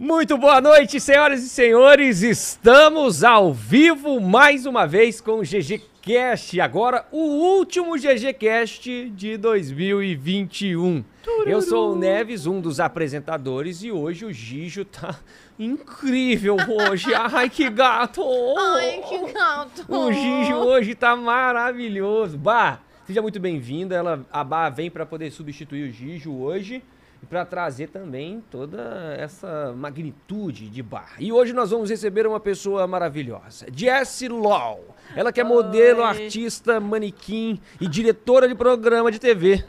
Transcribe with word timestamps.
Muito 0.00 0.38
boa 0.38 0.60
noite, 0.60 1.00
senhoras 1.00 1.42
e 1.42 1.48
senhores. 1.48 2.22
Estamos 2.22 3.24
ao 3.24 3.52
vivo 3.52 4.20
mais 4.20 4.64
uma 4.64 4.86
vez 4.86 5.20
com 5.20 5.40
o 5.40 5.42
GG 5.42 5.82
Cast. 6.00 6.60
Agora, 6.60 7.04
o 7.10 7.18
último 7.18 7.98
GG 7.98 8.32
Cast 8.34 9.10
de 9.10 9.36
2021. 9.36 11.04
Eu 11.44 11.60
sou 11.60 11.94
o 11.94 11.98
Neves, 11.98 12.46
um 12.46 12.60
dos 12.60 12.78
apresentadores, 12.78 13.82
e 13.82 13.90
hoje 13.90 14.24
o 14.24 14.32
Gijo 14.32 14.84
tá 14.84 15.18
incrível 15.58 16.56
hoje. 16.68 17.12
Ai, 17.34 17.50
que 17.50 17.68
gato! 17.68 18.22
Ai, 18.56 19.02
que 19.02 19.32
gato! 19.32 19.84
O 19.88 20.12
Gijo 20.12 20.54
hoje 20.58 20.94
tá 20.94 21.16
maravilhoso. 21.16 22.38
Bah, 22.38 22.78
seja 23.04 23.20
muito 23.20 23.40
bem-vinda. 23.40 23.96
Ela, 23.96 24.24
a 24.30 24.44
Bah 24.44 24.70
vem 24.70 24.92
para 24.92 25.04
poder 25.04 25.32
substituir 25.32 25.90
o 25.90 25.92
Gijo 25.92 26.32
hoje 26.38 26.84
e 27.22 27.26
para 27.26 27.44
trazer 27.44 27.88
também 27.88 28.42
toda 28.50 29.14
essa 29.18 29.72
magnitude 29.76 30.68
de 30.68 30.82
bar. 30.82 31.16
E 31.18 31.32
hoje 31.32 31.52
nós 31.52 31.70
vamos 31.70 31.90
receber 31.90 32.26
uma 32.26 32.38
pessoa 32.40 32.86
maravilhosa, 32.86 33.66
Jessie 33.74 34.28
Law. 34.28 34.96
Ela 35.16 35.32
que 35.32 35.40
é 35.40 35.44
modelo, 35.44 36.00
Oi. 36.00 36.06
artista, 36.06 36.78
manequim 36.78 37.60
e 37.80 37.88
diretora 37.88 38.46
de 38.48 38.54
programa 38.54 39.10
de 39.10 39.18
TV. 39.18 39.64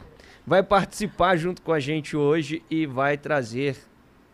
Vai 0.46 0.62
participar 0.62 1.36
junto 1.36 1.62
com 1.62 1.72
a 1.72 1.80
gente 1.80 2.16
hoje 2.16 2.62
e 2.70 2.86
vai 2.86 3.16
trazer 3.16 3.76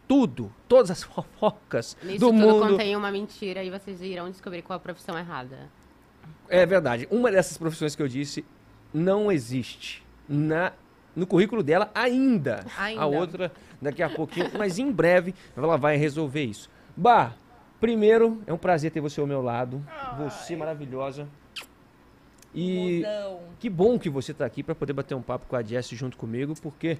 tudo, 0.07 0.53
todas 0.69 0.91
as 0.91 1.03
fofocas 1.05 1.97
Nisso 2.03 2.19
do 2.21 2.27
tudo 2.27 2.39
mundo. 2.39 2.69
contém 2.71 2.95
uma 2.97 3.11
mentira 3.11 3.63
e 3.65 3.71
vocês 3.71 4.01
irão 4.03 4.31
descobrir 4.31 4.63
qual 4.63 4.77
a 4.77 4.81
profissão 4.81 5.19
errada. 5.19 5.69
É 6.49 6.65
verdade. 6.65 7.09
Uma 7.11 7.31
dessas 7.31 7.59
profissões 7.59 7.97
que 7.97 8.03
eu 8.03 8.09
disse 8.09 8.45
não 8.95 9.31
existe 9.33 10.05
na, 10.29 10.73
no 11.17 11.27
currículo 11.27 11.63
dela 11.63 11.91
ainda. 11.95 12.65
Ainda. 12.79 13.03
A 13.03 13.07
outra 13.07 13.51
daqui 13.81 14.03
a 14.03 14.11
pouquinho, 14.11 14.51
mas 14.57 14.79
em 14.79 14.93
breve 14.93 15.35
ela 15.57 15.77
vai 15.77 15.97
resolver 15.97 16.45
isso. 16.45 16.71
Bah, 16.95 17.33
primeiro, 17.81 18.43
é 18.47 18.53
um 18.53 18.59
prazer 18.59 18.91
ter 18.91 19.01
você 19.01 19.21
ao 19.21 19.27
meu 19.27 19.41
lado. 19.41 19.85
Você 20.19 20.55
maravilhosa. 20.55 21.27
E 22.55 23.03
Mozão. 23.05 23.41
que 23.59 23.69
bom 23.69 23.99
que 23.99 24.09
você 24.09 24.33
tá 24.33 24.47
aqui 24.47 24.63
para 24.63 24.75
poder 24.75 24.93
bater 24.93 25.15
um 25.15 25.23
papo 25.23 25.47
com 25.47 25.57
a 25.57 25.63
Jess 25.63 25.89
junto 25.89 26.17
comigo, 26.17 26.55
porque 26.63 26.99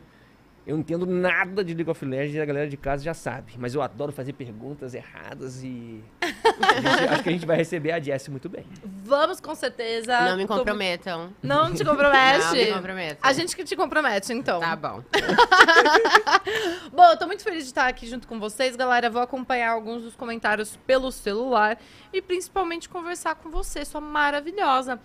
eu 0.67 0.77
entendo 0.77 1.07
nada 1.07 1.65
de 1.65 1.73
League 1.73 1.91
of 1.91 2.05
Legends 2.05 2.35
e 2.35 2.41
a 2.41 2.45
galera 2.45 2.69
de 2.69 2.77
casa 2.77 3.05
já 3.05 3.15
sabe. 3.15 3.53
Mas 3.57 3.75
eu 3.75 3.81
adoro 3.81 4.13
fazer 4.13 4.33
perguntas 4.33 4.95
erradas 4.95 5.63
e 5.63 6.03
gente- 6.75 7.09
acho 7.13 7.23
que 7.23 7.29
a 7.29 7.33
gente 7.33 7.47
vai 7.47 7.57
receber 7.57 7.93
a 7.93 8.01
Jess 8.01 8.29
muito 8.29 8.49
bem. 8.49 8.65
Vamos 9.05 9.41
com 9.41 9.55
certeza. 9.55 10.21
não 10.21 10.37
me 10.37 10.47
Tô- 10.47 10.57
comprometam. 10.57 11.33
Não 11.43 11.73
te 11.75 11.85
compromete? 11.85 12.45
Não 12.45 12.53
me 12.55 12.73
comprometam. 12.73 13.19
A 13.23 13.33
gente 13.33 13.55
que 13.57 13.65
te 13.65 13.77
compromete, 13.77 14.33
então. 14.33 14.61
Tá 14.61 14.75
bom. 14.77 15.03
Bom, 16.93 17.05
eu 17.05 17.17
tô 17.19 17.27
muito 17.27 17.43
feliz 17.43 17.65
de 17.65 17.71
estar 17.71 17.87
aqui 17.87 18.07
junto 18.07 18.27
com 18.27 18.39
vocês, 18.39 18.77
galera. 18.77 19.11
Vou 19.11 19.21
acompanhar 19.23 19.71
alguns 19.73 20.03
dos 20.03 20.17
comentários 20.17 20.77
pelo 20.87 21.11
celular 21.13 21.79
e 22.13 22.23
principalmente 22.23 22.89
conversar 22.89 23.35
com 23.37 23.51
você, 23.51 23.85
sua 23.85 24.01
maravilhosa. 24.01 24.99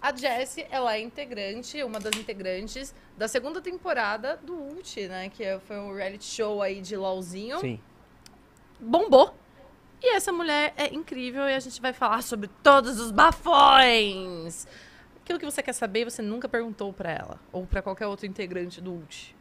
A 0.00 0.14
Jessie, 0.14 0.64
ela 0.70 0.94
é 0.94 1.00
integrante, 1.00 1.82
uma 1.82 1.98
das 1.98 2.14
integrantes 2.16 2.94
da 3.16 3.26
segunda 3.26 3.60
temporada 3.60 4.38
do 4.42 4.54
Ult, 4.54 5.08
né? 5.08 5.28
Que 5.28 5.42
é- 5.44 5.58
foi 5.58 5.76
um 5.78 5.92
reality 5.94 6.24
show 6.24 6.62
aí 6.62 6.80
de 6.80 6.96
LOLzinho. 6.96 7.58
Sim. 7.60 7.80
bombou. 8.80 9.34
E 10.02 10.14
essa 10.14 10.32
mulher 10.32 10.72
é 10.76 10.94
incrível 10.94 11.48
e 11.48 11.54
a 11.54 11.60
gente 11.60 11.80
vai 11.80 11.92
falar 11.92 12.22
sobre 12.22 12.48
todos 12.62 13.00
os 13.00 13.10
bafões. 13.10 14.66
Aquilo 15.22 15.38
que 15.38 15.44
você 15.44 15.62
quer 15.62 15.72
saber, 15.72 16.04
você 16.04 16.22
nunca 16.22 16.48
perguntou 16.48 16.92
pra 16.92 17.10
ela 17.10 17.40
ou 17.52 17.66
pra 17.66 17.82
qualquer 17.82 18.06
outro 18.06 18.26
integrante 18.26 18.80
do 18.80 18.92
ULT. 18.92 19.34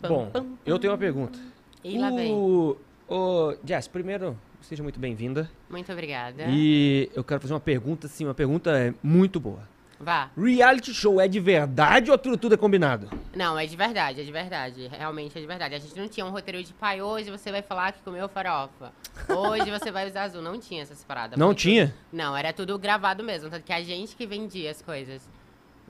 Pam, 0.00 0.08
Bom, 0.08 0.30
pam, 0.30 0.46
eu 0.64 0.78
tenho 0.78 0.92
uma 0.92 0.98
pergunta. 0.98 1.38
E 1.82 1.98
lá 1.98 2.10
vem. 2.10 2.32
O, 2.32 2.76
o 3.08 3.56
Jess, 3.64 3.88
primeiro, 3.88 4.38
seja 4.60 4.82
muito 4.82 5.00
bem-vinda. 5.00 5.50
Muito 5.68 5.90
obrigada. 5.92 6.44
E 6.48 7.10
eu 7.14 7.24
quero 7.24 7.40
fazer 7.40 7.54
uma 7.54 7.60
pergunta, 7.60 8.06
assim, 8.06 8.24
uma 8.24 8.34
pergunta 8.34 8.70
é, 8.70 8.94
muito 9.02 9.40
boa. 9.40 9.68
Vá. 10.00 10.30
Reality 10.36 10.94
show 10.94 11.20
é 11.20 11.26
de 11.26 11.40
verdade 11.40 12.10
ou 12.10 12.14
aquilo 12.14 12.36
tudo 12.36 12.54
é 12.54 12.56
combinado? 12.56 13.08
Não, 13.34 13.58
é 13.58 13.66
de 13.66 13.76
verdade, 13.76 14.20
é 14.20 14.24
de 14.24 14.30
verdade. 14.30 14.86
Realmente 14.88 15.36
é 15.36 15.40
de 15.40 15.46
verdade. 15.46 15.74
A 15.74 15.78
gente 15.78 15.98
não 15.98 16.08
tinha 16.08 16.24
um 16.24 16.30
roteiro 16.30 16.62
de 16.62 16.72
pai, 16.72 17.02
hoje 17.02 17.30
você 17.30 17.50
vai 17.50 17.62
falar 17.62 17.92
que 17.92 18.00
comeu 18.02 18.28
farofa. 18.28 18.92
Hoje 19.28 19.70
você 19.70 19.90
vai 19.90 20.06
usar 20.06 20.22
azul. 20.24 20.40
Não 20.40 20.58
tinha 20.58 20.82
essas 20.82 21.02
paradas. 21.02 21.36
Não 21.38 21.48
Foi 21.48 21.54
tinha? 21.56 21.94
Não, 22.12 22.36
era 22.36 22.52
tudo 22.52 22.78
gravado 22.78 23.24
mesmo. 23.24 23.50
Tanto 23.50 23.64
que 23.64 23.72
a 23.72 23.82
gente 23.82 24.14
que 24.14 24.24
vendia 24.26 24.70
as 24.70 24.80
coisas. 24.80 25.28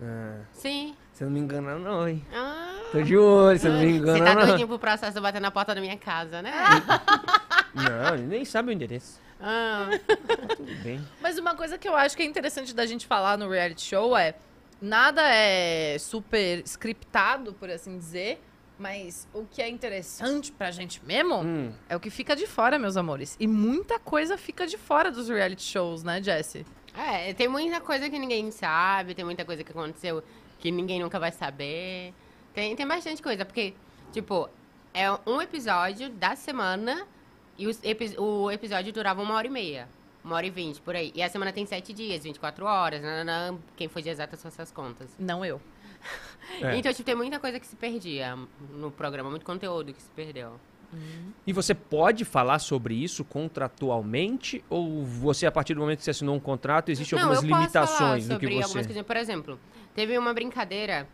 Ah, 0.00 0.38
Sim. 0.52 0.94
você 1.12 1.24
não 1.24 1.30
me 1.32 1.40
engana 1.40 1.76
não, 1.76 2.08
hein? 2.08 2.24
Ah. 2.32 2.76
Tô 2.92 3.02
de 3.02 3.16
olho, 3.16 3.58
você 3.58 3.68
não 3.68 3.80
me 3.80 3.92
Você 3.92 3.96
engana 3.98 4.24
tá 4.24 4.34
não. 4.36 4.46
doidinho 4.46 4.68
pro 4.68 4.78
processo 4.78 5.20
bater 5.20 5.40
na 5.40 5.50
porta 5.50 5.74
da 5.74 5.80
minha 5.80 5.96
casa, 5.98 6.40
né? 6.40 6.52
Não, 7.74 8.14
ele 8.14 8.26
nem 8.26 8.44
sabe 8.44 8.70
o 8.70 8.72
endereço. 8.72 9.20
Ah. 9.40 9.88
Tá 10.06 10.54
tudo 10.56 10.74
bem. 10.82 11.06
Mas 11.20 11.38
uma 11.38 11.54
coisa 11.54 11.78
que 11.78 11.88
eu 11.88 11.94
acho 11.96 12.16
que 12.16 12.22
é 12.22 12.26
interessante 12.26 12.74
da 12.74 12.86
gente 12.86 13.06
falar 13.06 13.36
no 13.38 13.48
reality 13.48 13.82
show 13.82 14.16
é 14.16 14.34
nada 14.80 15.22
é 15.24 15.96
super 15.98 16.62
scriptado, 16.64 17.52
por 17.52 17.70
assim 17.70 17.98
dizer, 17.98 18.40
mas 18.78 19.26
o 19.34 19.44
que 19.44 19.60
é 19.60 19.68
interessante 19.68 20.52
pra 20.52 20.70
gente 20.70 21.04
mesmo 21.04 21.36
Hum, 21.36 21.72
é 21.88 21.96
o 21.96 22.00
que 22.00 22.10
fica 22.10 22.36
de 22.36 22.46
fora, 22.46 22.78
meus 22.78 22.96
amores. 22.96 23.36
E 23.40 23.46
muita 23.46 23.98
coisa 23.98 24.36
fica 24.38 24.66
de 24.66 24.78
fora 24.78 25.10
dos 25.10 25.28
reality 25.28 25.62
shows, 25.62 26.02
né, 26.02 26.22
Jessie? 26.22 26.64
É, 26.96 27.32
tem 27.34 27.48
muita 27.48 27.80
coisa 27.80 28.08
que 28.08 28.18
ninguém 28.18 28.50
sabe, 28.50 29.14
tem 29.14 29.24
muita 29.24 29.44
coisa 29.44 29.62
que 29.62 29.70
aconteceu 29.70 30.22
que 30.58 30.70
ninguém 30.70 31.00
nunca 31.00 31.18
vai 31.18 31.30
saber. 31.30 32.12
Tem, 32.52 32.74
tem 32.74 32.86
bastante 32.86 33.22
coisa, 33.22 33.44
porque, 33.44 33.74
tipo, 34.12 34.48
é 34.92 35.10
um 35.26 35.40
episódio 35.40 36.08
da 36.10 36.34
semana 36.34 37.06
e 37.58 37.66
os 37.66 37.80
o 38.16 38.50
episódio 38.50 38.92
durava 38.92 39.20
uma 39.20 39.34
hora 39.34 39.46
e 39.46 39.50
meia. 39.50 39.88
Uma 40.24 40.36
hora 40.36 40.46
e 40.46 40.50
vinte, 40.50 40.80
por 40.80 40.94
aí. 40.94 41.12
E 41.14 41.22
a 41.22 41.28
semana 41.28 41.52
tem 41.52 41.64
sete 41.64 41.92
dias, 41.92 42.24
24 42.24 42.64
horas, 42.64 43.02
nananã, 43.02 43.58
quem 43.76 43.88
foi 43.88 44.02
de 44.02 44.10
exata 44.10 44.36
são 44.36 44.48
essas 44.48 44.70
contas. 44.70 45.08
Não 45.18 45.44
eu. 45.44 45.60
é. 46.60 46.76
Então, 46.76 46.92
tipo, 46.92 47.04
tem 47.04 47.14
muita 47.14 47.38
coisa 47.38 47.58
que 47.58 47.66
se 47.66 47.76
perdia 47.76 48.36
no 48.72 48.90
programa, 48.90 49.30
muito 49.30 49.46
conteúdo 49.46 49.92
que 49.92 50.02
se 50.02 50.10
perdeu. 50.10 50.58
E 51.46 51.52
você 51.52 51.74
pode 51.74 52.24
falar 52.24 52.58
sobre 52.58 52.94
isso 52.94 53.24
contratualmente? 53.24 54.64
Ou 54.70 55.04
você, 55.04 55.46
a 55.46 55.52
partir 55.52 55.74
do 55.74 55.80
momento 55.80 55.98
que 55.98 56.04
você 56.04 56.10
assinou 56.10 56.34
um 56.34 56.40
contrato, 56.40 56.90
existem 56.90 57.18
Não, 57.18 57.30
algumas 57.30 57.44
eu 57.44 57.50
posso 57.50 57.58
falar 57.58 58.14
limitações 58.14 58.28
no 58.28 58.38
que 58.38 58.46
sobre 58.46 58.54
você... 58.56 58.62
algumas 58.64 58.86
coisinhas. 58.86 59.06
Por 59.06 59.16
exemplo, 59.16 59.60
teve 59.94 60.16
uma 60.18 60.32
brincadeira 60.32 61.06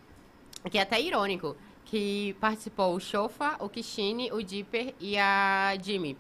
que 0.71 0.79
é 0.79 0.83
até 0.83 1.01
irônico, 1.01 1.57
que 1.85 2.37
participou 2.41 2.95
o 2.95 3.01
Shofa, 3.01 3.57
o 3.59 3.69
Kishine, 3.69 4.31
o 4.33 4.43
Dipper 4.43 4.95
e 5.01 5.19
a 5.19 5.77
Jimmy. 5.83 6.17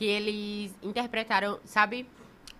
Que 0.00 0.06
eles 0.06 0.74
interpretaram, 0.82 1.60
sabe 1.62 2.08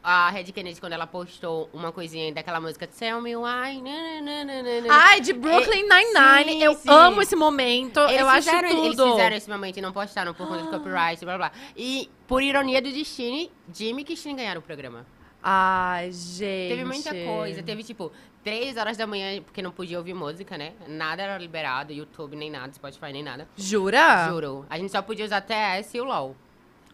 a 0.05 0.29
Red 0.29 0.45
Kennedy 0.45 0.79
quando 0.79 0.93
ela 0.93 1.07
postou 1.07 1.71
uma 1.73 1.91
coisinha 1.91 2.31
daquela 2.35 2.61
música 2.61 2.87
Tell 2.87 3.19
Me 3.23 3.35
Why? 3.35 3.81
nananana. 3.81 4.87
Ai, 4.91 5.23
de 5.23 5.33
Brooklyn 5.33 5.85
Nine-Nine. 5.85 6.53
sim, 6.53 6.63
eu 6.63 6.75
sim. 6.75 6.91
amo 6.91 7.23
esse 7.23 7.35
momento. 7.35 7.99
Eles 8.01 8.21
eu 8.21 8.29
acho 8.29 8.43
fizeram, 8.43 8.69
tudo. 8.69 8.85
Eles 8.85 9.13
fizeram 9.13 9.37
esse 9.37 9.49
momento 9.49 9.79
e 9.79 9.81
não 9.81 9.91
postaram 9.91 10.35
por 10.35 10.47
conta 10.47 10.65
de 10.65 10.69
copyright, 10.69 11.25
blá 11.25 11.39
blá. 11.39 11.53
E, 11.75 12.11
por 12.29 12.43
ironia 12.43 12.83
do 12.83 12.93
destino, 12.93 13.51
Jimmy 13.73 14.03
e 14.03 14.05
Kishine 14.05 14.35
ganharam 14.35 14.61
o 14.61 14.63
programa. 14.63 15.07
Ai, 15.43 16.13
gente. 16.13 16.69
Teve 16.69 16.85
muita 16.85 17.11
coisa. 17.15 17.63
Teve, 17.63 17.83
tipo, 17.83 18.13
três 18.45 18.77
horas 18.77 18.99
da 18.99 19.07
manhã, 19.07 19.41
porque 19.41 19.63
não 19.63 19.71
podia 19.71 19.97
ouvir 19.97 20.13
música, 20.13 20.59
né? 20.59 20.75
Nada 20.87 21.23
era 21.23 21.39
liberado, 21.39 21.91
YouTube 21.91 22.37
nem 22.37 22.51
nada, 22.51 22.71
Spotify 22.75 23.15
nem 23.15 23.23
nada. 23.23 23.49
Jura? 23.57 24.29
Juro. 24.29 24.67
A 24.69 24.77
gente 24.77 24.93
só 24.93 25.01
podia 25.01 25.25
usar 25.25 25.41
TS 25.41 25.95
e 25.95 26.01
o 26.03 26.05
LOL. 26.05 26.37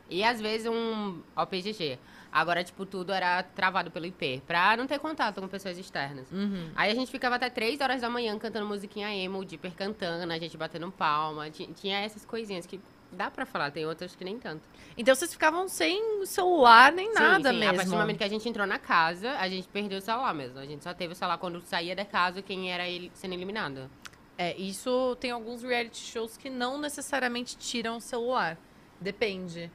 E 0.08 0.22
às 0.24 0.40
vezes 0.40 0.66
um 0.66 1.20
OPGG. 1.36 1.98
Agora, 2.30 2.62
tipo, 2.62 2.84
tudo 2.84 3.12
era 3.12 3.42
travado 3.42 3.90
pelo 3.90 4.04
IP, 4.04 4.42
pra 4.46 4.76
não 4.76 4.86
ter 4.86 4.98
contato 4.98 5.40
com 5.40 5.48
pessoas 5.48 5.78
externas. 5.78 6.30
Uhum. 6.30 6.70
Aí 6.76 6.90
a 6.90 6.94
gente 6.94 7.10
ficava 7.10 7.36
até 7.36 7.48
três 7.48 7.80
horas 7.80 8.02
da 8.02 8.10
manhã 8.10 8.38
cantando 8.38 8.66
musiquinha 8.66 9.08
emo, 9.14 9.38
o 9.38 9.44
Dipper 9.44 9.72
cantando, 9.72 10.30
a 10.30 10.38
gente 10.38 10.54
batendo 10.56 10.90
palma. 10.92 11.48
Ti- 11.50 11.70
Tinha 11.74 11.98
essas 12.00 12.26
coisinhas 12.26 12.66
que 12.66 12.78
dá 13.10 13.30
pra 13.30 13.46
falar, 13.46 13.70
tem 13.70 13.86
outras 13.86 14.14
que 14.14 14.22
nem 14.22 14.38
tanto. 14.38 14.62
Então 14.98 15.14
vocês 15.14 15.32
ficavam 15.32 15.66
sem 15.66 16.26
celular 16.26 16.92
nem 16.92 17.14
nada 17.14 17.50
sim, 17.50 17.58
sim. 17.60 17.62
A 17.64 17.68
partir 17.68 17.84
do 17.84 17.90
mesmo. 17.90 17.98
momento 17.98 18.18
que 18.18 18.24
a 18.24 18.28
gente 18.28 18.46
entrou 18.48 18.66
na 18.66 18.78
casa, 18.78 19.30
a 19.38 19.48
gente 19.48 19.66
perdeu 19.68 19.98
o 19.98 20.02
celular 20.02 20.34
mesmo. 20.34 20.58
A 20.58 20.66
gente 20.66 20.84
só 20.84 20.92
teve 20.92 21.14
o 21.14 21.16
celular 21.16 21.38
quando 21.38 21.62
saía 21.62 21.96
da 21.96 22.04
casa 22.04 22.42
quem 22.42 22.70
era 22.70 22.86
ele 22.86 23.10
sendo 23.14 23.32
eliminado. 23.32 23.88
É, 24.36 24.54
isso 24.58 25.16
tem 25.18 25.30
alguns 25.30 25.62
reality 25.62 25.96
shows 26.04 26.36
que 26.36 26.50
não 26.50 26.76
necessariamente 26.76 27.56
tiram 27.56 27.96
o 27.96 28.00
celular. 28.00 28.58
Depende. 29.00 29.70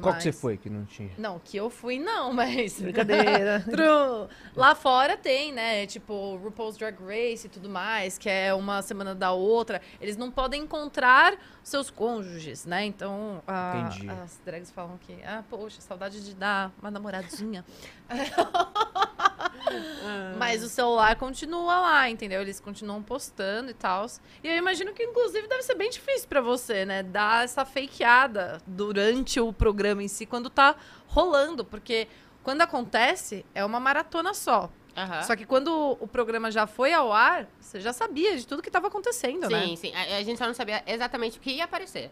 Qual 0.00 0.12
Mas- 0.14 0.22
que 0.24 0.32
você 0.32 0.38
foi 0.38 0.56
que 0.56 0.68
não 0.68 0.84
tinha? 0.84 1.10
Não, 1.16 1.38
que 1.38 1.56
eu 1.56 1.70
fui 1.70 1.98
não, 1.98 2.32
mas... 2.34 2.80
Brincadeira. 2.80 3.60
True. 3.70 4.28
Lá 4.54 4.74
fora 4.74 5.16
tem, 5.16 5.52
né? 5.52 5.86
Tipo, 5.86 6.36
RuPaul's 6.36 6.76
Drag 6.76 6.96
Race 7.00 7.46
e 7.46 7.50
tudo 7.50 7.68
mais, 7.68 8.18
que 8.18 8.28
é 8.28 8.52
uma 8.54 8.82
semana 8.82 9.14
da 9.14 9.32
outra. 9.32 9.80
Eles 10.00 10.16
não 10.16 10.30
podem 10.30 10.62
encontrar 10.62 11.34
seus 11.68 11.90
cônjuges, 11.90 12.64
né? 12.64 12.84
Então, 12.84 13.42
a- 13.46 13.88
as 14.22 14.40
drags 14.44 14.70
falam 14.70 14.96
que, 14.98 15.12
ah, 15.24 15.42
poxa, 15.50 15.80
saudade 15.80 16.24
de 16.24 16.32
dar 16.34 16.70
uma 16.80 16.90
namoradinha. 16.92 17.64
Mas 20.38 20.62
o 20.62 20.68
celular 20.68 21.16
continua 21.16 21.80
lá, 21.80 22.08
entendeu? 22.10 22.40
Eles 22.40 22.60
continuam 22.60 23.02
postando 23.02 23.70
e 23.70 23.74
tal. 23.74 24.06
E 24.44 24.48
eu 24.48 24.56
imagino 24.56 24.92
que, 24.92 25.02
inclusive, 25.02 25.48
deve 25.48 25.62
ser 25.62 25.74
bem 25.74 25.90
difícil 25.90 26.28
pra 26.28 26.40
você, 26.40 26.84
né? 26.84 27.02
Dar 27.02 27.44
essa 27.44 27.64
fakeada 27.64 28.60
durante 28.66 29.40
o 29.40 29.52
programa 29.52 30.02
em 30.02 30.08
si, 30.08 30.24
quando 30.24 30.48
tá 30.48 30.76
rolando. 31.08 31.64
Porque 31.64 32.06
quando 32.44 32.60
acontece, 32.62 33.44
é 33.54 33.64
uma 33.64 33.80
maratona 33.80 34.32
só. 34.34 34.70
Aham. 34.96 35.22
Só 35.22 35.36
que 35.36 35.44
quando 35.44 35.96
o 36.00 36.06
programa 36.08 36.50
já 36.50 36.66
foi 36.66 36.92
ao 36.92 37.12
ar, 37.12 37.46
você 37.60 37.80
já 37.80 37.92
sabia 37.92 38.36
de 38.36 38.46
tudo 38.46 38.62
que 38.62 38.70
tava 38.70 38.86
acontecendo, 38.88 39.48
né? 39.50 39.66
Sim, 39.66 39.76
sim. 39.76 39.92
A, 39.94 40.16
a 40.16 40.22
gente 40.22 40.38
só 40.38 40.46
não 40.46 40.54
sabia 40.54 40.82
exatamente 40.86 41.38
o 41.38 41.40
que 41.40 41.50
ia 41.52 41.64
aparecer. 41.64 42.10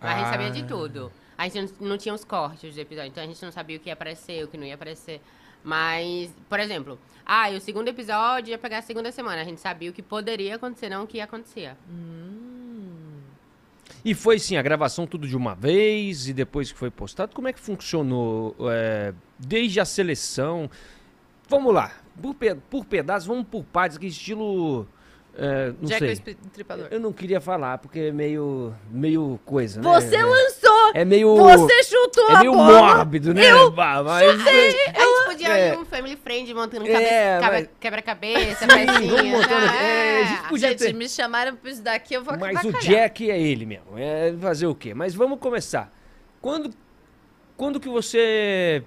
Mas 0.00 0.10
a 0.12 0.18
gente 0.18 0.28
sabia 0.30 0.50
de 0.50 0.60
Ah. 0.62 0.66
tudo. 0.66 1.12
A 1.38 1.48
gente 1.48 1.72
não, 1.80 1.88
não 1.90 1.98
tinha 1.98 2.14
os 2.14 2.24
cortes 2.24 2.74
do 2.74 2.80
episódio, 2.80 3.08
então 3.08 3.22
a 3.22 3.26
gente 3.26 3.42
não 3.42 3.52
sabia 3.52 3.76
o 3.76 3.80
que 3.80 3.88
ia 3.88 3.92
aparecer, 3.94 4.44
o 4.44 4.48
que 4.48 4.56
não 4.56 4.64
ia 4.66 4.74
aparecer. 4.74 5.20
Mas, 5.62 6.30
por 6.48 6.60
exemplo, 6.60 6.98
ah, 7.24 7.50
e 7.50 7.56
o 7.56 7.60
segundo 7.60 7.88
episódio 7.88 8.50
ia 8.50 8.58
pegar 8.58 8.78
a 8.78 8.82
segunda 8.82 9.10
semana. 9.10 9.40
A 9.40 9.44
gente 9.44 9.60
sabia 9.60 9.88
o 9.90 9.92
que 9.94 10.02
poderia 10.02 10.56
acontecer, 10.56 10.88
não 10.90 11.04
o 11.04 11.06
que 11.06 11.20
acontecia. 11.20 11.76
E 14.04 14.12
foi 14.14 14.38
sim, 14.38 14.56
a 14.56 14.62
gravação 14.62 15.06
tudo 15.06 15.26
de 15.26 15.34
uma 15.36 15.54
vez 15.54 16.28
e 16.28 16.32
depois 16.34 16.70
que 16.70 16.78
foi 16.78 16.90
postado, 16.90 17.34
como 17.34 17.48
é 17.48 17.52
que 17.52 17.60
funcionou? 17.60 18.54
é, 18.70 19.14
desde 19.38 19.80
a 19.80 19.84
seleção. 19.84 20.70
Vamos 21.48 21.74
lá, 21.74 21.90
por, 22.20 22.34
pe 22.34 22.54
por 22.70 22.84
pedaços, 22.84 23.26
vamos 23.26 23.46
por 23.46 23.62
partes, 23.64 23.98
que 23.98 24.06
estilo. 24.06 24.86
é, 25.36 25.72
não 25.80 25.88
Jack 25.88 26.02
o 26.04 26.06
sei. 26.16 26.36
Estripador. 26.46 26.86
Eu 26.90 26.98
não 27.00 27.12
queria 27.12 27.40
falar, 27.40 27.78
porque 27.78 27.98
é 27.98 28.12
meio. 28.12 28.72
meio 28.90 29.38
coisa, 29.44 29.80
né? 29.80 29.88
Você 30.00 30.16
é, 30.16 30.24
lançou! 30.24 30.90
é 30.94 31.04
meio. 31.04 31.36
Você 31.36 31.82
chutou 31.84 32.30
é 32.30 32.34
a 32.34 32.38
meio 32.40 32.52
bola! 32.52 32.94
mórbido, 32.96 33.34
né? 33.34 33.42
Bah, 33.74 34.02
mas, 34.02 34.40
A 34.46 34.46
gente 34.46 35.24
podia 35.26 35.48
É. 35.48 35.74
ir 35.74 35.78
um 35.78 35.84
family 35.84 36.16
friend 36.16 36.54
montando 36.54 36.86
É, 36.86 37.40
mas- 37.40 37.68
quebra-cabeça, 37.78 38.66
pecinha. 38.68 39.36
montando- 39.36 39.66
Ah, 39.68 39.82
é, 39.82 40.22
a 40.22 40.24
gente 40.24 40.48
podia 40.48 40.68
Gente, 40.70 40.78
ter- 40.78 40.94
me 40.94 41.08
chamaram 41.08 41.56
pra 41.56 41.70
isso 41.70 41.82
daqui, 41.82 42.14
eu 42.14 42.22
vou 42.24 42.38
Mas 42.38 42.56
o 42.64 42.68
avacalhar. 42.68 42.80
Jack 42.82 43.30
é 43.30 43.38
ele 43.40 43.66
mesmo. 43.66 43.98
É 43.98 44.32
fazer 44.40 44.66
o 44.66 44.74
quê? 44.74 44.94
Mas 44.94 45.14
vamos 45.14 45.38
começar. 45.38 45.92
Quando, 46.40 46.70
quando 47.56 47.78
que 47.80 47.88
você 47.88 48.82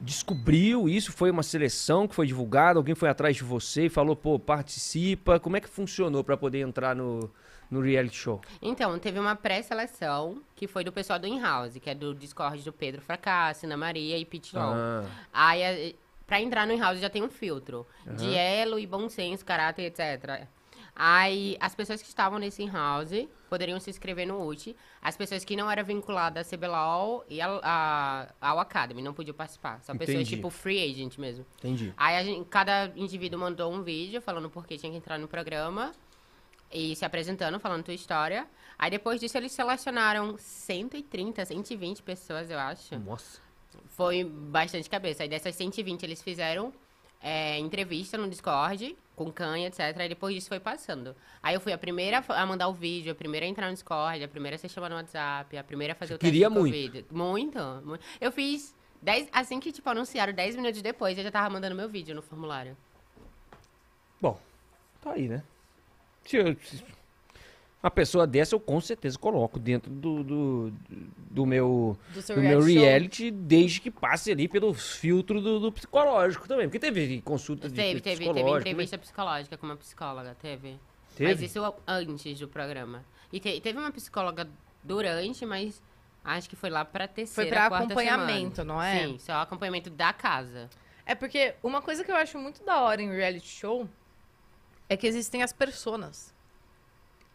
descobriu 0.00 0.88
isso? 0.88 1.12
Foi 1.12 1.30
uma 1.30 1.42
seleção 1.42 2.06
que 2.06 2.14
foi 2.14 2.26
divulgada? 2.26 2.78
Alguém 2.78 2.94
foi 2.94 3.08
atrás 3.08 3.36
de 3.36 3.44
você 3.44 3.86
e 3.86 3.88
falou, 3.88 4.16
pô, 4.16 4.38
participa? 4.38 5.38
Como 5.40 5.56
é 5.56 5.60
que 5.60 5.68
funcionou 5.68 6.22
pra 6.22 6.36
poder 6.36 6.60
entrar 6.60 6.94
no, 6.94 7.30
no 7.70 7.80
reality 7.80 8.16
show? 8.16 8.40
Então, 8.60 8.98
teve 8.98 9.18
uma 9.18 9.34
pré-seleção 9.34 10.40
que 10.54 10.66
foi 10.66 10.84
do 10.84 10.92
pessoal 10.92 11.18
do 11.18 11.26
In-House, 11.26 11.78
que 11.80 11.90
é 11.90 11.94
do 11.94 12.14
Discord 12.14 12.62
do 12.62 12.72
Pedro 12.72 13.00
Fracasso, 13.00 13.66
Ana 13.66 13.76
Maria 13.76 14.18
e 14.18 14.24
Pete 14.24 14.54
Long. 14.54 14.74
Ah, 14.74 15.04
Aí, 15.32 15.96
pra 16.26 16.40
entrar 16.40 16.66
no 16.66 16.72
In-House 16.72 17.00
já 17.00 17.08
tem 17.10 17.22
um 17.22 17.28
filtro 17.30 17.86
de 18.16 18.34
elo 18.34 18.78
e 18.78 18.86
bom 18.86 19.08
senso, 19.08 19.44
caráter, 19.44 19.84
etc. 19.84 20.46
Aí, 20.98 21.58
as 21.60 21.74
pessoas 21.74 22.00
que 22.00 22.08
estavam 22.08 22.38
nesse 22.38 22.62
In-House 22.62 23.28
poderiam 23.50 23.78
se 23.78 23.90
inscrever 23.90 24.26
no 24.26 24.42
UT. 24.48 24.74
As 25.02 25.14
pessoas 25.14 25.44
que 25.44 25.54
não 25.54 25.70
eram 25.70 25.84
vinculadas 25.84 26.46
à 26.46 26.56
CBLOL 26.56 27.22
e 27.28 27.38
ao, 27.40 27.60
a- 27.62 28.28
ao 28.40 28.58
Academy 28.58 29.02
não 29.02 29.12
podiam 29.12 29.34
participar. 29.36 29.78
Só 29.82 29.92
pessoas 29.92 30.16
Entendi. 30.20 30.36
tipo 30.36 30.48
free 30.48 30.82
agent 30.90 31.18
mesmo. 31.18 31.44
entendi. 31.58 31.92
Aí, 31.98 32.24
gente- 32.24 32.48
cada 32.48 32.90
indivíduo 32.96 33.38
mandou 33.38 33.70
um 33.70 33.82
vídeo 33.82 34.22
falando 34.22 34.48
por 34.48 34.66
que 34.66 34.78
tinha 34.78 34.90
que 34.90 34.96
entrar 34.96 35.18
no 35.18 35.28
programa. 35.28 35.92
E 36.72 36.96
se 36.96 37.04
apresentando, 37.04 37.60
falando 37.60 37.84
tua 37.84 37.94
história. 37.94 38.46
Aí, 38.78 38.90
depois 38.90 39.20
disso, 39.20 39.36
eles 39.36 39.52
selecionaram 39.52 40.36
130, 40.38 41.44
120 41.44 42.02
pessoas, 42.02 42.50
eu 42.50 42.58
acho. 42.58 42.98
Nossa. 42.98 43.40
Foi 43.90 44.24
bastante 44.24 44.88
cabeça. 44.88 45.22
Aí 45.22 45.28
dessas 45.28 45.54
120 45.54 46.02
eles 46.04 46.22
fizeram 46.22 46.72
é, 47.20 47.58
entrevista 47.58 48.16
no 48.18 48.28
Discord, 48.28 48.96
com 49.16 49.32
canha, 49.32 49.66
etc. 49.66 49.80
Aí 49.98 50.08
depois 50.08 50.34
disso 50.34 50.48
foi 50.48 50.60
passando. 50.60 51.16
Aí 51.42 51.54
eu 51.54 51.60
fui 51.60 51.72
a 51.72 51.78
primeira 51.78 52.22
a 52.28 52.46
mandar 52.46 52.68
o 52.68 52.72
vídeo, 52.74 53.10
a 53.10 53.14
primeira 53.14 53.46
a 53.46 53.48
entrar 53.48 53.66
no 53.66 53.72
Discord, 53.72 54.22
a 54.22 54.28
primeira 54.28 54.54
a 54.54 54.58
ser 54.58 54.68
chamada 54.68 54.94
no 54.94 55.00
WhatsApp, 55.00 55.56
a 55.56 55.64
primeira 55.64 55.94
a 55.94 55.96
fazer 55.96 56.14
o 56.14 56.18
teste 56.18 56.30
queria 56.32 56.50
muito. 56.50 56.72
Muito. 57.10 57.58
muito. 57.84 58.04
Eu 58.20 58.30
fiz 58.30 58.76
10, 59.02 59.28
assim 59.32 59.58
que 59.58 59.72
tipo 59.72 59.88
anunciaram 59.88 60.32
10 60.32 60.54
minutos 60.54 60.82
depois, 60.82 61.16
eu 61.16 61.24
já 61.24 61.30
tava 61.30 61.48
mandando 61.50 61.74
meu 61.74 61.88
vídeo 61.88 62.14
no 62.14 62.20
formulário. 62.22 62.76
Bom, 64.20 64.38
tá 65.00 65.12
aí, 65.12 65.28
né? 65.28 65.42
Se 66.24 66.36
eu- 66.36 66.56
uma 67.86 67.90
pessoa 67.90 68.26
dessa 68.26 68.54
eu 68.54 68.60
com 68.60 68.80
certeza 68.80 69.16
coloco 69.16 69.58
dentro 69.60 69.88
do, 69.90 70.24
do, 70.24 70.72
do 71.30 71.46
meu 71.46 71.96
Do 72.12 72.20
do 72.34 72.40
meu 72.40 72.60
reality 72.60 72.72
show. 72.74 72.82
reality, 72.82 73.30
desde 73.30 73.80
que 73.80 73.90
passe 73.92 74.32
ali 74.32 74.48
pelo 74.48 74.74
filtro 74.74 75.40
do, 75.40 75.60
do 75.60 75.70
psicológico 75.72 76.48
também. 76.48 76.66
Porque 76.66 76.80
teve 76.80 77.22
consulta 77.22 77.68
de 77.68 77.74
Teve, 77.76 78.00
teve, 78.00 78.00
teve 78.00 78.16
psicológico, 78.32 78.54
né? 78.54 78.60
entrevista 78.70 78.98
psicológica 78.98 79.56
com 79.56 79.66
uma 79.66 79.76
psicóloga, 79.76 80.36
teve. 80.40 80.78
Teve? 81.14 81.30
Mas 81.32 81.42
isso 81.42 81.74
antes 81.86 82.38
do 82.40 82.48
programa. 82.48 83.04
E 83.32 83.38
te- 83.38 83.60
teve 83.60 83.78
uma 83.78 83.92
psicóloga 83.92 84.48
durante, 84.82 85.46
mas 85.46 85.80
acho 86.24 86.50
que 86.50 86.56
foi 86.56 86.68
lá 86.70 86.84
pra 86.84 87.06
terceira, 87.06 87.48
pra 87.50 87.68
quarta 87.68 87.84
acompanhamento, 87.86 88.56
semana. 88.56 88.74
não 88.74 88.82
é? 88.82 89.06
Sim, 89.06 89.18
só 89.20 89.34
acompanhamento 89.34 89.90
da 89.90 90.12
casa. 90.12 90.68
É 91.06 91.14
porque 91.14 91.54
uma 91.62 91.80
coisa 91.80 92.02
que 92.02 92.10
eu 92.10 92.16
acho 92.16 92.36
muito 92.36 92.64
da 92.64 92.80
hora 92.82 93.00
em 93.00 93.08
reality 93.10 93.46
show 93.48 93.88
é 94.88 94.96
que 94.96 95.06
existem 95.06 95.42
as 95.44 95.52
personas. 95.52 96.34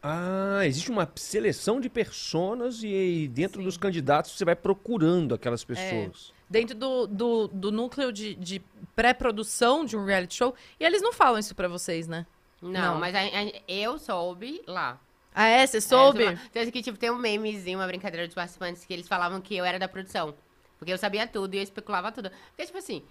Ah, 0.03 0.61
existe 0.65 0.89
uma 0.89 1.09
seleção 1.15 1.79
de 1.79 1.89
personas 1.89 2.81
e, 2.83 2.87
aí 2.87 3.27
dentro 3.27 3.57
Sim. 3.57 3.61
É. 3.61 3.65
dos 3.65 3.77
candidatos 3.77 4.31
você 4.31 4.43
vai 4.43 4.55
procurando 4.55 5.35
aquelas 5.35 5.63
pessoas. 5.63 6.33
Dentro 6.49 6.75
do, 6.75 7.07
do, 7.07 7.47
do 7.47 7.71
núcleo 7.71 8.11
de, 8.11 8.35
de 8.35 8.61
pré-produção 8.95 9.85
de 9.85 9.95
um 9.95 10.03
reality 10.03 10.35
show. 10.35 10.53
E 10.79 10.83
eles 10.83 11.01
não 11.01 11.13
falam 11.13 11.39
isso 11.39 11.55
pra 11.55 11.67
vocês, 11.67 12.07
né? 12.07 12.25
Não, 12.61 12.71
Não. 12.71 12.99
mas 12.99 13.15
a- 13.15 13.19
a- 13.19 13.61
eu 13.67 13.97
soube 13.97 14.61
lá. 14.67 14.99
Ah, 15.33 15.45
é? 15.47 15.65
Você 15.65 15.79
soube? 15.79 16.23
É, 16.25 16.37
Tanto 16.51 16.71
que, 16.71 16.81
tipo, 16.81 16.97
tem 16.97 17.09
um 17.09 17.17
memezinho, 17.17 17.79
uma 17.79 17.87
brincadeira 17.87 18.27
dos 18.27 18.35
participantes 18.35 18.83
que 18.83 18.93
eles 18.93 19.07
falavam 19.07 19.39
que 19.39 19.55
eu 19.55 19.63
era 19.63 19.79
da 19.79 19.87
produção. 19.87 20.35
Porque 20.77 20.91
eu 20.91 20.97
sabia 20.97 21.25
tudo 21.25 21.53
e 21.53 21.57
eu 21.57 21.63
especulava 21.63 22.11
tudo. 22.11 22.29
Porque, 22.49 22.65
tipo 22.65 22.77
assim, 22.77 23.01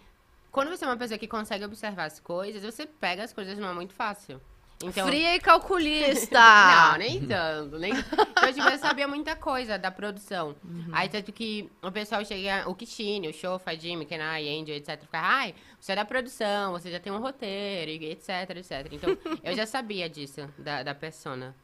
quando 0.50 0.68
você 0.68 0.84
é 0.84 0.88
uma 0.88 0.96
pessoa 0.96 1.16
que 1.16 1.26
consegue 1.26 1.64
observar 1.64 2.04
as 2.04 2.20
coisas, 2.20 2.62
você 2.62 2.84
pega 2.84 3.24
as 3.24 3.32
coisas 3.32 3.56
não 3.58 3.68
é 3.70 3.72
muito 3.72 3.94
fácil. 3.94 4.40
Então, 4.82 5.06
Fria 5.06 5.36
e 5.36 5.40
calculista! 5.40 6.40
Não, 6.92 6.98
nem 6.98 7.26
tanto. 7.26 7.78
Nem... 7.78 7.92
Então, 8.40 8.52
tipo, 8.52 8.68
eu 8.68 8.78
sabia 8.78 9.06
muita 9.06 9.36
coisa 9.36 9.78
da 9.78 9.90
produção. 9.90 10.56
Uhum. 10.64 10.88
Aí, 10.92 11.08
tanto 11.08 11.30
que 11.30 11.70
o 11.82 11.92
pessoal 11.92 12.24
chega, 12.24 12.68
o 12.68 12.74
Kishine, 12.74 13.28
o 13.28 13.32
Shofa, 13.32 13.76
Jimmy, 13.76 14.06
Kenai, 14.06 14.48
Angel, 14.48 14.74
etc. 14.76 14.98
Fica, 15.02 15.20
ai, 15.20 15.54
você 15.78 15.92
é 15.92 15.96
da 15.96 16.04
produção, 16.06 16.72
você 16.72 16.90
já 16.90 16.98
tem 16.98 17.12
um 17.12 17.20
roteiro, 17.20 17.90
etc, 18.04 18.56
etc. 18.56 18.88
Então, 18.90 19.10
eu 19.44 19.54
já 19.54 19.66
sabia 19.66 20.08
disso, 20.08 20.48
da, 20.58 20.82
da 20.82 20.94
persona. 20.94 21.54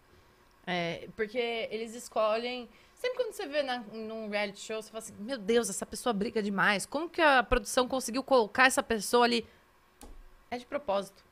É, 0.66 1.08
porque 1.16 1.68
eles 1.70 1.94
escolhem. 1.94 2.68
Sempre 2.94 3.16
quando 3.16 3.32
você 3.32 3.46
vê 3.46 3.62
na, 3.62 3.78
num 3.78 4.28
reality 4.28 4.60
show, 4.60 4.82
você 4.82 4.90
fala 4.90 5.02
assim: 5.02 5.14
Meu 5.18 5.38
Deus, 5.38 5.70
essa 5.70 5.86
pessoa 5.86 6.12
briga 6.12 6.42
demais. 6.42 6.84
Como 6.84 7.08
que 7.08 7.22
a 7.22 7.42
produção 7.42 7.88
conseguiu 7.88 8.22
colocar 8.22 8.66
essa 8.66 8.82
pessoa 8.82 9.24
ali? 9.24 9.46
É 10.50 10.58
de 10.58 10.66
propósito. 10.66 11.25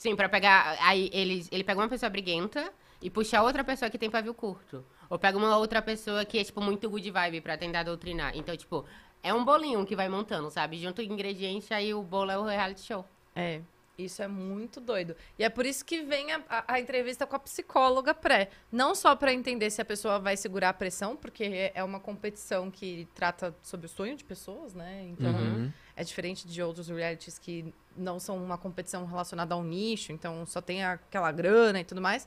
Sim, 0.00 0.16
pra 0.16 0.30
pegar. 0.30 0.78
Aí 0.80 1.10
ele, 1.12 1.46
ele 1.52 1.62
pega 1.62 1.78
uma 1.78 1.86
pessoa 1.86 2.08
briguenta 2.08 2.72
e 3.02 3.10
puxa 3.10 3.42
outra 3.42 3.62
pessoa 3.62 3.90
que 3.90 3.98
tem 3.98 4.08
pavio 4.08 4.32
curto. 4.32 4.82
Ou 5.10 5.18
pega 5.18 5.36
uma 5.36 5.58
outra 5.58 5.82
pessoa 5.82 6.24
que 6.24 6.38
é, 6.38 6.44
tipo, 6.44 6.58
muito 6.62 6.88
good 6.88 7.10
vibe 7.10 7.42
pra 7.42 7.58
tentar 7.58 7.82
doutrinar. 7.82 8.34
Então, 8.34 8.56
tipo, 8.56 8.86
é 9.22 9.34
um 9.34 9.44
bolinho 9.44 9.84
que 9.84 9.94
vai 9.94 10.08
montando, 10.08 10.50
sabe? 10.50 10.78
Junto 10.78 11.02
ingrediente, 11.02 11.74
aí 11.74 11.92
o 11.92 12.02
bolo 12.02 12.30
é 12.30 12.38
o 12.38 12.44
reality 12.44 12.80
show. 12.80 13.04
É. 13.36 13.60
Isso 13.98 14.22
é 14.22 14.28
muito 14.28 14.80
doido. 14.80 15.14
E 15.38 15.44
é 15.44 15.48
por 15.50 15.66
isso 15.66 15.84
que 15.84 16.02
vem 16.02 16.32
a, 16.32 16.42
a- 16.48 16.64
a 16.74 16.80
entrevista 16.80 17.26
com 17.26 17.36
a 17.36 17.38
psicóloga 17.38 18.14
pré. 18.14 18.48
Não 18.72 18.94
só 18.94 19.14
pra 19.14 19.32
entender 19.32 19.68
se 19.70 19.82
a 19.82 19.84
pessoa 19.84 20.18
vai 20.18 20.36
segurar 20.38 20.70
a 20.70 20.72
pressão, 20.72 21.16
porque 21.16 21.44
é- 21.44 21.72
é 21.74 21.84
uma 21.84 22.00
competição 22.00 22.70
que 22.70 23.06
trata 23.14 23.54
sobre 23.62 23.84
o 23.86 23.88
sonho 23.88 24.16
de 24.16 24.24
pessoas, 24.24 24.72
né? 24.74 25.04
Então, 25.10 25.32
Uhum. 25.34 25.70
é 25.94 26.02
diferente 26.02 26.48
de 26.48 26.62
outros 26.62 26.88
realities 26.88 27.38
que 27.38 27.74
não 27.94 28.18
são 28.18 28.42
uma 28.42 28.56
competição 28.56 29.04
relacionada 29.04 29.54
ao 29.54 29.62
nicho, 29.62 30.12
então 30.12 30.46
só 30.46 30.62
tem 30.62 30.82
aquela 30.82 31.30
grana 31.30 31.80
e 31.80 31.84
tudo 31.84 32.00
mais. 32.00 32.26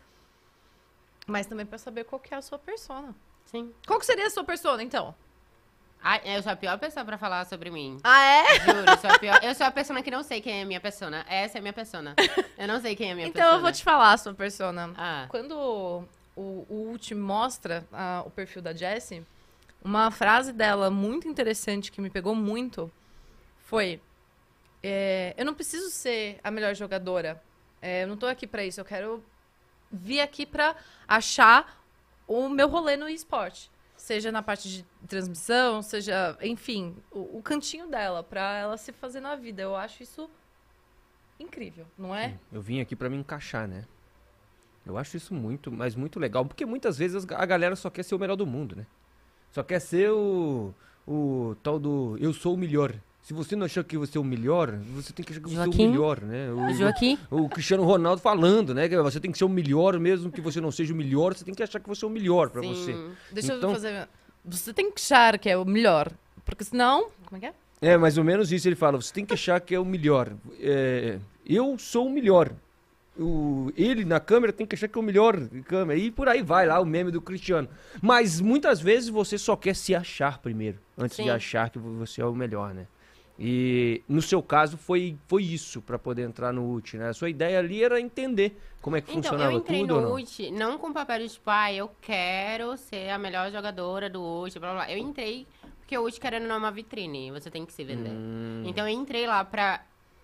Mas 1.25 1.48
também 1.48 1.65
pra 1.65 1.77
saber 1.77 2.03
qual 2.03 2.20
que 2.20 2.34
é 2.34 2.38
a 2.38 2.41
sua 2.41 2.60
persona. 2.60 3.15
Sim. 3.46 3.74
Qual 3.88 4.00
que 4.00 4.05
seria 4.05 4.27
a 4.27 4.29
sua 4.29 4.43
persona, 4.43 4.84
então? 4.84 5.15
Ah, 6.05 6.19
eu 6.25 6.43
sou 6.43 6.51
a 6.51 6.55
pior 6.55 6.77
pessoa 6.77 7.05
pra 7.05 7.17
falar 7.17 7.45
sobre 7.45 7.69
mim. 7.69 7.98
Ah, 8.03 8.22
é? 8.24 8.60
Juro, 8.60 8.89
eu 8.89 8.98
sou 8.98 9.10
a 9.10 9.17
pior. 9.19 9.39
Eu 9.41 9.55
sou 9.55 9.65
a 9.65 9.72
pessoa 9.72 10.01
que 10.03 10.12
não 10.12 10.22
sei 10.22 10.41
quem 10.41 10.60
é 10.60 10.63
a 10.63 10.65
minha 10.65 10.81
persona. 10.81 11.25
Essa 11.29 11.57
é 11.57 11.60
a 11.60 11.62
minha 11.62 11.72
persona. 11.74 12.13
Eu 12.57 12.67
não 12.67 12.81
sei 12.81 12.93
quem 12.95 13.10
é 13.10 13.12
a 13.13 13.15
minha 13.15 13.27
Então 13.27 13.39
persona. 13.41 13.57
eu 13.57 13.62
vou 13.62 13.72
te 13.72 13.83
falar 13.83 14.12
a 14.12 14.17
sua 14.17 14.33
persona. 14.33 14.93
Ah, 14.98 15.25
Quando 15.29 15.53
o, 15.55 16.05
o 16.36 16.89
Ult 16.91 17.15
mostra 17.15 17.86
ah, 17.93 18.22
o 18.25 18.29
perfil 18.29 18.62
da 18.62 18.74
Jessie, 18.74 19.25
uma 19.81 20.12
frase 20.12 20.51
dela 20.51 20.89
muito 20.91 21.27
interessante 21.27 21.89
que 21.91 22.01
me 22.01 22.10
pegou 22.10 22.36
muito 22.36 22.91
foi: 23.65 24.01
é, 24.83 25.33
Eu 25.38 25.45
não 25.45 25.53
preciso 25.53 25.89
ser 25.89 26.38
a 26.43 26.51
melhor 26.51 26.75
jogadora. 26.75 27.41
É, 27.81 28.03
eu 28.03 28.07
não 28.07 28.17
tô 28.17 28.25
aqui 28.27 28.45
pra 28.45 28.65
isso. 28.65 28.79
Eu 28.81 28.86
quero 28.86 29.24
vir 29.89 30.19
aqui 30.19 30.45
pra 30.45 30.75
achar 31.07 31.81
o 32.27 32.50
meu 32.50 32.67
rolê 32.67 32.98
no 32.98 33.07
esporte. 33.07 33.72
Seja 34.03 34.33
na 34.33 34.43
parte 34.43 34.67
de 34.67 34.86
transmissão, 35.07 35.81
seja, 35.81 36.38
enfim, 36.41 36.93
o, 37.10 37.38
o 37.38 37.41
cantinho 37.41 37.88
dela, 37.88 38.22
pra 38.22 38.57
ela 38.57 38.75
se 38.75 38.91
fazer 38.91 39.22
na 39.22 39.33
vida. 39.38 39.62
Eu 39.62 39.77
acho 39.77 40.03
isso 40.03 40.29
incrível, 41.39 41.86
não 41.98 42.13
é? 42.13 42.38
Eu 42.51 42.62
vim 42.62 42.81
aqui 42.81 42.98
pra 42.98 43.10
me 43.10 43.15
encaixar, 43.15 43.65
né? 43.65 43.86
Eu 44.86 44.98
acho 44.98 45.15
isso 45.15 45.33
muito, 45.33 45.72
mas 45.72 45.95
muito 45.95 46.19
legal, 46.19 46.45
porque 46.45 46.65
muitas 46.65 46.98
vezes 46.98 47.25
a 47.31 47.45
galera 47.45 47.77
só 47.77 47.89
quer 47.89 48.03
ser 48.03 48.13
o 48.13 48.19
melhor 48.19 48.36
do 48.36 48.45
mundo, 48.45 48.75
né? 48.75 48.86
Só 49.53 49.63
quer 49.63 49.79
ser 49.79 50.12
o, 50.12 50.74
o 51.07 51.55
tal 51.63 51.79
do 51.79 52.17
eu 52.19 52.33
sou 52.33 52.55
o 52.55 52.57
melhor. 52.57 52.93
Se 53.23 53.33
você 53.33 53.55
não 53.55 53.65
achar 53.65 53.83
que 53.85 53.97
você 53.97 54.17
é 54.17 54.21
o 54.21 54.23
melhor, 54.23 54.77
você 54.93 55.13
tem 55.13 55.23
que 55.25 55.31
achar 55.31 55.41
que 55.41 55.49
você 55.49 55.55
é 55.55 55.61
o 55.61 55.63
Joaquim? 55.65 55.87
melhor, 55.89 56.21
né? 56.21 56.51
O, 56.51 56.73
Joaquim? 56.73 57.17
o 57.31 57.47
Cristiano 57.47 57.83
Ronaldo 57.85 58.21
falando, 58.21 58.73
né? 58.73 58.89
Que 58.89 59.01
você 59.01 59.17
tem 59.19 59.31
que 59.31 59.37
ser 59.37 59.45
o 59.45 59.49
melhor, 59.49 59.97
mesmo 59.97 60.29
que 60.29 60.41
você 60.41 60.59
não 60.59 60.71
seja 60.71 60.93
o 60.93 60.97
melhor, 60.97 61.33
você 61.33 61.45
tem 61.45 61.53
que 61.53 61.63
achar 61.63 61.79
que 61.79 61.87
você 61.87 62.03
é 62.03 62.07
o 62.07 62.11
melhor 62.11 62.49
pra 62.49 62.61
Sim. 62.61 62.73
você. 62.73 62.95
Deixa 63.31 63.53
Então- 63.55 63.69
eu 63.69 63.75
fazer. 63.75 64.09
Você 64.43 64.73
tem 64.73 64.91
que 64.91 64.99
achar 64.99 65.37
que 65.39 65.49
é 65.49 65.55
o 65.57 65.63
melhor. 65.63 66.11
Porque 66.43 66.65
senão. 66.65 67.07
Como 67.25 67.37
é 67.37 67.39
que 67.39 67.45
é? 67.45 67.53
É, 67.93 67.97
mais 67.97 68.17
ou 68.17 68.25
menos 68.25 68.51
isso 68.51 68.67
ele 68.67 68.75
fala. 68.75 69.01
Você 69.01 69.13
tem 69.13 69.25
que 69.25 69.33
achar 69.33 69.57
que 69.61 69.73
é 69.73 69.79
o 69.79 69.85
melhor. 69.85 70.33
É, 70.59 71.17
eu 71.45 71.77
sou 71.79 72.07
o 72.07 72.09
melhor. 72.09 72.51
O, 73.17 73.71
ele 73.77 74.03
na 74.03 74.19
câmera 74.19 74.51
tem 74.51 74.65
que 74.65 74.75
achar 74.75 74.87
que 74.89 74.97
é 74.97 75.01
o 75.01 75.03
melhor 75.03 75.39
de 75.39 75.61
câmera. 75.61 75.97
E 75.97 76.11
por 76.11 76.27
aí 76.27 76.41
vai 76.41 76.65
lá 76.65 76.77
o 76.81 76.85
meme 76.85 77.09
do 77.11 77.21
Cristiano. 77.21 77.69
Mas 78.01 78.41
muitas 78.41 78.81
vezes 78.81 79.07
você 79.07 79.37
só 79.37 79.55
quer 79.55 79.75
se 79.75 79.95
achar 79.95 80.39
primeiro, 80.39 80.77
antes 80.97 81.15
de 81.15 81.23
Sim. 81.23 81.29
achar 81.29 81.69
que 81.69 81.79
você 81.79 82.21
é 82.21 82.25
o 82.25 82.33
melhor, 82.33 82.73
né? 82.73 82.85
E 83.37 84.03
no 84.07 84.21
seu 84.21 84.43
caso 84.43 84.77
foi, 84.77 85.17
foi 85.27 85.43
isso 85.43 85.81
pra 85.81 85.97
poder 85.97 86.23
entrar 86.23 86.53
no 86.53 86.71
UT, 86.71 86.97
né? 86.97 87.09
A 87.09 87.13
sua 87.13 87.29
ideia 87.29 87.59
ali 87.59 87.83
era 87.83 87.99
entender 87.99 88.57
como 88.81 88.95
é 88.95 89.01
que 89.01 89.09
Então, 89.11 89.23
funcionava 89.23 89.53
eu 89.53 89.57
entrei 89.59 89.79
tudo 89.81 89.95
ou 89.95 90.01
no 90.01 90.09
não. 90.09 90.15
UT 90.15 90.51
não 90.51 90.77
com 90.77 90.93
papel 90.93 91.19
de 91.19 91.29
tipo, 91.29 91.49
ah, 91.49 91.73
eu 91.73 91.89
quero 91.99 92.77
ser 92.77 93.09
a 93.09 93.17
melhor 93.17 93.51
jogadora 93.51 94.09
do 94.09 94.21
UT, 94.43 94.59
blá 94.59 94.73
blá 94.73 94.85
blá. 94.85 94.91
Eu 94.91 94.97
entrei 94.99 95.47
porque 95.79 95.97
o 95.97 96.05
UT 96.05 96.19
querendo 96.19 96.47
não 96.47 96.55
é 96.55 96.57
uma 96.59 96.71
vitrine, 96.71 97.31
você 97.31 97.49
tem 97.51 97.65
que 97.65 97.73
se 97.73 97.83
vender. 97.83 98.11
Hum. 98.11 98.63
Então 98.65 98.87
eu 98.87 98.93
entrei 98.93 99.27
lá 99.27 99.43
pra. 99.43 99.83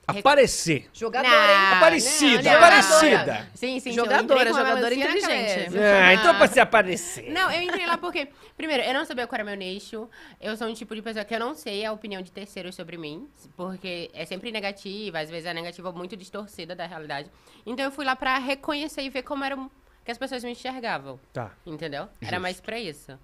Aparecer. 0.10 0.90
Jogadora, 0.94 1.34
hein? 1.52 1.78
Aparecida, 1.78 2.42
não, 2.44 2.52
não. 2.52 2.58
aparecida. 2.58 3.50
Sim, 3.54 3.80
sim, 3.80 3.92
Jogadora, 3.92 4.50
jogadora 4.54 4.94
inteligente. 4.94 5.78
Ah, 5.78 6.14
então 6.14 6.36
pra 6.38 6.48
se 6.48 6.60
aparecer. 6.60 7.30
Não, 7.32 7.52
eu 7.52 7.62
entrei 7.62 7.86
lá 7.86 7.98
porque, 7.98 8.28
primeiro, 8.58 8.84
eu 8.84 8.94
não 8.94 9.06
sabia 9.06 9.28
qual 9.28 9.36
era 9.38 9.44
meu 9.44 9.56
nicho. 9.56 10.10
Eu 10.40 10.56
sou 10.58 10.68
um 10.68 10.74
tipo 10.74 10.96
de 10.96 11.02
pessoa 11.02 11.24
que 11.26 11.34
eu 11.36 11.40
não 11.40 11.54
sei 11.56 11.86
a 11.86 11.92
opinião 11.92 12.22
de 12.22 12.32
terceiros 12.32 12.76
sobre 12.76 12.98
mim, 12.98 13.28
porque 13.56 14.10
é 14.14 14.26
sempre 14.26 14.52
negativa, 14.52 15.20
às 15.20 15.30
vezes 15.30 15.46
é 15.46 15.54
negativa 15.54 15.92
muito 15.92 16.16
distorcida 16.18 16.76
da 16.76 16.86
realidade. 16.86 17.30
Então 17.66 17.86
eu 17.86 17.92
fui 17.92 18.06
lá 18.06 18.16
pra 18.16 18.38
reconhecer 18.38 19.02
e 19.02 19.10
ver 19.10 19.24
como 19.24 19.44
era 19.44 19.58
que 20.06 20.12
as 20.12 20.18
pessoas 20.18 20.44
me 20.44 20.52
enxergavam, 20.52 21.20
Tá. 21.32 21.52
entendeu? 21.66 22.04
Era 22.22 22.32
Justo. 22.32 22.42
mais 22.42 22.60
pra 22.62 22.80
isso. 22.80 23.18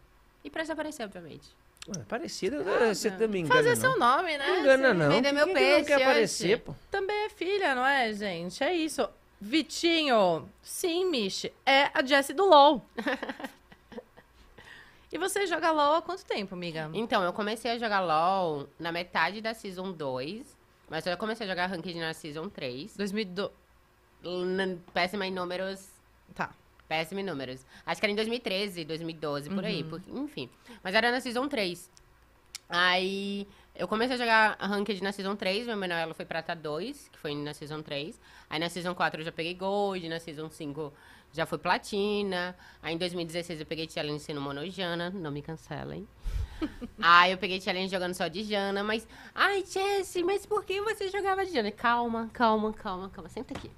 E 0.43 0.49
pra 0.49 0.61
desaparecer, 0.61 1.05
obviamente. 1.05 1.47
Ah, 1.89 1.99
Parecida, 2.07 2.57
eh, 2.57 2.93
você 2.93 3.11
também 3.11 3.41
engana, 3.43 3.55
Fazer 3.55 3.75
não. 3.75 3.81
seu 3.91 3.99
nome, 3.99 4.37
né? 4.37 4.47
Não 4.47 4.59
engana, 4.61 4.93
não. 4.93 5.09
Vender 5.09 5.31
meu 5.31 5.45
Quem 5.45 5.53
que 5.55 5.61
não 5.61 5.67
peixe, 5.69 5.85
quer 5.87 6.01
aparecer, 6.01 6.59
pô. 6.61 6.73
Também 6.89 7.25
é 7.25 7.29
filha, 7.29 7.75
não 7.75 7.85
é, 7.85 8.11
gente? 8.13 8.63
É 8.63 8.73
isso. 8.73 9.07
Vitinho, 9.39 10.49
sim, 10.63 11.05
Michi, 11.09 11.53
é 11.65 11.91
a 11.93 12.03
Jessie 12.03 12.33
do 12.33 12.45
LOL. 12.45 12.83
e 15.11 15.17
você 15.17 15.45
joga 15.45 15.71
LOL 15.71 15.95
há 15.95 16.01
quanto 16.01 16.25
tempo, 16.25 16.55
amiga? 16.55 16.89
Então, 16.93 17.23
eu 17.23 17.31
comecei 17.31 17.71
a 17.71 17.77
jogar 17.77 17.99
LoL 18.01 18.67
na 18.79 18.91
metade 18.91 19.41
da 19.41 19.53
Season 19.53 19.91
2, 19.91 20.57
mas 20.89 21.05
eu 21.05 21.15
comecei 21.17 21.45
a 21.45 21.49
jogar 21.49 21.67
Ranked 21.67 21.97
na 21.99 22.13
Season 22.13 22.49
3. 22.49 22.97
2002. 22.97 23.51
N- 24.23 24.79
Péssima 24.93 25.25
em 25.27 25.31
números, 25.31 25.87
Tá. 26.33 26.49
Péssimo 26.87 27.19
em 27.19 27.23
números. 27.23 27.65
Acho 27.85 27.99
que 27.99 28.05
era 28.05 28.11
em 28.11 28.15
2013, 28.15 28.85
2012, 28.85 29.49
por 29.49 29.59
Uhum. 29.59 29.65
aí. 29.65 29.83
porque- 29.83 30.11
enfim. 30.11 30.49
Mas 30.83 30.93
era 30.95 31.11
na 31.11 31.19
Season 31.19 31.47
3. 31.47 31.89
Aí 32.67 33.47
eu 33.75 33.87
comecei 33.87 34.15
a 34.15 34.17
jogar 34.19 34.57
Ranked 34.59 35.01
na 35.03 35.11
Season 35.11 35.35
3, 35.35 35.67
meu 35.67 35.77
menor 35.77 35.95
ela 35.97 36.13
foi 36.13 36.25
prata 36.25 36.55
2, 36.55 37.09
que 37.11 37.19
foi 37.19 37.35
na 37.35 37.53
Season 37.53 37.81
3. 37.81 38.19
Aí 38.49 38.59
na 38.59 38.69
Season 38.69 38.93
4 38.95 39.21
eu 39.21 39.25
já 39.25 39.31
peguei 39.31 39.53
Gold, 39.53 40.07
na 40.09 40.19
Season 40.19 40.49
5 40.49 40.91
já 41.33 41.45
foi 41.45 41.57
Platina. 41.57 42.55
Aí 42.81 42.93
em 42.95 42.97
2016 42.97 43.59
eu 43.59 43.65
peguei 43.65 43.87
Challenge 43.89 44.33
no 44.33 44.41
Monojana, 44.41 45.09
não 45.11 45.31
me 45.31 45.41
cancelem. 45.41 46.07
Aí 46.99 47.33
eu 47.33 47.37
peguei 47.37 47.59
Challenge 47.59 47.91
jogando 47.91 48.13
só 48.13 48.27
de 48.27 48.43
Jana, 48.43 48.81
mas... 48.83 49.05
Ai, 49.35 49.63
Jessie, 49.65 50.23
mas 50.23 50.45
por 50.45 50.63
que 50.63 50.79
você 50.81 51.09
jogava 51.09 51.45
de 51.45 51.51
Jana? 51.51 51.69
Calma, 51.69 52.29
calma, 52.33 52.71
calma, 52.73 53.09
calma. 53.09 53.29
Senta 53.29 53.53
aqui. 53.55 53.69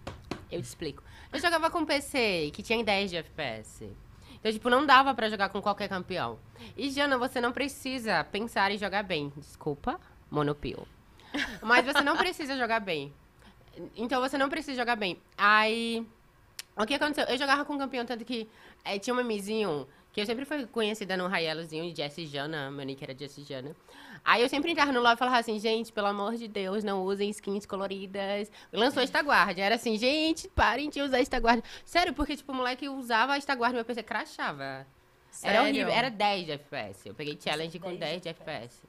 Eu 0.52 0.62
te 0.62 0.66
explico. 0.66 1.04
Eu 1.32 1.40
jogava 1.40 1.70
com 1.70 1.86
PC, 1.86 2.52
que 2.54 2.64
tinha 2.64 2.84
10 2.84 3.10
de 3.10 3.18
FPS. 3.18 3.90
Então, 4.40 4.52
tipo, 4.52 4.70
não 4.70 4.86
dava 4.86 5.14
pra 5.14 5.30
jogar 5.30 5.50
com 5.50 5.62
qualquer 5.62 5.90
campeão. 5.90 6.40
E, 6.76 6.90
Jana, 6.90 7.18
você 7.18 7.42
não 7.42 7.52
precisa 7.52 8.24
pensar 8.24 8.72
em 8.72 8.78
jogar 8.78 9.04
bem. 9.04 9.32
Desculpa, 9.36 10.00
monopio. 10.32 10.88
Mas 11.62 11.86
você 11.86 12.02
não 12.02 12.16
precisa 12.16 12.56
jogar 12.56 12.80
bem. 12.80 13.14
Então, 13.96 14.22
você 14.22 14.38
não 14.38 14.50
precisa 14.50 14.76
jogar 14.76 14.96
bem. 14.96 15.20
Aí, 15.38 16.06
o 16.76 16.86
que 16.86 16.94
aconteceu? 16.94 17.26
Eu 17.26 17.38
jogava 17.38 17.66
com 17.66 17.74
um 17.74 17.78
campeão, 17.78 18.06
tanto 18.06 18.24
que 18.24 18.48
eh, 18.86 19.00
tinha 19.00 19.14
um 19.14 19.18
memezinho 19.18 19.88
que 20.18 20.22
eu 20.22 20.26
sempre 20.26 20.46
fui 20.46 20.66
conhecida 20.66 21.16
no 21.16 21.28
Raielozinho 21.28 21.94
de 21.94 22.02
Jessie 22.02 22.26
Jana. 22.26 22.72
Meu 22.72 22.84
nick 22.84 23.04
era 23.04 23.16
Jessie 23.16 23.44
Jana. 23.44 23.76
Aí 24.26 24.42
eu 24.42 24.50
sempre 24.50 24.72
entrava 24.72 24.92
no 24.92 25.00
LoL 25.00 25.14
e 25.14 25.16
falava 25.16 25.38
assim, 25.38 25.60
gente, 25.60 25.94
pelo 25.94 26.08
amor 26.08 26.36
de 26.36 26.48
Deus, 26.48 26.84
não 26.84 27.04
usem 27.04 27.30
skins 27.30 27.68
coloridas. 27.68 28.52
Lançou 28.74 29.04
esta 29.04 29.22
guarda. 29.22 29.62
Era 29.62 29.76
assim, 29.76 29.96
gente, 29.96 30.48
parem 30.48 30.90
de 30.90 31.04
usar 31.04 31.20
esta 31.20 31.40
guarda. 31.40 31.62
Sério, 31.86 32.16
porque, 32.16 32.36
tipo, 32.36 32.52
o 32.52 32.56
moleque 32.56 32.90
usava 32.90 33.34
a 33.34 33.38
esta 33.38 33.54
guarda 33.54 33.76
e 33.76 33.78
meu 33.78 33.86
PC 33.86 34.02
crashava. 34.02 34.64
Era 34.64 34.86
Sério? 35.30 35.62
horrível. 35.62 35.90
Era 35.94 36.10
10 36.10 36.46
de 36.48 36.52
FPS. 36.54 37.08
Eu 37.10 37.14
peguei 37.14 37.38
challenge 37.40 37.78
com 37.78 37.96
10 37.96 38.20
de 38.24 38.30
FPS. 38.30 38.84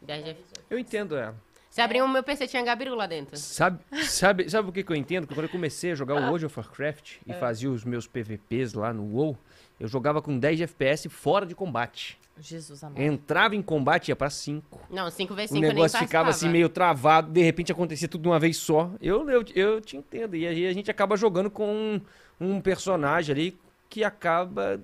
10 0.00 0.24
de 0.24 0.30
FPS. 0.30 0.64
Eu 0.70 0.78
entendo 0.78 1.14
ela. 1.14 1.36
Você 1.68 1.82
abriu 1.82 2.06
o 2.06 2.08
meu 2.08 2.22
PC, 2.22 2.46
tinha 2.48 2.64
Gabiru 2.64 2.94
lá 2.94 3.06
dentro. 3.06 3.36
Sabe, 3.36 3.80
sabe, 4.06 4.48
sabe 4.48 4.70
o 4.70 4.72
que, 4.72 4.82
que 4.82 4.90
eu 4.90 4.96
entendo? 4.96 5.26
Que 5.26 5.34
quando 5.34 5.44
eu 5.44 5.50
comecei 5.52 5.92
a 5.92 5.94
jogar 5.94 6.14
o 6.14 6.22
World 6.24 6.46
of 6.46 6.58
Warcraft 6.58 7.18
É. 7.28 7.32
e 7.32 7.34
fazia 7.38 7.70
os 7.70 7.84
meus 7.84 8.06
PVPs 8.08 8.72
lá 8.72 8.92
no 8.94 9.04
WoW, 9.04 9.38
eu 9.80 9.88
jogava 9.88 10.20
com 10.22 10.38
10 10.38 10.58
de 10.58 10.62
FPS 10.64 11.08
fora 11.08 11.44
de 11.46 11.54
combate. 11.54 12.18
Jesus 12.38 12.82
amado. 12.84 13.00
Entrava 13.00 13.54
em 13.56 13.60
combate 13.62 14.08
e 14.08 14.10
ia 14.12 14.16
pra 14.16 14.30
5. 14.30 14.80
Não, 14.88 15.08
5v5 15.08 15.50
O 15.50 15.54
nem 15.54 15.62
negócio 15.62 15.98
ficava 15.98 16.30
assim 16.30 16.48
meio 16.48 16.68
travado, 16.68 17.30
de 17.32 17.42
repente 17.42 17.72
acontecia 17.72 18.06
tudo 18.08 18.22
de 18.22 18.28
uma 18.28 18.38
vez 18.38 18.56
só. 18.56 18.90
Eu, 19.00 19.28
eu, 19.28 19.44
eu 19.54 19.80
te 19.80 19.96
entendo. 19.96 20.36
E 20.36 20.46
aí 20.46 20.66
a 20.66 20.72
gente 20.72 20.90
acaba 20.90 21.16
jogando 21.16 21.50
com 21.50 21.66
um, 21.66 22.00
um 22.40 22.60
personagem 22.60 23.32
ali 23.34 23.58
que 23.90 24.04
acaba 24.04 24.80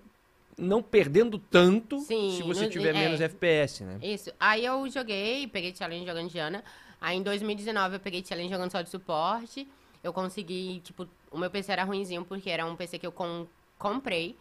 não 0.59 0.83
perdendo 0.83 1.39
tanto 1.39 1.99
Sim, 2.01 2.35
se 2.37 2.43
você 2.43 2.65
no- 2.65 2.71
tiver 2.71 2.91
é. 2.95 2.99
menos 2.99 3.21
FPS, 3.21 3.85
né? 3.85 3.99
Isso. 4.03 4.31
Aí 4.41 4.65
eu 4.65 4.89
joguei, 4.91 5.47
peguei 5.47 5.75
challenge 5.75 6.07
jogando 6.07 6.31
Diana. 6.31 6.63
Aí 7.01 7.17
em 7.17 7.23
2019 7.23 7.97
eu 7.97 8.01
peguei 8.01 8.25
challenge 8.27 8.51
jogando 8.51 8.71
só 8.73 8.81
de 8.83 8.91
suporte. 8.91 9.67
Eu 10.05 10.13
consegui, 10.13 10.81
tipo, 10.85 11.07
o 11.31 11.39
meu 11.39 11.51
PC 11.51 11.73
era 11.73 11.85
ruinzinho 11.85 12.25
porque 12.25 12.51
era 12.51 12.65
um 12.67 12.77
PC 12.77 12.99
que 12.99 13.07
eu 13.07 13.13
com- 13.13 13.47
comprei. 13.79 14.37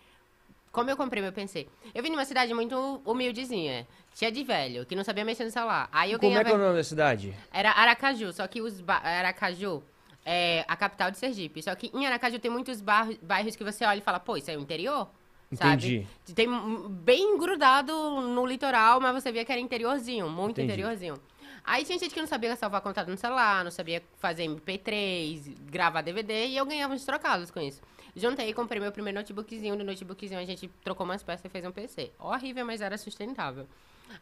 Como 0.76 0.90
eu 0.90 0.98
comprei 0.98 1.24
meu 1.24 1.32
PC? 1.32 1.68
Eu 1.94 2.04
vim 2.04 2.10
numa 2.10 2.26
cidade 2.26 2.54
muito 2.54 3.02
humildezinha, 3.06 3.88
cheia 4.14 4.30
de 4.30 4.44
velho, 4.44 4.86
que 4.86 4.94
não 4.94 5.06
sabia 5.06 5.24
mexer 5.24 5.46
no 5.46 5.50
celular. 5.50 5.88
Aí 5.90 6.12
eu 6.12 6.20
Como 6.20 6.30
é 6.30 6.34
ganhava... 6.34 6.50
que 6.50 6.54
é 6.54 6.60
o 6.60 6.62
nome 6.62 6.76
da 6.78 6.84
cidade? 6.84 7.34
Era 7.54 7.72
Aracaju, 7.72 8.34
só 8.34 8.46
que 8.46 8.62
os 8.62 8.82
ba... 8.82 8.96
Aracaju 8.98 9.82
é 10.26 10.66
a 10.68 10.76
capital 10.76 11.10
de 11.12 11.18
Sergipe. 11.18 11.64
Só 11.64 11.74
que 11.76 11.90
em 11.94 12.06
Aracaju 12.06 12.40
tem 12.40 12.52
muitos 12.52 12.82
bar- 12.82 13.08
bairros 13.22 13.56
que 13.56 13.64
você 13.64 13.86
olha 13.86 14.00
e 14.00 14.02
fala, 14.02 14.20
pô, 14.20 14.36
isso 14.36 14.52
é 14.52 14.58
o 14.58 14.60
interior? 14.60 15.08
Entendi. 15.50 16.06
Sabe? 16.26 16.36
Tem 16.36 16.50
bem 16.90 17.38
grudado 17.38 17.94
no 18.20 18.46
litoral, 18.46 19.00
mas 19.00 19.14
você 19.24 19.32
via 19.32 19.46
que 19.46 19.52
era 19.54 19.62
interiorzinho, 19.62 20.28
muito 20.30 20.60
Entendi. 20.60 20.74
interiorzinho. 20.74 21.16
Aí 21.64 21.84
tinha 21.84 21.98
gente 21.98 22.14
que 22.14 22.20
não 22.20 22.28
sabia 22.28 22.56
salvar 22.56 22.82
contato 22.82 23.10
no 23.10 23.18
celular, 23.18 23.64
não 23.64 23.72
sabia 23.72 24.04
fazer 24.18 24.44
MP3, 24.44 25.56
gravar 25.72 26.02
DVD, 26.02 26.48
e 26.48 26.58
eu 26.58 26.66
ganhava 26.66 26.94
uns 26.94 27.06
trocados 27.06 27.50
com 27.50 27.60
isso. 27.60 27.82
Juntei, 28.16 28.54
comprei 28.54 28.80
meu 28.80 28.92
primeiro 28.92 29.20
notebookzinho, 29.20 29.76
no 29.76 29.84
notebookzinho 29.84 30.40
a 30.40 30.46
gente 30.46 30.70
trocou 30.84 31.06
umas 31.06 31.22
peças 31.22 31.46
e 31.46 31.50
fez 31.50 31.66
um 31.66 31.72
PC. 31.72 32.12
Horrível, 32.20 32.66
mas 32.66 32.82
era 32.82 32.98
sustentável. 32.98 33.68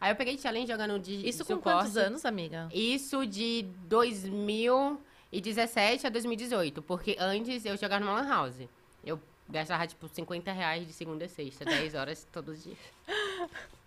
Aí 0.00 0.10
eu 0.10 0.16
peguei 0.16 0.36
challenge 0.38 0.66
jogando 0.66 0.98
de 0.98 1.28
Isso 1.28 1.44
com 1.44 1.54
suporte. 1.54 1.76
quantos 1.76 1.96
anos, 1.96 2.24
amiga? 2.24 2.68
Isso 2.72 3.24
de 3.26 3.66
2017 3.88 6.06
a 6.06 6.10
2018, 6.10 6.82
porque 6.82 7.16
antes 7.20 7.64
eu 7.64 7.76
jogava 7.76 8.04
numa 8.04 8.20
lan 8.20 8.28
house. 8.28 8.66
Eu 9.04 9.20
gastava, 9.48 9.86
tipo, 9.86 10.08
50 10.08 10.50
reais 10.52 10.84
de 10.86 10.92
segunda 10.92 11.26
a 11.26 11.28
sexta, 11.28 11.64
10 11.64 11.94
horas 11.94 12.26
todos 12.32 12.58
os 12.58 12.64
dias. 12.64 12.78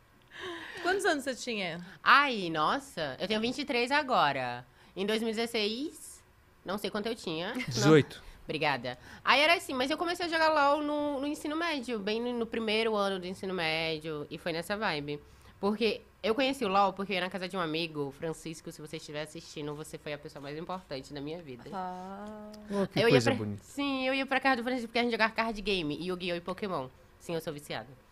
Quantos 0.88 1.04
anos 1.04 1.26
você 1.26 1.36
tinha? 1.36 1.86
Ai, 2.02 2.50
nossa, 2.50 3.18
eu 3.20 3.28
tenho 3.28 3.42
23 3.42 3.92
agora. 3.92 4.66
Em 4.96 5.06
2016, 5.06 6.24
não 6.64 6.78
sei 6.78 6.90
quanto 6.90 7.08
eu 7.08 7.16
tinha. 7.16 7.54
Não, 7.54 7.62
18. 7.62 8.24
Obrigada. 8.46 8.98
Aí 9.22 9.42
era 9.42 9.56
assim, 9.56 9.74
mas 9.74 9.92
eu 9.92 9.98
comecei 9.98 10.26
a 10.26 10.30
jogar 10.30 10.48
LOL 10.48 10.82
no, 10.82 11.20
no 11.20 11.28
ensino 11.28 11.58
médio, 11.58 12.00
bem 12.00 12.22
no, 12.22 12.32
no 12.32 12.46
primeiro 12.46 12.96
ano 12.96 13.20
do 13.20 13.28
ensino 13.28 13.54
médio, 13.54 14.26
e 14.32 14.38
foi 14.38 14.54
nessa 14.54 14.78
vibe. 14.78 15.22
Porque 15.60 16.04
eu 16.24 16.34
conheci 16.34 16.64
o 16.64 16.70
LOL 16.70 16.94
porque 16.94 17.12
eu 17.12 17.16
ia 17.16 17.22
na 17.22 17.30
casa 17.30 17.50
de 17.50 17.58
um 17.58 17.60
amigo, 17.60 18.14
Francisco, 18.18 18.72
se 18.72 18.80
você 18.80 18.96
estiver 18.96 19.24
assistindo, 19.24 19.76
você 19.76 19.98
foi 19.98 20.14
a 20.14 20.18
pessoa 20.18 20.42
mais 20.42 20.58
importante 20.58 21.14
da 21.14 21.20
minha 21.20 21.42
vida. 21.42 21.70
Ah. 21.74 22.50
Oh, 22.72 22.88
que 22.88 22.98
eu 22.98 23.10
ia 23.10 23.10
coisa 23.10 23.32
pra... 23.32 23.38
bonita. 23.38 23.62
Sim, 23.62 24.08
eu 24.08 24.14
ia 24.14 24.26
pra 24.26 24.40
casa 24.40 24.56
do 24.56 24.64
Francisco 24.64 24.88
porque 24.88 25.00
a 25.00 25.04
gente 25.04 25.12
jogava 25.12 25.34
card 25.34 25.62
game, 25.62 25.98
Yu-Gi-Oh! 26.02 26.38
e 26.38 26.40
Pokémon. 26.40 26.88
Sim, 27.20 27.36
eu 27.36 27.42
sou 27.42 27.52
viciada. 27.52 28.07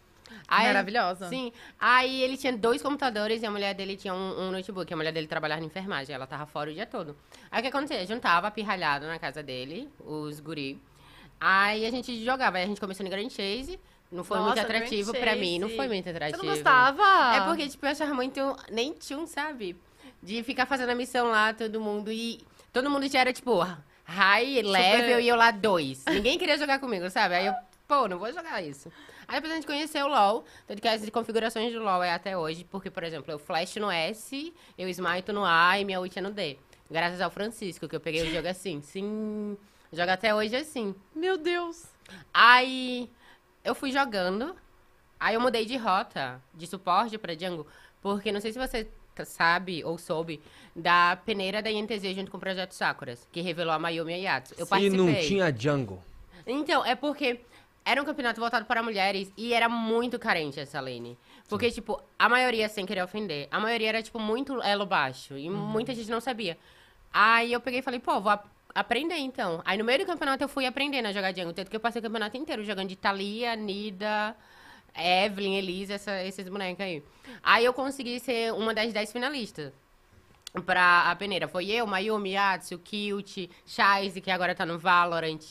Aí- 0.47 0.67
Maravilhosa. 0.67 1.27
Sim. 1.29 1.51
Aí 1.79 2.21
ele 2.21 2.37
tinha 2.37 2.53
dois 2.55 2.81
computadores 2.81 3.41
e 3.41 3.45
a 3.45 3.51
mulher 3.51 3.73
dele 3.73 3.95
tinha 3.95 4.13
um, 4.13 4.47
um 4.47 4.51
notebook. 4.51 4.91
A 4.93 4.97
mulher 4.97 5.11
dele 5.11 5.27
trabalhava 5.27 5.61
na 5.61 5.67
enfermagem, 5.67 6.13
ela 6.15 6.27
tava 6.27 6.45
fora 6.45 6.69
o 6.69 6.73
dia 6.73 6.85
todo. 6.85 7.15
Aí 7.51 7.59
o 7.59 7.61
que 7.63 7.69
acontecia? 7.69 8.05
Juntava 8.05 8.49
pirralhado 8.51 9.05
na 9.07 9.19
casa 9.19 9.41
dele, 9.43 9.89
os 9.99 10.39
guri. 10.39 10.79
Aí 11.39 11.85
a 11.85 11.91
gente 11.91 12.23
jogava. 12.23 12.57
Aí 12.57 12.63
a 12.63 12.67
gente 12.67 12.79
começou 12.79 13.03
no 13.03 13.09
Grand 13.09 13.29
Chase. 13.29 13.79
Não 14.11 14.23
foi 14.23 14.37
muito 14.37 14.49
Nossa, 14.55 14.61
atrativo 14.61 15.11
Grand 15.11 15.21
pra 15.23 15.35
mim, 15.35 15.59
não 15.59 15.67
foi 15.69 15.87
muito 15.87 16.03
Você 16.05 16.09
atrativo. 16.11 16.43
não 16.45 16.53
gostava? 16.53 17.35
É 17.35 17.41
porque, 17.41 17.67
tipo, 17.67 17.85
eu 17.85 17.89
achava 17.89 18.13
muito. 18.13 18.39
Nem 18.71 18.93
tchum, 18.93 19.25
sabe? 19.25 19.75
De 20.21 20.41
ficar 20.43 20.65
fazendo 20.65 20.91
a 20.91 20.95
missão 20.95 21.27
lá, 21.29 21.53
todo 21.53 21.81
mundo. 21.81 22.11
E 22.11 22.39
todo 22.71 22.89
mundo 22.89 23.07
já 23.09 23.19
era, 23.19 23.33
tipo, 23.33 23.59
high, 24.05 24.61
level 24.61 25.19
e 25.19 25.27
eu 25.27 25.35
lá 25.35 25.51
dois. 25.51 26.05
Ninguém 26.07 26.37
queria 26.37 26.57
jogar 26.57 26.79
comigo, 26.79 27.09
sabe? 27.09 27.35
Aí 27.35 27.47
eu, 27.47 27.53
pô, 27.87 28.07
não 28.07 28.17
vou 28.19 28.31
jogar 28.31 28.61
isso. 28.63 28.91
Aí 29.27 29.35
depois 29.35 29.51
a 29.51 29.55
gente 29.55 29.67
conheceu 29.67 30.05
o 30.05 30.09
LoL. 30.09 30.45
Tanto 30.67 30.81
que 30.81 30.87
as 30.87 31.09
configurações 31.09 31.73
do 31.73 31.79
LoL 31.79 32.03
é 32.03 32.13
até 32.13 32.37
hoje. 32.37 32.63
Porque, 32.63 32.89
por 32.89 33.03
exemplo, 33.03 33.31
eu 33.31 33.39
flash 33.39 33.75
no 33.77 33.89
S, 33.89 34.53
eu 34.77 34.87
smite 34.89 35.31
no 35.31 35.43
A 35.43 35.79
e 35.79 35.85
minha 35.85 35.99
ult 35.99 36.17
é 36.17 36.21
no 36.21 36.31
D. 36.31 36.57
Graças 36.89 37.19
ao 37.21 37.31
Francisco, 37.31 37.87
que 37.87 37.95
eu 37.95 37.99
peguei 37.99 38.21
o 38.27 38.33
jogo 38.33 38.47
assim. 38.47 38.81
Sim. 38.81 39.57
Joga 39.91 40.13
até 40.13 40.33
hoje 40.35 40.55
assim. 40.55 40.93
Meu 41.15 41.37
Deus. 41.37 41.85
Aí 42.33 43.09
eu 43.63 43.73
fui 43.73 43.91
jogando. 43.91 44.55
Aí 45.19 45.35
eu 45.35 45.41
mudei 45.41 45.65
de 45.65 45.77
rota, 45.77 46.41
de 46.53 46.67
suporte 46.67 47.17
pra 47.17 47.33
Django. 47.33 47.65
Porque 48.01 48.31
não 48.31 48.39
sei 48.41 48.51
se 48.53 48.59
você 48.59 48.87
sabe 49.25 49.83
ou 49.83 49.97
soube 49.97 50.41
da 50.75 51.15
peneira 51.25 51.61
da 51.61 51.71
INTZ 51.71 52.13
junto 52.15 52.29
com 52.29 52.37
o 52.37 52.39
Projeto 52.39 52.73
Sakuras, 52.73 53.25
que 53.31 53.39
revelou 53.41 53.73
a 53.73 53.79
Mayumi 53.79 54.11
e 54.11 54.27
a 54.27 54.33
Yatsu. 54.33 54.53
Eu 54.57 54.65
E 54.65 54.69
participei. 54.69 54.97
não 54.97 55.13
tinha 55.21 55.55
jungle. 55.57 56.03
Então, 56.45 56.85
é 56.85 56.93
porque 56.95 57.39
era 57.85 58.01
um 58.01 58.05
campeonato 58.05 58.41
voltado 58.41 58.65
para 58.65 58.81
mulheres 58.81 59.31
e 59.37 59.53
era 59.53 59.69
muito 59.69 60.17
carente 60.17 60.59
essa 60.59 60.81
lane. 60.81 61.15
Porque, 61.47 61.69
tipo, 61.69 62.01
a 62.17 62.27
maioria, 62.27 62.67
sem 62.67 62.85
querer 62.85 63.03
ofender, 63.03 63.47
a 63.51 63.59
maioria 63.59 63.89
era, 63.89 64.01
tipo, 64.01 64.19
muito 64.19 64.59
elo 64.63 64.85
baixo. 64.87 65.37
E 65.37 65.47
muita 65.49 65.93
gente 65.93 66.09
não 66.09 66.19
sabia. 66.19 66.57
Aí 67.13 67.53
eu 67.53 67.61
peguei 67.61 67.81
e 67.81 67.83
falei, 67.83 67.99
pô, 67.99 68.19
vou 68.19 68.31
ap- 68.31 68.47
aprender 68.73 69.17
então. 69.17 69.61
Aí 69.63 69.77
no 69.77 69.85
meio 69.85 69.99
do 69.99 70.05
campeonato 70.07 70.43
eu 70.43 70.47
fui 70.49 70.65
aprendendo 70.65 71.05
a 71.05 71.11
jogar 71.11 71.31
Django. 71.31 71.53
Tanto 71.53 71.69
que 71.69 71.75
eu 71.75 71.79
passei 71.79 71.99
o 71.99 72.03
campeonato 72.03 72.35
inteiro 72.35 72.63
jogando 72.63 72.89
de 72.89 72.95
Thalia, 72.95 73.55
Nida, 73.55 74.35
Evelyn, 74.97 75.55
Elisa, 75.57 75.93
essa- 75.93 76.23
esses 76.23 76.49
bonecos 76.49 76.83
aí. 76.83 77.03
Aí 77.43 77.63
eu 77.63 77.73
consegui 77.73 78.19
ser 78.19 78.51
uma 78.53 78.73
das 78.73 78.91
dez 78.91 79.11
finalistas 79.11 79.71
pra 80.65 81.11
a 81.11 81.15
peneira. 81.15 81.47
Foi 81.47 81.69
eu, 81.69 81.85
Mayumi, 81.85 82.31
Yatsu, 82.31 82.79
Kilt, 82.79 83.49
Shize, 83.65 84.21
que 84.21 84.31
agora 84.31 84.55
tá 84.55 84.65
no 84.65 84.79
Valorant. 84.79 85.41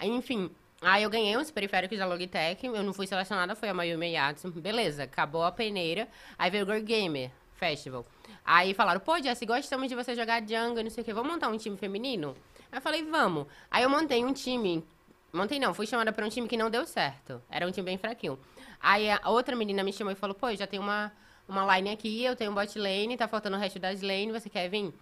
Enfim, 0.00 0.50
aí 0.82 1.02
eu 1.02 1.10
ganhei 1.10 1.36
uns 1.36 1.50
periféricos 1.50 1.98
da 1.98 2.06
Logitech, 2.06 2.66
eu 2.66 2.82
não 2.82 2.92
fui 2.92 3.06
selecionada, 3.06 3.54
foi 3.54 3.68
a 3.68 3.74
Mayumi 3.74 4.12
Yatsu. 4.12 4.50
Beleza, 4.50 5.04
acabou 5.04 5.44
a 5.44 5.52
peneira. 5.52 6.08
Aí 6.38 6.50
veio 6.50 6.64
o 6.64 6.68
Girl 6.68 6.82
Gamer 6.84 7.30
Festival. 7.54 8.04
Aí 8.44 8.74
falaram, 8.74 9.00
pô, 9.00 9.20
Jess, 9.22 9.40
gostamos 9.44 9.88
de 9.88 9.94
você 9.94 10.14
jogar 10.14 10.40
Django, 10.40 10.82
não 10.82 10.90
sei 10.90 11.02
o 11.02 11.04
quê, 11.04 11.12
vamos 11.12 11.32
montar 11.32 11.48
um 11.48 11.56
time 11.56 11.76
feminino? 11.76 12.36
Aí 12.70 12.78
eu 12.78 12.82
falei, 12.82 13.04
vamos. 13.04 13.46
Aí 13.70 13.84
eu 13.84 13.90
montei 13.90 14.24
um 14.24 14.32
time, 14.32 14.84
montei 15.32 15.60
não, 15.60 15.72
fui 15.72 15.86
chamada 15.86 16.12
pra 16.12 16.26
um 16.26 16.28
time 16.28 16.48
que 16.48 16.56
não 16.56 16.68
deu 16.68 16.84
certo. 16.86 17.40
Era 17.48 17.66
um 17.66 17.70
time 17.70 17.84
bem 17.84 17.98
fraquinho. 17.98 18.38
Aí 18.80 19.08
a 19.10 19.20
outra 19.30 19.54
menina 19.54 19.84
me 19.84 19.92
chamou 19.92 20.12
e 20.12 20.16
falou, 20.16 20.34
pô, 20.34 20.52
já 20.56 20.66
tem 20.66 20.80
uma, 20.80 21.12
uma 21.48 21.76
line 21.76 21.90
aqui, 21.90 22.24
eu 22.24 22.34
tenho 22.34 22.50
um 22.50 22.54
bot 22.54 22.76
lane, 22.76 23.16
tá 23.16 23.28
faltando 23.28 23.56
o 23.56 23.60
resto 23.60 23.78
das 23.78 24.02
lane, 24.02 24.32
você 24.32 24.48
quer 24.50 24.68
vir? 24.68 24.92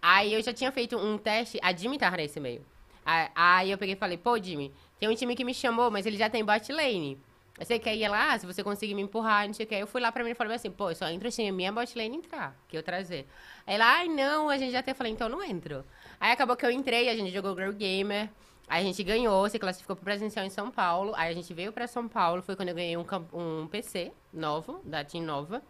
Aí 0.00 0.32
eu 0.32 0.40
já 0.42 0.52
tinha 0.52 0.70
feito 0.70 0.96
um 0.96 1.18
teste, 1.18 1.58
a 1.60 1.72
Jimmy 1.72 1.98
tava 1.98 2.18
nesse 2.18 2.38
meio. 2.38 2.64
Aí- 3.04 3.28
Aí 3.34 3.70
eu 3.72 3.78
peguei 3.78 3.94
e 3.94 3.98
falei, 3.98 4.16
pô, 4.16 4.38
Jimmy, 4.40 4.72
tem 4.98 5.08
um 5.08 5.14
time 5.14 5.34
que 5.34 5.44
me 5.44 5.54
chamou, 5.54 5.90
mas 5.90 6.06
ele 6.06 6.16
já 6.16 6.28
tem 6.30 6.44
bot 6.44 6.72
lane. 6.72 7.18
Você 7.58 7.78
quer 7.78 7.96
ir 7.96 8.06
lá? 8.08 8.38
Se 8.38 8.44
você 8.44 8.62
conseguir 8.62 8.94
me 8.94 9.02
empurrar, 9.02 9.46
não 9.46 9.54
sei 9.54 9.64
o 9.64 9.68
que. 9.68 9.74
Eu 9.74 9.86
fui 9.86 10.00
lá 10.00 10.12
pra 10.12 10.22
mim 10.22 10.30
e 10.30 10.34
falei 10.34 10.54
assim, 10.54 10.70
pô, 10.70 10.90
eu 10.90 10.94
só 10.94 11.08
entro 11.08 11.30
se 11.30 11.46
a 11.46 11.52
minha 11.52 11.72
bot 11.72 11.96
lane 11.96 12.16
entrar, 12.16 12.54
que 12.68 12.76
eu 12.76 12.82
trazer. 12.82 13.26
Aí 13.66 13.78
lá, 13.78 13.96
ai 13.96 14.08
não, 14.08 14.50
a 14.50 14.58
gente 14.58 14.72
já. 14.72 14.84
Eu 14.86 14.94
falei, 14.94 15.12
então 15.12 15.28
não 15.28 15.42
entro. 15.42 15.84
Aí 16.20 16.32
acabou 16.32 16.54
que 16.56 16.66
eu 16.66 16.70
entrei, 16.70 17.08
a 17.08 17.16
gente 17.16 17.32
jogou 17.32 17.56
Girl 17.56 17.72
Gamer. 17.72 18.28
Aí 18.68 18.82
a 18.82 18.84
gente 18.84 19.02
ganhou, 19.02 19.48
se 19.48 19.58
classificou 19.58 19.94
pro 19.96 20.04
presencial 20.04 20.44
em 20.44 20.50
São 20.50 20.70
Paulo. 20.70 21.12
Aí 21.16 21.30
a 21.30 21.34
gente 21.34 21.52
veio 21.54 21.72
pra 21.72 21.86
São 21.86 22.08
Paulo, 22.08 22.42
foi 22.42 22.56
quando 22.56 22.68
eu 22.70 22.74
ganhei 22.74 22.96
um, 22.96 23.06
um 23.32 23.66
PC 23.68 24.12
novo, 24.32 24.80
da 24.84 25.04
Team 25.04 25.24
Nova. 25.24 25.62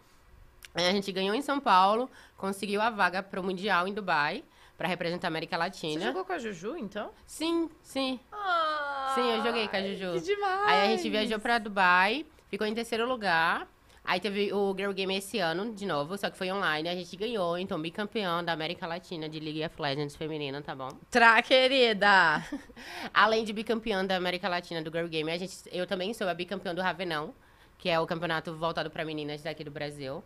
Aí 0.75 0.87
a 0.89 0.93
gente 0.93 1.13
ganhou 1.13 1.35
em 1.35 1.43
São 1.43 1.61
Paulo, 1.61 2.11
conseguiu 2.37 2.81
a 2.81 2.91
vaga 2.91 3.23
pro 3.23 3.43
Mundial 3.43 3.87
em 3.87 3.95
Dubai, 3.95 4.45
pra 4.77 4.89
representar 4.89 5.27
a 5.27 5.31
América 5.31 5.57
Você 5.57 5.61
Latina. 5.61 6.05
jogou 6.07 6.25
com 6.25 6.33
a 6.33 6.39
Juju, 6.39 6.77
então? 6.77 7.11
Sim, 7.27 7.71
sim. 7.83 8.21
Ah, 8.33 9.13
Sim, 9.15 9.31
eu 9.33 9.43
joguei 9.43 9.67
com 9.69 9.77
a 9.77 9.81
Juju. 9.83 10.13
Que 10.15 10.21
demais. 10.35 10.69
Aí 10.69 10.81
a 10.93 10.97
gente 10.97 11.09
viajou 11.09 11.39
pra 11.39 11.59
Dubai, 11.59 12.27
ficou 12.49 12.67
em 12.67 12.75
terceiro 12.75 13.07
lugar. 13.09 13.67
Aí 14.05 14.21
teve 14.21 14.53
o 14.53 14.73
Girl 14.77 14.93
Game 14.93 15.17
esse 15.17 15.41
ano, 15.41 15.73
de 15.75 15.85
novo, 15.85 16.17
só 16.17 16.31
que 16.31 16.37
foi 16.39 16.53
online. 16.53 16.89
A 16.89 16.95
gente 16.95 17.17
ganhou, 17.17 17.59
então, 17.59 17.81
bicampeão 17.81 18.45
da 18.45 18.53
América 18.53 18.87
Latina 18.87 19.29
de 19.29 19.41
League 19.41 19.65
of 19.65 19.83
Legends 19.83 20.15
feminina, 20.15 20.63
tá 20.63 20.77
bom? 20.77 20.91
Tra, 21.11 21.43
querida. 21.43 22.41
Além 23.13 23.43
de 23.45 23.53
bicampeã 23.53 24.05
da 24.05 24.15
América 24.15 24.49
Latina 24.49 24.81
do 24.81 24.93
Girl 24.93 25.09
Game, 25.09 25.29
a 25.29 25.37
gente, 25.37 25.55
eu 25.73 25.89
também 25.89 26.15
sou 26.15 26.29
a 26.29 26.35
bicampeã 26.35 26.73
do 26.73 26.81
Ravenão, 26.81 27.35
que 27.79 27.89
é 27.89 27.99
o 27.99 28.07
campeonato 28.07 28.55
voltado 28.55 28.91
pra 28.91 29.05
meninas 29.05 29.43
daqui 29.43 29.65
do 29.65 29.73
Brasil. 29.73 30.23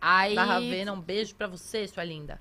Aí, 0.00 0.34
Da 0.34 0.44
Ravena, 0.44 0.90
um 0.94 1.00
beijo 1.00 1.34
pra 1.34 1.46
você, 1.46 1.86
sua 1.86 2.04
linda. 2.04 2.40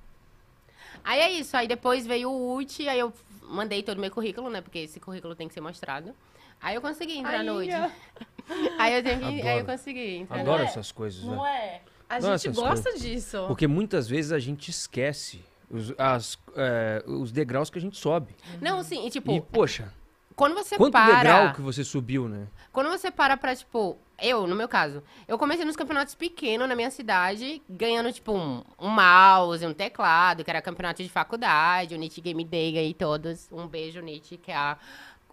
Aí 1.03 1.19
é 1.19 1.31
isso, 1.31 1.55
aí 1.55 1.67
depois 1.67 2.05
veio 2.05 2.29
o 2.29 2.55
UT, 2.57 2.87
aí 2.87 2.99
eu 2.99 3.13
mandei 3.43 3.81
todo 3.83 3.97
o 3.97 4.01
meu 4.01 4.11
currículo, 4.11 4.49
né? 4.49 4.61
Porque 4.61 4.79
esse 4.79 4.99
currículo 4.99 5.35
tem 5.35 5.47
que 5.47 5.53
ser 5.53 5.61
mostrado. 5.61 6.13
Aí 6.61 6.75
eu 6.75 6.81
consegui 6.81 7.17
entrar 7.17 7.43
no 7.43 7.59
UT. 7.59 7.69
Aí 8.79 8.95
eu, 8.95 9.03
tenho 9.03 9.19
que, 9.19 9.47
aí 9.47 9.59
eu 9.59 9.65
consegui 9.65 10.15
entrar 10.15 10.39
Adoro 10.39 10.63
essas 10.63 10.91
coisas, 10.91 11.23
né? 11.23 11.35
Não 11.35 11.45
é? 11.45 11.81
A 12.09 12.19
Não, 12.19 12.35
gente 12.35 12.55
gosta 12.55 12.97
disso. 12.97 13.45
Porque 13.47 13.67
muitas 13.67 14.09
vezes 14.09 14.31
a 14.31 14.39
gente 14.39 14.71
esquece 14.71 15.45
os, 15.69 15.93
as, 15.99 16.35
é, 16.55 17.03
os 17.05 17.31
degraus 17.31 17.69
que 17.69 17.77
a 17.77 17.81
gente 17.81 17.95
sobe. 17.99 18.35
Não, 18.59 18.81
sim, 18.83 19.05
e 19.05 19.11
tipo, 19.11 19.31
E, 19.31 19.39
poxa, 19.39 19.93
quando 20.39 20.55
você 20.55 20.77
quanto 20.77 20.93
para... 20.93 21.15
degrau 21.17 21.53
que 21.53 21.61
você 21.61 21.83
subiu, 21.83 22.29
né? 22.29 22.47
Quando 22.71 22.89
você 22.89 23.11
para 23.11 23.35
pra, 23.35 23.53
tipo, 23.53 23.97
eu, 24.21 24.47
no 24.47 24.55
meu 24.55 24.69
caso, 24.69 25.03
eu 25.27 25.37
comecei 25.37 25.65
nos 25.65 25.75
campeonatos 25.75 26.15
pequenos 26.15 26.65
na 26.65 26.77
minha 26.77 26.89
cidade, 26.89 27.61
ganhando, 27.69 28.09
tipo, 28.13 28.31
um, 28.31 28.63
um 28.79 28.87
mouse, 28.87 29.65
um 29.65 29.73
teclado, 29.73 30.41
que 30.41 30.49
era 30.49 30.61
campeonato 30.61 31.03
de 31.03 31.09
faculdade, 31.09 31.93
o 31.93 31.97
NIT 31.97 32.21
Game 32.21 32.45
Day, 32.45 32.77
aí 32.77 32.93
todos. 32.93 33.49
Um 33.51 33.67
beijo, 33.67 33.99
NIT, 33.99 34.37
que 34.37 34.49
é 34.49 34.55
a, 34.55 34.77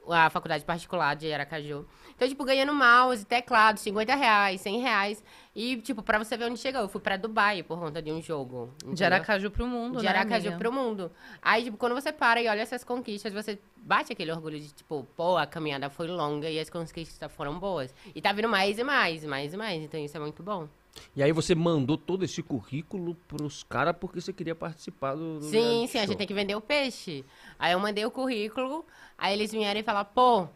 a 0.08 0.30
faculdade 0.30 0.64
particular 0.64 1.14
de 1.16 1.32
Aracaju. 1.32 1.86
Então, 2.14 2.26
tipo, 2.26 2.44
ganhando 2.44 2.72
mouse, 2.74 3.24
teclado, 3.26 3.78
50 3.78 4.14
reais, 4.14 4.60
100 4.60 4.80
reais. 4.80 5.24
E, 5.54 5.76
tipo, 5.78 6.02
pra 6.02 6.18
você 6.18 6.36
ver 6.36 6.50
onde 6.50 6.58
chegou, 6.58 6.80
eu 6.82 6.88
fui 6.88 7.00
pra 7.00 7.16
Dubai 7.16 7.62
por 7.62 7.78
conta 7.78 8.00
de 8.00 8.10
um 8.10 8.22
jogo. 8.22 8.74
De 8.78 8.86
entendeu? 8.86 9.06
Aracaju 9.06 9.50
pro 9.50 9.66
mundo, 9.66 9.98
de 9.98 10.04
né, 10.04 10.10
Aracaju 10.10 10.48
amiga? 10.48 10.58
pro 10.58 10.72
mundo. 10.72 11.12
Aí, 11.42 11.64
tipo, 11.64 11.76
quando 11.76 11.94
você 11.94 12.12
para 12.12 12.40
e 12.40 12.48
olha 12.48 12.60
essas 12.60 12.82
conquistas, 12.84 13.32
você 13.32 13.58
bate 13.76 14.12
aquele 14.12 14.32
orgulho 14.32 14.58
de, 14.58 14.72
tipo, 14.72 15.06
pô, 15.16 15.36
a 15.36 15.46
caminhada 15.46 15.90
foi 15.90 16.08
longa 16.08 16.48
e 16.48 16.58
as 16.58 16.70
conquistas 16.70 17.32
foram 17.32 17.58
boas. 17.58 17.94
E 18.14 18.20
tá 18.20 18.32
vindo 18.32 18.48
mais 18.48 18.78
e 18.78 18.84
mais, 18.84 19.24
mais 19.24 19.52
e 19.52 19.56
mais. 19.56 19.82
Então 19.82 20.00
isso 20.00 20.16
é 20.16 20.20
muito 20.20 20.42
bom. 20.42 20.68
E 21.14 21.22
aí 21.22 21.32
você 21.32 21.54
mandou 21.54 21.96
todo 21.96 22.24
esse 22.24 22.42
currículo 22.42 23.14
pros 23.26 23.62
caras 23.62 23.94
porque 23.98 24.20
você 24.20 24.32
queria 24.32 24.54
participar 24.54 25.14
do. 25.14 25.40
do 25.40 25.44
Sim, 25.46 25.86
sim, 25.86 25.98
a 25.98 26.02
show. 26.02 26.08
gente 26.08 26.18
tem 26.18 26.26
que 26.26 26.34
vender 26.34 26.54
o 26.54 26.60
peixe. 26.60 27.24
Aí 27.58 27.72
eu 27.72 27.80
mandei 27.80 28.04
o 28.04 28.10
currículo, 28.10 28.84
aí 29.16 29.32
eles 29.32 29.50
vieram 29.50 29.80
e 29.80 29.82
falaram, 29.82 30.08
pô, 30.14 30.48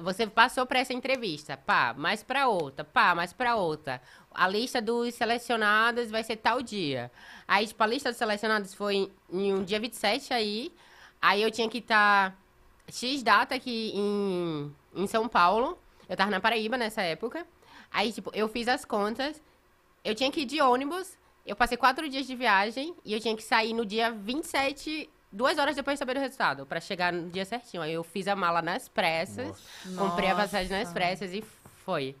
você 0.00 0.26
passou 0.26 0.64
pra 0.64 0.78
essa 0.78 0.92
entrevista, 0.94 1.56
pá, 1.56 1.94
mais 1.96 2.22
pra 2.22 2.48
outra, 2.48 2.84
pá, 2.84 3.14
mais 3.14 3.32
pra 3.32 3.56
outra. 3.56 4.00
A 4.32 4.48
lista 4.48 4.80
dos 4.80 5.14
selecionados 5.14 6.10
vai 6.10 6.22
ser 6.22 6.36
tal 6.36 6.62
dia. 6.62 7.10
Aí, 7.46 7.66
tipo, 7.66 7.82
a 7.82 7.86
lista 7.86 8.08
dos 8.10 8.18
selecionados 8.18 8.74
foi 8.74 9.10
em 9.30 9.54
um 9.54 9.62
dia 9.64 9.78
27 9.78 10.32
aí. 10.32 10.72
Aí 11.20 11.42
eu 11.42 11.50
tinha 11.50 11.68
que 11.68 11.78
estar 11.78 12.38
X 12.90 13.22
data 13.22 13.54
aqui 13.54 13.92
em, 13.94 14.74
em 14.94 15.06
São 15.06 15.28
Paulo. 15.28 15.76
Eu 16.08 16.16
tava 16.16 16.30
na 16.30 16.40
Paraíba 16.40 16.78
nessa 16.78 17.02
época. 17.02 17.46
Aí, 17.90 18.12
tipo, 18.12 18.30
eu 18.34 18.48
fiz 18.48 18.68
as 18.68 18.84
contas. 18.84 19.40
Eu 20.04 20.14
tinha 20.14 20.30
que 20.30 20.40
ir 20.40 20.44
de 20.44 20.60
ônibus. 20.60 21.16
Eu 21.44 21.56
passei 21.56 21.76
quatro 21.76 22.08
dias 22.08 22.26
de 22.26 22.36
viagem 22.36 22.94
e 23.04 23.12
eu 23.12 23.20
tinha 23.20 23.34
que 23.34 23.42
sair 23.42 23.72
no 23.72 23.86
dia 23.86 24.10
27, 24.10 25.08
duas 25.32 25.56
horas 25.56 25.74
depois 25.74 25.94
de 25.94 25.98
saber 25.98 26.16
o 26.16 26.20
resultado, 26.20 26.66
pra 26.66 26.78
chegar 26.78 27.10
no 27.12 27.30
dia 27.30 27.44
certinho. 27.44 27.82
Aí 27.82 27.92
eu 27.92 28.04
fiz 28.04 28.28
a 28.28 28.36
mala 28.36 28.60
nas 28.60 28.86
pressas, 28.88 29.58
comprei 29.96 30.28
a 30.28 30.34
passagem 30.34 30.70
nas 30.70 30.88
Nossa. 30.88 30.92
pressas 30.92 31.32
e 31.32 31.42
foi. 31.84 32.14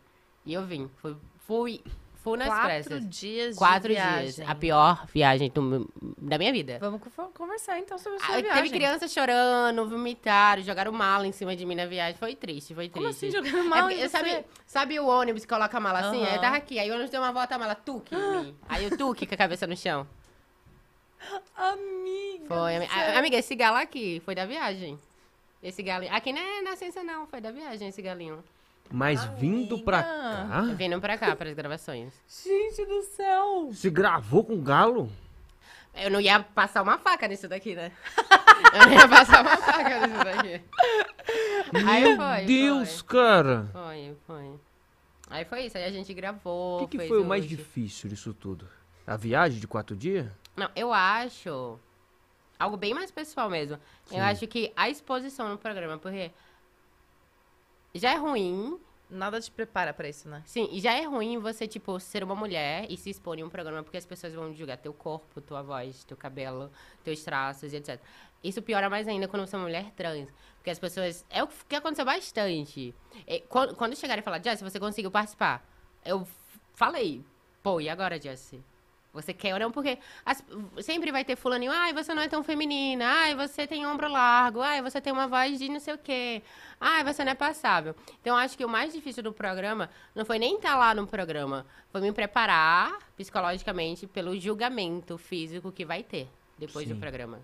E 0.46 0.54
eu 0.54 0.64
vim. 0.64 0.90
Fui, 0.96 1.16
fui, 1.46 1.82
fui 2.30 2.38
nas 2.38 2.48
Quatro 2.48 2.64
pressas. 2.66 3.08
dias 3.08 3.56
Quatro 3.56 3.88
de 3.88 3.94
dias. 3.94 4.36
viagem. 4.36 4.46
A 4.46 4.54
pior 4.54 5.06
viagem 5.12 5.50
do 5.50 5.90
da 6.18 6.38
minha 6.38 6.52
vida. 6.52 6.78
Vamos 6.80 7.00
co- 7.02 7.30
conversar 7.34 7.78
então 7.78 7.96
sobre 7.98 8.18
a 8.18 8.20
sua 8.20 8.34
Ah, 8.36 8.40
viagem. 8.40 8.62
teve 8.62 8.70
crianças 8.76 9.12
chorando, 9.12 9.88
vomitaram, 9.88 10.62
jogaram 10.62 10.92
mala 10.92 11.26
em 11.26 11.32
cima 11.32 11.54
de 11.56 11.64
mim 11.66 11.74
na 11.74 11.86
viagem. 11.86 12.16
Foi 12.18 12.34
triste, 12.34 12.74
foi 12.74 12.88
triste. 12.88 12.94
Como 12.94 13.08
assim 13.08 13.30
jogando 13.30 13.58
É 13.58 13.62
mal 13.62 13.80
porque, 13.88 13.94
em 13.94 13.98
você? 14.02 14.08
sabe, 14.08 14.44
sabe 14.66 15.00
o 15.00 15.06
ônibus 15.06 15.42
que 15.44 15.48
coloca 15.48 15.76
a 15.76 15.80
mala 15.80 16.00
assim? 16.00 16.18
Aí 16.22 16.26
Aham. 16.26 16.34
eu 16.36 16.40
tava 16.40 16.56
aqui, 16.56 16.78
aí 16.78 16.90
o 16.90 16.94
ônibus 16.94 17.10
deu 17.10 17.20
uma 17.20 17.32
volta, 17.32 17.54
a 17.54 17.58
mala 17.58 17.74
tuque 17.74 18.14
em 18.14 18.18
mim. 18.44 18.56
Aí 18.68 18.86
o 18.86 18.96
tuque 18.96 19.26
com 19.26 19.34
a 19.34 19.38
cabeça 19.38 19.66
no 19.66 19.76
chão. 19.76 20.06
Amiga. 21.56 22.44
Foi. 22.46 22.56
do 22.72 22.76
ami- 22.76 22.88
céu. 22.88 22.98
a- 22.98 23.18
Amiga, 23.18 23.36
esse 23.36 23.54
galo 23.54 23.76
aqui 23.76 24.20
foi 24.24 24.34
da 24.34 24.46
viagem. 24.46 24.98
Esse 25.62 25.82
galinho. 25.82 26.14
Aqui 26.14 26.32
não 26.32 26.40
é 26.40 26.62
na 26.62 26.76
ciência, 26.76 27.02
não. 27.02 27.26
Foi 27.26 27.40
da 27.40 27.50
viagem 27.50 27.88
esse 27.88 28.00
galinho. 28.00 28.42
Mas 28.90 29.24
vindo 29.38 29.78
pra 29.80 30.02
cá. 30.02 30.62
Vindo 30.76 31.00
pra 31.00 31.18
cá, 31.18 31.36
para 31.36 31.50
as 31.50 31.54
gravações. 31.54 32.14
Gente 32.28 32.84
do 32.86 33.02
céu! 33.02 33.68
Você 33.72 33.90
gravou 33.90 34.44
com 34.44 34.54
o 34.54 34.62
galo? 34.62 35.10
Eu 35.94 36.10
não 36.10 36.20
ia 36.20 36.40
passar 36.40 36.82
uma 36.82 36.96
faca 36.98 37.26
nisso 37.26 37.48
daqui, 37.48 37.74
né? 37.74 37.92
Eu 38.72 38.86
não 38.86 38.92
ia 38.92 39.08
passar 39.08 39.42
uma 39.42 39.56
faca 39.56 40.06
nisso 40.06 40.24
daqui. 40.24 40.62
Aí 41.86 42.02
Meu 42.02 42.16
foi, 42.16 42.44
Deus, 42.44 43.02
cara. 43.02 43.68
Foi, 43.72 44.16
foi. 44.26 44.60
Aí 45.30 45.44
foi 45.44 45.66
isso, 45.66 45.76
aí 45.76 45.84
a 45.84 45.90
gente 45.90 46.12
gravou. 46.14 46.76
O 46.76 46.86
que, 46.86 46.92
que 46.92 46.98
fez 46.98 47.08
foi 47.08 47.20
o 47.20 47.24
mais 47.24 47.44
hoje. 47.44 47.56
difícil 47.56 48.08
disso 48.08 48.32
tudo? 48.32 48.68
A 49.06 49.16
viagem 49.16 49.58
de 49.60 49.66
quatro 49.66 49.94
dias? 49.96 50.26
Não, 50.56 50.70
eu 50.74 50.92
acho. 50.92 51.78
Algo 52.58 52.76
bem 52.76 52.94
mais 52.94 53.10
pessoal 53.10 53.48
mesmo. 53.48 53.78
Sim. 54.06 54.16
Eu 54.16 54.24
acho 54.24 54.46
que 54.46 54.72
a 54.76 54.88
exposição 54.88 55.48
no 55.48 55.58
programa, 55.58 55.98
porque. 55.98 56.30
Já 57.94 58.12
é 58.12 58.16
ruim. 58.16 58.78
Nada 59.10 59.40
te 59.40 59.50
prepara 59.50 59.94
pra 59.94 60.06
isso, 60.06 60.28
né? 60.28 60.42
Sim, 60.44 60.68
e 60.70 60.80
já 60.80 60.92
é 60.92 61.04
ruim 61.04 61.38
você, 61.38 61.66
tipo, 61.66 61.98
ser 61.98 62.22
uma 62.22 62.34
mulher 62.34 62.86
e 62.90 62.96
se 62.96 63.08
expor 63.08 63.38
em 63.38 63.42
um 63.42 63.48
programa 63.48 63.82
porque 63.82 63.96
as 63.96 64.04
pessoas 64.04 64.34
vão 64.34 64.52
julgar 64.52 64.76
teu 64.76 64.92
corpo, 64.92 65.40
tua 65.40 65.62
voz, 65.62 66.04
teu 66.04 66.14
cabelo, 66.14 66.70
teus 67.02 67.24
traços 67.24 67.72
e 67.72 67.76
etc. 67.76 67.98
Isso 68.44 68.60
piora 68.60 68.90
mais 68.90 69.08
ainda 69.08 69.26
quando 69.26 69.46
você 69.46 69.56
é 69.56 69.58
uma 69.58 69.64
mulher 69.64 69.90
trans. 69.96 70.28
Porque 70.56 70.68
as 70.68 70.78
pessoas. 70.78 71.24
É 71.30 71.42
o 71.42 71.48
que 71.48 71.74
aconteceu 71.74 72.04
bastante. 72.04 72.94
É, 73.26 73.40
quando, 73.40 73.74
quando 73.74 73.96
chegaram 73.96 74.20
e 74.20 74.22
falaram, 74.22 74.44
Jess, 74.44 74.60
você 74.60 74.78
conseguiu 74.78 75.10
participar? 75.10 75.66
Eu 76.04 76.28
falei, 76.74 77.24
pô, 77.62 77.80
e 77.80 77.88
agora, 77.88 78.20
Jess? 78.20 78.54
Você 79.20 79.32
quer 79.34 79.52
ou 79.54 79.60
não? 79.60 79.70
Porque 79.72 79.98
as- 80.24 80.44
sempre 80.80 81.10
vai 81.10 81.24
ter 81.24 81.36
fulaninho, 81.36 81.72
ai, 81.72 81.92
você 81.92 82.14
não 82.14 82.22
é 82.22 82.28
tão 82.28 82.42
feminina, 82.42 83.04
ai, 83.06 83.34
você 83.34 83.66
tem 83.66 83.86
ombro 83.86 84.08
largo, 84.10 84.60
ai, 84.60 84.80
você 84.82 85.00
tem 85.00 85.12
uma 85.12 85.26
voz 85.26 85.58
de 85.58 85.68
não 85.68 85.80
sei 85.80 85.94
o 85.94 85.98
quê, 85.98 86.42
ai, 86.80 87.02
você 87.04 87.24
não 87.24 87.32
é 87.32 87.34
passável. 87.34 87.94
Então, 88.20 88.36
acho 88.36 88.56
que 88.56 88.64
o 88.64 88.68
mais 88.68 88.92
difícil 88.92 89.22
do 89.22 89.32
programa 89.32 89.90
não 90.14 90.24
foi 90.24 90.38
nem 90.38 90.56
estar 90.56 90.76
lá 90.76 90.94
no 90.94 91.06
programa, 91.06 91.66
foi 91.90 92.00
me 92.00 92.12
preparar 92.12 92.98
psicologicamente 93.16 94.06
pelo 94.06 94.38
julgamento 94.38 95.18
físico 95.18 95.72
que 95.72 95.84
vai 95.84 96.02
ter 96.02 96.28
depois 96.58 96.86
Sim. 96.86 96.94
do 96.94 97.00
programa. 97.00 97.40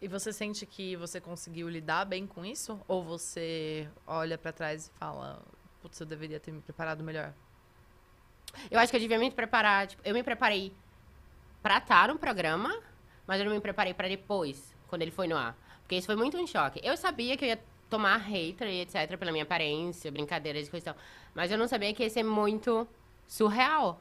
E 0.00 0.08
você 0.08 0.30
sente 0.32 0.66
que 0.66 0.94
você 0.96 1.20
conseguiu 1.20 1.68
lidar 1.68 2.04
bem 2.04 2.26
com 2.26 2.44
isso? 2.44 2.78
Ou 2.86 3.02
você 3.02 3.88
olha 4.06 4.36
pra 4.36 4.52
trás 4.52 4.88
e 4.88 4.98
fala, 4.98 5.40
putz, 5.80 5.98
eu 5.98 6.06
deveria 6.06 6.38
ter 6.38 6.52
me 6.52 6.60
preparado 6.60 7.02
melhor? 7.02 7.32
Eu 8.70 8.78
acho 8.78 8.90
que 8.90 8.96
eu 8.96 9.00
devia 9.00 9.18
me 9.18 9.30
preparar. 9.30 9.86
Tipo, 9.86 10.02
eu 10.04 10.14
me 10.14 10.22
preparei 10.22 10.72
pra 11.62 11.78
estar 11.78 12.08
no 12.08 12.18
programa, 12.18 12.76
mas 13.26 13.40
eu 13.40 13.46
não 13.46 13.52
me 13.52 13.60
preparei 13.60 13.94
pra 13.94 14.08
depois, 14.08 14.74
quando 14.88 15.02
ele 15.02 15.10
foi 15.10 15.26
no 15.26 15.36
ar. 15.36 15.56
Porque 15.82 15.96
isso 15.96 16.06
foi 16.06 16.16
muito 16.16 16.36
um 16.36 16.46
choque. 16.46 16.80
Eu 16.82 16.96
sabia 16.96 17.36
que 17.36 17.44
eu 17.44 17.48
ia 17.48 17.60
tomar 17.88 18.16
hater 18.16 18.68
e 18.68 18.80
etc. 18.80 19.16
pela 19.16 19.30
minha 19.30 19.44
aparência, 19.44 20.10
brincadeiras 20.10 20.68
e 20.68 20.80
tal. 20.80 20.96
Mas 21.34 21.50
eu 21.50 21.58
não 21.58 21.68
sabia 21.68 21.92
que 21.94 22.02
ia 22.02 22.10
ser 22.10 22.22
muito 22.22 22.86
surreal. 23.26 24.00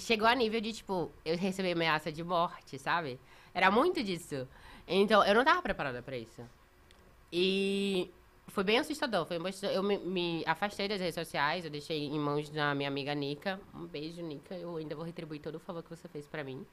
Chegou 0.00 0.26
a 0.26 0.34
nível 0.34 0.60
de, 0.60 0.72
tipo, 0.72 1.12
eu 1.24 1.36
receber 1.36 1.72
ameaça 1.72 2.10
de 2.10 2.24
morte, 2.24 2.78
sabe? 2.78 3.20
Era 3.52 3.70
muito 3.70 4.02
disso. 4.02 4.48
Então, 4.88 5.24
eu 5.24 5.34
não 5.34 5.44
tava 5.44 5.62
preparada 5.62 6.02
pra 6.02 6.16
isso. 6.16 6.42
E 7.32 8.10
foi 8.48 8.64
bem 8.64 8.78
assustador. 8.78 9.26
Foi. 9.26 9.38
Eu 9.72 9.82
me, 9.82 9.98
me 9.98 10.44
afastei 10.46 10.86
das 10.86 11.00
redes 11.00 11.14
sociais, 11.14 11.64
eu 11.64 11.70
deixei 11.70 12.04
em 12.04 12.18
mãos 12.18 12.48
da 12.50 12.74
minha 12.74 12.88
amiga 12.88 13.14
Nica. 13.14 13.60
Um 13.74 13.86
beijo, 13.86 14.22
Nica. 14.22 14.54
Eu 14.54 14.76
ainda 14.76 14.94
vou 14.94 15.04
retribuir 15.04 15.40
todo 15.40 15.56
o 15.56 15.60
favor 15.60 15.82
que 15.82 15.90
você 15.90 16.08
fez 16.08 16.26
pra 16.26 16.44
mim. 16.44 16.64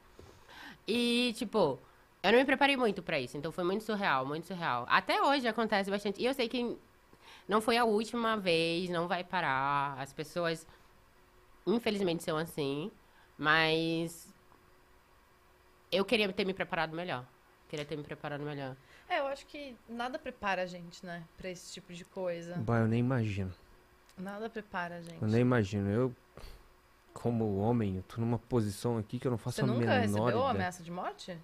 E, 0.86 1.32
tipo, 1.36 1.78
eu 2.22 2.32
não 2.32 2.38
me 2.38 2.44
preparei 2.44 2.76
muito 2.76 3.02
pra 3.02 3.18
isso. 3.18 3.36
Então 3.36 3.50
foi 3.50 3.64
muito 3.64 3.84
surreal, 3.84 4.24
muito 4.26 4.46
surreal. 4.46 4.86
Até 4.88 5.20
hoje 5.22 5.48
acontece 5.48 5.90
bastante. 5.90 6.20
E 6.20 6.26
eu 6.26 6.34
sei 6.34 6.48
que 6.48 6.76
não 7.48 7.60
foi 7.60 7.76
a 7.76 7.84
última 7.84 8.36
vez, 8.36 8.88
não 8.90 9.08
vai 9.08 9.24
parar. 9.24 9.98
As 9.98 10.12
pessoas, 10.12 10.66
infelizmente, 11.66 12.22
são 12.22 12.36
assim. 12.36 12.90
Mas 13.36 14.32
eu 15.90 16.04
queria 16.04 16.32
ter 16.32 16.44
me 16.44 16.54
preparado 16.54 16.94
melhor. 16.94 17.24
Queria 17.68 17.84
ter 17.84 17.96
me 17.96 18.04
preparado 18.04 18.42
melhor. 18.42 18.76
É, 19.08 19.18
eu 19.20 19.26
acho 19.26 19.46
que 19.46 19.74
nada 19.88 20.18
prepara 20.18 20.62
a 20.62 20.66
gente, 20.66 21.04
né? 21.04 21.22
Pra 21.36 21.50
esse 21.50 21.72
tipo 21.72 21.92
de 21.92 22.04
coisa. 22.04 22.56
Bah, 22.56 22.80
eu 22.80 22.88
nem 22.88 23.00
imagino. 23.00 23.52
Nada 24.16 24.48
prepara 24.48 24.96
a 24.96 25.00
gente. 25.02 25.20
Eu 25.20 25.28
nem 25.28 25.40
imagino. 25.40 25.90
Eu, 25.90 26.12
como 27.12 27.56
homem, 27.58 27.96
eu 27.96 28.02
tô 28.02 28.20
numa 28.20 28.38
posição 28.38 28.96
aqui 28.98 29.18
que 29.18 29.26
eu 29.26 29.30
não 29.30 29.38
faço 29.38 29.56
Você 29.56 29.62
a 29.62 29.66
nunca 29.66 29.86
menor 29.86 30.00
recebeu 30.00 30.28
ideia. 30.28 30.50
ameaça 30.50 30.82
de 30.82 30.90
morte? 30.90 31.36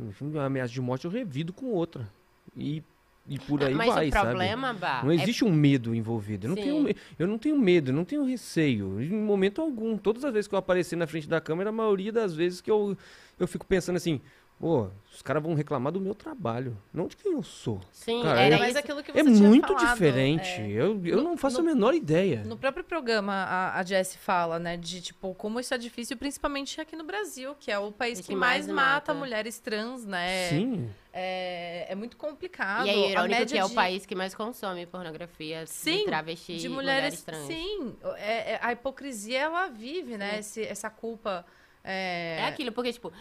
Enfim, 0.00 0.26
Uma 0.30 0.44
ameaça 0.46 0.72
de 0.72 0.80
morte 0.80 1.04
eu 1.04 1.10
revido 1.10 1.52
com 1.52 1.66
outra. 1.66 2.08
E, 2.56 2.82
e 3.26 3.38
por 3.38 3.62
aí 3.62 3.74
Mas 3.74 3.94
vai, 3.94 4.08
o 4.08 4.12
sabe? 4.12 4.30
problema, 4.30 4.72
Bah, 4.72 5.02
Não 5.04 5.10
é 5.10 5.16
existe 5.16 5.44
um 5.44 5.52
medo 5.52 5.94
envolvido. 5.94 6.46
Eu 6.46 6.50
não, 6.50 6.56
Sim. 6.56 6.62
tenho, 6.62 6.80
me- 6.82 6.96
eu 7.18 7.26
não 7.26 7.38
tenho 7.38 7.58
medo, 7.58 7.90
eu 7.90 7.94
não 7.94 8.04
tenho 8.04 8.24
receio. 8.24 9.00
Em 9.02 9.10
momento 9.10 9.60
algum. 9.60 9.98
Todas 9.98 10.24
as 10.24 10.32
vezes 10.32 10.48
que 10.48 10.54
eu 10.54 10.58
aparecer 10.58 10.96
na 10.96 11.06
frente 11.06 11.28
da 11.28 11.40
câmera, 11.42 11.68
a 11.68 11.72
maioria 11.72 12.10
das 12.12 12.34
vezes 12.34 12.60
que 12.62 12.70
eu, 12.70 12.96
eu 13.38 13.46
fico 13.46 13.66
pensando 13.66 13.96
assim, 13.96 14.20
pô, 14.62 14.88
os 15.12 15.20
caras 15.22 15.42
vão 15.42 15.54
reclamar 15.54 15.92
do 15.92 16.00
meu 16.00 16.14
trabalho, 16.14 16.78
não 16.94 17.08
de 17.08 17.16
quem 17.16 17.32
eu 17.32 17.42
sou. 17.42 17.80
Sim, 17.90 18.22
Cara, 18.22 18.40
era 18.42 18.54
é- 18.54 18.58
Mas 18.60 18.68
isso. 18.70 18.78
aquilo 18.78 19.02
que 19.02 19.10
você 19.10 19.18
É 19.18 19.24
tinha 19.24 19.48
muito 19.48 19.66
falado, 19.74 19.92
diferente. 19.92 20.48
é. 20.60 20.68
Eu, 20.70 21.04
eu 21.04 21.16
No- 21.16 21.22
não 21.24 21.36
faço 21.36 21.60
no- 21.60 21.68
a 21.68 21.74
menor 21.74 21.92
ideia. 21.94 22.44
No 22.44 22.56
próprio 22.56 22.84
programa, 22.84 23.32
a, 23.34 23.80
a 23.80 23.82
Jessie 23.82 24.16
fala, 24.18 24.60
né, 24.60 24.76
de 24.76 25.00
tipo, 25.02 25.34
como 25.34 25.58
isso 25.58 25.74
é 25.74 25.78
difícil, 25.78 26.16
principalmente 26.16 26.80
aqui 26.80 26.94
no 26.94 27.02
Brasil, 27.02 27.56
que 27.58 27.72
é 27.72 27.78
o 27.80 27.90
país 27.90 28.20
E 28.20 28.22
que, 28.22 28.28
que 28.28 28.36
mais 28.36 28.68
mais 28.68 28.72
mata 28.76 29.12
mata. 29.12 29.14
mulheres 29.14 29.58
trans, 29.58 30.06
né? 30.06 30.48
Sim. 30.48 30.88
É, 31.12 31.86
é 31.90 31.94
muito 31.96 32.16
complicado. 32.16 32.86
E 32.86 32.90
é 32.90 32.92
A 32.92 32.96
irônico 33.10 33.28
média 33.40 33.46
que 33.46 33.58
é 33.58 33.64
o 33.64 33.68
de- 33.68 33.74
país 33.74 34.06
que 34.06 34.14
mais 34.14 34.32
consome 34.32 34.86
pornografia 34.86 35.66
Sim, 35.66 35.98
de 35.98 36.04
travesti 36.04 36.56
de 36.58 36.66
e 36.66 36.68
mulheres, 36.68 37.20
trans. 37.24 37.48
sim, 37.48 37.96
é- 38.16 38.52
é- 38.52 38.58
a 38.62 38.70
hipocrisia 38.72 39.40
ela 39.40 39.66
vive, 39.68 40.16
né? 40.16 40.38
Esse- 40.38 40.62
essa 40.64 40.88
culpa 40.88 41.44
é, 41.84 42.36
É 42.38 42.44
aquilo, 42.44 42.70
porque, 42.70 42.92
tipo, 42.92 43.12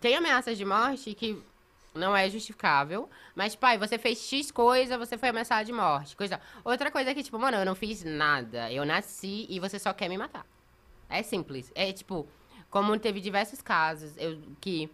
tem 0.00 0.16
ameaças 0.16 0.56
de 0.56 0.64
morte 0.64 1.14
que 1.14 1.42
não 1.94 2.16
é 2.16 2.28
justificável, 2.30 3.08
mas, 3.34 3.56
pai, 3.56 3.76
você 3.76 3.98
fez 3.98 4.18
X 4.20 4.50
coisa, 4.50 4.96
você 4.96 5.18
foi 5.18 5.30
ameaçado 5.30 5.66
de 5.66 5.72
morte. 5.72 6.16
Coisa. 6.16 6.40
Outra 6.64 6.90
coisa 6.90 7.10
é 7.10 7.14
que, 7.14 7.22
tipo, 7.22 7.38
mano, 7.38 7.56
eu 7.56 7.64
não 7.64 7.74
fiz 7.74 8.04
nada. 8.04 8.70
Eu 8.72 8.84
nasci 8.84 9.46
e 9.48 9.58
você 9.58 9.78
só 9.78 9.92
quer 9.92 10.08
me 10.08 10.16
matar. 10.16 10.46
É 11.08 11.22
simples. 11.22 11.72
É 11.74 11.92
tipo, 11.92 12.26
como 12.70 12.98
teve 12.98 13.20
diversos 13.20 13.62
casos, 13.62 14.16
eu, 14.16 14.40
que 14.60 14.90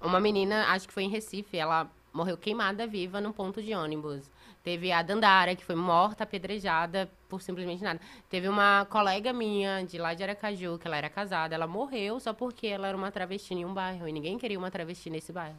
uma 0.00 0.20
menina, 0.20 0.66
acho 0.68 0.88
que 0.88 0.94
foi 0.94 1.04
em 1.04 1.08
Recife, 1.08 1.56
ela 1.56 1.90
morreu 2.12 2.36
queimada 2.36 2.86
viva 2.86 3.20
num 3.20 3.32
ponto 3.32 3.62
de 3.62 3.74
ônibus. 3.74 4.30
Teve 4.68 4.92
a 4.92 5.00
Dandara, 5.00 5.56
que 5.56 5.64
foi 5.64 5.74
morta, 5.74 6.24
apedrejada 6.24 7.10
por 7.26 7.40
simplesmente 7.40 7.82
nada. 7.82 7.98
Teve 8.28 8.50
uma 8.50 8.84
colega 8.90 9.32
minha 9.32 9.82
de 9.82 9.96
lá 9.96 10.12
de 10.12 10.22
Aracaju, 10.22 10.78
que 10.78 10.86
ela 10.86 10.98
era 10.98 11.08
casada, 11.08 11.54
ela 11.54 11.66
morreu 11.66 12.20
só 12.20 12.34
porque 12.34 12.66
ela 12.66 12.86
era 12.86 12.94
uma 12.94 13.10
travesti 13.10 13.54
em 13.54 13.64
um 13.64 13.72
bairro. 13.72 14.06
E 14.06 14.12
ninguém 14.12 14.36
queria 14.36 14.58
uma 14.58 14.70
travesti 14.70 15.08
nesse 15.08 15.32
bairro. 15.32 15.56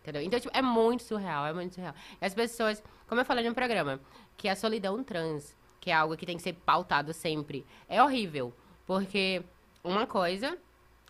Entendeu? 0.00 0.22
Então, 0.22 0.40
tipo, 0.40 0.56
é 0.56 0.62
muito 0.62 1.02
surreal, 1.02 1.44
é 1.44 1.52
muito 1.52 1.74
surreal. 1.74 1.94
E 2.18 2.24
as 2.24 2.32
pessoas, 2.32 2.82
como 3.06 3.20
eu 3.20 3.24
falei 3.26 3.46
no 3.46 3.54
programa, 3.54 4.00
que 4.34 4.48
a 4.48 4.56
solidão 4.56 5.04
trans, 5.04 5.54
que 5.78 5.90
é 5.90 5.94
algo 5.94 6.16
que 6.16 6.24
tem 6.24 6.38
que 6.38 6.42
ser 6.42 6.54
pautado 6.54 7.12
sempre, 7.12 7.66
é 7.86 8.02
horrível. 8.02 8.50
Porque 8.86 9.42
uma 9.84 10.06
coisa 10.06 10.56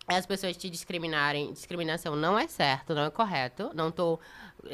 é 0.09 0.17
as 0.17 0.25
pessoas 0.25 0.57
te 0.57 0.69
discriminarem. 0.69 1.53
Discriminação 1.53 2.17
não 2.17 2.37
é 2.37 2.49
certo, 2.49 2.93
não 2.93 3.03
é 3.03 3.09
correto. 3.09 3.71
Não 3.73 3.91
tô 3.91 4.19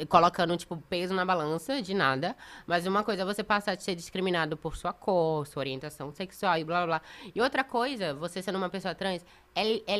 colocando, 0.08 0.56
tipo, 0.56 0.76
peso 0.88 1.14
na 1.14 1.24
balança 1.24 1.80
de 1.80 1.94
nada. 1.94 2.36
Mas 2.66 2.86
uma 2.86 3.02
coisa 3.02 3.22
é 3.22 3.24
você 3.24 3.42
passar 3.42 3.72
a 3.72 3.78
ser 3.78 3.94
discriminado 3.94 4.56
por 4.56 4.76
sua 4.76 4.92
cor, 4.92 5.46
sua 5.46 5.60
orientação 5.60 6.10
sexual 6.12 6.58
e 6.58 6.64
blá 6.64 6.86
blá 6.86 6.98
blá. 6.98 7.02
E 7.34 7.40
outra 7.40 7.64
coisa, 7.64 8.14
você 8.14 8.42
sendo 8.42 8.58
uma 8.58 8.68
pessoa 8.68 8.94
trans, 8.94 9.24
é, 9.54 9.82
é 9.86 9.96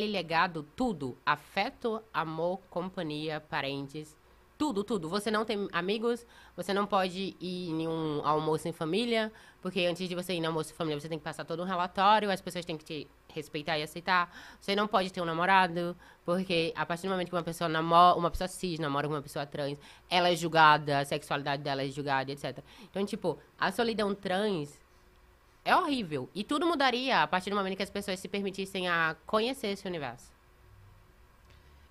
tudo: 0.75 1.17
afeto, 1.25 2.03
amor, 2.13 2.61
companhia, 2.69 3.41
parentes. 3.41 4.17
Tudo, 4.59 4.83
tudo. 4.83 5.09
Você 5.11 5.31
não 5.31 5.45
tem 5.45 5.69
amigos, 5.71 6.27
você 6.57 6.73
não 6.73 6.87
pode 6.87 7.37
ir 7.39 7.71
em 7.71 7.87
um 7.87 8.23
almoço 8.25 8.67
em 8.67 8.73
família, 8.73 9.31
porque 9.67 9.85
antes 9.85 10.09
de 10.09 10.15
você 10.15 10.33
ir 10.33 10.39
no 10.39 10.47
almoço 10.47 10.73
família, 10.75 11.01
você 11.01 11.09
tem 11.09 11.19
que 11.19 11.25
passar 11.25 11.45
todo 11.45 11.61
um 11.61 11.67
relatório, 11.67 12.31
as 12.31 12.41
pessoas 12.41 12.65
têm 12.65 12.79
que 12.79 12.85
te 12.85 13.09
respeitar 13.35 13.77
e 13.77 13.83
aceitar. 13.83 14.33
Você 14.61 14.77
não 14.77 14.87
pode 14.87 15.13
ter 15.13 15.21
um 15.21 15.25
namorado, 15.25 15.97
porque 16.25 16.73
a 16.77 16.87
partir 16.87 17.09
do 17.09 17.11
momento 17.11 17.31
que 17.31 17.35
uma 17.35 17.43
pessoa 17.43 17.69
namora, 17.69 18.17
uma 18.17 18.31
pessoa 18.31 18.47
cis 18.47 18.79
namora 18.79 19.09
com 19.09 19.15
uma 19.15 19.23
pessoa 19.23 19.45
trans, 19.45 19.77
ela 20.09 20.31
é 20.31 20.37
julgada, 20.37 21.01
a 21.01 21.05
sexualidade 21.05 21.65
dela 21.65 21.83
é 21.83 21.89
julgada, 21.89 22.31
etc. 22.31 22.61
Então, 22.85 23.05
tipo, 23.05 23.37
a 23.59 23.73
solidão 23.73 24.15
trans 24.15 24.81
é 25.65 25.75
horrível. 25.75 26.31
E 26.33 26.45
tudo 26.45 26.65
mudaria 26.65 27.25
a 27.25 27.27
partir 27.27 27.51
do 27.51 27.57
momento 27.57 27.77
que 27.77 27.83
as 27.83 27.91
pessoas 27.91 28.21
se 28.21 28.29
permitissem 28.29 28.87
a 28.87 29.17
conhecer 29.27 29.67
esse 29.67 29.85
universo. 29.85 30.31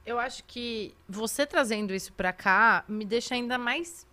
Eu 0.05 0.17
acho 0.17 0.45
que 0.45 0.95
você 1.09 1.45
trazendo 1.45 1.93
isso 1.93 2.13
pra 2.13 2.31
cá 2.31 2.85
me 2.87 3.03
deixa 3.03 3.35
ainda 3.35 3.57
mais 3.57 4.07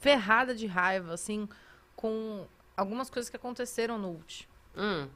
ferrada 0.00 0.54
de 0.54 0.66
raiva, 0.66 1.14
assim, 1.14 1.48
com 1.96 2.46
algumas 2.76 3.08
coisas 3.10 3.28
que 3.30 3.36
aconteceram 3.36 3.98
no 3.98 4.08
último. 4.10 4.48
Hum, 4.76 5.08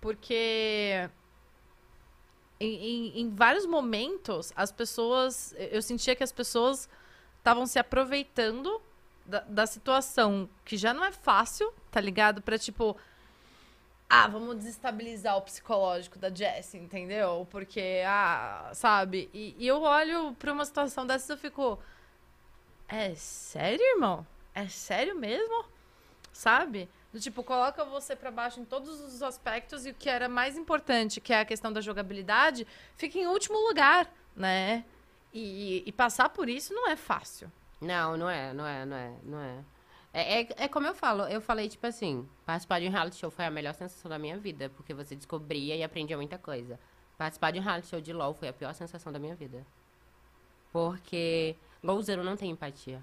Porque 0.00 1.08
em, 2.60 2.74
em- 2.74 3.20
em 3.20 3.30
vários 3.34 3.66
momentos 3.66 4.52
as 4.56 4.72
pessoas. 4.72 5.54
Eu 5.58 5.82
sentia 5.82 6.16
que 6.16 6.24
as 6.24 6.32
pessoas 6.32 6.88
estavam 7.38 7.66
se 7.66 7.78
aproveitando 7.78 8.80
da, 9.26 9.40
da 9.40 9.66
situação 9.66 10.48
que 10.64 10.76
já 10.76 10.92
não 10.94 11.04
é 11.04 11.12
fácil, 11.12 11.72
tá 11.90 12.00
ligado? 12.00 12.42
Pra 12.42 12.58
tipo. 12.58 12.96
Ah, 14.10 14.26
vamos 14.26 14.56
desestabilizar 14.56 15.36
o 15.36 15.42
psicológico 15.42 16.18
da 16.18 16.30
Jessie, 16.30 16.80
entendeu? 16.80 17.46
Porque, 17.50 18.02
ah, 18.06 18.70
sabe? 18.72 19.28
E, 19.34 19.54
e 19.58 19.66
eu 19.66 19.82
olho 19.82 20.34
pra 20.38 20.50
uma 20.50 20.64
situação 20.64 21.06
dessas 21.06 21.28
e 21.28 21.32
eu 21.32 21.36
fico. 21.36 21.78
É 22.88 23.14
sério, 23.14 23.84
irmão? 23.94 24.26
É 24.54 24.66
sério 24.66 25.14
mesmo? 25.14 25.64
Sabe? 26.38 26.88
Do 27.12 27.18
tipo, 27.18 27.42
coloca 27.42 27.84
você 27.84 28.14
pra 28.14 28.30
baixo 28.30 28.60
em 28.60 28.64
todos 28.64 29.00
os 29.00 29.22
aspectos 29.24 29.84
e 29.84 29.90
o 29.90 29.94
que 29.94 30.08
era 30.08 30.28
mais 30.28 30.56
importante, 30.56 31.20
que 31.20 31.32
é 31.32 31.40
a 31.40 31.44
questão 31.44 31.72
da 31.72 31.80
jogabilidade, 31.80 32.64
fica 32.96 33.18
em 33.18 33.26
último 33.26 33.58
lugar, 33.66 34.08
né? 34.36 34.84
E, 35.34 35.82
e 35.84 35.90
passar 35.90 36.28
por 36.28 36.48
isso 36.48 36.72
não 36.72 36.88
é 36.88 36.94
fácil. 36.94 37.50
Não, 37.80 38.16
não 38.16 38.30
é, 38.30 38.52
não 38.52 38.64
é, 38.64 38.86
não 38.86 38.96
é, 38.96 39.12
não 39.24 39.40
é. 39.40 39.64
É, 40.12 40.42
é, 40.42 40.48
é 40.58 40.68
como 40.68 40.86
eu 40.86 40.94
falo, 40.94 41.24
eu 41.24 41.40
falei, 41.40 41.68
tipo 41.68 41.84
assim, 41.84 42.28
participar 42.46 42.78
de 42.78 42.86
um 42.86 42.92
reality 42.92 43.16
show 43.16 43.32
foi 43.32 43.44
a 43.44 43.50
melhor 43.50 43.74
sensação 43.74 44.08
da 44.08 44.16
minha 44.16 44.38
vida, 44.38 44.70
porque 44.76 44.94
você 44.94 45.16
descobria 45.16 45.74
e 45.74 45.82
aprendia 45.82 46.16
muita 46.16 46.38
coisa. 46.38 46.78
Participar 47.16 47.50
de 47.50 47.58
um 47.58 47.62
reality 47.62 47.88
show 47.88 48.00
de 48.00 48.12
LOL 48.12 48.32
foi 48.32 48.46
a 48.46 48.52
pior 48.52 48.72
sensação 48.74 49.12
da 49.12 49.18
minha 49.18 49.34
vida. 49.34 49.66
Porque 50.70 51.56
LOLzeiro 51.82 52.22
não 52.22 52.36
tem 52.36 52.48
empatia. 52.48 53.02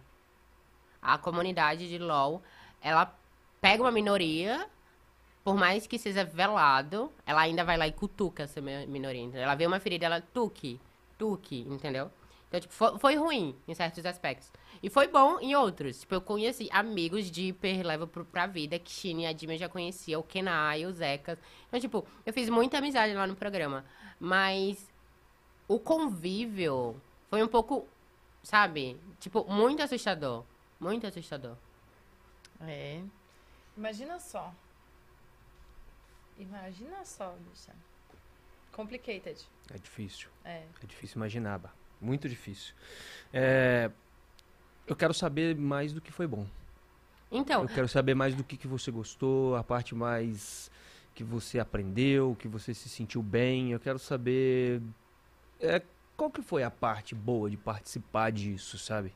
A 1.02 1.18
comunidade 1.18 1.90
de 1.90 1.98
LOL, 1.98 2.42
ela 2.82 3.14
pega 3.66 3.82
uma 3.82 3.92
minoria, 3.92 4.70
por 5.44 5.56
mais 5.56 5.88
que 5.88 5.98
seja 5.98 6.24
velado, 6.24 7.12
ela 7.26 7.42
ainda 7.42 7.64
vai 7.64 7.76
lá 7.76 7.88
e 7.88 7.92
cutuca 7.92 8.44
essa 8.44 8.62
mi- 8.62 8.86
minoria, 8.86 9.24
entendeu? 9.24 9.42
Ela 9.42 9.56
vê 9.56 9.66
uma 9.66 9.80
ferida, 9.80 10.06
ela 10.06 10.22
tuque, 10.22 10.80
tuque, 11.18 11.62
entendeu? 11.68 12.12
Então, 12.48 12.60
tipo, 12.60 12.72
foi, 12.72 13.00
foi 13.00 13.16
ruim 13.16 13.56
em 13.68 13.74
certos 13.74 14.06
aspectos. 14.06 14.52
E 14.84 14.88
foi 14.88 15.08
bom 15.08 15.40
em 15.40 15.56
outros. 15.56 16.02
Tipo, 16.02 16.14
eu 16.14 16.22
conheci 16.22 16.70
amigos 16.72 17.32
de 17.32 17.48
hiper 17.48 17.84
level 17.84 18.08
pro, 18.08 18.24
pra 18.24 18.46
vida, 18.46 18.78
que 18.78 18.92
Shine 18.92 19.24
e 19.24 19.26
a 19.26 19.34
Dima 19.34 19.56
eu 19.56 19.58
já 19.58 19.68
conhecia, 19.68 20.20
o 20.20 20.22
Kenai, 20.24 20.86
o 20.86 20.92
Zecas. 20.94 21.40
Então, 21.68 21.80
tipo, 21.80 22.06
eu 22.24 22.32
fiz 22.32 22.48
muita 22.52 22.78
amizade 22.78 23.16
lá 23.16 23.26
no 23.26 23.36
programa. 23.36 23.84
Mas 24.20 24.88
o 25.68 25.80
convívio 25.80 27.02
foi 27.32 27.42
um 27.42 27.48
pouco, 27.48 27.88
sabe? 28.44 28.96
Tipo, 29.20 29.44
muito 29.52 29.82
assustador. 29.82 30.44
Muito 30.80 31.08
assustador. 31.08 31.56
É. 32.62 33.02
Imagina 33.78 34.20
só. 34.20 34.54
Imagina 36.38 37.04
só, 37.06 37.36
bicha. 37.50 37.72
Complicated. 38.72 39.42
É 39.74 39.78
difícil. 39.78 40.30
É. 40.44 40.64
É 40.82 40.86
difícil 40.86 41.18
imaginar, 41.18 41.60
Bah. 41.60 41.72
Muito 42.02 42.28
difícil. 42.28 42.74
É, 43.34 43.90
Eu 44.86 44.96
quero 44.96 45.14
saber 45.14 45.56
mais 45.56 45.94
do 45.94 46.02
que 46.02 46.12
foi 46.12 46.28
bom. 46.28 46.46
Então, 47.32 47.64
Eu 47.64 47.70
quero 47.70 47.88
saber 47.88 48.14
mais 48.14 48.36
do 48.36 48.44
que, 48.44 48.58
que 48.58 48.68
você 48.68 48.92
gostou, 48.92 49.56
a 49.56 49.64
parte 49.64 49.96
mais 49.96 50.70
que 51.16 51.24
você 51.24 51.58
aprendeu, 51.58 52.36
que 52.38 52.48
você 52.48 52.74
se 52.74 52.90
sentiu 52.90 53.24
bem. 53.24 53.72
Eu 53.72 53.80
quero 53.80 53.98
saber 53.98 54.82
é, 55.60 55.82
qual 56.16 56.30
que 56.30 56.42
foi 56.42 56.64
a 56.64 56.70
parte 56.70 57.16
boa 57.16 57.50
de 57.50 57.58
participar 57.58 58.32
disso, 58.32 58.78
sabe? 58.78 59.14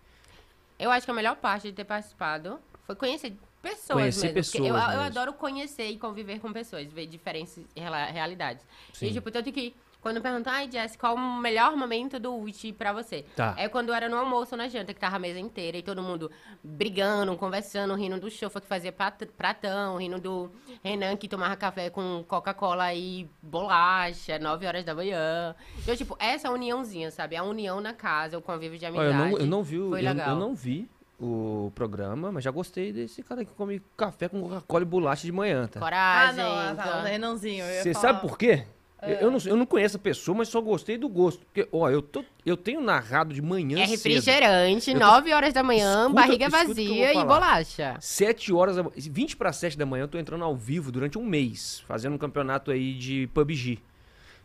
eu 0.80 0.89
acho 0.89 1.06
que 1.06 1.12
a 1.12 1.13
melhor 1.13 1.36
parte 1.36 1.67
de 1.67 1.74
ter 1.74 1.84
participado 1.84 2.58
foi 2.86 2.95
conhecer 2.95 3.38
pessoas 3.62 4.00
Conhecer 4.00 4.28
mesmo. 4.28 4.30
eu, 4.30 4.34
pessoas 4.34 4.67
eu 4.67 4.74
mesmo. 4.74 5.02
adoro 5.02 5.34
conhecer 5.34 5.88
e 5.89 5.98
conviver 5.98 6.39
com 6.39 6.52
pessoas, 6.54 6.86
ver 6.91 7.06
diferentes 7.08 7.60
realidades. 7.76 8.65
Sim. 8.93 9.08
E, 9.08 9.13
tipo, 9.13 9.30
tanto 9.32 9.52
que 9.52 9.76
quando 10.02 10.22
perguntam, 10.22 10.54
ai, 10.54 10.72
Jess, 10.72 10.95
qual 10.95 11.13
o 11.15 11.39
melhor 11.41 11.76
momento 11.76 12.17
do 12.17 12.34
Witch 12.34 12.74
pra 12.74 12.93
você? 12.93 13.26
Tá. 13.36 13.54
É 13.58 13.67
quando 13.67 13.91
era 13.93 14.08
no 14.08 14.15
almoço 14.15 14.54
ou 14.56 14.58
na 14.58 14.69
janta, 14.69 14.93
que 14.93 15.00
tava 15.00 15.17
a 15.17 15.19
mesa 15.19 15.39
inteira 15.39 15.78
e 15.78 15.84
todo 15.84 16.02
mundo 16.02 16.32
brigando, 16.63 17.36
conversando, 17.36 17.93
rindo 17.95 18.17
do 18.17 18.32
chofa 18.32 18.62
que 18.62 18.67
fazia 18.67 18.93
pratão, 19.36 19.98
rindo 19.98 20.17
do 20.17 20.50
Renan 20.82 21.17
que 21.17 21.28
tomava 21.28 21.54
café 21.58 21.89
com 21.89 22.24
Coca-Cola 22.26 22.93
e 22.93 23.30
bolacha, 23.41 24.39
9 24.39 24.65
horas 24.65 24.86
da 24.86 24.95
manhã. 24.95 25.54
Então, 25.80 25.93
tipo, 25.98 26.15
essa 26.17 26.50
uniãozinha, 26.50 27.12
sabe? 27.12 27.36
A 27.36 27.43
união 27.43 27.82
na 27.82 27.91
casa, 27.93 28.38
o 28.38 28.41
convívio 28.41 28.80
de 28.80 28.86
Olha, 28.86 29.02
amizade. 29.02 29.19
eu, 29.22 29.32
não, 29.32 29.38
eu 29.39 29.45
não 29.48 29.63
vi, 29.63 29.76
eu, 29.76 29.89
legal. 29.89 30.30
eu 30.30 30.36
não 30.38 30.56
vi 30.56 30.89
o 31.19 31.71
programa, 31.75 32.32
mas 32.32 32.43
já 32.43 32.51
gostei 32.51 32.93
desse 32.93 33.21
cara 33.23 33.43
que 33.43 33.51
come 33.53 33.82
café 33.97 34.29
com 34.29 34.41
Coca-Cola 34.41 34.84
e 34.84 34.86
bolacha 34.86 35.23
de 35.25 35.32
manhã, 35.32 35.67
tá? 35.67 35.79
Ah, 35.79 35.84
Coragem. 35.84 36.43
não, 36.43 36.51
ah, 36.51 36.69
então. 36.73 36.86
tá, 36.86 36.99
o 36.99 37.03
Renanzinho. 37.03 37.65
Você 37.65 37.93
falar- 37.93 38.08
sabe 38.08 38.21
por 38.21 38.38
quê? 38.38 38.63
Eu, 39.01 39.10
eu 39.15 39.32
não, 39.32 39.38
eu 39.45 39.55
não 39.55 39.65
conheço 39.65 39.95
a 39.95 39.99
pessoa, 39.99 40.38
mas 40.38 40.49
só 40.49 40.60
gostei 40.60 40.97
do 40.97 41.08
gosto. 41.08 41.39
Porque, 41.45 41.65
ó, 41.71 41.89
eu, 41.89 42.01
tô, 42.01 42.23
eu 42.45 42.58
tenho 42.58 42.82
narrado 42.82 43.34
de 43.34 43.41
manhã 43.41 43.79
É 43.79 43.88
cedo. 43.88 43.91
refrigerante, 43.91 44.91
tô- 44.93 44.99
9 44.99 45.34
horas 45.34 45.53
da 45.53 45.63
manhã, 45.63 46.01
Escuta- 46.01 46.15
barriga 46.21 46.49
vazia 46.49 47.13
e 47.13 47.25
bolacha. 47.25 47.95
7 48.01 48.51
horas, 48.51 48.75
da, 48.75 48.84
20 48.95 49.38
para 49.38 49.53
7 49.53 49.77
da 49.77 49.86
manhã, 49.86 50.03
eu 50.03 50.08
tô 50.10 50.17
entrando 50.17 50.43
ao 50.43 50.53
vivo 50.55 50.91
durante 50.91 51.17
um 51.17 51.25
mês, 51.25 51.82
fazendo 51.88 52.15
um 52.15 52.17
campeonato 52.17 52.71
aí 52.71 52.93
de 52.93 53.27
PUBG. 53.34 53.79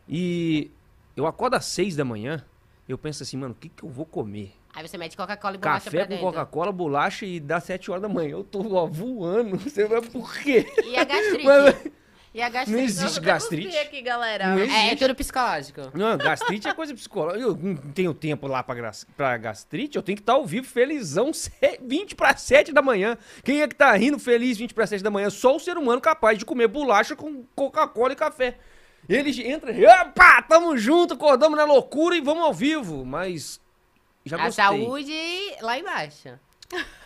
E 0.09 0.71
eu 1.17 1.27
acordo 1.27 1.55
às 1.55 1.65
6 1.65 1.97
da 1.97 2.05
manhã, 2.05 2.45
eu 2.89 2.97
penso 2.99 3.23
assim, 3.25 3.37
mano, 3.37 3.55
o 3.55 3.57
que 3.57 3.69
que 3.69 3.83
eu 3.83 3.89
vou 3.89 4.07
comer? 4.07 4.53
Aí 4.75 4.87
você 4.87 4.99
mete 4.99 5.17
Coca-Cola 5.17 5.55
e 5.55 5.59
bolacha 5.59 5.85
Café 5.91 6.05
pra 6.05 6.17
com. 6.17 6.23
Coca-Cola, 6.23 6.73
bolacha 6.73 7.25
e 7.25 7.39
dá 7.39 7.61
7 7.61 7.91
horas 7.91 8.03
da 8.03 8.09
manhã. 8.09 8.31
Eu 8.31 8.45
tô 8.45 8.75
ó, 8.75 8.87
voando. 8.87 9.57
Você 9.71 9.85
vai 9.87 10.01
por 10.03 10.35
quê? 10.39 10.67
E 10.85 10.97
a 10.97 11.05
gastrite? 11.05 11.45
Mas- 11.45 11.77
E 12.35 12.43
a 12.43 12.49
gastrite? 12.49 12.77
Não 12.77 12.85
existe 12.85 13.21
gastrite. 13.21 13.77
aqui, 13.79 14.03
galera. 14.03 14.49
Não 14.49 14.59
É, 14.59 14.91
é 14.91 14.97
tudo 14.97 15.15
psicológico. 15.15 15.81
Não, 15.95 16.19
gastrite 16.19 16.67
é 16.67 16.75
coisa 16.75 16.93
psicológica. 16.93 17.41
Eu 17.45 17.57
não 17.57 17.77
tenho 17.77 18.13
tempo 18.13 18.49
lá 18.49 18.65
pra, 18.65 18.91
pra 19.17 19.37
gastrite, 19.37 19.95
eu 19.97 20.03
tenho 20.03 20.17
que 20.17 20.23
estar 20.23 20.33
ao 20.33 20.45
vivo 20.45 20.67
felizão, 20.67 21.33
se- 21.33 21.53
20 21.81 22.17
para 22.17 22.37
7 22.37 22.73
da 22.73 22.83
manhã. 22.83 23.17
Quem 23.45 23.63
é 23.63 23.69
que 23.69 23.77
tá 23.77 23.93
rindo 23.95 24.19
feliz 24.19 24.59
20 24.59 24.75
para 24.75 24.89
7 24.89 25.05
da 25.05 25.11
manhã? 25.13 25.31
Só 25.31 25.55
o 25.55 25.61
ser 25.61 25.79
humano 25.79 26.01
capaz 26.01 26.37
de 26.37 26.45
comer 26.45 26.67
bolacha 26.67 27.15
com 27.15 27.45
Coca-Cola 27.55 28.13
e 28.15 28.17
café. 28.17 28.59
Eles 29.09 29.39
entram, 29.39 29.73
opa, 30.01 30.43
tamo 30.43 30.77
junto, 30.77 31.15
acordamos 31.15 31.57
na 31.57 31.65
loucura 31.65 32.17
e 32.17 32.21
vamos 32.21 32.43
ao 32.43 32.53
vivo. 32.55 33.05
Mas 33.05 33.61
já 34.25 34.37
a 34.37 34.45
gostei. 34.47 34.65
saúde 34.65 35.57
lá 35.61 35.79
embaixo. 35.79 36.39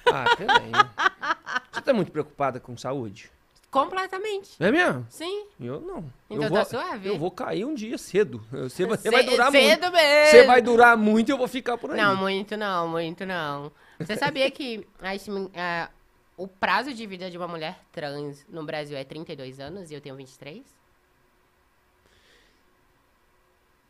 Ah, 0.07 0.37
peraí. 0.37 0.71
Você 1.73 1.81
tá 1.83 1.93
muito 1.93 2.13
preocupada 2.13 2.61
com 2.61 2.77
saúde? 2.77 3.31
Completamente. 3.71 4.57
É 4.59 4.71
mesmo? 4.71 5.07
Sim. 5.11 5.47
Eu 5.61 5.81
não. 5.81 6.11
Então 6.31 6.45
eu 6.45 6.51
tá 6.51 6.57
vou, 6.57 6.65
suave. 6.65 7.09
Eu 7.09 7.19
vou 7.19 7.31
cair 7.31 7.65
um 7.67 7.75
dia 7.75 7.99
cedo. 7.99 8.43
Você 8.51 8.87
vai, 8.87 8.97
você 8.97 9.11
vai 9.11 9.25
durar 9.25 9.53
muito. 9.53 9.69
cedo 9.69 9.93
mesmo. 9.93 10.31
Você 10.31 10.47
vai 10.47 10.63
durar 10.63 10.97
muito 10.97 11.29
e 11.29 11.33
eu 11.33 11.39
vou 11.39 11.49
ficar 11.49 11.77
por 11.77 11.91
aí. 11.91 11.97
Não, 11.97 12.17
muito 12.17 12.57
não, 12.57 12.89
muito 12.89 13.27
não. 13.27 13.71
Você 13.99 14.17
sabia 14.17 14.51
que 14.51 14.87
as 15.03 15.27
ah, 15.55 15.91
o 16.37 16.47
prazo 16.47 16.95
de 16.95 17.07
vida 17.07 17.31
de 17.31 17.37
uma 17.37 17.49
mulher 17.49 17.81
trans 17.93 18.47
no 18.49 18.65
Brasil 18.65 18.97
é 18.97 19.05
32 19.05 19.61
anos 19.61 19.91
e 19.91 19.95
eu 19.95 20.01
tenho 20.01 20.17
23? 20.17 20.65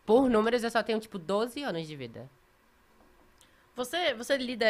Por 0.05 0.31
números, 0.31 0.65
eu 0.65 0.71
só 0.71 0.83
tenho, 0.83 0.99
tipo, 0.99 1.19
12 1.19 1.63
anos 1.63 1.87
de 1.87 1.95
vida. 1.95 2.31
Você, 3.79 4.13
você 4.13 4.37
lida 4.37 4.67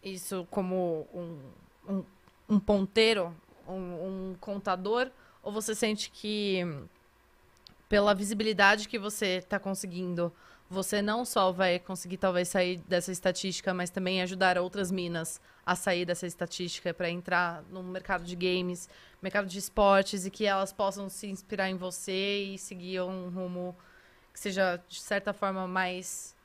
isso 0.00 0.46
como 0.52 1.08
um, 1.12 1.92
um, 1.92 2.04
um 2.48 2.60
ponteiro, 2.60 3.34
um, 3.66 3.72
um 3.72 4.36
contador? 4.38 5.10
Ou 5.42 5.50
você 5.50 5.74
sente 5.74 6.12
que, 6.12 6.60
pela 7.88 8.14
visibilidade 8.14 8.88
que 8.88 9.00
você 9.00 9.38
está 9.38 9.58
conseguindo, 9.58 10.32
você 10.70 11.02
não 11.02 11.24
só 11.24 11.50
vai 11.50 11.80
conseguir 11.80 12.18
talvez 12.18 12.48
sair 12.48 12.76
dessa 12.86 13.10
estatística, 13.10 13.74
mas 13.74 13.90
também 13.90 14.22
ajudar 14.22 14.56
outras 14.58 14.92
minas 14.92 15.40
a 15.66 15.74
sair 15.74 16.04
dessa 16.04 16.24
estatística 16.24 16.94
para 16.94 17.10
entrar 17.10 17.64
no 17.64 17.82
mercado 17.82 18.22
de 18.22 18.36
games, 18.36 18.88
mercado 19.20 19.48
de 19.48 19.58
esportes 19.58 20.24
e 20.24 20.30
que 20.30 20.46
elas 20.46 20.72
possam 20.72 21.08
se 21.08 21.26
inspirar 21.26 21.68
em 21.68 21.76
você 21.76 22.44
e 22.44 22.58
seguir 22.58 23.00
um 23.00 23.28
rumo 23.28 23.76
que 24.32 24.38
seja 24.38 24.80
de 24.88 25.00
certa 25.00 25.32
forma 25.32 25.66
mais 25.66 26.36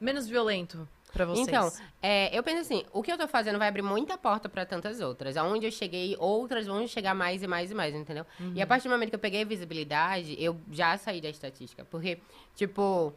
menos 0.00 0.26
violento 0.26 0.88
para 1.16 1.26
vocês. 1.26 1.48
Então, 1.48 1.72
é, 2.02 2.36
eu 2.36 2.42
penso 2.42 2.60
assim, 2.60 2.84
o 2.92 3.02
que 3.02 3.10
eu 3.10 3.16
tô 3.18 3.26
fazendo 3.26 3.58
vai 3.58 3.68
abrir 3.68 3.82
muita 3.82 4.18
porta 4.18 4.48
pra 4.48 4.66
tantas 4.66 5.00
outras. 5.00 5.36
Aonde 5.36 5.66
eu 5.66 5.72
cheguei, 5.72 6.16
outras 6.18 6.66
vão 6.66 6.86
chegar 6.86 7.14
mais 7.14 7.42
e 7.42 7.46
mais 7.46 7.70
e 7.70 7.74
mais, 7.74 7.94
entendeu? 7.94 8.26
E 8.54 8.60
a 8.60 8.66
partir 8.66 8.88
do 8.88 8.90
momento 8.90 9.10
que 9.10 9.14
eu 9.16 9.20
peguei 9.20 9.42
a 9.42 9.44
visibilidade, 9.46 10.36
eu 10.38 10.60
já 10.70 10.96
saí 10.98 11.20
da 11.20 11.28
estatística. 11.28 11.84
Porque, 11.84 12.18
tipo, 12.54 13.12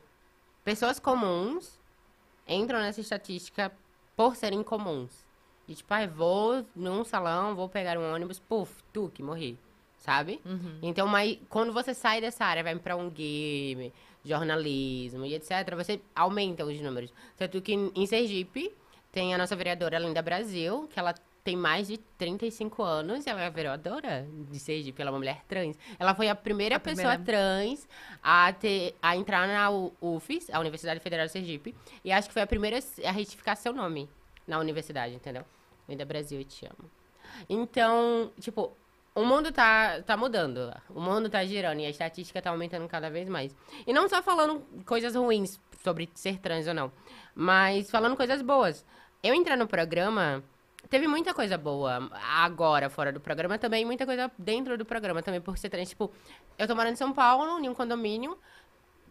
pessoas 0.63 0.99
comuns 0.99 1.79
entram 2.47 2.79
nessa 2.79 3.01
estatística 3.01 3.71
por 4.15 4.35
serem 4.35 4.63
comuns. 4.63 5.25
E 5.67 5.75
tipo, 5.75 5.93
ai, 5.93 6.07
vou 6.07 6.65
num 6.75 7.03
salão, 7.03 7.55
vou 7.55 7.69
pegar 7.69 7.97
um 7.97 8.13
ônibus, 8.13 8.39
puf, 8.39 8.83
tu 8.91 9.11
que 9.13 9.21
morri. 9.21 9.57
Sabe? 9.99 10.41
Então, 10.81 11.05
mas 11.05 11.37
quando 11.49 11.71
você 11.73 11.93
sai 11.93 12.21
dessa 12.21 12.43
área, 12.45 12.63
vai 12.63 12.75
pra 12.75 12.95
um 12.95 13.09
game, 13.09 13.93
jornalismo 14.29 15.25
e 15.25 15.33
etc., 15.33 15.75
você 15.75 15.99
aumenta 16.15 16.63
os 16.63 16.79
números. 16.79 17.11
Tanto 17.35 17.61
que 17.61 17.73
em 17.73 18.05
Sergipe 18.05 18.71
tem 19.11 19.33
a 19.33 19.37
nossa 19.37 19.55
vereadora 19.55 19.97
Linda 19.97 20.21
Brasil, 20.21 20.87
que 20.91 20.99
ela 20.99 21.13
tem 21.43 21.55
mais 21.55 21.87
de 21.87 21.97
35 21.97 22.83
anos, 22.83 23.25
ela 23.25 23.41
é 23.41 23.49
vereadora 23.49 24.27
de 24.51 24.59
Sergipe, 24.59 25.01
ela 25.01 25.09
é 25.09 25.13
uma 25.13 25.19
mulher 25.19 25.43
trans. 25.47 25.77
Ela 25.97 26.13
foi 26.13 26.29
a 26.29 26.35
primeira 26.35 26.75
A 26.75 26.79
pessoa 26.79 27.17
primeira. 27.17 27.23
trans 27.23 27.87
a, 28.21 28.53
ter, 28.53 28.95
a 29.01 29.15
entrar 29.15 29.47
na 29.47 29.69
UFES, 30.01 30.49
a 30.51 30.59
Universidade 30.59 30.99
Federal 30.99 31.25
de 31.25 31.31
Sergipe, 31.31 31.75
e 32.05 32.11
acho 32.11 32.27
que 32.27 32.33
foi 32.33 32.43
a 32.43 32.47
primeira 32.47 32.77
a 33.03 33.11
retificar 33.11 33.57
seu 33.57 33.73
nome 33.73 34.07
na 34.45 34.59
universidade, 34.59 35.15
entendeu? 35.15 35.43
Linda 35.87 36.05
Brasil, 36.05 36.39
eu 36.39 36.45
te 36.45 36.65
amo. 36.65 36.89
Então, 37.49 38.31
tipo, 38.39 38.71
o 39.19 39.25
mundo 39.25 39.51
tá, 39.51 40.01
tá 40.03 40.15
mudando. 40.15 40.73
O 40.89 41.01
mundo 41.01 41.29
tá 41.29 41.43
girando 41.43 41.81
e 41.81 41.85
a 41.85 41.89
estatística 41.89 42.41
tá 42.41 42.49
aumentando 42.51 42.87
cada 42.87 43.09
vez 43.09 43.27
mais. 43.27 43.53
E 43.85 43.91
não 43.91 44.07
só 44.07 44.23
falando 44.23 44.63
coisas 44.85 45.13
ruins 45.13 45.59
sobre 45.83 46.09
ser 46.15 46.39
trans 46.39 46.67
ou 46.67 46.73
não, 46.73 46.91
mas 47.35 47.91
falando 47.91 48.15
coisas 48.15 48.41
boas. 48.41 48.85
Eu 49.21 49.33
entrar 49.33 49.57
no 49.57 49.67
programa, 49.67 50.41
teve 50.89 51.05
muita 51.05 51.33
coisa 51.33 51.57
boa 51.57 52.09
agora 52.13 52.89
fora 52.89 53.11
do 53.11 53.19
programa 53.19 53.57
também, 53.57 53.83
muita 53.83 54.05
coisa 54.05 54.31
dentro 54.37 54.77
do 54.77 54.85
programa 54.85 55.21
também 55.21 55.41
por 55.41 55.57
ser 55.57 55.69
trans. 55.69 55.89
Tipo, 55.89 56.09
eu 56.57 56.65
tô 56.65 56.73
morando 56.73 56.93
em 56.93 56.97
São 56.97 57.11
Paulo, 57.11 57.59
em 57.59 57.67
um 57.67 57.73
condomínio. 57.73 58.37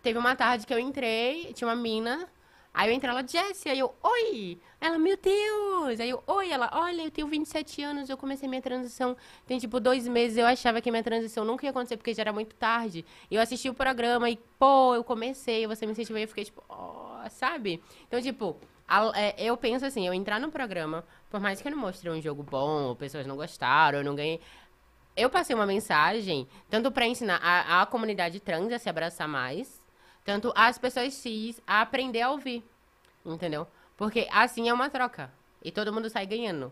Teve 0.02 0.18
uma 0.18 0.34
tarde 0.34 0.66
que 0.66 0.72
eu 0.72 0.78
entrei, 0.78 1.52
tinha 1.52 1.68
uma 1.68 1.76
mina 1.76 2.26
Aí 2.72 2.90
eu 2.90 2.94
entrei 2.94 3.10
ela, 3.10 3.26
Jessie, 3.26 3.70
aí 3.70 3.78
eu, 3.78 3.94
oi! 4.02 4.58
Ela, 4.80 4.98
meu 4.98 5.16
Deus! 5.16 5.98
Aí 5.98 6.10
eu, 6.10 6.22
oi! 6.26 6.50
Ela, 6.50 6.70
olha, 6.72 7.02
eu 7.02 7.10
tenho 7.10 7.26
27 7.26 7.82
anos, 7.82 8.08
eu 8.08 8.16
comecei 8.16 8.48
minha 8.48 8.62
transição 8.62 9.16
tem, 9.46 9.58
tipo, 9.58 9.80
dois 9.80 10.06
meses. 10.06 10.36
Eu 10.36 10.46
achava 10.46 10.80
que 10.80 10.90
minha 10.90 11.02
transição 11.02 11.44
nunca 11.44 11.66
ia 11.66 11.70
acontecer, 11.70 11.96
porque 11.96 12.14
já 12.14 12.22
era 12.22 12.32
muito 12.32 12.54
tarde. 12.54 13.04
E 13.30 13.34
eu 13.34 13.42
assisti 13.42 13.68
o 13.68 13.74
programa 13.74 14.30
e, 14.30 14.38
pô, 14.58 14.94
eu 14.94 15.02
comecei, 15.02 15.66
você 15.66 15.86
me 15.86 15.92
incentivou 15.92 16.18
e 16.18 16.22
eu 16.22 16.28
fiquei, 16.28 16.44
tipo, 16.44 16.62
oh, 16.68 17.28
sabe? 17.30 17.82
Então, 18.06 18.20
tipo, 18.20 18.56
é, 19.14 19.34
eu 19.42 19.56
penso 19.56 19.84
assim, 19.84 20.06
eu 20.06 20.14
entrar 20.14 20.40
no 20.40 20.50
programa, 20.50 21.04
por 21.30 21.40
mais 21.40 21.60
que 21.60 21.68
eu 21.68 21.72
não 21.72 21.78
mostrei 21.78 22.12
um 22.12 22.20
jogo 22.20 22.42
bom, 22.42 22.84
ou 22.84 22.96
pessoas 22.96 23.26
não 23.26 23.36
gostaram, 23.36 23.98
eu 23.98 24.04
não 24.04 24.14
ganhei... 24.14 24.40
Eu 25.16 25.28
passei 25.28 25.54
uma 25.54 25.66
mensagem, 25.66 26.46
tanto 26.70 26.92
para 26.92 27.04
ensinar 27.04 27.40
a, 27.42 27.82
a 27.82 27.86
comunidade 27.86 28.38
trans 28.38 28.72
a 28.72 28.78
se 28.78 28.88
abraçar 28.88 29.26
mais, 29.26 29.77
tanto 30.28 30.52
as 30.54 30.76
pessoas 30.76 31.14
cis 31.14 31.58
a 31.66 31.80
aprender 31.80 32.20
a 32.20 32.30
ouvir. 32.30 32.62
Entendeu? 33.24 33.66
Porque 33.96 34.28
assim 34.30 34.68
é 34.68 34.74
uma 34.74 34.90
troca. 34.90 35.32
E 35.64 35.72
todo 35.72 35.90
mundo 35.90 36.10
sai 36.10 36.26
ganhando. 36.26 36.70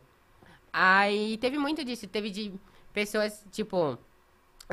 Aí 0.70 1.38
teve 1.38 1.56
muito 1.56 1.82
disso. 1.82 2.06
Teve 2.06 2.28
de 2.28 2.52
pessoas, 2.92 3.42
tipo. 3.50 3.96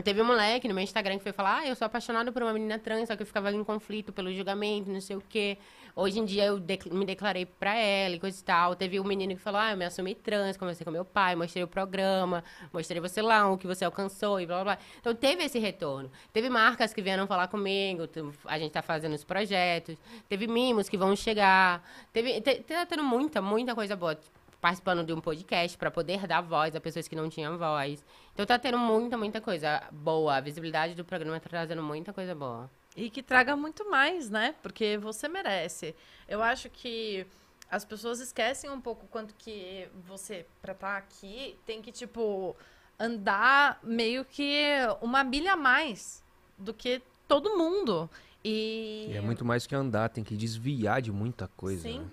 Teve 0.03 0.21
um 0.21 0.25
moleque 0.25 0.67
no 0.67 0.73
meu 0.73 0.83
Instagram 0.83 1.15
que 1.15 1.23
foi 1.23 1.31
falar: 1.31 1.59
Ah, 1.59 1.67
eu 1.67 1.77
sou 1.77 1.85
apaixonado 1.85 2.33
por 2.33 2.43
uma 2.43 2.51
menina 2.51 2.77
trans, 2.77 3.07
só 3.07 3.15
que 3.15 3.21
eu 3.21 3.25
ficava 3.25 3.49
em 3.53 3.63
conflito 3.63 4.11
pelo 4.11 4.33
julgamento, 4.33 4.91
não 4.91 4.99
sei 4.99 5.15
o 5.15 5.23
quê. 5.29 5.57
Hoje 5.95 6.19
em 6.19 6.25
dia 6.25 6.45
eu 6.45 6.59
de 6.59 6.79
me 6.91 7.05
declarei 7.05 7.45
pra 7.45 7.75
ela 7.75 8.15
e 8.15 8.19
coisa 8.19 8.39
e 8.39 8.43
tal. 8.43 8.75
Teve 8.75 8.99
um 8.99 9.03
menino 9.03 9.35
que 9.35 9.41
falou: 9.41 9.61
Ah, 9.61 9.71
eu 9.71 9.77
me 9.77 9.85
assumi 9.85 10.15
trans, 10.15 10.57
conversei 10.57 10.83
com 10.83 10.89
meu 10.89 11.05
pai, 11.05 11.35
mostrei 11.35 11.63
o 11.63 11.67
programa, 11.67 12.43
mostrei 12.71 12.99
você 12.99 13.21
lá, 13.21 13.47
o 13.51 13.57
que 13.57 13.67
você 13.67 13.85
alcançou 13.85 14.41
e 14.41 14.45
blá 14.45 14.63
blá 14.63 14.75
blá. 14.75 14.85
Então 14.99 15.13
teve 15.13 15.43
esse 15.43 15.59
retorno. 15.59 16.09
Teve 16.31 16.49
marcas 16.49 16.93
que 16.93 17.01
vieram 17.01 17.27
falar 17.27 17.47
comigo, 17.47 18.09
a 18.45 18.57
gente 18.57 18.71
tá 18.71 18.81
fazendo 18.81 19.13
os 19.13 19.23
projetos. 19.23 19.95
Teve 20.27 20.47
mimos 20.47 20.89
que 20.89 20.97
vão 20.97 21.15
chegar. 21.15 21.87
Teve, 22.11 22.41
tá 22.41 22.85
tendo 22.87 23.03
muita, 23.03 23.41
muita 23.41 23.75
coisa 23.75 23.95
boa 23.95 24.17
participando 24.59 25.05
de 25.05 25.11
um 25.11 25.19
podcast 25.19 25.77
para 25.77 25.91
poder 25.91 26.25
dar 26.25 26.39
voz 26.39 26.73
a 26.73 26.79
pessoas 26.79 27.05
que 27.05 27.17
não 27.17 27.29
tinham 27.29 27.57
voz. 27.57 28.03
Então 28.33 28.45
tá 28.45 28.57
tendo 28.57 28.77
muita, 28.77 29.17
muita 29.17 29.41
coisa 29.41 29.83
boa. 29.91 30.37
A 30.37 30.39
visibilidade 30.39 30.95
do 30.95 31.03
programa 31.03 31.37
tá 31.37 31.49
trazendo 31.49 31.83
muita 31.83 32.13
coisa 32.13 32.33
boa. 32.33 32.69
E 32.95 33.09
que 33.09 33.23
traga 33.23 33.55
muito 33.55 33.89
mais, 33.89 34.29
né? 34.29 34.55
Porque 34.61 34.97
você 34.97 35.27
merece. 35.27 35.95
Eu 36.27 36.41
acho 36.41 36.69
que 36.69 37.25
as 37.69 37.83
pessoas 37.83 38.19
esquecem 38.19 38.69
um 38.69 38.79
pouco 38.79 39.07
quanto 39.07 39.33
que 39.35 39.87
você, 40.05 40.45
pra 40.61 40.73
estar 40.73 40.91
tá 40.91 40.97
aqui, 40.97 41.57
tem 41.65 41.81
que, 41.81 41.91
tipo, 41.91 42.55
andar 42.99 43.79
meio 43.83 44.23
que 44.23 44.63
uma 45.01 45.23
milha 45.23 45.53
a 45.53 45.57
mais 45.57 46.23
do 46.57 46.73
que 46.73 47.01
todo 47.27 47.57
mundo. 47.57 48.09
E... 48.43 49.07
e 49.09 49.17
é 49.17 49.21
muito 49.21 49.43
mais 49.43 49.65
que 49.65 49.73
andar, 49.73 50.09
tem 50.09 50.23
que 50.23 50.35
desviar 50.35 51.01
de 51.01 51.11
muita 51.11 51.47
coisa. 51.47 51.81
Sim. 51.81 52.01
Né? 52.01 52.07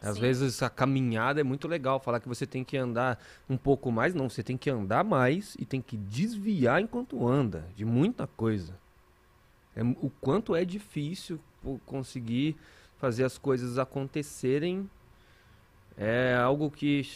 Às 0.00 0.16
Sim. 0.16 0.20
vezes 0.20 0.62
a 0.62 0.68
caminhada 0.68 1.40
é 1.40 1.44
muito 1.44 1.66
legal, 1.66 1.98
falar 1.98 2.20
que 2.20 2.28
você 2.28 2.46
tem 2.46 2.62
que 2.62 2.76
andar 2.76 3.18
um 3.48 3.56
pouco 3.56 3.90
mais, 3.90 4.14
não, 4.14 4.28
você 4.28 4.42
tem 4.42 4.56
que 4.56 4.68
andar 4.68 5.02
mais 5.02 5.56
e 5.58 5.64
tem 5.64 5.80
que 5.80 5.96
desviar 5.96 6.80
enquanto 6.80 7.26
anda 7.26 7.66
de 7.74 7.84
muita 7.84 8.26
coisa. 8.26 8.78
É, 9.76 9.82
o 9.82 10.10
quanto 10.20 10.54
é 10.54 10.64
difícil 10.64 11.40
conseguir 11.86 12.56
fazer 12.98 13.24
as 13.24 13.38
coisas 13.38 13.78
acontecerem 13.78 14.88
é 15.96 16.34
algo 16.34 16.70
que 16.70 17.06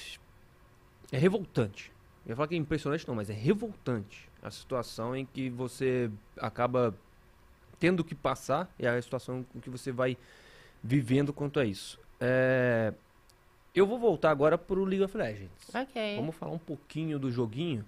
é 1.12 1.18
revoltante. 1.18 1.92
Eu 2.24 2.30
ia 2.30 2.36
falar 2.36 2.48
que 2.48 2.54
é 2.54 2.58
impressionante, 2.58 3.06
não, 3.06 3.14
mas 3.14 3.30
é 3.30 3.32
revoltante 3.32 4.28
a 4.42 4.50
situação 4.50 5.16
em 5.16 5.24
que 5.24 5.48
você 5.48 6.10
acaba 6.36 6.94
tendo 7.78 8.04
que 8.04 8.14
passar 8.14 8.72
e 8.78 8.86
a 8.86 9.00
situação 9.00 9.44
em 9.54 9.60
que 9.60 9.70
você 9.70 9.90
vai 9.92 10.16
vivendo 10.82 11.32
quanto 11.32 11.58
a 11.58 11.64
isso. 11.64 11.98
É, 12.20 12.92
eu 13.74 13.86
vou 13.86 13.98
voltar 13.98 14.30
agora 14.30 14.58
pro 14.58 14.84
League 14.84 15.04
of 15.04 15.16
Legends. 15.16 15.74
Ok. 15.74 16.16
Vamos 16.16 16.34
falar 16.34 16.52
um 16.52 16.58
pouquinho 16.58 17.18
do 17.18 17.30
joguinho. 17.30 17.84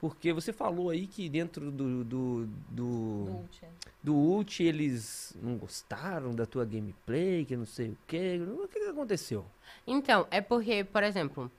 Porque 0.00 0.32
você 0.32 0.52
falou 0.52 0.88
aí 0.88 1.06
que 1.06 1.28
dentro 1.28 1.70
do. 1.70 2.02
Do, 2.02 2.04
do, 2.04 2.46
do, 2.70 2.84
ult. 2.84 3.66
do 4.02 4.14
ult 4.16 4.62
eles 4.62 5.36
não 5.42 5.56
gostaram 5.56 6.34
da 6.34 6.46
tua 6.46 6.64
gameplay, 6.64 7.44
que 7.44 7.54
não 7.54 7.66
sei 7.66 7.90
o 7.90 7.98
quê. 8.06 8.40
O 8.40 8.66
que, 8.66 8.80
que 8.80 8.86
aconteceu? 8.86 9.44
Então, 9.86 10.26
é 10.30 10.40
porque, 10.40 10.84
por 10.84 11.02
exemplo, 11.02 11.50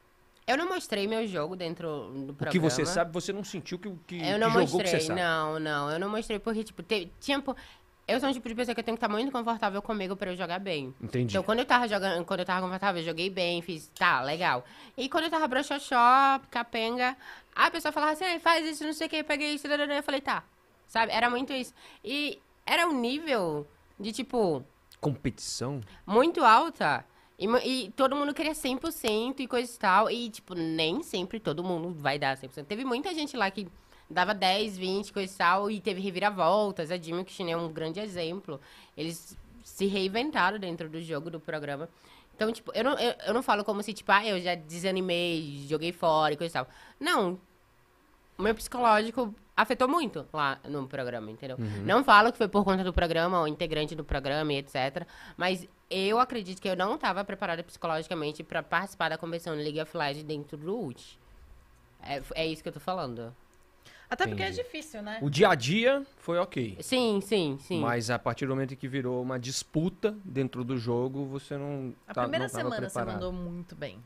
eu 0.48 0.58
não 0.58 0.68
mostrei 0.68 1.08
meu 1.08 1.28
jogo 1.28 1.56
dentro 1.56 2.12
do 2.26 2.34
programa. 2.34 2.50
O 2.50 2.52
que 2.52 2.60
você 2.60 2.84
sabe, 2.84 3.14
você 3.14 3.32
não 3.32 3.44
sentiu 3.44 3.78
que, 3.78 3.92
que, 4.08 4.28
eu 4.28 4.40
não 4.40 4.52
que 4.52 4.58
mostrei, 4.58 4.84
que 4.84 4.90
você 4.90 5.00
sabe. 5.00 5.22
Não, 5.22 5.60
não, 5.60 5.92
eu 5.92 6.00
não 6.00 6.10
mostrei 6.10 6.40
porque, 6.40 6.64
tipo, 6.64 6.82
te, 6.82 7.12
tinha. 7.20 7.42
Eu 8.12 8.20
sou 8.20 8.28
um 8.28 8.34
tipo 8.34 8.48
de 8.50 8.54
pessoa 8.54 8.76
que 8.76 8.82
eu 8.82 8.84
tenho 8.84 8.98
que 8.98 9.04
estar 9.04 9.14
muito 9.14 9.32
confortável 9.32 9.82
comigo 9.82 10.16
pra 10.18 10.32
eu 10.32 10.36
jogar 10.36 10.60
bem. 10.60 10.94
Entendi. 11.02 11.32
Então, 11.32 11.44
quando 11.44 11.60
eu 11.60 11.66
tava 11.66 11.88
jogando, 11.88 12.26
quando 12.26 12.42
eu 12.42 12.46
tava 12.46 12.62
confortável, 12.62 13.02
eu 13.02 13.06
joguei 13.06 13.30
bem, 13.30 13.62
fiz, 13.62 13.88
tá, 13.98 14.22
legal. 14.22 14.66
E 14.98 15.08
quando 15.08 15.26
eu 15.26 15.30
tava 15.30 15.48
broxoxó, 15.48 16.42
capenga, 16.50 17.16
a 17.56 17.72
pessoa 17.72 17.92
falava 17.92 18.12
assim, 18.12 18.38
faz 18.40 18.66
isso, 18.68 18.84
não 18.84 18.92
sei 18.92 19.08
o 19.08 19.10
que, 19.10 19.24
peguei 19.24 19.54
isso, 19.54 19.66
eu 19.66 20.04
falei, 20.04 20.20
tá. 20.20 20.44
Sabe? 20.88 21.12
Era 21.14 21.30
muito 21.30 21.54
isso. 21.54 21.74
E 22.04 22.38
era 22.66 22.86
um 22.86 23.00
nível 23.00 23.66
de, 23.98 24.12
tipo... 24.12 24.62
Competição? 25.00 25.80
Muito 26.06 26.44
alta. 26.44 27.06
E, 27.40 27.46
e, 27.66 27.92
todo 27.92 28.16
mundo 28.16 28.34
queria 28.34 28.52
100% 28.52 29.40
e 29.40 29.48
coisa 29.48 29.74
e 29.74 29.80
tal. 29.80 30.12
E, 30.12 30.30
tipo, 30.30 30.54
nem 30.54 31.02
sempre 31.02 31.40
todo 31.40 31.64
mundo 31.64 31.92
vai 31.92 32.20
dar 32.20 32.38
100%. 32.38 32.66
Teve 32.66 32.84
muita 32.84 33.14
gente 33.14 33.38
lá 33.38 33.50
que 33.50 33.68
dava 34.12 34.34
10, 34.34 34.78
20, 34.78 35.14
coisa 35.14 35.34
e 35.34 35.38
tal, 35.38 35.72
e 35.72 35.82
teve 35.82 36.02
reviravoltas. 36.02 36.92
A 36.92 36.98
Jimmy 36.98 37.24
Kishin 37.24 37.52
é 37.52 37.58
um 37.58 37.72
grande 37.72 38.00
exemplo. 38.00 38.60
Eles 38.96 39.38
se 39.64 39.86
reinventaram 39.86 40.60
dentro 40.60 40.90
do 40.90 41.02
jogo, 41.02 41.30
do 41.30 41.40
programa. 41.40 41.90
Então, 42.36 42.52
tipo, 42.52 42.72
eu 42.74 42.84
não, 42.84 42.98
eu, 42.98 43.14
eu 43.28 43.34
não 43.34 43.44
falo 43.44 43.64
como 43.64 43.84
se, 43.84 43.94
tipo, 43.94 44.12
ah, 44.12 44.26
eu 44.26 44.40
já 44.42 44.56
desanimei, 44.56 45.66
joguei 45.68 45.92
fora 45.92 46.34
e 46.34 46.38
coisa 46.38 46.52
e 46.52 46.54
tal. 46.54 46.68
Não. 47.00 47.40
O 48.38 48.42
meu 48.42 48.56
psicológico 48.56 49.34
afetou 49.56 49.88
muito 49.88 50.26
lá 50.34 50.60
no 50.68 50.88
programa, 50.88 51.30
entendeu? 51.30 51.58
Uhum. 51.60 51.84
Não 51.86 52.04
falo 52.04 52.32
que 52.32 52.38
foi 52.38 52.48
por 52.48 52.64
conta 52.64 52.84
do 52.84 52.92
programa, 52.92 53.40
ou 53.40 53.48
integrante 53.48 53.94
do 53.94 54.04
programa 54.04 54.54
e 54.54 54.58
etc. 54.58 55.06
Mas 55.38 55.68
eu 55.90 56.20
acredito 56.20 56.62
que 56.62 56.68
eu 56.68 56.76
não 56.76 56.96
estava 56.96 57.24
preparada 57.24 57.64
psicologicamente 57.64 58.44
para 58.44 58.64
participar 58.64 59.10
da 59.10 59.18
convenção 59.18 59.54
League 59.54 59.80
of 59.80 59.96
Legends 59.96 60.24
dentro 60.24 60.58
do 60.58 60.88
UT. 60.88 61.20
É, 62.02 62.22
é 62.34 62.48
isso 62.48 62.64
que 62.64 62.70
eu 62.70 62.74
tô 62.74 62.80
falando. 62.80 63.36
Até 64.12 64.28
porque 64.28 64.44
é 64.44 64.52
difícil, 64.52 65.02
né? 65.02 65.20
O 65.22 65.30
dia 65.30 65.48
a 65.48 65.56
dia 65.56 66.06
foi 66.18 66.38
ok. 66.38 66.78
Sim, 66.82 67.22
sim, 67.22 67.58
sim. 67.62 67.80
Mas 67.80 68.10
a 68.10 68.20
partir 68.20 68.46
do 68.46 68.54
momento 68.54 68.76
que 68.76 68.86
virou 68.86 69.22
uma 69.22 69.40
disputa 69.40 70.14
dentro 70.26 70.66
do 70.66 70.78
jogo, 70.78 71.26
você 71.26 71.58
não. 71.58 71.96
A 72.06 72.14
tá, 72.14 72.24
primeira 72.24 72.44
não 72.44 72.50
semana 72.50 72.76
preparado. 72.76 73.08
você 73.08 73.14
mandou 73.14 73.32
muito 73.32 73.74
bem 73.74 74.04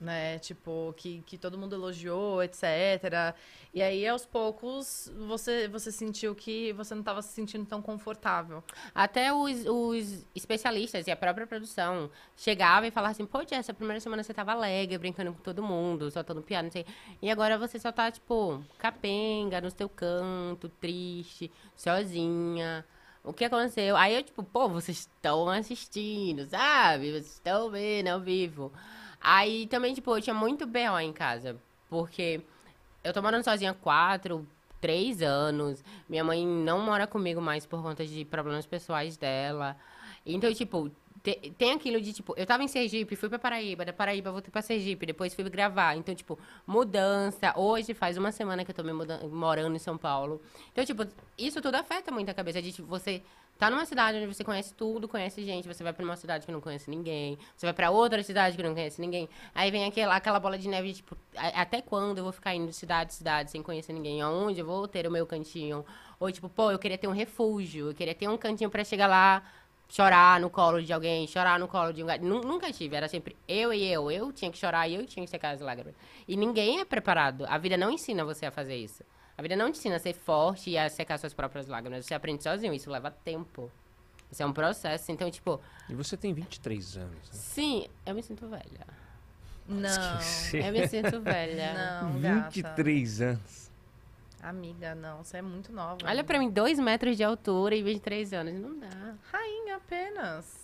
né? 0.00 0.38
Tipo, 0.38 0.94
que, 0.96 1.22
que 1.26 1.36
todo 1.36 1.58
mundo 1.58 1.74
elogiou, 1.74 2.42
etc. 2.42 3.34
E 3.72 3.82
aí, 3.82 4.06
aos 4.08 4.24
poucos, 4.24 5.12
você, 5.28 5.68
você 5.68 5.92
sentiu 5.92 6.34
que 6.34 6.72
você 6.72 6.94
não 6.94 7.02
estava 7.02 7.20
se 7.22 7.32
sentindo 7.32 7.66
tão 7.66 7.82
confortável. 7.82 8.64
Até 8.94 9.32
os, 9.32 9.64
os 9.66 10.26
especialistas 10.34 11.06
e 11.06 11.10
a 11.10 11.16
própria 11.16 11.46
produção 11.46 12.10
chegavam 12.36 12.88
e 12.88 12.90
falavam 12.90 13.12
assim, 13.12 13.26
pô, 13.26 13.40
Jess, 13.40 13.60
essa 13.60 13.74
primeira 13.74 14.00
semana 14.00 14.22
você 14.22 14.32
tava 14.32 14.52
alegre, 14.52 14.98
brincando 14.98 15.32
com 15.32 15.40
todo 15.42 15.62
mundo, 15.62 16.10
soltando 16.10 16.42
piada, 16.42 16.64
não 16.64 16.72
sei. 16.72 16.86
E 17.20 17.30
agora 17.30 17.58
você 17.58 17.78
só 17.78 17.92
tá, 17.92 18.10
tipo, 18.10 18.64
capenga, 18.78 19.60
no 19.60 19.70
seu 19.70 19.88
canto, 19.88 20.68
triste, 20.68 21.50
sozinha. 21.76 22.84
O 23.22 23.32
que 23.34 23.44
aconteceu? 23.44 23.96
Aí 23.96 24.14
eu, 24.14 24.22
tipo, 24.22 24.42
pô, 24.42 24.68
vocês 24.68 25.00
estão 25.00 25.48
assistindo, 25.50 26.48
sabe? 26.48 27.10
Vocês 27.12 27.34
estão 27.34 27.70
vendo 27.70 28.08
ao 28.08 28.20
vivo. 28.20 28.72
Aí 29.20 29.66
também, 29.66 29.92
tipo, 29.94 30.16
eu 30.16 30.20
tinha 30.20 30.34
muito 30.34 30.66
B.O. 30.66 30.98
em 30.98 31.12
casa. 31.12 31.56
Porque 31.88 32.40
eu 33.04 33.12
tô 33.12 33.20
morando 33.20 33.44
sozinha 33.44 33.74
quatro, 33.74 34.46
três 34.80 35.20
anos. 35.22 35.84
Minha 36.08 36.24
mãe 36.24 36.46
não 36.46 36.80
mora 36.80 37.06
comigo 37.06 37.40
mais 37.40 37.66
por 37.66 37.82
conta 37.82 38.06
de 38.06 38.24
problemas 38.24 38.66
pessoais 38.66 39.16
dela. 39.16 39.76
Então, 40.24 40.52
tipo, 40.54 40.90
te, 41.22 41.52
tem 41.58 41.72
aquilo 41.72 42.00
de, 42.00 42.12
tipo, 42.12 42.34
eu 42.36 42.46
tava 42.46 42.62
em 42.62 42.68
Sergipe, 42.68 43.14
fui 43.16 43.28
pra 43.28 43.38
Paraíba, 43.38 43.84
da 43.84 43.92
Paraíba 43.92 44.32
voltei 44.32 44.50
pra 44.50 44.62
Sergipe, 44.62 45.04
depois 45.04 45.34
fui 45.34 45.44
gravar. 45.50 45.96
Então, 45.96 46.14
tipo, 46.14 46.38
mudança. 46.66 47.52
Hoje 47.56 47.92
faz 47.92 48.16
uma 48.16 48.32
semana 48.32 48.64
que 48.64 48.70
eu 48.70 48.74
tô 48.74 48.82
me 48.82 48.92
mudando, 48.92 49.28
morando 49.28 49.74
em 49.76 49.78
São 49.78 49.98
Paulo. 49.98 50.40
Então, 50.72 50.84
tipo, 50.84 51.06
isso 51.36 51.60
tudo 51.60 51.74
afeta 51.74 52.10
muito 52.10 52.30
a 52.30 52.34
cabeça 52.34 52.62
de 52.62 52.72
tipo, 52.72 52.88
você 52.88 53.22
tá 53.60 53.70
numa 53.70 53.84
cidade 53.84 54.18
onde 54.18 54.26
você 54.26 54.42
conhece 54.42 54.74
tudo, 54.74 55.06
conhece 55.06 55.44
gente, 55.44 55.68
você 55.68 55.84
vai 55.84 55.92
pra 55.92 56.04
uma 56.04 56.16
cidade 56.16 56.44
que 56.46 56.50
não 56.50 56.60
conhece 56.60 56.90
ninguém, 56.90 57.38
você 57.54 57.66
vai 57.66 57.72
pra 57.72 57.90
outra 57.90 58.22
cidade 58.22 58.56
que 58.56 58.62
não 58.62 58.72
conhece 58.74 59.00
ninguém. 59.00 59.28
Aí 59.54 59.70
vem 59.70 59.84
aquela, 59.84 60.16
aquela 60.16 60.40
bola 60.40 60.58
de 60.58 60.66
neve, 60.66 60.94
tipo, 60.94 61.16
até 61.36 61.80
quando 61.82 62.18
eu 62.18 62.24
vou 62.24 62.32
ficar 62.32 62.54
indo 62.54 62.66
de 62.68 62.74
cidade 62.74 63.12
em 63.12 63.16
cidade 63.16 63.50
sem 63.50 63.62
conhecer 63.62 63.92
ninguém? 63.92 64.20
Aonde 64.22 64.60
eu 64.60 64.66
vou 64.66 64.88
ter 64.88 65.06
o 65.06 65.10
meu 65.10 65.26
cantinho? 65.26 65.84
Ou 66.18 66.32
tipo, 66.32 66.48
pô, 66.48 66.70
eu 66.72 66.78
queria 66.78 66.98
ter 66.98 67.06
um 67.06 67.12
refúgio, 67.12 67.90
eu 67.90 67.94
queria 67.94 68.14
ter 68.14 68.26
um 68.28 68.36
cantinho 68.36 68.70
pra 68.70 68.82
chegar 68.82 69.06
lá, 69.06 69.42
chorar 69.88 70.40
no 70.40 70.48
colo 70.48 70.82
de 70.82 70.92
alguém, 70.92 71.26
chorar 71.26 71.58
no 71.58 71.68
colo 71.68 71.92
de 71.92 72.02
um 72.02 72.06
gato. 72.06 72.24
Nu- 72.24 72.40
Nunca 72.42 72.72
tive, 72.72 72.96
era 72.96 73.08
sempre 73.08 73.36
eu 73.46 73.72
e 73.72 73.84
eu. 73.86 74.10
Eu 74.10 74.32
tinha 74.32 74.50
que 74.50 74.56
chorar 74.58 74.88
e 74.88 74.94
eu 74.94 75.06
tinha 75.06 75.24
que 75.24 75.30
secar 75.30 75.50
as 75.50 75.60
lágrimas. 75.60 75.94
E 76.26 76.36
ninguém 76.36 76.80
é 76.80 76.84
preparado. 76.84 77.44
A 77.48 77.58
vida 77.58 77.76
não 77.76 77.90
ensina 77.90 78.24
você 78.24 78.46
a 78.46 78.50
fazer 78.50 78.76
isso. 78.76 79.02
A 79.40 79.42
vida 79.42 79.56
não 79.56 79.72
te 79.72 79.78
ensina 79.78 79.96
a 79.96 79.98
ser 79.98 80.12
forte 80.12 80.68
e 80.68 80.76
a 80.76 80.86
secar 80.90 81.18
suas 81.18 81.32
próprias 81.32 81.66
lágrimas. 81.66 82.04
Você 82.04 82.12
aprende 82.12 82.42
sozinho, 82.42 82.74
isso 82.74 82.90
leva 82.90 83.10
tempo. 83.10 83.72
Isso 84.30 84.42
é 84.42 84.44
um 84.44 84.52
processo. 84.52 85.10
Então, 85.10 85.30
tipo, 85.30 85.58
E 85.88 85.94
você 85.94 86.14
tem 86.14 86.34
23 86.34 86.98
anos. 86.98 87.10
Né? 87.14 87.18
sim, 87.32 87.88
eu 88.04 88.14
me 88.14 88.22
sinto 88.22 88.46
velha. 88.46 88.86
Não. 89.66 89.80
Eu 90.52 90.72
me 90.72 90.86
sinto 90.86 91.22
velha. 91.22 91.72
Não, 92.02 92.20
gata. 92.20 92.50
23 92.50 93.20
anos. 93.22 93.70
Amiga, 94.42 94.94
não. 94.94 95.24
Você 95.24 95.38
é 95.38 95.42
muito 95.42 95.72
nova. 95.72 95.96
Olha 96.04 96.22
pra 96.22 96.38
mim, 96.38 96.50
dois 96.50 96.78
metros 96.78 97.16
de 97.16 97.24
altura 97.24 97.74
e 97.74 97.82
23 97.82 98.34
anos. 98.34 98.60
Não 98.60 98.78
dá. 98.78 99.14
Rainha 99.32 99.76
apenas. 99.76 100.59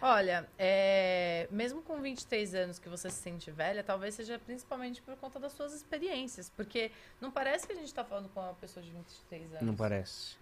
Olha, 0.00 0.46
é, 0.58 1.48
mesmo 1.50 1.82
com 1.82 2.00
23 2.00 2.54
anos 2.54 2.78
que 2.78 2.88
você 2.88 3.08
se 3.08 3.16
sente 3.16 3.50
velha, 3.50 3.82
talvez 3.82 4.14
seja 4.14 4.38
principalmente 4.38 5.00
por 5.00 5.16
conta 5.16 5.38
das 5.38 5.52
suas 5.52 5.72
experiências. 5.72 6.50
Porque 6.50 6.90
não 7.20 7.30
parece 7.30 7.66
que 7.66 7.72
a 7.72 7.76
gente 7.76 7.92
tá 7.92 8.04
falando 8.04 8.28
com 8.28 8.40
uma 8.40 8.54
pessoa 8.54 8.84
de 8.84 8.90
23 8.90 9.52
anos. 9.52 9.62
Não 9.62 9.74
parece. 9.74 10.36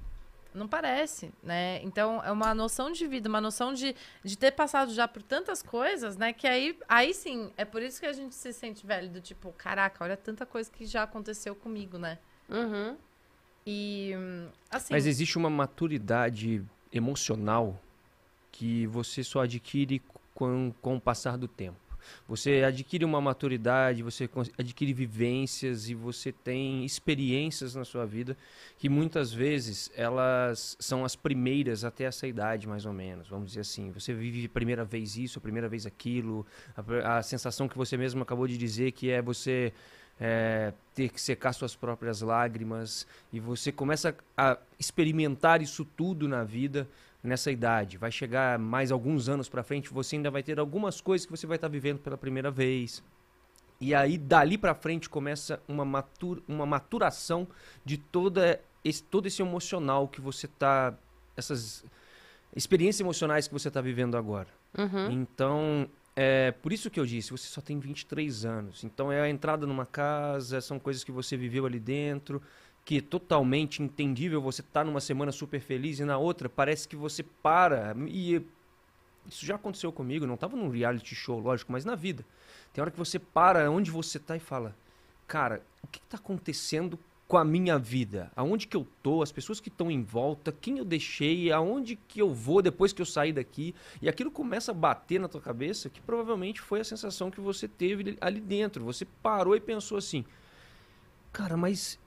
Não 0.52 0.68
parece, 0.68 1.32
né? 1.42 1.80
Então 1.82 2.22
é 2.22 2.30
uma 2.30 2.54
noção 2.54 2.92
de 2.92 3.06
vida, 3.08 3.28
uma 3.28 3.40
noção 3.40 3.74
de, 3.74 3.94
de 4.22 4.38
ter 4.38 4.52
passado 4.52 4.94
já 4.94 5.08
por 5.08 5.20
tantas 5.20 5.60
coisas, 5.62 6.16
né? 6.16 6.32
Que 6.32 6.46
aí, 6.46 6.78
aí 6.88 7.12
sim, 7.12 7.52
é 7.56 7.64
por 7.64 7.82
isso 7.82 7.98
que 7.98 8.06
a 8.06 8.12
gente 8.12 8.36
se 8.36 8.52
sente 8.52 8.86
velho, 8.86 9.10
do 9.10 9.20
tipo, 9.20 9.52
caraca, 9.52 10.04
olha 10.04 10.16
tanta 10.16 10.46
coisa 10.46 10.70
que 10.70 10.86
já 10.86 11.02
aconteceu 11.02 11.56
comigo, 11.56 11.98
né? 11.98 12.18
Uhum. 12.48 12.96
E 13.66 14.14
hum, 14.16 14.48
assim. 14.70 14.92
Mas 14.92 15.06
existe 15.06 15.36
uma 15.36 15.50
maturidade 15.50 16.64
emocional 16.92 17.80
que 18.54 18.86
você 18.86 19.24
só 19.24 19.40
adquire 19.42 20.00
com, 20.32 20.72
com 20.80 20.96
o 20.96 21.00
passar 21.00 21.36
do 21.36 21.48
tempo. 21.48 21.76
Você 22.28 22.62
adquire 22.62 23.04
uma 23.04 23.20
maturidade, 23.20 24.02
você 24.02 24.28
adquire 24.58 24.92
vivências 24.92 25.88
e 25.88 25.94
você 25.94 26.30
tem 26.30 26.84
experiências 26.84 27.74
na 27.74 27.84
sua 27.84 28.06
vida 28.06 28.36
que 28.78 28.88
muitas 28.88 29.32
vezes 29.32 29.90
elas 29.96 30.76
são 30.78 31.04
as 31.04 31.16
primeiras 31.16 31.82
até 31.82 32.04
essa 32.04 32.26
idade, 32.26 32.68
mais 32.68 32.86
ou 32.86 32.92
menos. 32.92 33.28
Vamos 33.28 33.48
dizer 33.48 33.60
assim. 33.60 33.90
Você 33.90 34.12
vive 34.12 34.46
a 34.46 34.48
primeira 34.48 34.84
vez 34.84 35.16
isso, 35.16 35.38
a 35.38 35.42
primeira 35.42 35.68
vez 35.68 35.84
aquilo, 35.86 36.46
a, 36.76 37.18
a 37.18 37.22
sensação 37.22 37.66
que 37.66 37.76
você 37.76 37.96
mesmo 37.96 38.22
acabou 38.22 38.46
de 38.46 38.56
dizer 38.56 38.92
que 38.92 39.10
é 39.10 39.20
você 39.20 39.72
é, 40.20 40.72
ter 40.94 41.08
que 41.08 41.20
secar 41.20 41.52
suas 41.52 41.74
próprias 41.74 42.20
lágrimas 42.20 43.06
e 43.32 43.40
você 43.40 43.72
começa 43.72 44.14
a 44.36 44.58
experimentar 44.78 45.60
isso 45.60 45.84
tudo 45.84 46.28
na 46.28 46.44
vida 46.44 46.86
nessa 47.24 47.50
idade. 47.50 47.96
Vai 47.96 48.12
chegar 48.12 48.58
mais 48.58 48.92
alguns 48.92 49.28
anos 49.28 49.48
pra 49.48 49.62
frente, 49.62 49.92
você 49.92 50.16
ainda 50.16 50.30
vai 50.30 50.42
ter 50.42 50.60
algumas 50.60 51.00
coisas 51.00 51.24
que 51.24 51.32
você 51.32 51.46
vai 51.46 51.56
estar 51.56 51.68
vivendo 51.68 51.98
pela 51.98 52.18
primeira 52.18 52.50
vez. 52.50 53.02
E 53.80 53.94
aí 53.94 54.18
dali 54.18 54.58
pra 54.58 54.74
frente 54.74 55.08
começa 55.08 55.60
uma, 55.66 55.84
matur 55.84 56.42
uma 56.46 56.66
maturação 56.66 57.48
de 57.84 57.96
toda 57.96 58.60
esse, 58.84 59.02
todo 59.02 59.26
esse 59.26 59.40
emocional 59.42 60.06
que 60.06 60.20
você 60.20 60.46
tá 60.46 60.94
essas 61.36 61.84
experiências 62.54 63.00
emocionais 63.00 63.48
que 63.48 63.54
você 63.54 63.70
tá 63.70 63.80
vivendo 63.80 64.16
agora. 64.16 64.48
Uhum. 64.78 65.10
Então, 65.10 65.88
é 66.14 66.52
por 66.52 66.72
isso 66.72 66.88
que 66.88 67.00
eu 67.00 67.06
disse, 67.06 67.30
você 67.30 67.48
só 67.48 67.60
tem 67.60 67.78
23 67.80 68.44
anos. 68.44 68.84
Então 68.84 69.10
é 69.10 69.20
a 69.20 69.28
entrada 69.28 69.66
numa 69.66 69.86
casa, 69.86 70.60
são 70.60 70.78
coisas 70.78 71.02
que 71.02 71.10
você 71.10 71.36
viveu 71.36 71.66
ali 71.66 71.80
dentro, 71.80 72.40
que 72.84 72.98
é 72.98 73.00
totalmente 73.00 73.82
entendível, 73.82 74.40
você 74.42 74.62
tá 74.62 74.84
numa 74.84 75.00
semana 75.00 75.32
super 75.32 75.60
feliz 75.60 75.98
e 75.98 76.04
na 76.04 76.18
outra 76.18 76.48
parece 76.48 76.86
que 76.86 76.94
você 76.94 77.22
para 77.22 77.96
e 78.06 78.44
isso 79.26 79.46
já 79.46 79.54
aconteceu 79.54 79.90
comigo, 79.90 80.26
não 80.26 80.36
tava 80.36 80.54
num 80.54 80.68
reality 80.68 81.14
show, 81.14 81.40
lógico, 81.40 81.72
mas 81.72 81.84
na 81.84 81.94
vida. 81.94 82.24
Tem 82.72 82.82
hora 82.82 82.90
que 82.90 82.98
você 82.98 83.18
para 83.18 83.70
onde 83.70 83.90
você 83.90 84.18
tá 84.18 84.36
e 84.36 84.40
fala: 84.40 84.76
"Cara, 85.26 85.62
o 85.82 85.86
que, 85.86 85.98
que 85.98 86.06
tá 86.06 86.18
acontecendo 86.18 86.98
com 87.26 87.38
a 87.38 87.44
minha 87.44 87.78
vida? 87.78 88.30
Aonde 88.36 88.66
que 88.66 88.76
eu 88.76 88.86
tô? 89.02 89.22
As 89.22 89.32
pessoas 89.32 89.60
que 89.60 89.70
estão 89.70 89.90
em 89.90 90.02
volta, 90.02 90.52
quem 90.52 90.76
eu 90.76 90.84
deixei, 90.84 91.50
aonde 91.50 91.96
que 91.96 92.20
eu 92.20 92.34
vou 92.34 92.60
depois 92.60 92.92
que 92.92 93.00
eu 93.00 93.06
sair 93.06 93.32
daqui?" 93.32 93.74
E 94.02 94.10
aquilo 94.10 94.30
começa 94.30 94.72
a 94.72 94.74
bater 94.74 95.18
na 95.18 95.28
tua 95.28 95.40
cabeça, 95.40 95.88
que 95.88 96.02
provavelmente 96.02 96.60
foi 96.60 96.80
a 96.80 96.84
sensação 96.84 97.30
que 97.30 97.40
você 97.40 97.66
teve 97.66 98.18
ali 98.20 98.40
dentro. 98.40 98.84
Você 98.84 99.06
parou 99.22 99.56
e 99.56 99.60
pensou 99.60 99.96
assim: 99.96 100.22
"Cara, 101.32 101.56
mas 101.56 101.98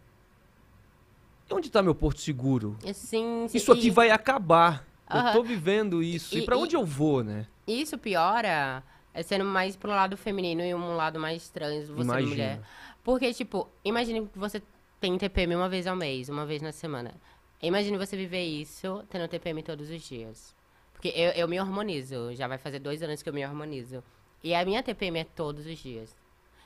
onde 1.52 1.70
tá 1.70 1.82
meu 1.82 1.96
porto 1.96 2.20
seguro? 2.22 2.78
Sim, 2.94 3.48
sim. 3.48 3.58
Isso 3.58 3.72
aqui 3.72 3.88
E 3.88 3.92
vai 3.92 4.10
acabar. 4.10 4.86
Eu 5.10 5.20
Aham. 5.20 5.34
tô 5.34 5.44
vivendo 5.44 6.04
isso. 6.04 6.36
E, 6.36 6.40
E- 6.40 6.46
pra 6.46 6.56
e- 6.56 6.60
onde 6.60 6.76
eu 6.76 6.86
vou, 6.86 7.24
né? 7.24 7.48
Isso 7.66 7.98
piora 7.98 8.84
é 9.14 9.24
sendo 9.24 9.46
mais 9.46 9.76
pro 9.76 9.90
lado 9.90 10.18
feminino 10.18 10.62
e 10.62 10.74
um 10.76 10.96
lado 10.96 11.20
mais 11.20 11.50
trans, 11.50 11.88
você 11.90 12.02
Imagina. 12.02 12.30
mulher. 12.30 12.62
Porque, 13.04 13.34
tipo, 13.34 13.70
imagine 13.86 14.28
que 14.28 14.38
você 14.38 14.62
tem 15.00 15.18
TPM 15.18 15.56
uma 15.56 15.70
vez 15.70 15.88
ao 15.88 15.96
mês, 15.96 16.28
uma 16.30 16.46
vez 16.46 16.62
na 16.62 16.72
semana. 16.72 17.14
Imagine 17.62 17.98
você 17.98 18.16
viver 18.18 18.44
isso 18.44 19.04
tendo 19.10 19.28
TPM 19.28 19.64
todos 19.64 19.90
os 19.90 20.02
dias. 20.02 20.54
Porque 20.94 21.10
eu, 21.10 21.32
eu 21.32 21.48
me 21.48 21.60
hormonizo, 21.60 22.34
já 22.36 22.48
vai 22.48 22.58
fazer 22.58 22.80
dois 22.80 23.02
anos 23.02 23.22
que 23.24 23.30
eu 23.30 23.34
me 23.34 23.46
hormonizo. 23.46 24.04
E 24.44 24.54
a 24.54 24.66
minha 24.66 24.84
TPM 24.84 25.20
é 25.20 25.24
todos 25.24 25.66
os 25.66 25.78
dias. 25.78 26.16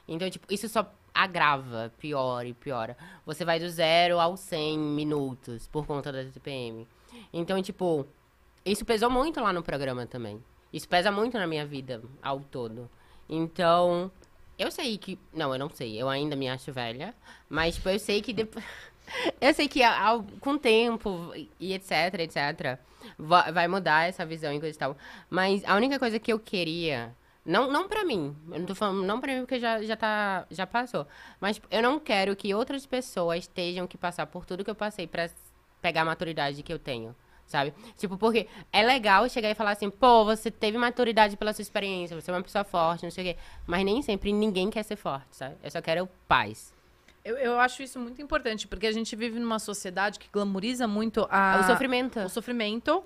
Então, 0.08 0.30
tipo, 0.30 0.52
isso 0.52 0.68
só 0.68 0.92
agrava, 1.14 1.91
piora 1.99 2.47
e 2.47 2.53
piora. 2.53 2.97
Você 3.26 3.43
vai 3.45 3.59
do 3.59 3.70
zero 3.70 4.20
ao 4.20 4.36
100 4.38 4.78
minutos 4.78 5.68
por 5.68 5.86
conta 5.86 6.12
da 6.12 6.24
TPM. 6.24 6.88
Então, 7.34 7.62
tipo, 7.62 8.05
isso 8.66 8.86
pesou 8.86 9.09
muito 9.09 9.39
lá 9.41 9.51
no 9.51 9.64
programa 9.64 10.05
também. 10.05 10.43
Isso 10.72 10.88
pesa 10.88 11.12
muito 11.12 11.38
na 11.38 11.45
minha 11.47 11.66
vida 11.66 12.01
ao 12.22 12.39
todo. 12.39 12.89
Então, 13.30 14.12
eu 14.57 14.72
sei 14.72 14.97
que. 14.97 15.18
Não, 15.34 15.53
eu 15.53 15.59
não 15.59 15.70
sei. 15.70 16.01
Eu 16.01 16.07
ainda 16.09 16.36
me 16.36 16.47
acho 16.49 16.72
velha. 16.72 17.14
Mas, 17.49 17.76
tipo, 17.76 17.89
eu 17.89 17.99
sei 17.99 18.22
que 18.22 18.32
depois. 18.34 18.64
eu 19.41 19.53
sei 19.53 19.68
que 19.68 19.84
ao- 19.84 20.24
com 20.39 20.51
o 20.51 20.59
tempo 20.59 21.34
e 21.59 21.74
etc, 21.74 21.91
etc, 22.20 22.80
va- 23.18 23.51
vai 23.51 23.68
mudar 23.68 24.07
essa 24.07 24.26
visão 24.26 24.53
e 24.53 24.59
coisa 24.59 24.76
e 24.76 24.80
tal. 24.80 24.97
Mas 25.30 25.64
a 25.66 25.76
única 25.76 25.99
coisa 25.99 26.20
que 26.20 26.32
eu 26.32 26.39
queria. 26.39 27.14
Não, 27.46 27.72
não 27.72 27.88
pra 27.88 28.06
mim. 28.06 28.36
Eu 28.52 28.60
não 28.60 28.66
tô 28.66 28.76
falando, 28.76 29.04
não 29.04 29.20
pra 29.20 29.34
mim, 29.34 29.42
porque 29.42 29.60
já, 29.60 29.82
já, 29.82 29.96
tá, 29.96 30.46
já 30.50 30.68
passou. 30.68 31.08
Mas 31.39 31.56
tipo, 31.56 31.68
eu 31.72 31.82
não 31.82 32.00
quero 32.00 32.36
que 32.36 32.54
outras 32.54 32.86
pessoas 32.86 33.48
tenham 33.48 33.88
que 33.88 33.98
passar 33.98 34.28
por 34.28 34.46
tudo 34.46 34.64
que 34.64 34.70
eu 34.70 34.76
passei 34.76 35.08
pra 35.08 35.30
pegar 35.82 36.02
a 36.02 36.06
maturidade 36.06 36.62
que 36.62 36.72
eu 36.72 36.80
tenho. 36.80 37.16
Sabe? 37.48 37.74
Tipo, 37.98 38.18
porque 38.18 38.48
é 38.72 38.82
legal 38.82 39.28
chegar 39.28 39.50
e 39.50 39.56
falar 39.56 39.72
assim, 39.72 39.89
pô, 39.89 40.24
você 40.24 40.50
teve 40.50 40.78
maturidade 40.78 41.36
pela 41.36 41.52
sua 41.52 41.62
experiência, 41.62 42.20
você 42.20 42.32
é 42.32 42.34
uma 42.34 42.42
pessoa 42.42 42.64
forte, 42.64 43.04
não 43.04 43.12
sei 43.12 43.32
o 43.32 43.34
quê. 43.34 43.42
Mas 43.68 43.84
nem 43.84 44.02
sempre 44.02 44.32
ninguém 44.32 44.70
quer 44.70 44.84
ser 44.84 44.96
forte, 44.96 45.36
sabe? 45.36 45.56
Eu 45.62 45.70
só 45.70 45.82
quero 45.82 46.08
paz. 46.30 46.74
Eu, 47.26 47.38
eu 47.38 47.60
acho 47.60 47.84
isso 47.84 48.00
muito 48.00 48.22
importante, 48.22 48.68
porque 48.68 48.88
a 48.88 48.92
gente 48.92 49.16
vive 49.16 49.38
numa 49.38 49.60
sociedade 49.60 50.18
que 50.18 50.30
glamoriza 50.32 50.88
muito 50.88 51.28
a, 51.30 51.60
o 51.62 51.64
sofrimento. 51.68 52.20
o 52.22 52.30
sofrimento 52.30 53.04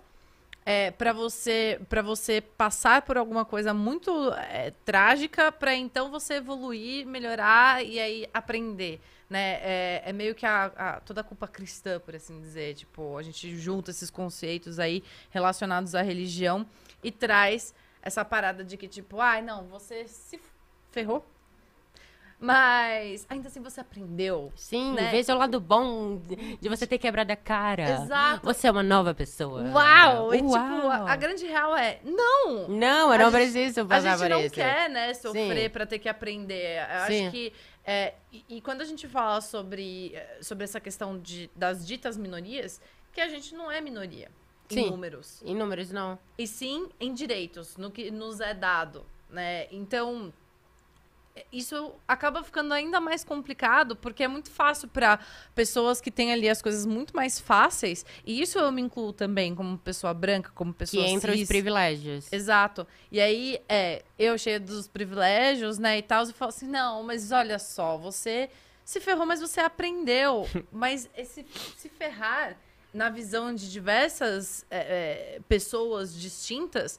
é, 0.65 0.91
para 0.91 1.13
você 1.13 1.79
para 1.87 2.01
você 2.01 2.41
passar 2.41 3.01
por 3.03 3.17
alguma 3.17 3.45
coisa 3.45 3.73
muito 3.73 4.31
é, 4.33 4.71
trágica 4.83 5.51
para 5.51 5.75
então 5.75 6.09
você 6.09 6.35
evoluir 6.35 7.05
melhorar 7.05 7.85
e 7.85 7.99
aí 7.99 8.27
aprender 8.33 8.99
né? 9.29 9.59
É, 9.63 10.03
é 10.05 10.13
meio 10.13 10.35
que 10.35 10.45
a, 10.45 10.65
a- 10.75 10.99
toda 11.01 11.21
a 11.21 11.23
culpa 11.23 11.47
cristã 11.47 11.99
por 11.99 12.15
assim 12.15 12.39
dizer. 12.39 12.75
Tipo 12.75 13.17
a 13.17 13.23
gente 13.23 13.57
junta 13.57 13.89
esses 13.91 14.11
conceitos 14.11 14.77
aí 14.79 15.03
relacionados 15.31 15.95
à 15.95 16.01
religião 16.03 16.65
e 17.03 17.11
traz 17.11 17.73
essa 18.03 18.23
parada 18.23 18.63
de 18.63 18.77
que 18.77 18.87
tipo 18.87 19.19
ai 19.19 19.41
não 19.41 19.65
você 19.65 20.07
se 20.07 20.39
ferrou 20.91 21.25
mas 22.45 23.25
ainda 23.29 23.47
assim 23.47 23.61
você 23.61 23.79
aprendeu 23.81 24.51
Sim, 24.55 24.93
né? 24.93 25.09
veja 25.11 25.35
o 25.35 25.37
lado 25.37 25.59
bom 25.59 26.21
de 26.61 26.69
você 26.69 26.85
ter 26.85 26.97
quebrado 26.97 27.31
a 27.31 27.35
cara. 27.35 28.03
Exato. 28.03 28.45
Você 28.45 28.67
é 28.67 28.71
uma 28.71 28.83
nova 28.83 29.13
pessoa. 29.13 29.61
Uau! 29.63 30.33
E, 30.33 30.37
tipo, 30.37 30.49
Uau. 30.51 30.89
a, 30.91 31.11
a 31.11 31.15
grande 31.15 31.45
real 31.45 31.75
é, 31.75 31.99
não! 32.03 32.67
Não, 32.67 33.07
eu 33.07 33.11
A 33.13 33.17
não 33.17 33.31
gente- 33.31 33.51
preciso 33.51 33.81
A 33.81 33.85
passar 33.85 34.11
gente 34.11 34.19
por 34.21 34.29
não 34.29 34.39
isso. 34.41 34.55
quer, 34.55 34.89
né, 34.89 35.13
sofrer 35.13 35.63
Sim. 35.63 35.69
pra 35.69 35.85
ter 35.85 35.99
que 35.99 36.07
aprender. 36.09 36.79
Eu 36.79 37.07
Sim. 37.07 37.23
acho 37.23 37.31
que. 37.31 37.53
é, 37.85 38.13
e, 38.31 38.45
e 38.49 38.61
quando 38.61 38.81
a 38.81 38.85
gente 38.85 39.07
fala 39.07 39.41
sobre, 39.41 40.11
eh, 40.15 40.37
sobre 40.41 40.63
essa 40.63 40.79
questão 40.79 41.17
de, 41.19 41.49
das 41.55 41.85
ditas 41.85 42.17
minorias, 42.17 42.81
que 43.11 43.21
a 43.21 43.27
gente 43.27 43.55
não 43.55 43.71
é 43.71 43.79
minoria 43.81 44.29
em 44.69 44.73
Sim. 44.75 44.89
números. 44.89 45.41
Em 45.45 45.55
números, 45.55 45.91
não. 45.91 46.17
E 46.37 46.45
sim 46.47 46.89
em 46.99 47.13
direitos, 47.13 47.77
no 47.77 47.89
que 47.91 48.09
nos 48.11 48.39
é 48.39 48.53
dado. 48.53 49.05
Né? 49.29 49.67
Então, 49.71 50.31
isso 51.51 51.93
acaba 52.07 52.43
ficando 52.43 52.73
ainda 52.73 52.99
mais 52.99 53.23
complicado, 53.23 53.95
porque 53.95 54.23
é 54.23 54.27
muito 54.27 54.49
fácil 54.49 54.87
para 54.87 55.19
pessoas 55.53 55.99
que 55.99 56.09
têm 56.09 56.31
ali 56.31 56.49
as 56.49 56.61
coisas 56.61 56.85
muito 56.85 57.15
mais 57.15 57.39
fáceis, 57.39 58.05
e 58.25 58.41
isso 58.41 58.57
eu 58.57 58.71
me 58.71 58.81
incluo 58.81 59.11
também 59.13 59.53
como 59.53 59.77
pessoa 59.77 60.13
branca, 60.13 60.51
como 60.53 60.73
pessoa 60.73 61.03
Que 61.03 61.09
entra 61.11 61.31
os 61.31 61.39
cis. 61.39 61.47
privilégios. 61.47 62.31
Exato. 62.31 62.87
E 63.11 63.19
aí, 63.19 63.59
é, 63.67 64.03
eu 64.17 64.37
cheia 64.37 64.59
dos 64.59 64.87
privilégios, 64.87 65.77
né, 65.77 65.97
e 65.97 66.01
tal, 66.01 66.23
eu 66.25 66.33
falo 66.33 66.49
assim, 66.49 66.67
não, 66.67 67.03
mas 67.03 67.31
olha 67.31 67.59
só, 67.59 67.97
você 67.97 68.49
se 68.83 68.99
ferrou, 68.99 69.25
mas 69.25 69.41
você 69.41 69.59
aprendeu. 69.59 70.47
mas 70.71 71.09
esse 71.17 71.45
se 71.77 71.89
ferrar, 71.89 72.57
na 72.93 73.09
visão 73.09 73.53
de 73.53 73.69
diversas 73.69 74.65
é, 74.71 74.77
é, 75.35 75.39
pessoas 75.49 76.17
distintas, 76.17 76.97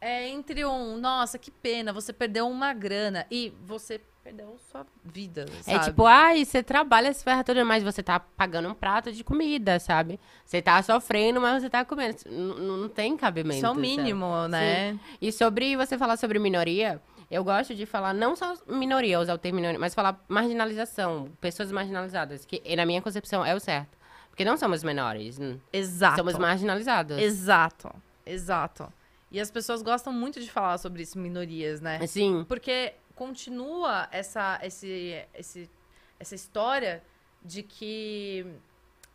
é 0.00 0.28
entre 0.28 0.64
um, 0.64 0.96
nossa, 0.98 1.38
que 1.38 1.50
pena, 1.50 1.92
você 1.92 2.12
perdeu 2.12 2.48
uma 2.48 2.72
grana, 2.72 3.26
e 3.30 3.52
você 3.64 4.00
perdeu 4.22 4.56
sua 4.70 4.86
vida, 5.04 5.46
É 5.66 5.72
sabe? 5.74 5.84
tipo, 5.86 6.04
ai, 6.06 6.44
você 6.44 6.62
trabalha, 6.62 7.12
se 7.12 7.24
ferra 7.24 7.42
tudo, 7.42 7.64
mas 7.64 7.82
você 7.82 8.02
tá 8.02 8.20
pagando 8.20 8.68
um 8.68 8.74
prato 8.74 9.10
de 9.12 9.24
comida, 9.24 9.78
sabe? 9.80 10.20
Você 10.44 10.60
tá 10.60 10.82
sofrendo, 10.82 11.40
mas 11.40 11.62
você 11.62 11.70
tá 11.70 11.84
comendo. 11.84 12.16
N- 12.26 12.60
Não 12.80 12.88
tem 12.88 13.16
cabimento. 13.16 13.56
Isso 13.56 13.66
é 13.66 13.70
o 13.70 13.74
sabe? 13.74 13.80
mínimo, 13.86 14.48
né? 14.48 14.98
E 15.20 15.32
sobre 15.32 15.74
você 15.76 15.96
falar 15.96 16.16
sobre 16.18 16.38
minoria, 16.38 17.00
eu 17.30 17.42
gosto 17.42 17.74
de 17.74 17.86
falar 17.86 18.12
não 18.12 18.36
só 18.36 18.54
minoria, 18.68 19.18
usar 19.20 19.34
o 19.34 19.38
termo 19.38 19.56
minoria, 19.56 19.78
mas 19.78 19.94
falar 19.94 20.22
marginalização, 20.28 21.30
pessoas 21.40 21.72
marginalizadas, 21.72 22.44
que 22.44 22.62
na 22.76 22.84
minha 22.84 23.00
concepção 23.00 23.44
é 23.44 23.54
o 23.54 23.60
certo. 23.60 23.98
Porque 24.28 24.44
não 24.44 24.56
somos 24.56 24.82
menores, 24.84 25.38
Exato. 25.72 26.16
somos 26.18 26.36
marginalizados. 26.38 27.18
Exato, 27.18 27.90
exato. 28.24 28.92
E 29.30 29.38
as 29.38 29.50
pessoas 29.50 29.82
gostam 29.82 30.12
muito 30.12 30.40
de 30.40 30.50
falar 30.50 30.78
sobre 30.78 31.02
isso, 31.02 31.18
minorias, 31.18 31.80
né? 31.80 32.04
Sim, 32.06 32.44
Porque 32.48 32.94
continua 33.14 34.08
essa, 34.10 34.58
esse, 34.62 35.24
esse, 35.34 35.70
essa 36.18 36.34
história 36.34 37.02
de 37.44 37.62
que 37.62 38.44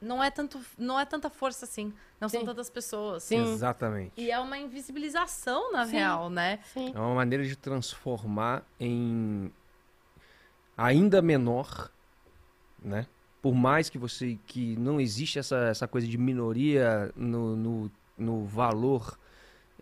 não 0.02 0.24
é, 0.24 0.30
tanto, 0.32 0.60
não 0.78 1.00
é 1.00 1.06
tanta 1.06 1.30
força 1.30 1.66
assim. 1.66 1.94
Não 2.20 2.30
são 2.30 2.42
Sim. 2.42 2.46
tantas 2.46 2.70
pessoas. 2.70 3.24
Sim. 3.24 3.54
Exatamente. 3.54 4.14
E 4.16 4.32
é 4.32 4.40
uma 4.40 4.58
invisibilização, 4.58 5.72
na 5.72 5.86
Sim. 5.86 5.92
real, 5.94 6.30
né? 6.30 6.60
sim. 6.74 6.92
É 6.96 7.00
uma 7.00 7.16
maneira 7.16 7.44
de 7.44 7.56
transformar 7.56 8.64
em 8.80 9.52
ainda 10.78 11.22
menor, 11.22 11.90
né? 12.82 13.08
Por 13.42 13.54
mais 13.54 13.90
que 13.90 13.98
você 13.98 14.40
que 14.48 14.76
não 14.78 15.00
existe 15.00 15.40
essa, 15.40 15.58
essa 15.68 15.88
coisa 15.88 16.08
de 16.08 16.18
minoria 16.18 17.12
no, 17.16 17.56
no, 17.56 17.92
no 18.18 18.46
valor 18.46 19.18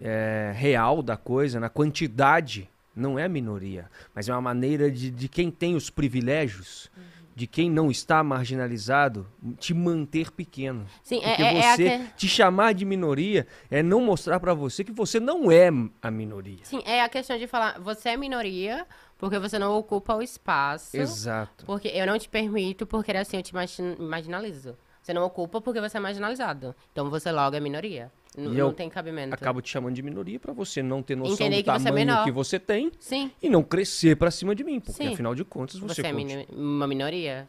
é, 0.03 0.51
real 0.53 1.01
da 1.01 1.15
coisa, 1.17 1.59
na 1.59 1.69
quantidade, 1.69 2.69
não 2.95 3.17
é 3.17 3.27
minoria, 3.27 3.89
mas 4.13 4.27
é 4.29 4.33
uma 4.33 4.41
maneira 4.41 4.91
de, 4.91 5.09
de 5.09 5.27
quem 5.29 5.49
tem 5.49 5.75
os 5.75 5.89
privilégios, 5.89 6.91
de 7.35 7.47
quem 7.47 7.67
não 7.71 7.89
está 7.89 8.21
marginalizado, 8.23 9.25
te 9.57 9.73
manter 9.73 10.29
pequeno. 10.29 10.85
Sim, 11.01 11.17
é, 11.23 11.29
Porque 11.29 11.41
é, 11.41 11.57
é 11.57 11.61
você 11.75 11.87
aque- 11.87 12.07
te 12.15 12.27
chamar 12.27 12.73
de 12.73 12.85
minoria 12.85 13.47
é 13.71 13.81
não 13.81 14.01
mostrar 14.01 14.39
pra 14.39 14.53
você 14.53 14.83
que 14.83 14.91
você 14.91 15.19
não 15.19 15.51
é 15.51 15.69
a 16.01 16.11
minoria. 16.11 16.59
sim, 16.63 16.83
é 16.85 17.01
a 17.01 17.09
questão 17.09 17.37
de 17.39 17.47
falar, 17.47 17.79
você 17.79 18.09
é 18.09 18.17
minoria 18.17 18.85
porque 19.17 19.39
você 19.39 19.57
não 19.57 19.75
ocupa 19.77 20.13
o 20.15 20.21
espaço. 20.21 20.95
Exato. 20.97 21.65
Porque 21.65 21.87
eu 21.87 22.05
não 22.05 22.19
te 22.19 22.27
permito, 22.29 22.85
porque 22.85 23.11
assim 23.13 23.37
eu 23.37 23.43
te 23.43 23.53
margin- 23.55 23.95
marginalizo. 23.97 24.77
Você 25.01 25.13
não 25.13 25.23
ocupa 25.23 25.59
porque 25.61 25.81
você 25.81 25.97
é 25.97 25.99
marginalizado. 25.99 26.75
Então 26.91 27.09
você 27.09 27.31
logo 27.31 27.55
é 27.55 27.59
minoria. 27.59 28.11
N- 28.37 28.47
E 28.47 28.57
não 28.57 28.73
tem 28.73 28.89
cabimento. 28.89 29.33
Acabo 29.33 29.61
te 29.61 29.69
chamando 29.69 29.95
de 29.95 30.01
minoria 30.01 30.39
pra 30.39 30.53
você 30.53 30.81
não 30.81 31.03
ter 31.03 31.15
noção 31.15 31.33
Entender 31.33 31.57
do 31.57 31.65
que 31.65 31.71
você 31.71 31.87
é 31.87 31.91
tamanho 31.91 32.23
que 32.23 32.31
você 32.31 32.59
tem 32.59 32.91
Sim, 32.99 33.31
e 33.41 33.49
não 33.49 33.63
crescer 33.63 34.15
pra 34.17 34.31
cima 34.31 34.55
de 34.55 34.63
mim, 34.63 34.79
porque 34.79 35.03
Sim. 35.03 35.13
afinal 35.13 35.35
de 35.35 35.43
contas 35.43 35.77
você, 35.79 36.01
você, 36.01 36.07
é 36.07 36.47
uma 36.53 36.87
minoria, 36.87 37.47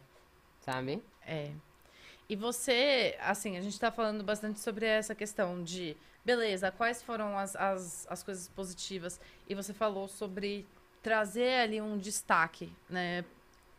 sabe? 0.61 1.01
É. 1.25 1.49
E 2.27 2.35
você, 2.35 3.15
assim, 3.19 3.57
a 3.57 3.61
gente 3.61 3.79
tá 3.79 3.91
falando 3.91 4.23
bastante 4.23 4.59
sobre 4.59 4.85
essa 4.85 5.13
questão 5.13 5.63
de, 5.63 5.95
beleza, 6.23 6.71
quais 6.71 7.03
foram 7.03 7.37
as, 7.37 7.55
as, 7.55 8.07
as 8.09 8.23
coisas 8.23 8.47
positivas? 8.49 9.19
E 9.47 9.53
você 9.53 9.73
falou 9.73 10.07
sobre 10.07 10.65
trazer 11.03 11.61
ali 11.61 11.79
um 11.79 11.97
destaque, 11.97 12.71
né? 12.89 13.23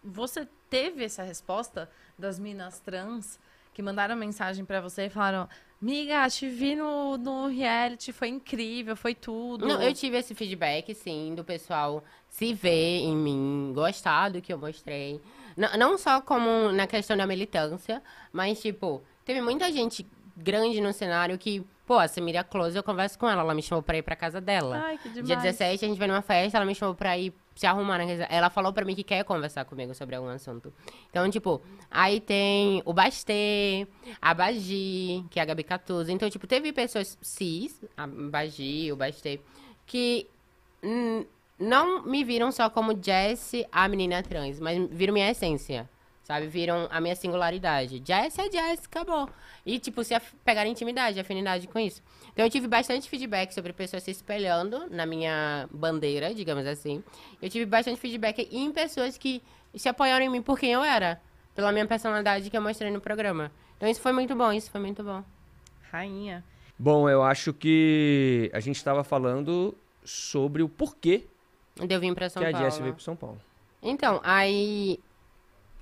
Você 0.04 0.46
teve 0.70 1.04
essa 1.04 1.24
resposta 1.24 1.90
das 2.16 2.38
minas 2.38 2.78
trans 2.78 3.38
que 3.74 3.82
mandaram 3.82 4.14
mensagem 4.14 4.64
pra 4.64 4.80
você 4.80 5.06
e 5.06 5.10
falaram: 5.10 5.48
Miga, 5.80 6.28
te 6.30 6.48
vi 6.48 6.74
no, 6.74 7.18
no 7.18 7.48
reality, 7.48 8.10
foi 8.12 8.28
incrível, 8.28 8.96
foi 8.96 9.14
tudo. 9.14 9.66
Não, 9.66 9.82
eu 9.82 9.92
tive 9.92 10.16
esse 10.16 10.34
feedback, 10.34 10.94
sim, 10.94 11.34
do 11.34 11.44
pessoal 11.44 12.02
se 12.28 12.54
ver 12.54 13.00
em 13.00 13.14
mim, 13.14 13.72
gostar 13.74 14.30
do 14.30 14.40
que 14.40 14.52
eu 14.52 14.58
mostrei. 14.58 15.20
Não, 15.56 15.76
não 15.76 15.98
só 15.98 16.20
como 16.20 16.72
na 16.72 16.86
questão 16.86 17.16
da 17.16 17.26
militância, 17.26 18.02
mas, 18.32 18.60
tipo, 18.60 19.02
teve 19.24 19.40
muita 19.40 19.70
gente 19.70 20.06
grande 20.36 20.80
no 20.80 20.92
cenário 20.92 21.36
que, 21.38 21.64
pô, 21.86 21.98
a 21.98 22.08
Samira 22.08 22.42
Close, 22.42 22.76
eu 22.76 22.82
converso 22.82 23.18
com 23.18 23.28
ela, 23.28 23.42
ela 23.42 23.54
me 23.54 23.62
chamou 23.62 23.82
pra 23.82 23.98
ir 23.98 24.02
pra 24.02 24.16
casa 24.16 24.40
dela. 24.40 24.82
Ai, 24.84 24.98
que 24.98 25.08
demais. 25.08 25.26
Dia 25.26 25.36
17, 25.36 25.84
a 25.84 25.88
gente 25.88 25.98
vai 25.98 26.08
numa 26.08 26.22
festa, 26.22 26.58
ela 26.58 26.66
me 26.66 26.74
chamou 26.74 26.94
pra 26.94 27.16
ir 27.18 27.34
se 27.56 27.66
arrumar 27.66 27.98
na 27.98 28.06
casa. 28.06 28.24
Ela 28.24 28.50
falou 28.50 28.72
pra 28.72 28.84
mim 28.84 28.94
que 28.94 29.02
quer 29.02 29.24
conversar 29.24 29.64
comigo 29.64 29.94
sobre 29.94 30.14
algum 30.14 30.28
assunto. 30.28 30.72
Então, 31.10 31.28
tipo, 31.30 31.60
aí 31.90 32.20
tem 32.20 32.82
o 32.84 32.92
Bastê, 32.92 33.88
a 34.20 34.32
Bagi, 34.34 35.24
que 35.30 35.40
é 35.40 35.42
a 35.42 35.46
Gabi 35.46 35.64
Catuza. 35.64 36.12
Então, 36.12 36.30
tipo, 36.30 36.46
teve 36.46 36.72
pessoas 36.72 37.18
cis, 37.20 37.82
a 37.96 38.06
Bagi, 38.06 38.92
o 38.92 38.96
Bastê, 38.96 39.40
que 39.86 40.28
não 41.58 42.04
me 42.04 42.22
viram 42.22 42.52
só 42.52 42.68
como 42.68 42.92
Jessie, 43.02 43.66
a 43.72 43.88
menina 43.88 44.22
trans, 44.22 44.60
mas 44.60 44.88
viram 44.90 45.14
minha 45.14 45.30
essência. 45.30 45.88
Sabe? 46.26 46.48
Viram 46.48 46.88
a 46.90 47.00
minha 47.00 47.14
singularidade. 47.14 48.02
Jess 48.04 48.36
é 48.36 48.50
Jess, 48.50 48.84
acabou. 48.84 49.30
E, 49.64 49.78
tipo, 49.78 50.02
se 50.02 50.12
pegaram 50.44 50.68
intimidade, 50.68 51.20
afinidade 51.20 51.68
com 51.68 51.78
isso. 51.78 52.02
Então, 52.32 52.44
eu 52.44 52.50
tive 52.50 52.66
bastante 52.66 53.08
feedback 53.08 53.54
sobre 53.54 53.72
pessoas 53.72 54.02
se 54.02 54.10
espelhando 54.10 54.90
na 54.90 55.06
minha 55.06 55.68
bandeira, 55.70 56.34
digamos 56.34 56.66
assim. 56.66 57.00
Eu 57.40 57.48
tive 57.48 57.64
bastante 57.64 58.00
feedback 58.00 58.48
em 58.50 58.72
pessoas 58.72 59.16
que 59.16 59.40
se 59.76 59.88
apoiaram 59.88 60.24
em 60.24 60.28
mim 60.28 60.42
por 60.42 60.58
quem 60.58 60.72
eu 60.72 60.82
era. 60.82 61.20
Pela 61.54 61.70
minha 61.70 61.86
personalidade 61.86 62.50
que 62.50 62.56
eu 62.56 62.60
mostrei 62.60 62.90
no 62.90 63.00
programa. 63.00 63.52
Então, 63.76 63.88
isso 63.88 64.00
foi 64.00 64.10
muito 64.10 64.34
bom, 64.34 64.52
isso 64.52 64.68
foi 64.68 64.80
muito 64.80 65.04
bom. 65.04 65.22
Rainha. 65.92 66.42
Bom, 66.76 67.08
eu 67.08 67.22
acho 67.22 67.52
que 67.52 68.50
a 68.52 68.58
gente 68.58 68.76
estava 68.78 69.04
falando 69.04 69.76
sobre 70.04 70.60
o 70.60 70.68
porquê 70.68 71.24
Eu 71.88 72.00
vim 72.00 72.12
pra 72.14 72.28
São 72.28 72.42
que 72.42 72.48
a 72.48 72.50
Paulo. 72.50 72.64
Jessie 72.64 72.82
veio 72.82 72.94
pro 72.94 73.02
São 73.04 73.14
Paulo. 73.14 73.40
Então, 73.80 74.20
aí. 74.24 74.98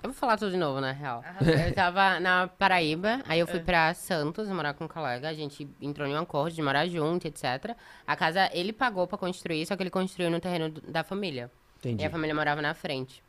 Eu 0.05 0.11
vou 0.11 0.14
falar 0.14 0.36
tudo 0.36 0.50
de 0.50 0.59
novo, 0.59 0.82
na 0.82 0.92
real. 0.92 1.24
Eu 1.40 1.74
tava 1.74 2.20
na 2.20 2.46
Paraíba, 2.46 3.22
aí 3.26 3.40
eu 3.40 3.46
fui 3.46 3.61
pra 3.61 3.94
Santos 3.94 4.46
morar 4.50 4.74
com 4.74 4.84
um 4.84 4.88
colega. 4.88 5.30
A 5.30 5.32
gente 5.32 5.66
entrou 5.80 6.07
em 6.07 6.14
um 6.14 6.18
acordo 6.18 6.55
de 6.55 6.61
morar 6.61 6.86
junto, 6.86 7.26
etc. 7.26 7.74
A 8.07 8.14
casa 8.14 8.50
ele 8.52 8.70
pagou 8.70 9.07
pra 9.07 9.16
construir, 9.16 9.64
só 9.64 9.74
que 9.74 9.82
ele 9.82 9.88
construiu 9.88 10.30
no 10.30 10.38
terreno 10.40 10.68
da 10.68 11.02
família. 11.02 11.50
Entendi. 11.78 12.02
E 12.02 12.07
a 12.07 12.11
família 12.11 12.34
morava 12.34 12.61
na 12.61 12.74
frente. 12.74 13.24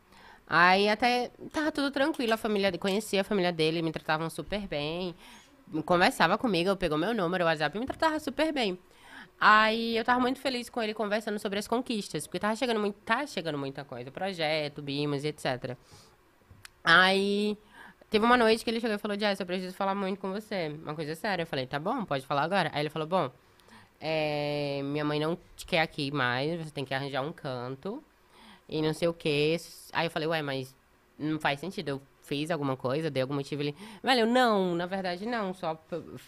Aí 0.45 0.89
até 0.89 1.31
tava 1.53 1.71
tudo 1.71 1.91
tranquilo, 1.91 2.33
a 2.33 2.37
família 2.37 2.69
conhecia 2.77 3.21
a 3.21 3.23
família 3.23 3.53
dele, 3.53 3.81
me 3.81 3.93
tratavam 3.93 4.29
super 4.29 4.67
bem. 4.67 5.15
Conversava 5.85 6.37
comigo, 6.37 6.75
pegou 6.75 6.97
meu 6.97 7.13
número, 7.13 7.45
o 7.45 7.47
WhatsApp, 7.47 7.77
e 7.77 7.79
me 7.79 7.85
tratava 7.85 8.19
super 8.19 8.51
bem. 8.51 8.77
Aí 9.39 9.95
eu 9.95 10.03
tava 10.03 10.19
muito 10.19 10.41
feliz 10.41 10.69
com 10.69 10.81
ele 10.81 10.93
conversando 10.93 11.39
sobre 11.39 11.57
as 11.57 11.69
conquistas, 11.69 12.27
porque 12.27 12.39
tava 12.39 12.55
chegando 12.57 12.81
muito, 12.81 12.95
tá 13.05 13.25
chegando 13.25 13.57
muita 13.57 13.85
coisa, 13.85 14.11
projeto, 14.11 14.81
Bimos 14.81 15.23
etc. 15.23 15.77
Aí 16.85 17.57
teve 18.11 18.23
uma 18.23 18.37
noite 18.37 18.63
que 18.63 18.69
ele 18.69 18.79
chegou 18.79 18.95
e 18.95 18.99
falou: 18.99 19.19
Jess, 19.19 19.39
eu 19.39 19.45
preciso 19.45 19.75
falar 19.75 19.95
muito 19.95 20.19
com 20.19 20.31
você. 20.31 20.67
Uma 20.83 20.93
coisa 20.93 21.15
séria. 21.15 21.41
Eu 21.41 21.47
falei: 21.47 21.65
tá 21.65 21.79
bom, 21.79 22.05
pode 22.05 22.25
falar 22.25 22.43
agora. 22.43 22.69
Aí 22.73 22.83
ele 22.83 22.89
falou: 22.91 23.07
bom, 23.07 23.31
é, 23.99 24.81
minha 24.83 25.03
mãe 25.03 25.19
não 25.19 25.35
te 25.55 25.65
quer 25.65 25.81
aqui 25.81 26.11
mais, 26.11 26.63
você 26.63 26.71
tem 26.71 26.85
que 26.85 26.93
arranjar 26.93 27.23
um 27.23 27.33
canto 27.33 28.03
e 28.69 28.81
não 28.83 28.93
sei 28.93 29.07
o 29.07 29.13
quê. 29.13 29.57
Aí 29.93 30.05
eu 30.05 30.11
falei: 30.11 30.27
ué, 30.27 30.43
mas 30.43 30.75
não 31.17 31.39
faz 31.39 31.59
sentido. 31.59 31.89
Eu 31.89 32.01
fiz 32.21 32.51
alguma 32.51 32.77
coisa, 32.77 33.09
dei 33.09 33.21
algum 33.21 33.33
motivo. 33.35 33.63
Ele, 33.63 33.75
velho, 34.03 34.27
não, 34.27 34.75
na 34.75 34.85
verdade 34.85 35.25
não. 35.25 35.53
Só 35.53 35.79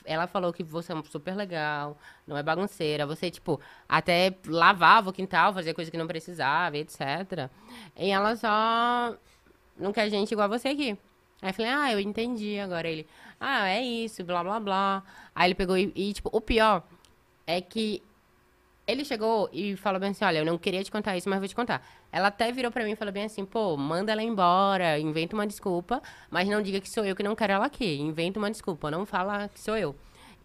ela 0.05 0.25
falou 0.25 0.51
que 0.51 0.63
você 0.63 0.91
é 0.91 1.03
super 1.03 1.35
legal, 1.35 1.97
não 2.25 2.35
é 2.35 2.41
bagunceira. 2.41 3.05
Você, 3.05 3.29
tipo, 3.29 3.59
até 3.87 4.33
lavava 4.47 5.09
o 5.11 5.13
quintal, 5.13 5.53
fazia 5.53 5.73
coisa 5.73 5.91
que 5.91 5.97
não 5.97 6.07
precisava, 6.07 6.77
etc. 6.77 7.49
E 7.95 8.09
ela 8.09 8.35
só 8.35 9.15
não 9.79 9.93
quer 9.93 10.09
gente 10.09 10.31
igual 10.31 10.49
você 10.49 10.69
aqui. 10.69 10.97
Aí 11.41 11.49
eu 11.49 11.53
falei, 11.53 11.71
ah, 11.71 11.91
eu 11.91 11.99
entendi 11.99 12.57
agora. 12.59 12.87
Ele, 12.87 13.07
ah, 13.39 13.67
é 13.67 13.81
isso, 13.81 14.23
blá, 14.23 14.43
blá, 14.43 14.59
blá. 14.59 15.03
Aí 15.35 15.47
ele 15.47 15.55
pegou 15.55 15.77
e, 15.77 15.91
e, 15.95 16.13
tipo, 16.13 16.29
o 16.33 16.41
pior 16.41 16.83
é 17.45 17.61
que 17.61 18.01
ele 18.87 19.03
chegou 19.03 19.49
e 19.51 19.75
falou 19.75 19.99
bem 19.99 20.11
assim, 20.11 20.25
olha, 20.25 20.39
eu 20.39 20.45
não 20.45 20.57
queria 20.57 20.83
te 20.83 20.89
contar 20.89 21.17
isso, 21.17 21.29
mas 21.29 21.39
vou 21.39 21.47
te 21.47 21.55
contar. 21.55 21.85
Ela 22.11 22.29
até 22.29 22.51
virou 22.51 22.71
pra 22.71 22.83
mim 22.85 22.91
e 22.91 22.95
falou 22.95 23.13
bem 23.13 23.25
assim, 23.25 23.45
pô, 23.45 23.75
manda 23.75 24.11
ela 24.11 24.23
embora, 24.23 24.97
inventa 24.97 25.35
uma 25.35 25.45
desculpa, 25.45 26.01
mas 26.29 26.47
não 26.47 26.61
diga 26.61 26.79
que 26.79 26.89
sou 26.89 27.05
eu 27.05 27.15
que 27.15 27.21
não 27.21 27.35
quero 27.35 27.53
ela 27.53 27.65
aqui. 27.65 27.97
Inventa 27.99 28.39
uma 28.39 28.49
desculpa, 28.49 28.89
não 28.89 29.05
fala 29.05 29.49
que 29.49 29.59
sou 29.59 29.77
eu. 29.77 29.95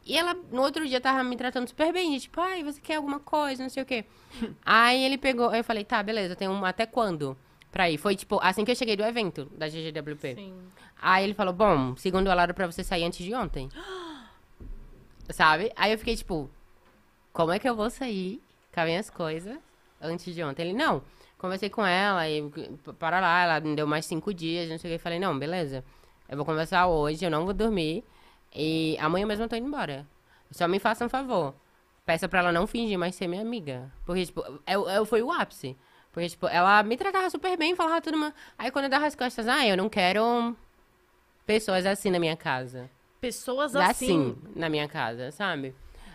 E 0.04 0.18
ela, 0.18 0.34
no 0.50 0.62
outro 0.62 0.86
dia, 0.86 1.00
tava 1.00 1.22
me 1.22 1.36
tratando 1.36 1.68
super 1.68 1.92
bem. 1.92 2.18
Tipo, 2.18 2.40
ai, 2.40 2.64
você 2.64 2.80
quer 2.80 2.96
alguma 2.96 3.20
coisa, 3.20 3.62
não 3.62 3.70
sei 3.70 3.84
o 3.84 3.86
quê. 3.86 4.04
Aí 4.66 5.02
ele 5.04 5.16
pegou, 5.16 5.50
aí 5.50 5.60
eu 5.60 5.64
falei, 5.64 5.84
tá, 5.84 6.02
beleza, 6.02 6.34
tem 6.34 6.48
um 6.48 6.64
até 6.64 6.86
quando 6.86 7.36
pra 7.72 7.90
ir? 7.90 7.96
Foi, 7.96 8.14
tipo, 8.14 8.38
assim 8.40 8.64
que 8.64 8.70
eu 8.70 8.76
cheguei 8.76 8.94
do 8.94 9.02
evento 9.02 9.46
da 9.56 9.66
GGWP. 9.66 10.36
Sim. 10.36 10.54
Aí 11.00 11.24
ele 11.24 11.34
falou, 11.34 11.52
bom, 11.52 11.96
segundo 11.96 12.30
ela 12.30 12.42
era 12.42 12.54
pra 12.54 12.66
você 12.70 12.84
sair 12.84 13.02
antes 13.02 13.24
de 13.24 13.34
ontem. 13.34 13.68
Sabe? 15.30 15.72
Aí 15.74 15.90
eu 15.90 15.98
fiquei, 15.98 16.14
tipo, 16.14 16.48
como 17.32 17.50
é 17.50 17.58
que 17.58 17.68
eu 17.68 17.74
vou 17.74 17.90
sair 17.90 18.40
com 18.72 18.80
as 18.80 18.86
minhas 18.86 19.10
coisas 19.10 19.58
antes 20.00 20.32
de 20.32 20.44
ontem? 20.44 20.62
Ele, 20.62 20.74
não. 20.74 21.02
Conversei 21.38 21.68
com 21.68 21.84
ela 21.84 22.28
e 22.28 22.40
para 23.00 23.18
lá, 23.18 23.42
ela 23.42 23.60
me 23.60 23.74
deu 23.74 23.86
mais 23.86 24.06
cinco 24.06 24.32
dias, 24.32 24.68
não 24.70 24.78
sei 24.78 24.92
o 24.92 24.94
que. 24.94 25.02
Falei, 25.02 25.18
não, 25.18 25.36
beleza. 25.36 25.82
Eu 26.28 26.36
vou 26.36 26.46
conversar 26.46 26.86
hoje, 26.86 27.24
eu 27.24 27.30
não 27.30 27.44
vou 27.44 27.54
dormir. 27.54 28.04
E 28.54 28.96
amanhã 29.00 29.26
mesmo 29.26 29.44
eu 29.44 29.48
tô 29.48 29.56
indo 29.56 29.66
embora. 29.66 30.06
Só 30.52 30.68
me 30.68 30.78
faça 30.78 31.04
um 31.04 31.08
favor. 31.08 31.54
Peça 32.04 32.28
pra 32.28 32.40
ela 32.40 32.52
não 32.52 32.66
fingir 32.66 32.98
mais 32.98 33.14
ser 33.14 33.26
minha 33.26 33.42
amiga. 33.42 33.90
Porque, 34.04 34.26
tipo, 34.26 34.44
eu, 34.66 34.88
eu 34.88 35.04
foi 35.04 35.22
o 35.22 35.32
ápice. 35.32 35.76
Porque, 36.12 36.28
tipo, 36.28 36.46
ela 36.46 36.82
me 36.82 36.96
tratava 36.96 37.28
super 37.30 37.56
bem, 37.56 37.74
falava 37.74 38.00
tudo. 38.00 38.18
Mas... 38.18 38.34
Aí 38.58 38.70
quando 38.70 38.84
eu 38.84 38.90
dava 38.90 39.06
as 39.06 39.14
costas, 39.14 39.48
ah, 39.48 39.66
eu 39.66 39.76
não 39.76 39.88
quero 39.88 40.54
pessoas 41.46 41.86
assim 41.86 42.10
na 42.10 42.18
minha 42.18 42.36
casa. 42.36 42.88
Pessoas 43.20 43.74
Assim, 43.74 44.32
assim. 44.32 44.36
na 44.54 44.68
minha 44.68 44.88
casa, 44.88 45.30
sabe? 45.30 45.74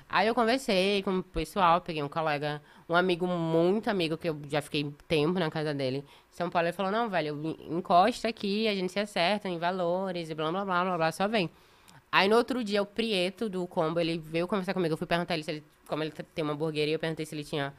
Aí 0.10 0.28
eu 0.28 0.36
conversei 0.36 1.02
com 1.04 1.20
o 1.20 1.24
pessoal, 1.24 1.82
peguei 1.82 2.02
um 2.02 2.08
colega, 2.08 2.62
um 2.88 2.96
amigo 2.96 3.28
muito 3.28 3.90
amigo, 3.90 4.18
que 4.18 4.30
eu 4.30 4.40
já 4.48 4.62
fiquei 4.62 4.90
tempo 5.08 5.38
na 5.40 5.50
casa 5.50 5.74
dele. 5.74 6.04
São 6.32 6.50
Paulo, 6.50 6.68
ele 6.68 6.74
falou, 6.74 6.92
não, 6.92 7.10
velho, 7.10 7.58
encosta 7.70 8.28
aqui, 8.30 8.68
a 8.68 8.76
gente 8.76 8.92
se 8.92 9.00
acerta 9.00 9.50
em 9.50 9.58
valores 9.58 10.30
e 10.30 10.36
blá, 10.36 10.50
blá, 10.50 10.64
blá, 10.64 10.84
blá, 10.84 10.98
blá, 10.98 11.12
só 11.12 11.28
vem. 11.28 11.50
Aí 12.10 12.30
no 12.30 12.38
outro 12.38 12.64
dia, 12.64 12.82
o 12.82 12.86
Prieto 12.86 13.50
do 13.50 13.68
Combo, 13.68 14.00
ele 14.00 14.18
veio 14.18 14.48
conversar 14.48 14.74
comigo. 14.74 14.94
Eu 14.94 14.98
fui 14.98 15.08
perguntar 15.08 15.34
ele 15.34 15.44
se 15.44 15.52
ele, 15.52 15.64
como 15.88 16.04
ele 16.04 16.12
tem 16.12 16.44
uma 16.44 16.54
hamburgueria, 16.54 16.96
eu 16.96 17.00
perguntei 17.00 17.26
se 17.26 17.36
ele 17.36 17.44
tinha 17.44 17.74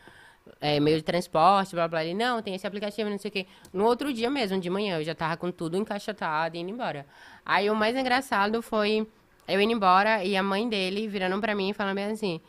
é, 0.60 0.80
meio 0.80 0.96
de 0.96 1.02
transporte, 1.02 1.74
blá, 1.74 1.88
blá. 1.88 2.04
Ele, 2.04 2.14
não, 2.14 2.42
tem 2.42 2.54
esse 2.54 2.66
aplicativo, 2.66 3.08
não 3.08 3.18
sei 3.18 3.28
o 3.28 3.32
quê. 3.32 3.46
No 3.72 3.84
outro 3.84 4.12
dia 4.12 4.30
mesmo, 4.30 4.60
de 4.60 4.70
manhã, 4.70 4.98
eu 4.98 5.04
já 5.04 5.14
tava 5.14 5.36
com 5.36 5.50
tudo 5.50 5.76
encaixotado 5.76 6.56
e 6.56 6.60
indo 6.60 6.70
embora. 6.70 7.06
Aí 7.44 7.70
o 7.70 7.74
mais 7.74 7.96
engraçado 7.96 8.60
foi 8.62 9.06
eu 9.46 9.60
indo 9.60 9.72
embora 9.72 10.24
e 10.24 10.36
a 10.36 10.42
mãe 10.42 10.68
dele 10.68 11.08
virando 11.08 11.40
pra 11.40 11.54
mim 11.54 11.70
e 11.70 11.74
falando 11.74 11.98
assim: 11.98 12.40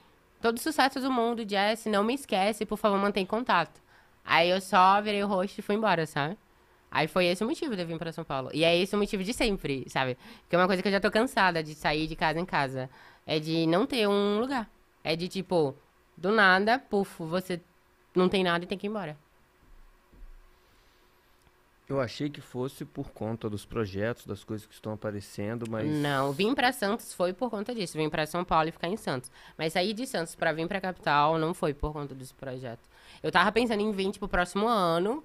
todo 0.41 0.59
sucesso 0.59 0.99
do 0.99 1.11
mundo, 1.11 1.47
Jess, 1.47 1.85
não 1.85 2.03
me 2.03 2.13
esquece, 2.13 2.65
por 2.65 2.77
favor, 2.77 2.99
mantém 2.99 3.25
contato. 3.25 3.81
Aí 4.25 4.49
eu 4.49 4.59
só 4.61 5.01
virei 5.01 5.23
o 5.23 5.27
rosto 5.27 5.59
e 5.59 5.61
fui 5.61 5.75
embora, 5.75 6.05
sabe? 6.05 6.37
Aí 6.91 7.07
foi 7.07 7.25
esse 7.27 7.43
o 7.43 7.47
motivo 7.47 7.75
de 7.75 7.83
eu 7.83 7.87
vir 7.87 7.97
pra 7.97 8.11
São 8.11 8.23
Paulo. 8.23 8.49
E 8.53 8.63
é 8.63 8.75
esse 8.75 8.95
o 8.95 8.99
motivo 8.99 9.23
de 9.23 9.33
sempre, 9.33 9.85
sabe? 9.87 10.17
Porque 10.41 10.55
é 10.55 10.59
uma 10.59 10.67
coisa 10.67 10.81
que 10.81 10.87
eu 10.87 10.91
já 10.91 10.99
tô 10.99 11.11
cansada 11.11 11.63
de 11.63 11.75
sair 11.75 12.07
de 12.07 12.15
casa 12.15 12.39
em 12.39 12.45
casa. 12.45 12.89
É 13.25 13.39
de 13.39 13.67
não 13.67 13.85
ter 13.85 14.07
um 14.07 14.39
lugar. 14.39 14.69
É 15.03 15.15
de 15.15 15.27
tipo, 15.27 15.75
do 16.17 16.31
nada, 16.31 16.79
puf, 16.79 17.23
você 17.23 17.61
não 18.19 18.29
tem 18.29 18.43
nada 18.43 18.63
e 18.63 18.67
tem 18.67 18.77
que 18.77 18.87
ir 18.87 18.89
embora. 18.89 19.17
Eu 21.89 21.99
achei 21.99 22.29
que 22.29 22.39
fosse 22.39 22.85
por 22.85 23.09
conta 23.09 23.49
dos 23.49 23.65
projetos, 23.65 24.27
das 24.27 24.43
coisas 24.43 24.67
que 24.67 24.73
estão 24.75 24.93
aparecendo, 24.93 25.65
mas. 25.67 25.89
Não, 25.89 26.31
vim 26.31 26.53
pra 26.53 26.71
Santos 26.71 27.15
foi 27.15 27.33
por 27.33 27.49
conta 27.49 27.73
disso. 27.73 27.97
Vim 27.97 28.07
pra 28.07 28.27
São 28.27 28.45
Paulo 28.45 28.69
e 28.69 28.71
ficar 28.71 28.87
em 28.87 28.95
Santos. 28.95 29.31
Mas 29.57 29.73
sair 29.73 29.93
de 29.93 30.05
Santos 30.05 30.35
pra 30.35 30.51
vir 30.51 30.67
pra 30.67 30.79
capital 30.79 31.39
não 31.39 31.51
foi 31.51 31.73
por 31.73 31.91
conta 31.91 32.13
dos 32.13 32.31
projetos. 32.31 32.87
Eu 33.23 33.31
tava 33.31 33.51
pensando 33.51 33.81
em 33.81 33.91
vir, 33.91 34.11
tipo, 34.11 34.27
próximo 34.27 34.67
ano, 34.67 35.23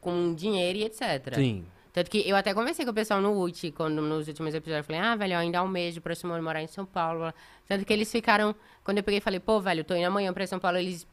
com 0.00 0.34
dinheiro 0.34 0.78
e 0.78 0.84
etc. 0.84 1.34
Sim. 1.34 1.66
Tanto 1.92 2.10
que 2.10 2.26
eu 2.26 2.36
até 2.36 2.54
conversei 2.54 2.86
com 2.86 2.90
o 2.90 2.94
pessoal 2.94 3.20
no 3.20 3.38
UT, 3.42 3.72
quando 3.72 4.00
nos 4.00 4.28
últimos 4.28 4.54
episódios, 4.54 4.84
eu 4.84 4.84
falei, 4.84 5.00
ah, 5.00 5.14
velho, 5.14 5.36
ainda 5.36 5.58
há 5.58 5.62
um 5.62 5.68
mês 5.68 5.92
de 5.92 6.00
próximo 6.00 6.32
ano 6.32 6.42
morar 6.42 6.62
em 6.62 6.66
São 6.66 6.86
Paulo. 6.86 7.34
Tanto 7.66 7.84
que 7.84 7.92
eles 7.92 8.10
ficaram, 8.10 8.54
quando 8.82 8.98
eu 8.98 9.04
peguei 9.04 9.18
e 9.18 9.20
falei, 9.20 9.40
pô, 9.40 9.60
velho, 9.60 9.84
tô 9.84 9.94
indo 9.94 10.06
amanhã 10.06 10.32
pra 10.32 10.46
São 10.46 10.58
Paulo, 10.58 10.78
eles, 10.78 11.06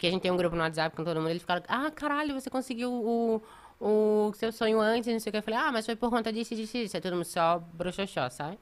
que 0.00 0.06
a 0.06 0.10
gente 0.10 0.22
tem 0.22 0.30
um 0.30 0.36
grupo 0.36 0.56
no 0.56 0.62
WhatsApp 0.62 0.96
com 0.96 1.04
todo 1.04 1.18
mundo, 1.18 1.28
eles 1.28 1.42
ficaram, 1.42 1.62
ah, 1.68 1.90
caralho, 1.90 2.32
você 2.32 2.48
conseguiu 2.48 2.90
o, 2.90 3.42
o 3.78 4.32
seu 4.32 4.50
sonho 4.50 4.80
antes, 4.80 5.12
não 5.12 5.20
sei 5.20 5.28
o 5.28 5.32
que. 5.32 5.36
Eu 5.36 5.42
falei, 5.42 5.60
ah, 5.60 5.70
mas 5.70 5.84
foi 5.84 5.94
por 5.94 6.08
conta 6.08 6.32
disso, 6.32 6.54
disso, 6.54 6.72
disso. 6.72 6.96
É 6.96 7.00
todo 7.00 7.12
mundo 7.12 7.26
só 7.26 7.58
broxoxó, 7.58 8.30
sabe? 8.30 8.58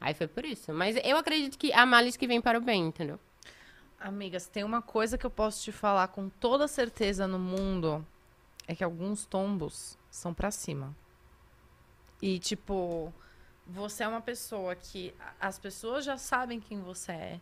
Aí 0.00 0.14
foi 0.14 0.26
por 0.26 0.46
isso. 0.46 0.72
Mas 0.72 0.96
eu 1.04 1.18
acredito 1.18 1.58
que 1.58 1.70
há 1.70 1.84
males 1.84 2.16
que 2.16 2.26
vem 2.26 2.40
para 2.40 2.56
o 2.56 2.62
bem, 2.62 2.86
entendeu? 2.86 3.20
Amigas, 4.00 4.48
tem 4.48 4.64
uma 4.64 4.80
coisa 4.80 5.18
que 5.18 5.26
eu 5.26 5.30
posso 5.30 5.62
te 5.62 5.70
falar 5.70 6.08
com 6.08 6.30
toda 6.30 6.66
certeza 6.66 7.26
no 7.26 7.38
mundo. 7.38 8.04
É 8.66 8.74
que 8.74 8.82
alguns 8.82 9.26
tombos 9.26 9.98
são 10.10 10.32
pra 10.32 10.50
cima. 10.50 10.96
E, 12.22 12.38
tipo, 12.38 13.12
você 13.66 14.02
é 14.02 14.08
uma 14.08 14.22
pessoa 14.22 14.74
que 14.74 15.14
as 15.38 15.58
pessoas 15.58 16.06
já 16.06 16.16
sabem 16.16 16.58
quem 16.58 16.80
você 16.80 17.12
é. 17.12 17.40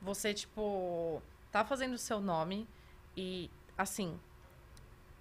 Você, 0.00 0.32
tipo, 0.32 1.20
tá 1.56 1.64
fazendo 1.64 1.94
o 1.94 1.98
seu 1.98 2.20
nome. 2.20 2.68
E, 3.16 3.50
assim, 3.78 4.18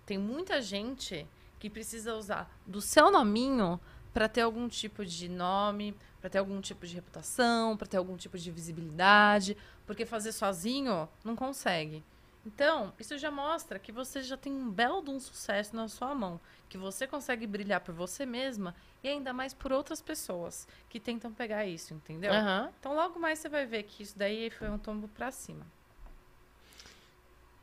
tem 0.06 0.18
muita 0.18 0.62
gente 0.62 1.26
que 1.60 1.70
precisa 1.70 2.14
usar 2.16 2.52
do 2.66 2.82
seu 2.82 3.10
nominho 3.10 3.80
pra 4.14 4.28
ter 4.28 4.42
algum 4.42 4.68
tipo 4.68 5.06
de 5.06 5.30
nome, 5.30 5.96
pra 6.20 6.30
ter 6.30 6.40
algum 6.40 6.60
tipo 6.60 6.86
de 6.86 6.96
reputação, 6.96 7.78
pra 7.78 7.88
ter 7.88 7.98
algum 7.98 8.18
tipo 8.18 8.38
de 8.38 8.52
visibilidade, 8.52 9.56
porque 9.86 10.06
fazer 10.06 10.32
sozinho 10.34 11.08
não 11.24 11.36
consegue. 11.36 12.04
Então, 12.46 12.94
isso 13.00 13.18
já 13.18 13.32
mostra 13.32 13.80
que 13.80 13.92
você 13.92 14.22
já 14.22 14.38
tem 14.38 14.54
um 14.54 14.70
belo 14.70 15.02
de 15.02 15.10
um 15.10 15.20
sucesso 15.20 15.76
na 15.76 15.88
sua 15.88 16.14
mão, 16.14 16.40
que 16.70 16.78
você 16.78 17.08
consegue 17.08 17.48
brilhar 17.48 17.80
por 17.80 17.96
você 17.96 18.26
mesma 18.26 18.76
e 19.04 19.08
ainda 19.08 19.34
mais 19.34 19.54
por 19.54 19.72
outras 19.72 20.02
pessoas 20.02 20.68
que 20.88 21.00
tentam 21.00 21.34
pegar 21.34 21.66
isso, 21.66 21.94
entendeu? 21.94 22.34
Aham. 22.34 22.72
Então, 22.80 22.94
logo 22.94 23.20
mais 23.20 23.40
você 23.40 23.50
vai 23.50 23.66
ver 23.66 23.84
que 23.84 24.04
isso 24.04 24.18
daí 24.18 24.50
foi 24.52 24.70
um 24.70 24.78
tombo 24.78 25.08
pra 25.08 25.32
cima. 25.32 25.66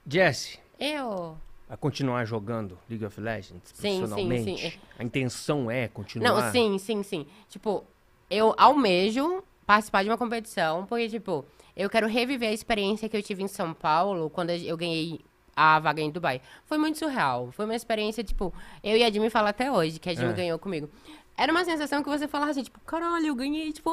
Jesse, 0.07 0.59
Eu. 0.79 1.37
a 1.69 1.77
continuar 1.77 2.25
jogando 2.25 2.79
League 2.89 3.05
of 3.05 3.21
Legends 3.21 3.63
Sim, 3.65 3.75
sim, 3.75 3.99
profissionalmente? 3.99 4.71
sim. 4.71 4.79
A 4.99 5.05
intenção 5.05 5.71
é 5.71 5.89
continuar? 5.89 6.43
Não, 6.43 6.53
sim, 6.53 6.79
sim, 6.79 7.03
sim. 7.03 7.27
Tipo, 7.49 7.85
eu 8.31 8.55
almejo 8.59 9.43
participar 9.67 10.03
de 10.03 10.11
uma 10.11 10.19
competição, 10.19 10.85
porque, 10.87 11.09
tipo, 11.09 11.45
eu 11.77 11.89
quero 11.89 12.07
reviver 12.07 12.49
a 12.51 12.53
experiência 12.53 13.09
que 13.09 13.17
eu 13.17 13.23
tive 13.23 13.43
em 13.43 13.49
São 13.49 13.73
Paulo 13.73 14.29
quando 14.29 14.51
eu 14.51 14.77
ganhei 14.77 15.21
a 15.55 15.79
vaga 15.79 16.01
em 16.03 16.11
Dubai. 16.11 16.41
Foi 16.65 16.79
muito 16.79 16.99
surreal. 16.99 17.51
Foi 17.53 17.65
uma 17.65 17.77
experiência, 17.77 18.25
tipo, 18.25 18.53
eu 18.83 18.97
e 18.97 19.05
a 19.05 19.11
Jimmy 19.11 19.31
falam 19.31 19.49
até 19.51 19.71
hoje, 19.71 19.99
que 20.01 20.11
a 20.11 20.15
Jimmy 20.15 20.31
É. 20.33 20.35
ganhou 20.35 20.59
comigo. 20.59 20.91
Era 21.37 21.51
uma 21.51 21.65
sensação 21.65 22.03
que 22.03 22.09
você 22.09 22.29
falava 22.29 22.51
assim, 22.51 22.63
tipo, 22.63 22.79
caralho, 22.81 23.27
eu 23.27 23.35
ganhei, 23.35 23.73
tipo, 23.73 23.91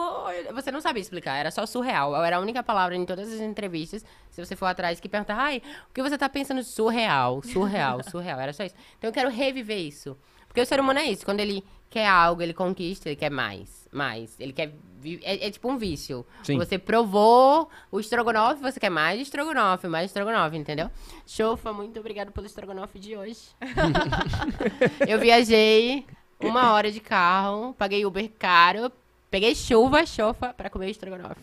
você 0.53 0.71
não 0.71 0.81
sabia 0.81 1.01
explicar, 1.01 1.37
era 1.37 1.49
só 1.51 1.65
surreal. 1.65 2.15
Era 2.23 2.37
a 2.37 2.39
única 2.39 2.61
palavra 2.61 2.95
em 2.95 3.05
todas 3.05 3.31
as 3.31 3.39
entrevistas, 3.39 4.05
se 4.29 4.45
você 4.45 4.55
for 4.55 4.65
atrás, 4.65 4.99
que 4.99 5.07
pergunta, 5.07 5.33
ai, 5.33 5.61
o 5.89 5.93
que 5.93 6.01
você 6.01 6.17
tá 6.17 6.27
pensando? 6.27 6.61
Surreal, 6.63 7.41
surreal, 7.41 8.03
surreal, 8.09 8.39
era 8.39 8.53
só 8.53 8.63
isso. 8.63 8.75
Então 8.97 9.09
eu 9.09 9.13
quero 9.13 9.29
reviver 9.29 9.79
isso. 9.79 10.17
Porque 10.47 10.61
o 10.61 10.65
ser 10.65 10.79
humano 10.79 10.99
é 10.99 11.05
isso, 11.05 11.23
quando 11.23 11.39
ele 11.39 11.63
quer 11.89 12.07
algo, 12.07 12.41
ele 12.41 12.53
conquista, 12.53 13.09
ele 13.09 13.15
quer 13.15 13.31
mais, 13.31 13.87
mais. 13.91 14.39
Ele 14.39 14.53
quer. 14.53 14.73
É, 15.21 15.47
é 15.47 15.51
tipo 15.51 15.69
um 15.69 15.77
vício. 15.77 16.25
Sim. 16.43 16.57
Você 16.57 16.77
provou 16.77 17.69
o 17.91 17.99
estrogonofe, 17.99 18.61
você 18.61 18.79
quer 18.79 18.89
mais 18.89 19.19
estrogonofe, 19.21 19.87
mais 19.87 20.05
estrogonofe, 20.05 20.57
entendeu? 20.57 20.89
Chofa, 21.25 21.71
muito 21.71 21.99
obrigado 21.99 22.31
pelo 22.31 22.45
estrogonofe 22.45 22.99
de 22.99 23.15
hoje. 23.15 23.39
eu 25.07 25.19
viajei 25.19 26.05
uma 26.39 26.73
hora 26.73 26.91
de 26.91 26.99
carro, 26.99 27.73
paguei 27.73 28.05
Uber 28.05 28.29
caro, 28.37 28.91
peguei 29.29 29.53
chuva, 29.53 30.05
chofa, 30.05 30.53
pra 30.53 30.69
comer 30.69 30.89
estrogonofe. 30.89 31.41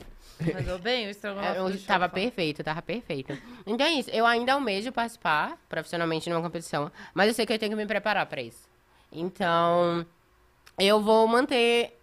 Mandou 0.54 0.78
bem 0.78 1.06
o 1.06 1.10
estrogonofe 1.10 1.56
É, 1.56 1.58
eu 1.58 1.84
tava 1.84 2.08
perfeito, 2.08 2.62
tava 2.62 2.82
perfeito. 2.82 3.36
Então 3.66 3.86
é 3.86 3.92
isso, 3.92 4.10
eu 4.10 4.26
ainda 4.26 4.52
almejo 4.54 4.92
participar 4.92 5.58
profissionalmente 5.68 6.28
numa 6.28 6.42
competição, 6.42 6.90
mas 7.14 7.28
eu 7.28 7.34
sei 7.34 7.46
que 7.46 7.52
eu 7.52 7.58
tenho 7.58 7.70
que 7.70 7.76
me 7.76 7.86
preparar 7.86 8.26
pra 8.26 8.42
isso. 8.42 8.68
Então, 9.12 10.04
eu 10.78 11.00
vou 11.00 11.26
manter 11.26 11.98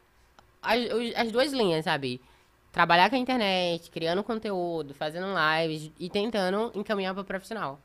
as, 0.61 0.79
as 1.15 1.31
duas 1.31 1.51
linhas, 1.51 1.85
sabe? 1.85 2.21
Trabalhar 2.71 3.09
com 3.09 3.15
a 3.15 3.19
internet, 3.19 3.91
criando 3.91 4.23
conteúdo, 4.23 4.95
fazendo 4.95 5.27
lives 5.27 5.91
e 5.99 6.09
tentando 6.09 6.71
encaminhar 6.73 7.13
pro 7.13 7.23
profissional. 7.23 7.79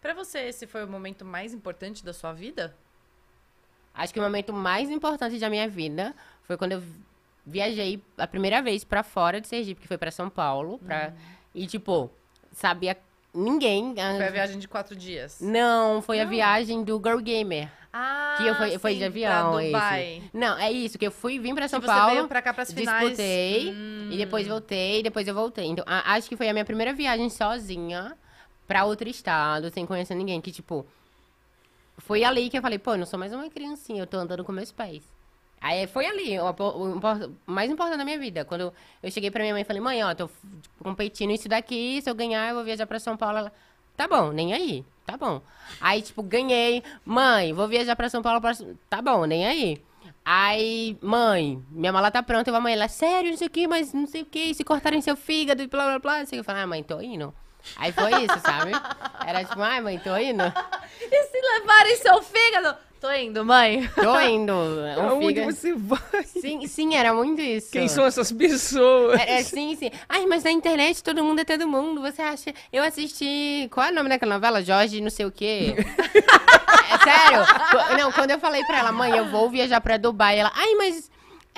Pra 0.00 0.14
você, 0.14 0.40
esse 0.40 0.66
foi 0.66 0.84
o 0.84 0.88
momento 0.88 1.24
mais 1.24 1.52
importante 1.52 2.04
da 2.04 2.12
sua 2.12 2.32
vida? 2.32 2.74
Acho 3.98 4.12
que 4.14 4.20
o 4.20 4.22
momento 4.22 4.52
mais 4.52 4.88
importante 4.90 5.38
da 5.38 5.50
minha 5.50 5.68
vida 5.68 6.14
foi 6.44 6.56
quando 6.56 6.72
eu 6.72 6.82
viajei 7.44 8.02
a 8.16 8.26
primeira 8.26 8.62
vez 8.62 8.84
pra 8.84 9.02
fora 9.02 9.40
de 9.40 9.48
Sergipe, 9.48 9.80
que 9.82 9.88
foi 9.88 9.98
pra 9.98 10.10
São 10.10 10.30
Paulo, 10.30 10.78
pra... 10.78 11.12
e 11.54 11.66
tipo, 11.66 12.10
sabia 12.52 12.96
ninguém. 13.34 13.94
Foi 13.94 14.26
a 14.26 14.30
viagem 14.30 14.58
de 14.58 14.68
quatro 14.68 14.94
dias. 14.96 15.38
Não, 15.40 16.00
foi 16.00 16.20
a 16.20 16.24
Não. 16.24 16.30
viagem 16.30 16.82
do 16.84 16.96
Girl 17.04 17.18
Gamer. 17.20 17.68
Ah, 17.92 18.34
Que 18.38 18.46
eu 18.46 18.54
fui, 18.54 18.78
foi 18.78 18.92
de 18.94 18.98
sim, 19.00 19.06
avião, 19.06 19.52
pra 19.52 19.62
esse. 19.62 19.72
Dubai. 19.72 20.22
Não, 20.32 20.58
é 20.58 20.70
isso, 20.70 20.98
que 20.98 21.06
eu 21.06 21.10
fui, 21.10 21.38
vim 21.38 21.54
pra 21.54 21.66
São 21.66 21.80
que 21.80 21.86
você 21.86 21.92
Paulo, 21.92 22.14
veio 22.14 22.28
pra 22.28 22.42
cá 22.42 22.52
pras 22.52 22.70
finais. 22.70 23.00
disputei, 23.08 23.70
Hum. 23.72 24.08
e 24.12 24.16
depois 24.18 24.46
voltei, 24.46 25.00
e 25.00 25.02
depois 25.02 25.26
eu 25.26 25.34
voltei. 25.34 25.66
Então, 25.66 25.84
a- 25.88 26.12
acho 26.14 26.28
que 26.28 26.36
foi 26.36 26.48
a 26.48 26.52
minha 26.52 26.66
primeira 26.66 26.92
viagem 26.92 27.30
sozinha 27.30 28.14
pra 28.66 28.84
outro 28.84 29.08
estado, 29.08 29.70
sem 29.70 29.86
conhecer 29.86 30.14
ninguém, 30.14 30.38
que 30.40 30.52
tipo... 30.52 30.86
Foi 31.98 32.24
ali 32.24 32.48
que 32.48 32.56
eu 32.56 32.62
falei, 32.62 32.78
pô, 32.78 32.92
eu 32.92 32.98
não 32.98 33.06
sou 33.06 33.18
mais 33.18 33.32
uma 33.32 33.48
criancinha, 33.50 34.02
eu 34.02 34.06
tô 34.06 34.16
andando 34.16 34.44
com 34.44 34.52
meus 34.52 34.72
pés. 34.72 35.02
Aí 35.60 35.86
foi 35.88 36.06
ali, 36.06 36.38
o, 36.38 36.44
o 36.44 36.98
o 36.98 37.52
mais 37.52 37.70
importante 37.70 37.98
da 37.98 38.04
minha 38.04 38.18
vida. 38.18 38.44
Quando 38.44 38.72
eu 39.02 39.10
cheguei 39.10 39.30
pra 39.30 39.42
minha 39.42 39.52
mãe 39.52 39.62
e 39.62 39.64
falei, 39.64 39.82
mãe, 39.82 40.02
ó, 40.04 40.14
tô 40.14 40.30
competindo 40.80 41.32
isso 41.32 41.48
daqui, 41.48 42.00
se 42.00 42.08
eu 42.08 42.14
ganhar, 42.14 42.48
eu 42.48 42.54
vou 42.54 42.64
viajar 42.64 42.86
pra 42.86 43.00
São 43.00 43.16
Paulo. 43.16 43.38
Ela, 43.38 43.52
tá 43.96 44.06
bom, 44.06 44.30
nem 44.30 44.54
aí, 44.54 44.84
tá 45.04 45.16
bom. 45.16 45.42
Aí, 45.80 46.00
tipo, 46.00 46.22
ganhei, 46.22 46.82
mãe, 47.04 47.52
vou 47.52 47.66
viajar 47.66 47.96
pra 47.96 48.08
São 48.08 48.22
Paulo, 48.22 48.40
pra... 48.40 48.52
tá 48.88 49.02
bom, 49.02 49.24
nem 49.24 49.46
aí. 49.46 49.82
Aí, 50.24 50.96
mãe, 51.02 51.62
minha 51.70 51.92
mala 51.92 52.10
tá 52.10 52.22
pronta, 52.22 52.50
eu 52.50 52.52
vou 52.52 52.58
amanhã. 52.58 52.76
Ela, 52.76 52.88
sério, 52.88 53.30
não 53.30 53.36
sei 53.38 53.46
o 53.46 53.50
que, 53.50 53.66
mas 53.66 53.92
não 53.92 54.06
sei 54.06 54.22
o 54.22 54.26
que, 54.26 54.54
se 54.54 54.62
cortarem 54.62 55.00
seu 55.00 55.16
fígado 55.16 55.62
e 55.62 55.66
blá 55.66 55.84
blá 55.86 55.98
blá. 55.98 56.26
Que. 56.26 56.36
Eu 56.36 56.44
falei, 56.44 56.62
ah, 56.62 56.66
mãe, 56.66 56.82
tô 56.82 57.00
indo. 57.00 57.34
Aí 57.76 57.92
foi 57.92 58.24
isso, 58.24 58.38
sabe? 58.40 58.72
Era 59.26 59.44
tipo, 59.44 59.60
ai, 59.60 59.80
mãe, 59.80 59.98
tô 59.98 60.16
indo. 60.16 60.44
E 61.00 61.22
se 61.24 61.40
levarem 61.40 61.96
seu 61.96 62.22
fígado? 62.22 62.76
Tô 63.00 63.12
indo, 63.12 63.44
mãe. 63.44 63.88
Tô 63.94 64.20
indo. 64.20 64.52
Um 64.52 65.08
Aonde 65.10 65.26
fígado. 65.28 65.52
você 65.52 65.72
vai? 65.72 66.24
Sim, 66.24 66.66
sim, 66.66 66.96
era 66.96 67.14
muito 67.14 67.40
isso. 67.40 67.70
Quem 67.70 67.86
são 67.86 68.04
essas 68.04 68.32
pessoas? 68.32 69.20
É, 69.20 69.38
é, 69.38 69.42
sim, 69.44 69.76
sim. 69.76 69.90
Ai, 70.08 70.26
mas 70.26 70.42
na 70.42 70.50
internet 70.50 71.02
todo 71.02 71.22
mundo 71.22 71.40
é 71.40 71.44
todo 71.44 71.68
mundo. 71.68 72.00
Você 72.00 72.20
acha. 72.20 72.52
Eu 72.72 72.82
assisti. 72.82 73.68
Qual 73.70 73.86
é 73.86 73.92
o 73.92 73.94
nome 73.94 74.08
daquela 74.08 74.34
novela? 74.34 74.62
Jorge, 74.62 75.00
não 75.00 75.10
sei 75.10 75.26
o 75.26 75.30
quê. 75.30 75.76
é 75.78 76.98
sério? 76.98 77.96
Não, 77.96 78.10
quando 78.10 78.32
eu 78.32 78.40
falei 78.40 78.64
pra 78.64 78.78
ela, 78.78 78.90
mãe, 78.90 79.16
eu 79.16 79.26
vou 79.26 79.48
viajar 79.48 79.80
pra 79.80 79.96
Dubai, 79.96 80.36
ela. 80.36 80.50
Ai, 80.54 80.74
mas. 80.74 81.08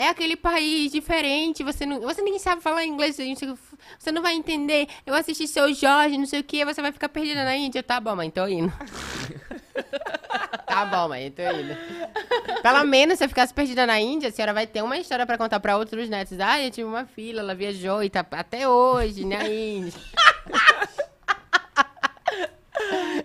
É 0.01 0.09
aquele 0.09 0.34
país 0.34 0.90
diferente, 0.90 1.62
você 1.62 1.84
não, 1.84 2.01
você 2.01 2.22
nem 2.22 2.38
sabe 2.38 2.62
falar 2.62 2.86
inglês, 2.86 3.18
você 3.98 4.11
não 4.11 4.22
vai 4.22 4.32
entender. 4.32 4.88
Eu 5.05 5.12
assisti 5.14 5.46
seu 5.46 5.74
Jorge, 5.74 6.16
não 6.16 6.24
sei 6.24 6.40
o 6.40 6.42
que, 6.42 6.64
você 6.64 6.80
vai 6.80 6.90
ficar 6.90 7.11
perdida 7.11 7.44
na 7.44 7.55
Índia. 7.55 7.82
Tá 7.82 8.01
bom, 8.01 8.16
mãe, 8.16 8.30
tô 8.30 8.48
indo. 8.48 8.72
tá 10.66 10.86
bom, 10.86 11.09
mãe, 11.09 11.30
tô 11.30 11.42
indo. 11.42 11.76
Pelo 12.62 12.82
menos 12.86 13.18
se 13.18 13.24
eu 13.26 13.28
ficasse 13.28 13.53
perdida 13.53 13.86
na 13.86 14.01
Índia, 14.01 14.30
a 14.30 14.32
senhora 14.32 14.55
vai 14.55 14.66
ter 14.66 14.80
uma 14.80 14.96
história 14.96 15.26
pra 15.26 15.36
contar 15.36 15.61
pra 15.61 15.76
outros 15.76 16.09
netos. 16.09 16.40
Ah, 16.40 16.59
eu 16.59 16.70
tive 16.70 16.88
uma 16.88 17.05
filha, 17.05 17.40
ela 17.40 17.55
viajou 17.55 18.03
e 18.03 18.09
tá 18.09 18.24
até 18.30 18.66
hoje 18.66 19.26
na 19.26 19.46
Índia. 19.46 20.01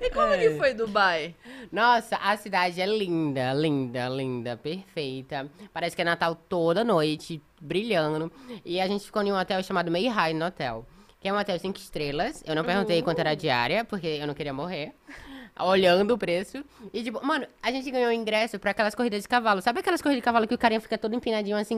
E 0.02 0.10
como 0.12 0.34
É. 0.34 0.38
que 0.38 0.58
foi 0.58 0.74
Dubai? 0.74 1.36
Nossa, 1.72 2.18
a 2.18 2.36
cidade 2.38 2.80
é 2.82 2.86
linda, 2.86 3.54
linda, 3.54 4.08
linda, 4.10 4.58
perfeita. 4.58 5.50
Parece 5.74 5.96
que 5.96 6.02
é 6.02 6.06
Natal 6.06 6.36
toda 6.36 6.84
noite, 6.84 7.42
brilhando. 7.62 8.32
E 8.64 8.80
a 8.80 8.88
gente 8.88 9.06
ficou 9.06 9.22
em 9.24 9.32
um 9.32 9.38
hotel 9.40 9.62
chamado 9.64 9.92
May 9.92 10.08
High 10.08 10.34
no 10.34 10.46
hotel. 10.46 10.86
Que 11.20 11.28
é 11.30 11.34
um 11.34 11.38
hotel 11.40 11.58
cinco 11.58 11.80
estrelas. 11.80 12.44
Eu 12.46 12.56
não 12.56 12.64
perguntei 12.64 13.02
quanto 13.02 13.20
era 13.20 13.32
a 13.32 13.36
diária, 13.36 13.84
porque 13.84 14.06
eu 14.08 14.28
não 14.28 14.34
queria 14.34 14.54
morrer. 14.54 14.94
Olhando 15.58 16.14
o 16.14 16.18
preço. 16.18 16.64
E, 16.94 17.02
tipo, 17.02 17.26
mano, 17.26 17.48
a 17.64 17.72
gente 17.72 17.90
ganhou 17.90 18.12
ingresso 18.12 18.60
pra 18.60 18.72
aquelas 18.72 18.94
corridas 18.94 19.22
de 19.22 19.28
cavalo. 19.30 19.62
Sabe 19.62 19.80
aquelas 19.80 20.02
corridas 20.02 20.22
de 20.22 20.26
cavalo 20.26 20.46
que 20.48 20.54
o 20.54 20.58
carinha 20.58 20.82
fica 20.82 20.98
todo 20.98 21.16
empinadinho 21.16 21.56
assim? 21.56 21.78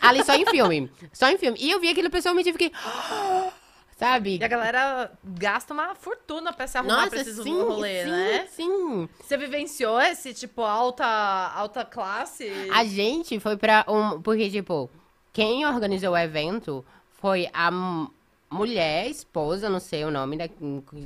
Ali 0.00 0.24
só 0.24 0.34
em 0.36 0.46
filme. 0.46 0.88
Só 1.12 1.28
em 1.28 1.36
filme. 1.36 1.58
E 1.60 1.68
eu 1.70 1.80
vi 1.80 1.88
aquilo 1.88 2.08
pessoalmente 2.08 2.48
e 2.50 2.52
fiquei. 2.52 2.70
Sabe? 3.96 4.36
E 4.38 4.44
a 4.44 4.48
galera 4.48 5.10
gasta 5.24 5.72
uma 5.72 5.94
fortuna 5.94 6.52
pra 6.52 6.66
se 6.66 6.76
arrumar 6.76 7.08
pra 7.08 7.16
Nossa, 7.18 7.30
esses 7.30 7.42
sim, 7.42 7.58
rolê, 7.62 8.04
sim, 8.04 8.10
né? 8.10 8.46
sim. 8.50 9.08
Você 9.20 9.36
vivenciou 9.38 9.98
esse, 9.98 10.34
tipo, 10.34 10.60
alta, 10.60 11.06
alta 11.06 11.82
classe? 11.82 12.46
A 12.72 12.84
gente 12.84 13.40
foi 13.40 13.56
pra 13.56 13.86
um. 13.88 14.20
Porque, 14.20 14.50
tipo, 14.50 14.90
quem 15.32 15.64
organizou 15.66 16.12
o 16.12 16.16
evento 16.18 16.84
foi 17.08 17.48
a 17.54 17.70
m- 17.70 18.08
mulher, 18.50 19.08
esposa, 19.08 19.70
não 19.70 19.80
sei 19.80 20.04
o 20.04 20.10
nome 20.10 20.36
da 20.36 20.48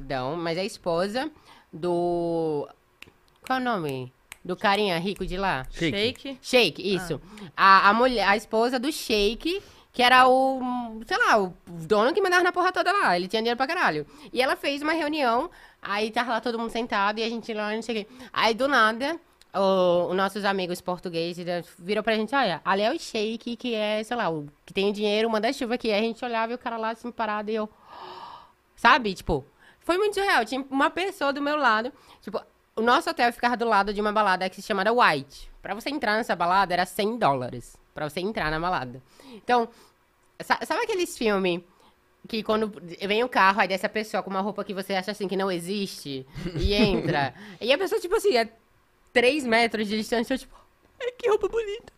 não, 0.09 0.35
mas 0.35 0.59
é 0.59 0.63
a 0.63 0.65
esposa 0.65 1.31
do. 1.73 2.69
Qual 3.47 3.59
é 3.61 3.63
o 3.63 3.65
nome? 3.65 4.13
Do 4.45 4.57
carinha 4.57 4.99
rico 4.99 5.25
de 5.25 5.37
lá? 5.37 5.65
Shake. 5.71 6.39
Sheik, 6.43 6.95
isso. 6.95 7.21
A, 7.57 7.91
a 7.91 7.95
mulher, 7.95 8.27
a 8.27 8.37
esposa 8.37 8.79
do 8.81 8.91
Sheik, 8.91 9.63
que 9.93 10.03
era 10.03 10.29
o, 10.29 10.61
sei 11.07 11.19
lá, 11.19 11.39
o 11.39 11.55
dono 11.67 12.13
que 12.13 12.21
mandava 12.21 12.43
na 12.43 12.53
porra 12.53 12.73
toda 12.73 12.93
lá. 12.93 13.17
Ele 13.17 13.29
tinha 13.29 13.43
dinheiro 13.43 13.57
pra 13.57 13.67
caralho. 13.67 14.07
E 14.33 14.41
ela 14.41 14.57
fez 14.57 14.83
uma 14.83 14.93
reunião, 14.93 15.51
aí 15.83 16.11
tava 16.11 16.33
lá 16.33 16.41
todo 16.41 16.59
mundo 16.59 16.71
sentado 16.71 17.19
e 17.19 17.23
a 17.23 17.29
gente 17.29 17.53
lá, 17.53 17.75
não 17.75 17.83
sei 17.83 18.03
o 18.03 18.05
quê. 18.05 18.13
Aí 18.33 18.55
do 18.55 18.69
nada, 18.69 19.19
o, 19.53 20.11
os 20.11 20.17
nossos 20.17 20.45
amigos 20.45 20.81
portugueses 20.81 21.45
né, 21.45 21.65
viram 21.79 22.03
pra 22.03 22.15
gente, 22.15 22.35
olha, 22.35 22.61
ali 22.65 22.83
é 22.83 22.93
o 22.93 22.99
Sheik, 22.99 23.57
que 23.57 23.75
é, 23.75 24.03
sei 24.05 24.17
lá, 24.17 24.31
o 24.31 24.47
que 24.65 24.73
tem 24.73 24.93
dinheiro, 24.93 25.29
manda 25.29 25.53
chuva 25.53 25.75
aqui. 25.75 25.91
Aí 25.91 25.99
a 25.99 26.03
gente 26.03 26.25
olhava 26.25 26.53
e 26.53 26.55
o 26.55 26.59
cara 26.59 26.77
lá 26.77 26.91
assim 26.91 27.11
parado 27.11 27.51
e 27.51 27.55
eu. 27.55 27.69
Sabe? 28.77 29.15
Tipo, 29.15 29.45
foi 29.81 29.99
muito 29.99 30.15
surreal. 30.15 30.45
Tinha 30.45 30.65
uma 30.71 30.89
pessoa 30.89 31.33
do 31.33 31.43
meu 31.43 31.57
lado. 31.57 31.93
Tipo, 32.23 32.41
o 32.77 32.81
nosso 32.81 33.11
hotel 33.11 33.33
ficava 33.33 33.57
do 33.57 33.67
lado 33.67 33.93
de 33.93 34.01
uma 34.01 34.13
balada 34.13 34.49
que 34.49 34.57
se 34.57 34.63
chamava 34.63 34.93
White. 34.93 35.51
Pra 35.61 35.75
você 35.75 35.91
entrar 35.91 36.17
nessa 36.17 36.35
balada 36.35 36.73
era 36.73 36.87
100 36.87 37.19
dólares. 37.19 37.80
Pra 37.95 38.09
você 38.09 38.21
entrar 38.21 38.51
na 38.51 38.59
balada. 38.61 39.03
Então, 39.35 39.69
sa- 40.41 40.61
sabe 40.65 40.83
aqueles 40.83 41.17
filmes 41.19 41.61
que 42.29 42.43
quando 42.43 42.71
vem 43.07 43.25
o 43.25 43.29
carro, 43.29 43.61
aí 43.61 43.69
desce 43.69 43.87
a 43.87 43.89
pessoa 43.89 44.23
com 44.23 44.31
uma 44.31 44.41
roupa 44.41 44.63
que 44.65 44.75
você 44.75 44.95
acha 44.95 45.11
assim 45.11 45.27
que 45.27 45.37
não 45.37 45.51
existe 45.51 46.27
e 46.59 46.75
entra. 46.75 47.35
e 47.61 47.73
a 47.73 47.79
pessoa, 47.79 48.01
tipo 48.01 48.15
assim, 48.15 48.37
é 48.37 48.49
3 49.13 49.45
metros 49.47 49.89
de 49.89 49.97
distância, 49.97 50.35
eu, 50.35 50.39
tipo, 50.39 50.55
ai, 51.01 51.11
que 51.13 51.29
roupa 51.29 51.49
bonita. 51.49 51.93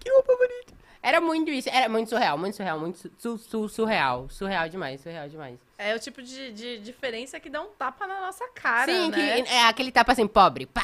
Que 0.00 0.10
roupa 0.10 0.34
bonita. 0.36 0.74
Era 1.02 1.20
muito 1.20 1.50
isso, 1.50 1.68
era 1.70 1.88
muito 1.88 2.08
surreal, 2.10 2.36
muito 2.36 2.56
surreal, 2.56 2.78
muito 2.80 3.10
su- 3.18 3.38
su- 3.38 3.68
surreal. 3.68 4.28
Surreal 4.28 4.68
demais, 4.68 5.00
surreal 5.00 5.28
demais. 5.28 5.58
É 5.78 5.94
o 5.94 5.98
tipo 5.98 6.22
de, 6.22 6.52
de 6.52 6.78
diferença 6.78 7.38
que 7.38 7.50
dá 7.50 7.60
um 7.60 7.66
tapa 7.78 8.06
na 8.06 8.20
nossa 8.22 8.48
cara, 8.54 8.90
Sim, 8.90 9.10
né? 9.10 9.42
que 9.42 9.48
é 9.52 9.64
aquele 9.68 9.92
tapa 9.92 10.12
assim, 10.12 10.26
pobre. 10.26 10.64
Pá! 10.64 10.80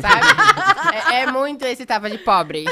Sabe? 0.00 0.26
é, 1.14 1.20
é 1.22 1.26
muito 1.30 1.64
esse 1.64 1.86
tapa 1.86 2.10
de 2.10 2.18
pobre. 2.18 2.64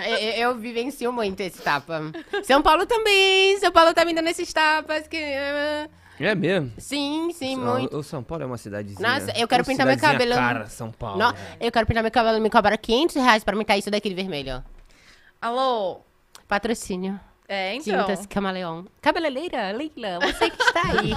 É, 0.00 0.40
Eu, 0.42 0.50
eu 0.50 0.58
vivencio 0.58 1.12
muito 1.12 1.40
esse 1.40 1.62
tapa. 1.62 2.00
São 2.42 2.60
Paulo 2.62 2.84
também. 2.84 3.58
São 3.60 3.70
Paulo 3.70 3.94
tá 3.94 4.04
me 4.04 4.12
dando 4.12 4.26
esses 4.28 4.52
tapas. 4.52 5.06
Que... 5.06 5.16
eh, 5.16 5.88
É 6.18 6.34
mesmo? 6.34 6.72
Sim, 6.78 7.30
sim, 7.32 7.54
São- 7.54 7.64
muito. 7.78 7.96
O 7.96 8.02
São 8.02 8.22
Paulo 8.22 8.42
é 8.42 8.46
uma 8.46 8.58
cidadezinha. 8.58 9.08
Nossa, 9.08 9.30
eu 9.38 9.46
quero 9.46 9.62
uma 9.62 9.68
pintar 9.68 9.86
meu 9.86 9.98
cabelo- 9.98 10.34
cara, 10.34 10.66
São 10.66 10.90
Paulo. 10.90 11.18
No- 11.18 11.34
eu 11.60 11.70
quero 11.70 11.86
pintar 11.86 12.02
meu 12.02 12.10
cabelo. 12.12 12.40
Me 12.40 12.50
cobra 12.50 12.76
500 12.76 13.14
reais 13.16 13.44
pra 13.44 13.56
pintar 13.56 13.78
isso 13.78 13.88
daqui 13.90 14.08
de 14.08 14.16
vermelho. 14.16 14.64
Alô? 15.40 16.00
Patrocínio. 16.48 17.20
É, 17.50 17.74
então. 17.74 18.00
Tintas 18.04 18.26
Camaleão. 18.26 18.84
Cabeleireira, 19.00 19.72
Leila, 19.72 20.18
você 20.20 20.50
que 20.50 20.62
está 20.62 20.82
aí. 20.82 21.12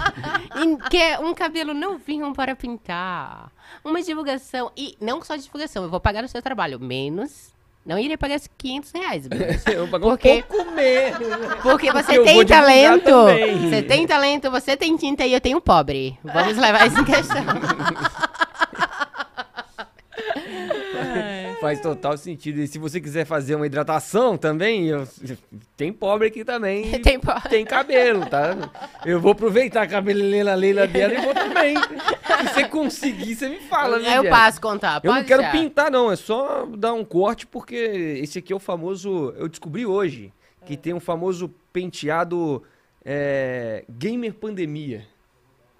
e 0.64 0.90
quer 0.90 1.20
um 1.20 1.34
cabelo 1.34 1.74
novinho 1.74 2.34
para 2.34 2.56
pintar. 2.56 3.52
Uma 3.84 4.02
divulgação. 4.02 4.72
E 4.78 4.96
não 5.02 5.22
só 5.22 5.36
divulgação, 5.36 5.84
eu 5.84 5.90
vou 5.90 6.00
pagar 6.00 6.24
o 6.24 6.28
seu 6.30 6.42
trabalho. 6.42 6.80
Menos. 6.80 7.52
Não 7.86 7.98
irei 8.00 8.16
pagar 8.16 8.36
esses 8.36 8.50
500 8.58 8.92
reais. 8.92 9.28
Bruno. 9.28 9.44
Eu 9.68 9.80
vou 9.80 9.88
pagar 9.90 10.06
um 10.06 10.10
Porque- 10.12 10.44
pouco 10.48 10.72
menos. 10.72 11.28
Porque 11.64 11.92
você 11.92 12.18
eu 12.18 12.24
tem 12.24 12.46
talento. 12.46 13.04
também. 13.04 13.70
Você 13.70 13.82
tem 13.82 14.08
talento, 14.08 14.50
você 14.52 14.78
tem 14.78 14.96
tinta 14.96 15.26
e 15.26 15.34
eu 15.34 15.42
tenho 15.42 15.60
pobre. 15.60 16.18
Vamos 16.24 16.56
levar 16.58 16.88
isso 16.88 17.00
em 17.02 17.04
questão. 17.06 17.44
Faz 21.62 21.80
total 21.80 22.18
sentido. 22.18 22.60
E 22.60 22.68
se 22.68 22.80
você 22.80 23.00
quiser 23.00 23.24
fazer 23.24 23.54
uma 23.54 23.68
hidratação 23.68 24.36
também, 24.36 24.88
eu- 24.88 25.08
tem 25.78 25.94
pobre 25.94 26.28
aqui 26.28 26.44
também. 26.44 26.92
Tem 27.02 27.20
pobre. 27.20 27.50
Tem 27.50 27.64
cabelo, 27.64 28.26
tá? 28.26 28.58
Eu 29.06 29.20
vou 29.22 29.32
aproveitar 29.34 29.84
a 29.84 29.88
cabeleira 29.88 30.56
Leila 30.56 30.88
dela 30.88 31.14
e 31.14 31.22
vou 31.22 31.34
também. 31.36 31.76
Se 31.78 32.54
você 32.54 32.68
conseguir, 32.68 33.36
você 33.36 33.48
me 33.48 33.60
fala, 33.60 34.00
né, 34.00 34.18
eu 34.18 34.28
passo 34.30 34.60
contar. 34.60 35.00
Eu 35.04 35.10
não 35.12 35.18
pode 35.18 35.28
quero 35.28 35.42
deixar. 35.44 35.58
pintar, 35.58 35.92
não. 35.92 36.12
É 36.12 36.16
só 36.16 36.66
dar 36.66 36.94
um 36.94 37.06
corte, 37.06 37.46
porque 37.46 37.76
esse 37.76 38.40
aqui 38.40 38.52
é 38.52 38.56
o 38.56 38.60
famoso. 38.60 39.32
Eu 39.38 39.48
descobri 39.48 39.86
hoje 39.86 40.34
que 40.66 40.76
tem 40.76 40.94
um 40.94 41.00
famoso 41.00 41.48
penteado 41.72 42.64
é, 43.06 43.84
gamer 43.90 44.34
pandemia. 44.34 45.06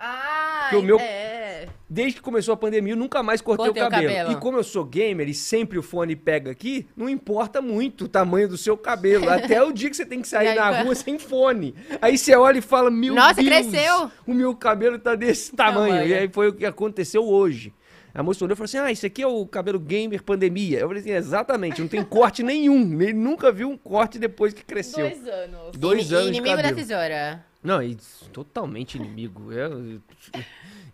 Ah, 0.04 0.68
Que 0.72 0.76
o 0.78 0.82
meu- 0.82 1.00
é. 1.00 1.68
Desde 1.88 2.16
que 2.16 2.22
começou 2.22 2.54
a 2.54 2.58
pandemia, 2.58 2.94
eu 2.94 2.98
nunca 2.98 3.22
mais 3.22 3.40
cortei, 3.42 3.66
Cortei 3.68 3.84
o, 3.84 3.86
o 3.86 3.90
cabelo. 3.90 4.14
cabelo. 4.14 4.32
E 4.32 4.36
como 4.42 4.58
eu 4.58 4.64
sou 4.64 4.84
gamer 4.86 5.28
e 5.30 5.34
sempre 5.34 5.78
o 5.78 5.84
fone 5.84 6.16
pega 6.16 6.50
aqui, 6.50 6.88
não 6.96 7.08
importa 7.10 7.62
muito 7.62 8.06
o 8.06 8.08
tamanho 8.08 8.48
do 8.48 8.58
seu 8.58 8.76
cabelo. 8.78 9.30
Até 9.30 9.62
o 9.62 9.72
dia 9.72 9.90
que 9.90 9.96
você 9.96 10.06
tem 10.06 10.22
que 10.22 10.28
sair 10.28 10.48
aí, 10.50 10.56
na 10.56 10.82
rua 10.84 10.96
sem 10.96 11.20
fone. 11.20 11.76
Aí 12.02 12.18
você 12.18 12.36
olha 12.36 12.58
e 12.60 12.62
fala, 12.62 12.90
meu 12.90 13.14
Nossa, 13.14 13.36
Deus, 13.36 13.48
cresceu. 13.48 14.10
o 14.26 14.34
meu 14.34 14.56
cabelo 14.56 14.98
tá 14.98 15.14
desse 15.16 15.54
tamanho. 15.56 15.94
Tamanho. 15.94 16.08
E 16.08 16.14
aí 16.14 16.30
foi 16.34 16.48
o 16.48 16.54
que 16.54 16.66
aconteceu 16.66 17.28
hoje. 17.28 17.74
A 18.14 18.24
moça 18.24 18.44
olhou 18.44 18.54
e 18.54 18.58
falou 18.58 18.66
assim, 18.66 18.78
ah, 18.78 18.92
isso 18.92 19.06
aqui 19.06 19.22
é 19.22 19.28
o 19.28 19.46
cabelo 19.46 19.80
gamer 19.80 20.22
pandemia. 20.24 20.80
Eu 20.80 20.88
falei 20.88 21.02
assim, 21.02 21.12
exatamente, 21.12 21.80
não 21.80 21.88
tem 21.88 22.04
corte 22.04 22.42
nenhum. 22.44 23.02
Ele 23.02 23.14
nunca 23.14 23.52
viu 23.52 23.70
um 23.70 23.78
corte 23.78 24.18
depois 24.20 24.54
que 24.54 24.64
cresceu. 24.66 25.10
Dois 25.10 25.28
anos. 25.28 25.78
Dois 25.78 26.06
Ini- 26.08 26.14
anos 26.16 26.26
de 26.32 26.38
Inimigo 26.40 26.56
da 26.58 26.64
cabelo. 26.64 26.78
tesoura. 26.88 27.46
Não, 27.64 27.82
e 27.82 27.96
totalmente 28.34 28.96
inimigo. 28.96 29.52
É, 29.52 29.70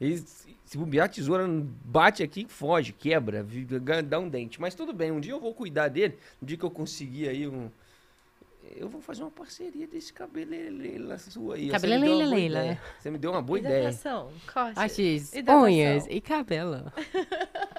e 0.02 0.18
se 0.66 0.78
bobear 0.78 1.06
a 1.06 1.10
tesoura, 1.10 1.48
bate 1.86 2.22
aqui, 2.24 2.46
foge, 2.50 2.92
quebra, 2.92 3.46
dá 4.06 4.20
um 4.20 4.28
dente. 4.28 4.60
Mas 4.60 4.76
tudo 4.76 4.92
bem, 4.94 5.12
um 5.12 5.20
dia 5.20 5.32
eu 5.32 5.40
vou 5.40 5.54
cuidar 5.54 5.88
dele. 5.88 6.18
Um 6.42 6.46
dia 6.46 6.58
que 6.58 6.66
eu 6.66 6.70
conseguir 6.72 7.30
aí 7.30 7.48
um. 7.48 7.72
eu 8.76 8.90
vou 8.90 9.00
fazer 9.00 9.22
uma 9.24 9.32
parceria 9.32 9.88
desse 9.88 10.12
cabeleleila 10.12 11.18
sua 11.18 11.56
aí. 11.56 11.70
Cabeleleila, 11.70 12.20
Você 12.20 12.20
me 12.20 12.28
deu 12.28 12.32
uma 12.32 12.32
boa 12.32 12.36
Leila. 12.36 12.60
ideia. 12.60 12.82
Você 13.00 13.12
me 13.12 13.18
deu 13.18 13.32
uma 13.32 13.42
boa 13.42 13.60
ideia. 13.60 13.78
Hidratação, 13.80 14.32
corte. 14.54 15.02
Hidratação. 15.34 15.64
unhas 15.64 16.06
e 16.10 16.20
cabelo. 16.20 16.92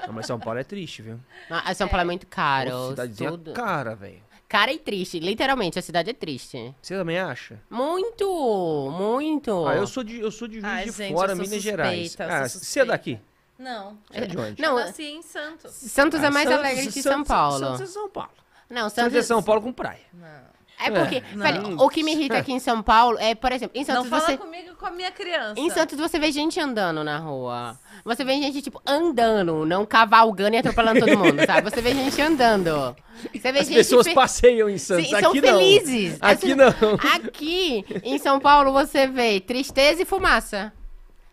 Não, 0.06 0.14
mas 0.14 0.24
São 0.24 0.40
Paulo 0.40 0.58
é 0.58 0.64
triste, 0.64 1.02
viu? 1.02 1.20
Ah, 1.50 1.74
São 1.74 1.86
Paulo 1.88 2.00
é 2.00 2.06
muito 2.06 2.26
caro. 2.26 2.70
Pô, 2.70 2.88
cidadezinha 2.88 3.30
tudo. 3.32 3.52
cara, 3.52 3.94
velho. 3.94 4.26
Cara 4.48 4.72
e 4.72 4.78
triste. 4.78 5.18
Literalmente, 5.20 5.78
a 5.78 5.82
cidade 5.82 6.10
é 6.10 6.14
triste. 6.14 6.74
Você 6.80 6.96
também 6.96 7.18
acha? 7.18 7.60
Muito, 7.68 8.90
muito. 8.96 9.66
Ah, 9.66 9.76
eu 9.76 9.86
sou 9.86 10.02
de, 10.02 10.18
eu 10.20 10.30
sou 10.30 10.48
de 10.48 10.54
Juiz 10.60 10.64
Ai, 10.64 10.84
de 10.86 10.90
gente, 10.92 11.12
Fora, 11.12 11.32
eu 11.32 11.36
sou 11.36 11.44
Minas 11.44 11.62
Gerais. 11.62 12.06
suspeita, 12.08 12.24
eu 12.32 12.36
Ah, 12.44 12.48
você 12.48 12.80
é 12.80 12.84
daqui? 12.86 13.20
Não. 13.58 13.98
Você 14.10 14.18
é 14.18 14.26
de 14.26 14.38
onde? 14.38 14.62
Não, 14.62 14.78
eu 14.78 14.86
nasci 14.86 15.02
em 15.04 15.20
Santos. 15.22 15.72
Santos 15.72 16.22
é 16.22 16.26
Ah, 16.26 16.30
mais 16.30 16.48
Santos- 16.48 16.64
alegre 16.64 16.86
que 16.86 17.02
Santos- 17.02 17.12
São 17.12 17.24
Paulo. 17.24 17.58
Santos 17.58 17.80
é 17.82 17.86
São 17.86 18.08
Paulo. 18.08 18.30
Não, 18.70 18.82
Santos 18.88 18.94
Santos 18.94 19.16
é 19.16 19.22
São 19.22 19.42
Paulo 19.42 19.60
com 19.60 19.72
praia. 19.72 20.00
Não. 20.14 20.57
É 20.80 20.90
porque, 20.90 21.16
É, 21.16 21.20
velho, 21.36 21.62
não. 21.62 21.84
o 21.84 21.88
que 21.88 22.02
me 22.04 22.12
irrita 22.12 22.38
aqui 22.38 22.52
em 22.52 22.60
São 22.60 22.80
Paulo 22.82 23.18
é, 23.18 23.34
por 23.34 23.50
exemplo, 23.50 23.76
em 23.76 23.84
Não 23.84 23.94
Santos 24.04 24.08
fala 24.10 24.22
você. 24.22 24.36
comigo 24.36 24.76
com 24.76 24.86
a 24.86 24.90
minha 24.90 25.10
criança. 25.10 25.58
Em 25.60 25.68
Santos 25.70 25.98
você 25.98 26.18
vê 26.20 26.30
gente 26.30 26.60
andando 26.60 27.02
na 27.02 27.18
rua. 27.18 27.76
Você 28.04 28.24
vê 28.24 28.34
gente, 28.34 28.62
tipo, 28.62 28.80
andando, 28.86 29.66
não 29.66 29.84
cavalgando 29.84 30.54
e 30.54 30.58
atropelando 30.58 31.00
todo 31.00 31.18
mundo, 31.18 31.44
sabe? 31.44 31.68
Você 31.68 31.80
vê 31.82 31.92
gente 31.94 32.20
andando. 32.22 32.94
Você 33.34 33.50
vê 33.52 33.58
As 33.58 33.66
gente. 33.66 33.76
pessoas 33.76 34.06
fe- 34.06 34.14
passeiam 34.14 34.68
em 34.70 34.78
Santos. 34.78 35.06
Sim, 35.08 35.14
aqui 35.14 35.22
são 35.24 35.34
não. 35.34 35.40
felizes. 35.58 36.18
Aqui 36.20 36.52
Essa- 36.52 36.56
não. 36.56 36.94
Aqui, 37.14 37.84
em 38.04 38.18
São 38.18 38.38
Paulo, 38.38 38.72
você 38.72 39.06
vê 39.08 39.40
tristeza 39.40 40.02
e 40.02 40.04
fumaça. 40.04 40.72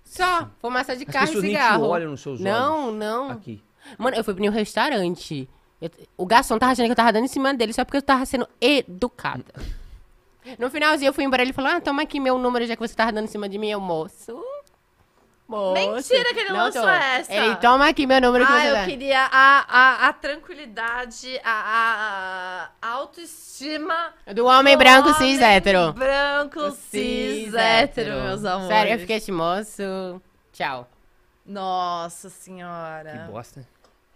Só. 0.04 0.50
Fumaça 0.60 0.96
de 0.96 1.04
As 1.04 1.14
carro 1.14 1.26
e 1.26 1.28
pessoas 1.28 1.44
nem 1.44 1.54
te 1.54 1.58
cigarro. 1.62 1.86
olham 1.88 2.12
nos 2.12 2.22
seus 2.22 2.40
não, 2.40 2.86
olhos. 2.88 2.96
não. 2.96 3.30
Aqui. 3.32 3.62
Mano, 3.98 4.18
eu 4.18 4.24
fui 4.24 4.34
em 4.40 4.50
um 4.50 4.52
restaurante. 4.52 5.48
Eu- 5.86 6.08
o 6.18 6.26
garçom 6.26 6.58
tava 6.58 6.72
achando 6.72 6.86
que 6.86 6.92
eu 6.92 6.96
tava 6.96 7.14
dando 7.14 7.26
em 7.26 7.30
cima 7.30 7.54
dele 7.54 7.74
só 7.74 7.84
porque 7.86 7.98
eu 7.98 8.02
tava 8.02 8.26
sendo 8.26 8.48
educada. 8.62 9.54
No 10.60 10.70
finalzinho 10.70 11.10
eu 11.10 11.14
fui 11.14 11.24
embora 11.24 11.42
ele 11.42 11.54
falou: 11.54 11.72
Ah, 11.72 11.82
toma 11.82 12.04
aqui 12.04 12.20
meu 12.20 12.38
número 12.38 12.66
já 12.68 12.76
que 12.76 12.82
você 12.88 12.94
tava 12.96 13.12
dando 13.12 13.26
em 13.26 13.30
cima 13.30 13.50
de 13.50 13.58
mim. 13.58 13.70
Eu, 13.70 13.80
moço. 13.80 14.40
Moço. 15.48 15.74
Mentira 15.74 16.34
que 16.34 16.40
ele 16.40 16.50
Não 16.50 16.56
lançou 16.56 16.82
tô. 16.82 16.88
essa. 16.90 17.32
Ele 17.32 17.56
toma 17.58 17.88
aqui 17.88 18.08
meu 18.08 18.20
número 18.20 18.46
que 18.48 18.52
Ah, 18.52 18.60
você 18.62 18.70
eu 18.70 18.74
dá." 18.74 18.86
queria 18.86 19.26
a, 19.32 19.66
a, 19.68 20.08
a 20.08 20.14
tranquilidade, 20.14 21.40
a, 21.44 22.70
a, 22.82 22.88
a 22.88 22.92
autoestima. 22.94 24.12
Do 24.34 24.46
homem 24.48 24.76
branco 24.76 25.10
Homem 25.10 25.20
cis 25.20 25.40
hétero. 25.42 25.94
Branco 25.94 26.72
cis 26.72 27.54
hétero, 27.54 28.22
meus 28.24 28.44
amores. 28.44 28.68
Sério, 28.70 28.94
eu 28.94 29.00
fiquei 29.00 29.18
assim, 29.18 29.32
moço. 29.32 30.22
Tchau. 30.52 30.90
Nossa 31.46 32.28
senhora. 32.30 33.12
Que 33.12 33.32
bosta. 33.32 33.68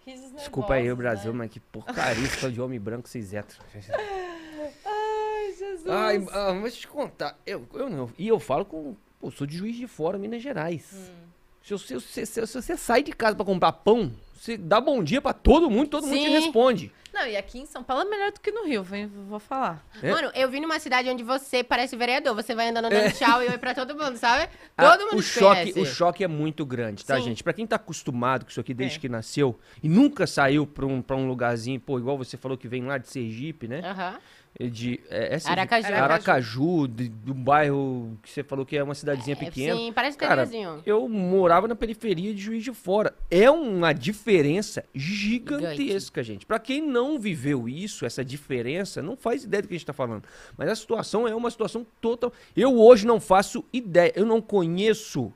Risos 0.05 0.31
Desculpa 0.33 0.73
aí, 0.75 0.91
o 0.91 0.95
Brasil, 0.95 1.31
né? 1.31 1.39
mas 1.39 1.51
que 1.51 1.59
porcaria 1.59 2.27
de 2.51 2.61
homem 2.61 2.79
branco 2.79 3.07
cis 3.07 3.33
hétero. 3.33 3.59
Ai, 4.85 5.53
Jesus. 5.57 5.87
Ai, 5.87 6.25
ah, 6.31 6.53
mas 6.53 6.75
te 6.75 6.87
contar, 6.87 7.37
eu, 7.45 7.67
eu 7.73 7.89
não. 7.89 8.09
E 8.17 8.27
eu 8.27 8.39
falo 8.39 8.65
com. 8.65 8.95
Pô, 9.19 9.29
sou 9.31 9.45
de 9.45 9.57
juiz 9.57 9.75
de 9.75 9.87
fora, 9.87 10.17
Minas 10.17 10.41
Gerais. 10.41 10.91
Hum. 10.93 11.27
Se, 11.61 11.71
você, 11.73 11.99
se, 11.99 12.25
se- 12.25 12.47
se 12.47 12.61
você 12.61 12.77
sai 12.77 13.03
de 13.03 13.11
casa 13.11 13.35
pra 13.35 13.45
comprar 13.45 13.73
pão, 13.73 14.11
você 14.39 14.57
dá 14.57 14.79
bom 14.79 15.03
dia 15.03 15.21
pra 15.21 15.33
todo 15.33 15.69
mundo, 15.69 15.89
todo 15.89 16.07
mundo 16.07 16.17
te 16.17 16.23
Sim. 16.25 16.29
responde. 16.29 16.91
Não, 17.11 17.25
e 17.25 17.35
aqui 17.35 17.57
em 17.59 17.65
São 17.65 17.83
Paulo 17.83 18.03
é 18.03 18.05
melhor 18.05 18.31
do 18.31 18.39
que 18.39 18.51
no 18.51 18.65
Rio, 18.65 18.83
vem, 18.83 19.07
vou 19.07 19.39
falar. 19.39 19.83
É? 20.01 20.11
Mano, 20.11 20.31
eu 20.35 20.47
vim 20.49 20.59
numa 20.61 20.79
cidade 20.79 21.09
onde 21.09 21.23
você 21.23 21.63
parece 21.63 21.95
vereador. 21.97 22.35
Você 22.35 22.53
vai 22.53 22.69
andando 22.69 22.87
dando 22.89 23.11
tchau 23.13 23.41
e 23.43 23.47
oi 23.49 23.57
pra 23.57 23.73
todo 23.73 23.95
mundo, 23.95 24.15
sabe? 24.15 24.47
Ah, 24.77 24.91
Todo 24.95 25.07
mundo 25.09 25.17
o 25.19 25.21
choque, 25.21 25.73
conhece. 25.73 25.79
o 25.81 25.85
choque 25.85 26.23
é 26.23 26.27
muito 26.27 26.65
grande, 26.65 27.03
tá, 27.03 27.17
Sim. 27.17 27.23
gente? 27.23 27.43
Pra 27.43 27.51
quem 27.51 27.67
tá 27.67 27.75
acostumado 27.75 28.45
com 28.45 28.51
isso 28.51 28.61
aqui 28.61 28.73
desde 28.73 28.97
É. 28.97 29.01
que 29.01 29.09
nasceu 29.09 29.59
e 29.83 29.89
nunca 29.89 30.25
saiu 30.25 30.65
pra 30.65 30.85
um, 30.85 31.01
pra 31.01 31.17
um 31.17 31.27
lugarzinho, 31.27 31.79
pô, 31.81 31.99
igual 31.99 32.17
você 32.17 32.37
falou 32.37 32.57
que 32.57 32.67
vem 32.67 32.85
lá 32.85 32.97
de 32.97 33.09
Sergipe, 33.09 33.67
né? 33.67 33.81
Aham. 33.83 34.17
De, 34.59 34.99
é, 35.09 35.35
é 35.35 35.39
Sergipe? 35.39 35.51
Aracaju. 35.51 35.93
Aracaju, 35.93 36.87
de, 36.87 37.07
do 37.07 37.33
bairro 37.33 38.17
que 38.21 38.29
você 38.29 38.43
falou 38.43 38.65
que 38.65 38.75
é 38.75 38.83
uma 38.83 38.93
cidadezinha 38.95 39.35
É, 39.35 39.39
pequena. 39.39 39.75
Sim, 39.75 39.93
parece 39.93 40.17
Cara, 40.17 40.45
Terezinho. 40.45 40.81
eu 40.85 41.07
morava 41.07 41.67
na 41.67 41.75
periferia 41.75 42.33
de 42.33 42.41
Juiz 42.41 42.63
de 42.63 42.73
Fora. 42.73 43.13
É 43.31 43.49
uma 43.49 43.93
diferença 43.93 44.83
gigantesca, 44.93 46.21
gente. 46.23 46.45
Pra 46.45 46.59
quem 46.59 46.81
não 46.81 47.17
viveu 47.19 47.69
isso, 47.69 48.05
essa 48.05 48.23
diferença, 48.25 49.01
não 49.01 49.15
faz 49.15 49.43
ideia 49.43 49.61
do 49.61 49.67
que 49.67 49.75
a 49.75 49.77
gente 49.77 49.85
tá 49.85 49.93
falando. 49.93 50.23
Mas 50.57 50.67
a 50.69 50.75
situação 50.75 51.27
é 51.27 51.33
uma 51.33 51.49
situação 51.51 51.85
total. 52.01 52.33
Eu 52.55 52.77
hoje 52.79 53.05
não 53.07 53.19
faço 53.19 53.63
ideia, 53.71 54.11
eu 54.15 54.25
não 54.25 54.41
conheço 54.41 55.31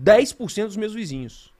10% 0.00 0.66
dos 0.66 0.76
meus 0.76 0.92
vizinhos. 0.94 1.54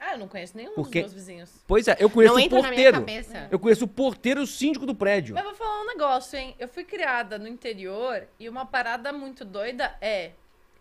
Ah, 0.00 0.12
eu 0.12 0.18
não 0.18 0.28
conheço 0.28 0.56
nenhum 0.56 0.74
Porque- 0.74 1.02
dos 1.02 1.12
meus 1.12 1.26
vizinhos. 1.26 1.50
Pois 1.66 1.88
é, 1.88 1.96
eu 1.98 2.08
conheço 2.08 2.34
Não 2.34 2.40
o 2.40 2.44
entra 2.44 2.62
na 2.62 2.70
minha 2.70 2.92
porteiro. 2.92 2.98
cabeça. 3.00 3.48
Eu 3.50 3.58
conheço 3.58 3.84
o 3.84 3.88
porteiro 3.88 4.42
o 4.42 4.46
síndico 4.46 4.86
do 4.86 4.94
prédio. 4.94 5.34
Mas 5.34 5.44
vou 5.44 5.54
falar 5.54 5.80
um 5.82 5.86
negócio, 5.86 6.38
hein? 6.38 6.54
Eu 6.58 6.68
fui 6.68 6.84
criada 6.84 7.36
no 7.38 7.48
interior 7.48 8.26
e 8.38 8.48
uma 8.48 8.64
parada 8.64 9.12
muito 9.12 9.44
doida 9.44 9.96
é. 10.00 10.32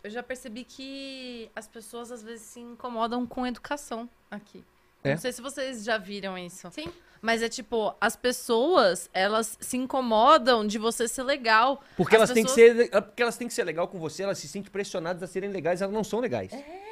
Eu 0.03 0.11
já 0.11 0.21
percebi 0.21 0.63
que 0.63 1.49
as 1.55 1.67
pessoas 1.67 2.11
às 2.11 2.21
vezes 2.21 2.45
se 2.45 2.59
incomodam 2.59 3.25
com 3.25 3.45
educação 3.45 4.07
aqui. 4.29 4.63
É? 5.03 5.11
Não 5.11 5.17
sei 5.17 5.31
se 5.31 5.41
vocês 5.41 5.83
já 5.83 5.97
viram 5.97 6.37
isso. 6.37 6.69
Sim. 6.71 6.87
Mas 7.19 7.41
é 7.41 7.49
tipo, 7.49 7.95
as 7.99 8.15
pessoas, 8.15 9.09
elas 9.11 9.57
se 9.59 9.75
incomodam 9.77 10.65
de 10.67 10.77
você 10.77 11.07
ser 11.07 11.23
legal. 11.23 11.81
Porque 11.97 12.15
As 12.15 12.19
elas, 12.21 12.31
têm 12.31 12.45
que 12.45 12.53
pessoas- 12.53 12.87
ser, 12.89 13.01
porque 13.01 13.21
elas 13.23 13.37
têm 13.37 13.47
que 13.47 13.53
ser 13.55 13.63
legal 13.63 13.87
com 13.87 13.97
você, 13.99 14.21
elas 14.23 14.37
se 14.37 14.47
sentem 14.47 14.71
pressionadas 14.71 15.23
a 15.23 15.27
serem 15.27 15.49
legais, 15.49 15.81
elas 15.81 15.93
não 15.93 16.03
são 16.03 16.19
legais. 16.19 16.53
É. 16.53 16.86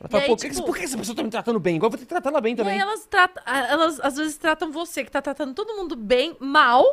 Ela 0.00 0.06
E 0.06 0.10
fala, 0.10 0.22
aí, 0.22 0.28
pô, 0.28 0.36
por 0.36 0.42
que- 0.42 0.50
tipo- 0.50 0.66
por 0.66 0.76
que 0.76 0.84
essa 0.84 0.96
pessoa 0.96 1.16
tá 1.16 1.22
me 1.22 1.30
tratando 1.30 1.58
bem? 1.58 1.76
Igual 1.76 1.88
eu 1.88 1.90
vou 1.90 1.98
ter 1.98 2.04
que 2.04 2.08
tratar 2.08 2.30
ela 2.30 2.40
bem 2.40 2.52
E 2.52 2.56
também. 2.56 2.74
aí 2.74 2.78
elas 2.78 3.04
tratam, 3.06 3.42
elas 3.46 3.98
às 4.00 4.16
vezes 4.16 4.36
tratam 4.36 4.70
você, 4.70 5.04
que 5.04 5.10
tá 5.10 5.20
tratando 5.20 5.54
todo 5.54 5.74
mundo 5.76 5.96
bem, 5.96 6.36
mal, 6.38 6.84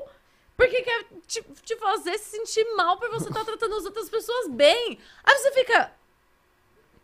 porque 0.57 0.81
quer 0.81 1.05
te, 1.27 1.43
te 1.63 1.75
fazer 1.77 2.17
se 2.17 2.31
sentir 2.37 2.65
mal 2.75 2.97
por 2.97 3.09
você 3.11 3.27
estar 3.29 3.45
tratando 3.45 3.75
as 3.75 3.85
outras 3.85 4.09
pessoas 4.09 4.47
bem. 4.49 4.97
Aí 5.23 5.37
você 5.37 5.51
fica. 5.51 5.91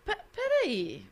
"Pe- 0.06 0.18
Peraí. 0.36 1.06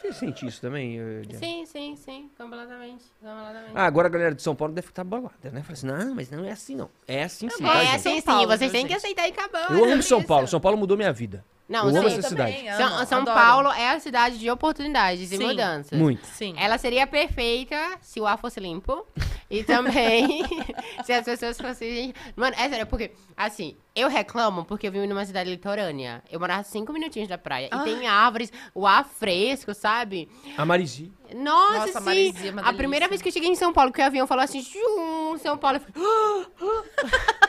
Você 0.00 0.12
sente 0.14 0.46
isso 0.46 0.60
também? 0.62 0.92
Diana? 1.22 1.38
Sim, 1.38 1.66
sim, 1.66 1.94
sim. 1.96 2.30
Completamente. 2.36 3.04
completamente. 3.20 3.72
Ah, 3.74 3.84
agora 3.84 4.08
a 4.08 4.10
galera 4.10 4.34
de 4.34 4.42
São 4.42 4.56
Paulo 4.56 4.72
deve 4.72 4.88
estar 4.88 5.04
balada, 5.04 5.50
né? 5.52 5.62
Fala 5.62 5.72
assim, 5.74 5.86
não, 5.86 6.14
mas 6.14 6.30
não 6.30 6.42
é 6.44 6.50
assim 6.50 6.74
não. 6.74 6.90
É 7.06 7.24
assim 7.24 7.48
sim, 7.50 7.62
gosto 7.62 7.72
tá, 7.76 7.82
é 7.84 7.94
assim, 7.94 8.20
sim. 8.20 8.46
Vocês 8.46 8.60
viu, 8.60 8.70
têm 8.72 8.86
que 8.86 8.94
aceitar 8.94 9.28
e 9.28 9.30
acabar. 9.30 9.70
Eu 9.70 9.84
amo 9.84 10.02
sobre 10.02 10.02
São 10.02 10.18
isso. 10.20 10.26
Paulo. 10.26 10.48
São 10.48 10.60
Paulo 10.60 10.78
mudou 10.78 10.96
minha 10.96 11.12
vida. 11.12 11.44
Não, 11.70 11.88
eu 11.88 11.96
amo 11.96 12.10
sim. 12.10 12.18
essa 12.18 12.28
cidade. 12.28 12.56
também 12.56 12.72
São, 12.72 12.86
amo, 12.96 13.06
São 13.06 13.20
adoro. 13.20 13.38
Paulo 13.38 13.68
é 13.70 13.90
a 13.90 14.00
cidade 14.00 14.38
de 14.40 14.50
oportunidades 14.50 15.30
e 15.30 15.36
Sim. 15.36 15.46
mudanças. 15.46 15.96
Muito. 15.96 16.26
Sim. 16.26 16.52
Ela 16.58 16.76
seria 16.78 17.06
perfeita 17.06 17.76
se 18.00 18.20
o 18.20 18.26
ar 18.26 18.36
fosse 18.36 18.58
limpo. 18.58 19.06
E 19.48 19.62
também 19.64 20.42
se 21.04 21.12
as 21.12 21.24
pessoas 21.24 21.56
fossem. 21.56 22.12
Mano, 22.34 22.56
é 22.58 22.68
sério, 22.68 22.86
porque, 22.88 23.12
assim, 23.36 23.76
eu 23.94 24.08
reclamo 24.08 24.64
porque 24.64 24.88
eu 24.88 24.92
vivo 24.92 25.06
numa 25.06 25.24
cidade 25.24 25.48
litorânea. 25.48 26.24
Eu 26.28 26.40
morava 26.40 26.64
cinco 26.64 26.92
minutinhos 26.92 27.28
da 27.28 27.38
praia. 27.38 27.68
Ah. 27.70 27.82
E 27.82 27.84
tem 27.84 28.08
árvores, 28.08 28.52
o 28.74 28.84
ar 28.84 29.04
fresco, 29.04 29.72
sabe? 29.72 30.28
A 30.58 30.64
Marizi. 30.64 31.12
Nossa, 31.32 31.78
Nossa, 31.86 31.98
sim. 32.00 32.04
Marizia 32.04 32.50
é 32.50 32.52
uma 32.52 32.62
a 32.62 32.72
primeira 32.72 33.06
vez 33.06 33.22
que 33.22 33.28
eu 33.28 33.32
cheguei 33.32 33.48
em 33.48 33.54
São 33.54 33.72
Paulo, 33.72 33.92
que 33.92 34.00
o 34.00 34.04
avião 34.04 34.26
falou 34.26 34.42
assim, 34.42 34.60
"Tchum", 34.60 35.38
São 35.38 35.56
Paulo, 35.56 35.76
eu 35.76 35.80
falei. 35.80 36.46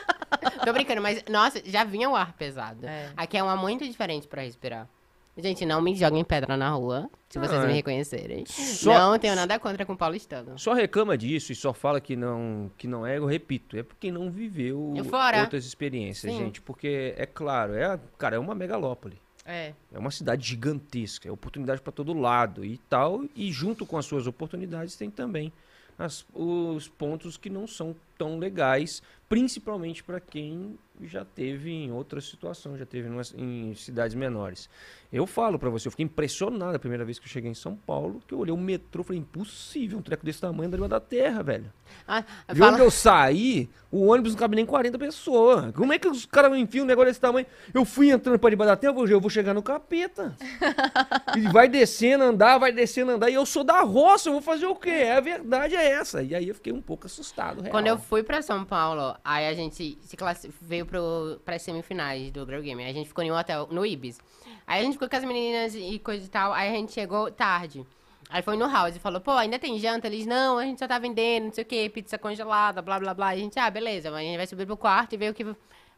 Tô 0.64 0.72
brincando, 0.72 1.00
mas, 1.02 1.24
nossa, 1.28 1.60
já 1.64 1.84
vinha 1.84 2.08
o 2.08 2.16
ar 2.16 2.32
pesado. 2.34 2.86
É. 2.86 3.10
Aqui 3.16 3.36
é 3.36 3.42
um 3.44 3.48
ar 3.48 3.56
muito 3.56 3.84
diferente 3.84 4.26
pra 4.26 4.42
respirar. 4.42 4.88
Gente, 5.36 5.64
não 5.64 5.80
me 5.80 5.94
joguem 5.94 6.22
pedra 6.22 6.58
na 6.58 6.68
rua, 6.70 7.08
se 7.30 7.38
vocês 7.38 7.58
Ah, 7.62 7.66
me 7.66 7.72
reconhecerem. 7.72 8.44
Só- 8.46 8.92
Não 8.98 9.18
tenho 9.18 9.34
nada 9.34 9.58
contra 9.58 9.86
com 9.86 9.94
o 9.94 9.96
paulistano. 9.96 10.58
Só 10.58 10.74
reclama 10.74 11.16
disso 11.16 11.52
e 11.52 11.54
só 11.54 11.72
fala 11.72 12.02
que 12.02 12.14
não, 12.14 12.70
que 12.76 12.86
não 12.86 13.06
é, 13.06 13.16
eu 13.16 13.24
repito, 13.24 13.74
é 13.78 13.82
porque 13.82 14.12
não 14.12 14.30
viveu 14.30 14.92
fora? 15.08 15.40
outras 15.40 15.64
experiências, 15.64 16.30
Sim. 16.30 16.38
gente. 16.38 16.60
Porque, 16.60 17.14
é 17.16 17.24
claro, 17.24 17.74
é, 17.74 17.98
cara, 18.18 18.36
é 18.36 18.38
uma 18.38 18.54
megalópole. 18.54 19.18
É. 19.46 19.72
É 19.90 19.98
uma 19.98 20.10
cidade 20.10 20.46
gigantesca, 20.46 21.26
é 21.26 21.32
oportunidade 21.32 21.80
para 21.80 21.92
todo 21.92 22.12
lado 22.12 22.62
e 22.62 22.76
tal. 22.76 23.24
E 23.34 23.50
junto 23.50 23.86
com 23.86 23.96
as 23.96 24.04
suas 24.04 24.26
oportunidades 24.26 24.96
tem 24.96 25.10
também 25.10 25.50
as- 25.98 26.26
os 26.34 26.88
pontos 26.88 27.38
que 27.38 27.48
não 27.48 27.66
são 27.66 27.96
tão 28.18 28.38
legais, 28.38 29.02
principalmente 29.28 30.02
para 30.04 30.20
quem 30.20 30.78
já 31.04 31.24
teve 31.24 31.70
em 31.70 31.90
outra 31.90 32.20
situação, 32.20 32.76
já 32.76 32.84
teve 32.86 33.08
em 33.36 33.74
cidades 33.74 34.14
menores. 34.14 34.68
Eu 35.12 35.26
falo 35.26 35.58
para 35.58 35.68
você, 35.70 35.88
eu 35.88 35.90
fiquei 35.90 36.04
impressionado 36.04 36.76
a 36.76 36.78
primeira 36.78 37.04
vez 37.04 37.18
que 37.18 37.24
eu 37.26 37.30
cheguei 37.30 37.50
em 37.50 37.54
São 37.54 37.74
Paulo, 37.74 38.22
que 38.28 38.32
eu 38.34 38.38
olhei 38.38 38.52
o 38.54 38.56
metrô 38.56 39.02
e 39.02 39.04
falei, 39.04 39.20
impossível, 39.20 39.98
um 39.98 40.02
treco 40.02 40.24
desse 40.24 40.40
tamanho 40.40 40.70
da 40.70 40.86
da 40.86 41.00
terra, 41.00 41.42
velho. 41.42 41.72
Ah, 42.06 42.20
De 42.52 42.58
fala- 42.58 42.72
onde 42.72 42.82
eu 42.82 42.90
saí, 42.90 43.68
o 43.90 44.06
ônibus 44.06 44.32
não 44.32 44.38
cabe 44.38 44.54
nem 44.56 44.64
40 44.64 44.98
pessoas. 44.98 45.72
Como 45.74 45.92
é 45.92 45.98
que 45.98 46.06
os 46.08 46.24
caras 46.24 46.56
enfiam 46.56 46.84
um 46.84 46.86
negócio 46.86 47.10
desse 47.10 47.20
tamanho? 47.20 47.46
Eu 47.74 47.84
fui 47.84 48.10
entrando 48.10 48.38
pra 48.38 48.50
debaixo 48.50 48.70
da 48.70 48.76
terra, 48.76 48.90
eu 48.92 48.94
vou- 48.94 49.08
eu 49.08 49.20
vou 49.20 49.30
chegar 49.30 49.52
no 49.54 49.62
capeta. 49.62 50.36
e 51.36 51.40
vai 51.52 51.68
descendo, 51.68 52.24
andar, 52.24 52.58
vai 52.58 52.70
descendo, 52.72 53.12
andar. 53.12 53.28
E 53.30 53.34
eu 53.34 53.44
sou 53.44 53.64
da 53.64 53.80
roça, 53.80 54.28
eu 54.28 54.34
vou 54.34 54.42
fazer 54.42 54.66
o 54.66 54.74
quê? 54.76 55.08
A 55.14 55.20
verdade 55.20 55.74
é 55.74 55.90
essa. 55.92 56.22
E 56.22 56.34
aí 56.34 56.48
eu 56.48 56.54
fiquei 56.54 56.72
um 56.72 56.80
pouco 56.82 57.06
assustado, 57.06 57.60
real. 57.60 57.70
Quando 57.72 57.86
eu 57.86 57.98
fui 58.02 58.22
pra 58.22 58.42
São 58.42 58.64
Paulo, 58.64 59.16
aí 59.24 59.46
a 59.48 59.54
gente 59.54 59.98
se 60.02 60.16
classi- 60.16 60.52
veio 60.60 60.84
pro, 60.84 61.40
pras 61.44 61.62
semifinais 61.62 62.30
do 62.30 62.44
Girl 62.44 62.60
Game. 62.60 62.82
Aí 62.82 62.90
a 62.90 62.92
gente 62.94 63.08
ficou 63.08 63.24
em 63.24 63.30
um 63.32 63.36
hotel, 63.38 63.68
no 63.70 63.86
Ibis. 63.86 64.18
Aí 64.66 64.80
a 64.80 64.84
gente 64.84 64.94
ficou 64.94 65.08
com 65.08 65.16
as 65.16 65.24
meninas 65.24 65.74
e 65.74 65.98
coisa 65.98 66.24
e 66.24 66.28
tal. 66.28 66.52
Aí 66.52 66.68
a 66.68 66.72
gente 66.72 66.92
chegou 66.92 67.30
tarde. 67.30 67.86
Aí 68.28 68.42
foi 68.42 68.56
no 68.56 68.66
house 68.66 68.96
e 68.96 68.98
falou, 68.98 69.20
pô, 69.20 69.32
ainda 69.32 69.58
tem 69.58 69.78
janta? 69.78 70.06
Eles, 70.06 70.24
não, 70.26 70.58
a 70.58 70.64
gente 70.64 70.78
só 70.78 70.88
tá 70.88 70.98
vendendo, 70.98 71.44
não 71.44 71.52
sei 71.52 71.64
o 71.64 71.66
quê, 71.66 71.90
pizza 71.92 72.16
congelada, 72.16 72.80
blá, 72.80 72.98
blá, 72.98 73.12
blá. 73.12 73.28
A 73.28 73.36
gente, 73.36 73.58
ah, 73.58 73.70
beleza, 73.70 74.10
mas 74.10 74.20
a 74.20 74.22
gente 74.22 74.36
vai 74.36 74.46
subir 74.46 74.64
pro 74.66 74.76
quarto 74.76 75.12
e 75.14 75.16
ver 75.18 75.30
o 75.30 75.34
que 75.34 75.44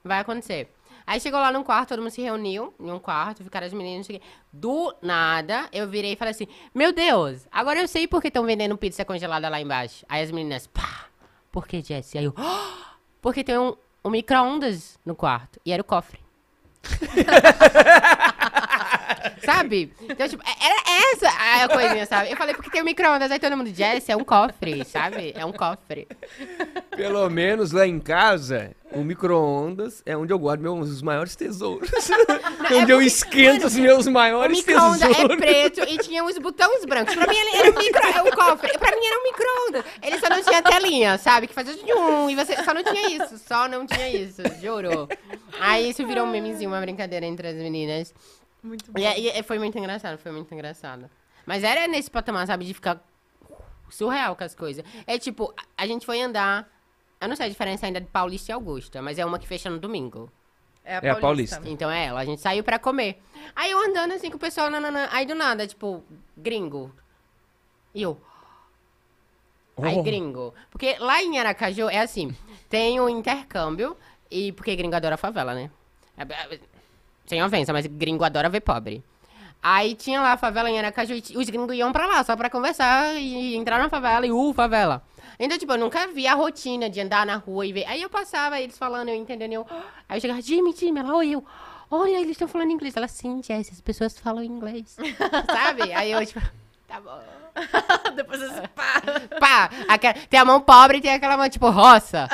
vai 0.02 0.18
acontecer. 0.18 0.72
Aí 1.06 1.20
chegou 1.20 1.38
lá 1.38 1.52
no 1.52 1.62
quarto, 1.62 1.90
todo 1.90 2.00
mundo 2.00 2.10
se 2.10 2.22
reuniu 2.22 2.74
em 2.80 2.90
um 2.90 2.98
quarto, 2.98 3.44
ficaram 3.44 3.66
as 3.66 3.72
meninas, 3.74 3.98
não 3.98 4.04
sei 4.04 4.16
o 4.16 4.20
quê. 4.20 4.26
Do 4.50 4.94
nada, 5.02 5.68
eu 5.70 5.86
virei 5.86 6.14
e 6.14 6.16
falei 6.16 6.30
assim, 6.32 6.48
meu 6.74 6.92
Deus, 6.94 7.46
agora 7.52 7.78
eu 7.78 7.86
sei 7.86 8.08
por 8.08 8.22
que 8.22 8.28
estão 8.28 8.44
vendendo 8.44 8.76
pizza 8.76 9.04
congelada 9.04 9.48
lá 9.48 9.60
embaixo. 9.60 10.04
Aí 10.08 10.22
as 10.22 10.30
meninas, 10.30 10.66
pá, 10.66 11.06
por 11.54 11.68
que, 11.68 11.80
Jessie? 11.80 12.18
Aí 12.18 12.24
eu, 12.24 12.34
"Ah, 12.36 12.96
porque 13.22 13.44
tem 13.44 13.56
um, 13.56 13.76
um 14.04 14.10
micro-ondas 14.10 14.98
no 15.06 15.14
quarto. 15.14 15.60
E 15.64 15.70
era 15.70 15.80
o 15.80 15.84
cofre. 15.84 16.18
sabe? 19.44 19.92
Então, 20.02 20.28
tipo, 20.28 20.42
era 20.42 21.12
essa 21.12 21.28
a 21.64 21.68
coisinha, 21.68 22.06
sabe? 22.06 22.30
Eu 22.30 22.36
falei, 22.36 22.54
porque 22.54 22.70
tem 22.70 22.82
um 22.82 22.84
micro-ondas, 22.84 23.30
aí 23.30 23.38
todo 23.38 23.56
mundo, 23.56 23.72
Jess, 23.74 24.08
é 24.08 24.16
um 24.16 24.24
cofre, 24.24 24.84
sabe? 24.84 25.32
É 25.36 25.44
um 25.44 25.52
cofre. 25.52 26.06
Pelo 26.96 27.28
menos 27.30 27.72
lá 27.72 27.86
em 27.86 27.98
casa, 27.98 28.72
o 28.92 29.02
micro-ondas 29.02 30.02
é 30.06 30.16
onde 30.16 30.32
eu 30.32 30.38
guardo 30.38 30.60
meus 30.60 30.88
os 30.88 31.02
maiores 31.02 31.34
tesouros. 31.34 31.90
onde 32.72 32.92
eu 32.92 33.02
esquento 33.02 33.66
os 33.66 33.74
meus 33.76 34.06
O 34.06 34.10
maiores 34.12 34.56
micro-ondas 34.58 35.02
é 35.02 35.08
tesouros. 35.08 35.36
preto 35.36 35.80
e 35.88 35.98
tinha 35.98 36.22
uns 36.22 36.38
botões 36.38 36.84
brancos. 36.84 37.14
Pra 37.14 37.26
mim, 37.26 37.36
ele 37.36 37.56
era 37.56 37.70
um 37.70 37.78
micro, 37.82 38.06
é 38.06 38.22
um 38.22 38.30
cofre. 38.30 38.78
Pra 38.78 38.90
mim, 38.96 39.06
era 39.06 39.18
um 39.18 39.22
micro-ondas. 39.24 39.84
Ele 40.02 40.18
só 40.18 40.28
não 40.28 40.42
tinha 40.42 40.62
telinha, 40.62 41.18
sabe? 41.18 41.46
Que 41.46 41.54
fazia 41.54 41.74
um 41.96 42.30
e 42.30 42.36
você 42.36 42.56
só 42.62 42.72
não 42.72 42.82
tinha 42.84 43.16
isso. 43.16 43.38
Só 43.38 43.68
não 43.68 43.86
tinha 43.86 44.08
isso, 44.10 44.42
juro. 44.60 45.08
Aí 45.60 45.90
isso 45.90 46.06
virou 46.06 46.24
um 46.24 46.30
memezinho, 46.30 46.70
uma 46.70 46.80
brincadeira 46.80 47.26
entre 47.26 47.48
as 47.48 47.56
meninas. 47.56 48.14
Muito 48.64 48.90
bom. 48.90 48.98
E, 48.98 49.06
aí, 49.06 49.28
e 49.28 49.42
foi 49.42 49.58
muito 49.58 49.78
engraçado, 49.78 50.18
foi 50.18 50.32
muito 50.32 50.52
engraçado. 50.54 51.08
Mas 51.46 51.62
era 51.62 51.86
nesse 51.86 52.10
patamar, 52.10 52.46
sabe, 52.46 52.64
de 52.64 52.72
ficar 52.72 52.98
surreal 53.90 54.34
com 54.34 54.42
as 54.42 54.54
coisas. 54.54 54.82
É 55.06 55.18
tipo, 55.18 55.52
a, 55.76 55.82
a 55.84 55.86
gente 55.86 56.06
foi 56.06 56.20
andar. 56.22 56.68
Eu 57.20 57.28
não 57.28 57.36
sei 57.36 57.46
a 57.46 57.48
diferença 57.48 57.86
ainda 57.86 58.00
de 58.00 58.06
Paulista 58.06 58.50
e 58.50 58.54
Augusta, 58.54 59.00
mas 59.02 59.18
é 59.18 59.24
uma 59.24 59.38
que 59.38 59.46
fecha 59.46 59.68
no 59.68 59.78
domingo. 59.78 60.32
É 60.84 60.96
a 60.96 61.00
É 61.02 61.10
a 61.10 61.16
Paulista. 61.16 61.56
Paulista. 61.56 61.68
Então 61.68 61.90
é 61.90 62.06
ela, 62.06 62.20
a 62.20 62.24
gente 62.24 62.40
saiu 62.40 62.64
pra 62.64 62.78
comer. 62.78 63.22
Aí 63.54 63.70
eu 63.70 63.78
andando 63.78 64.12
assim 64.12 64.30
com 64.30 64.36
o 64.36 64.40
pessoal, 64.40 64.70
nananã, 64.70 65.08
aí 65.12 65.26
do 65.26 65.34
nada, 65.34 65.66
tipo, 65.66 66.02
gringo. 66.36 66.94
E 67.94 68.02
eu. 68.02 68.20
Aí 69.80 69.96
Oh. 69.98 70.02
gringo. 70.02 70.54
Porque 70.70 70.96
lá 70.98 71.22
em 71.22 71.38
Aracaju 71.38 71.88
é 71.88 72.00
assim, 72.00 72.34
tem 72.68 73.00
o 73.00 73.08
intercâmbio, 73.08 73.96
e 74.30 74.52
porque 74.52 74.74
gringo 74.76 74.94
adora 74.96 75.16
favela, 75.16 75.54
né? 75.54 75.70
Sem 77.26 77.42
ofensa, 77.42 77.72
mas 77.72 77.86
gringo 77.86 78.24
adora 78.24 78.48
ver 78.48 78.60
pobre. 78.60 79.02
Aí 79.62 79.94
tinha 79.94 80.20
lá 80.20 80.32
a 80.32 80.36
favela 80.36 80.68
em 80.68 80.78
Aracaju 80.78 81.14
e 81.14 81.38
os 81.38 81.48
gringos 81.48 81.74
iam 81.74 81.90
pra 81.90 82.06
lá 82.06 82.22
só 82.22 82.36
pra 82.36 82.50
conversar 82.50 83.14
e 83.14 83.56
entrar 83.56 83.78
na 83.78 83.88
favela 83.88 84.26
e 84.26 84.30
uh, 84.30 84.52
favela. 84.52 85.02
Então, 85.40 85.56
tipo, 85.58 85.72
eu 85.72 85.78
nunca 85.78 86.06
vi 86.08 86.26
a 86.26 86.34
rotina 86.34 86.88
de 86.90 87.00
andar 87.00 87.24
na 87.24 87.36
rua 87.36 87.64
e 87.66 87.72
ver. 87.72 87.86
Aí 87.86 88.02
eu 88.02 88.10
passava, 88.10 88.60
eles 88.60 88.76
falando, 88.76 89.08
eu 89.08 89.14
entendendo, 89.14 89.52
eu. 89.54 89.66
Aí 90.08 90.18
eu 90.18 90.20
chegava, 90.20 90.42
Jimmy, 90.42 90.74
Jimmy, 90.76 91.00
ela, 91.00 91.16
oi, 91.16 91.30
eu. 91.30 91.44
Olha, 91.90 92.16
eles 92.18 92.32
estão 92.32 92.46
falando 92.46 92.72
inglês. 92.72 92.94
Ela, 92.96 93.08
sim, 93.08 93.40
Jess, 93.42 93.70
as 93.72 93.80
pessoas 93.80 94.18
falam 94.18 94.44
inglês. 94.44 94.96
Sabe? 95.46 95.92
Aí 95.94 96.12
eu, 96.12 96.24
tipo, 96.26 96.40
tá 96.86 97.00
bom. 97.00 97.20
Depois 98.16 98.40
você 98.40 98.68
pá. 98.68 99.00
Pá, 99.40 99.70
aquela- 99.88 100.14
tem 100.28 100.40
a 100.40 100.44
mão 100.44 100.60
pobre 100.60 100.98
e 100.98 101.00
tem 101.00 101.14
aquela 101.14 101.36
mão, 101.36 101.48
tipo, 101.48 101.70
roça. 101.70 102.28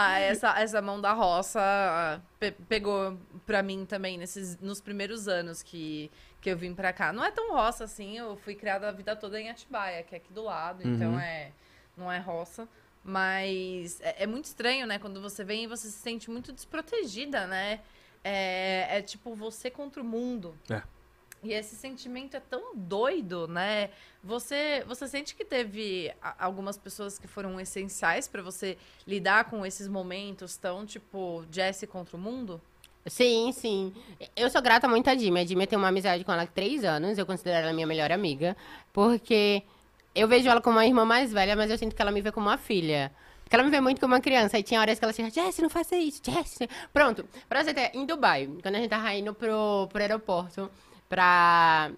Ah, 0.00 0.18
essa, 0.20 0.58
essa 0.60 0.80
mão 0.82 1.00
da 1.00 1.12
roça 1.12 1.60
ah, 1.60 2.20
pe- 2.38 2.52
pegou 2.68 3.18
pra 3.46 3.62
mim 3.62 3.84
também 3.84 4.16
nesses, 4.18 4.58
nos 4.60 4.80
primeiros 4.80 5.26
anos 5.28 5.62
que, 5.62 6.10
que 6.40 6.50
eu 6.50 6.56
vim 6.56 6.74
pra 6.74 6.92
cá. 6.92 7.12
Não 7.12 7.24
é 7.24 7.30
tão 7.30 7.52
roça 7.52 7.84
assim, 7.84 8.16
eu 8.16 8.36
fui 8.36 8.54
criada 8.54 8.88
a 8.88 8.92
vida 8.92 9.16
toda 9.16 9.40
em 9.40 9.50
Atibaia, 9.50 10.02
que 10.02 10.14
é 10.14 10.18
aqui 10.18 10.32
do 10.32 10.42
lado, 10.44 10.82
então 10.86 11.18
é 11.18 11.50
não 11.96 12.10
é 12.12 12.18
roça. 12.18 12.68
Mas 13.04 14.00
é, 14.00 14.24
é 14.24 14.26
muito 14.26 14.44
estranho, 14.44 14.86
né? 14.86 14.98
Quando 14.98 15.20
você 15.20 15.42
vem 15.42 15.64
e 15.64 15.66
você 15.66 15.88
se 15.88 15.98
sente 15.98 16.30
muito 16.30 16.52
desprotegida, 16.52 17.46
né? 17.46 17.80
É, 18.22 18.98
é 18.98 19.02
tipo 19.02 19.34
você 19.34 19.70
contra 19.70 20.02
o 20.02 20.04
mundo. 20.04 20.54
É. 20.70 20.82
E 21.42 21.52
esse 21.52 21.76
sentimento 21.76 22.36
é 22.36 22.40
tão 22.40 22.74
doido, 22.74 23.46
né? 23.46 23.90
Você, 24.22 24.84
você 24.86 25.06
sente 25.06 25.34
que 25.34 25.44
teve 25.44 26.12
algumas 26.38 26.76
pessoas 26.76 27.18
que 27.18 27.28
foram 27.28 27.60
essenciais 27.60 28.26
pra 28.26 28.42
você 28.42 28.76
lidar 29.06 29.44
com 29.44 29.64
esses 29.64 29.86
momentos 29.86 30.56
tão, 30.56 30.84
tipo, 30.84 31.44
Jesse 31.50 31.86
contra 31.86 32.16
o 32.16 32.20
mundo? 32.20 32.60
Sim, 33.06 33.52
sim. 33.52 33.94
Eu 34.36 34.50
sou 34.50 34.60
grata 34.60 34.88
muito 34.88 35.08
a 35.08 35.16
Jimmy. 35.16 35.40
A 35.40 35.44
Jimmy 35.44 35.66
tem 35.66 35.78
uma 35.78 35.88
amizade 35.88 36.24
com 36.24 36.32
ela 36.32 36.42
há 36.42 36.46
três 36.46 36.84
anos. 36.84 37.16
Eu 37.16 37.24
considero 37.24 37.64
ela 37.64 37.72
minha 37.72 37.86
melhor 37.86 38.12
amiga. 38.12 38.56
Porque 38.92 39.62
eu 40.14 40.26
vejo 40.28 40.48
ela 40.48 40.60
como 40.60 40.76
uma 40.76 40.86
irmã 40.86 41.04
mais 41.04 41.32
velha, 41.32 41.56
mas 41.56 41.70
eu 41.70 41.78
sinto 41.78 41.94
que 41.94 42.02
ela 42.02 42.10
me 42.10 42.20
vê 42.20 42.32
como 42.32 42.48
uma 42.48 42.58
filha. 42.58 43.12
Porque 43.44 43.56
ela 43.56 43.64
me 43.64 43.70
vê 43.70 43.80
muito 43.80 44.00
como 44.00 44.12
uma 44.14 44.20
criança. 44.20 44.56
Aí 44.56 44.62
tinha 44.62 44.80
horas 44.80 44.98
que 44.98 45.04
ela 45.04 45.12
chega, 45.12 45.30
Jess, 45.30 45.58
não 45.60 45.70
faça 45.70 45.96
isso, 45.96 46.20
Jess. 46.22 46.58
Pronto. 46.92 47.24
Pra 47.48 47.64
você 47.64 47.72
ter, 47.72 47.92
em 47.94 48.04
Dubai, 48.04 48.46
quando 48.60 48.74
a 48.74 48.78
gente 48.78 48.90
tava 48.90 49.14
indo 49.14 49.32
pro, 49.32 49.88
pro 49.90 50.02
aeroporto, 50.02 50.70
pra, 51.08 51.90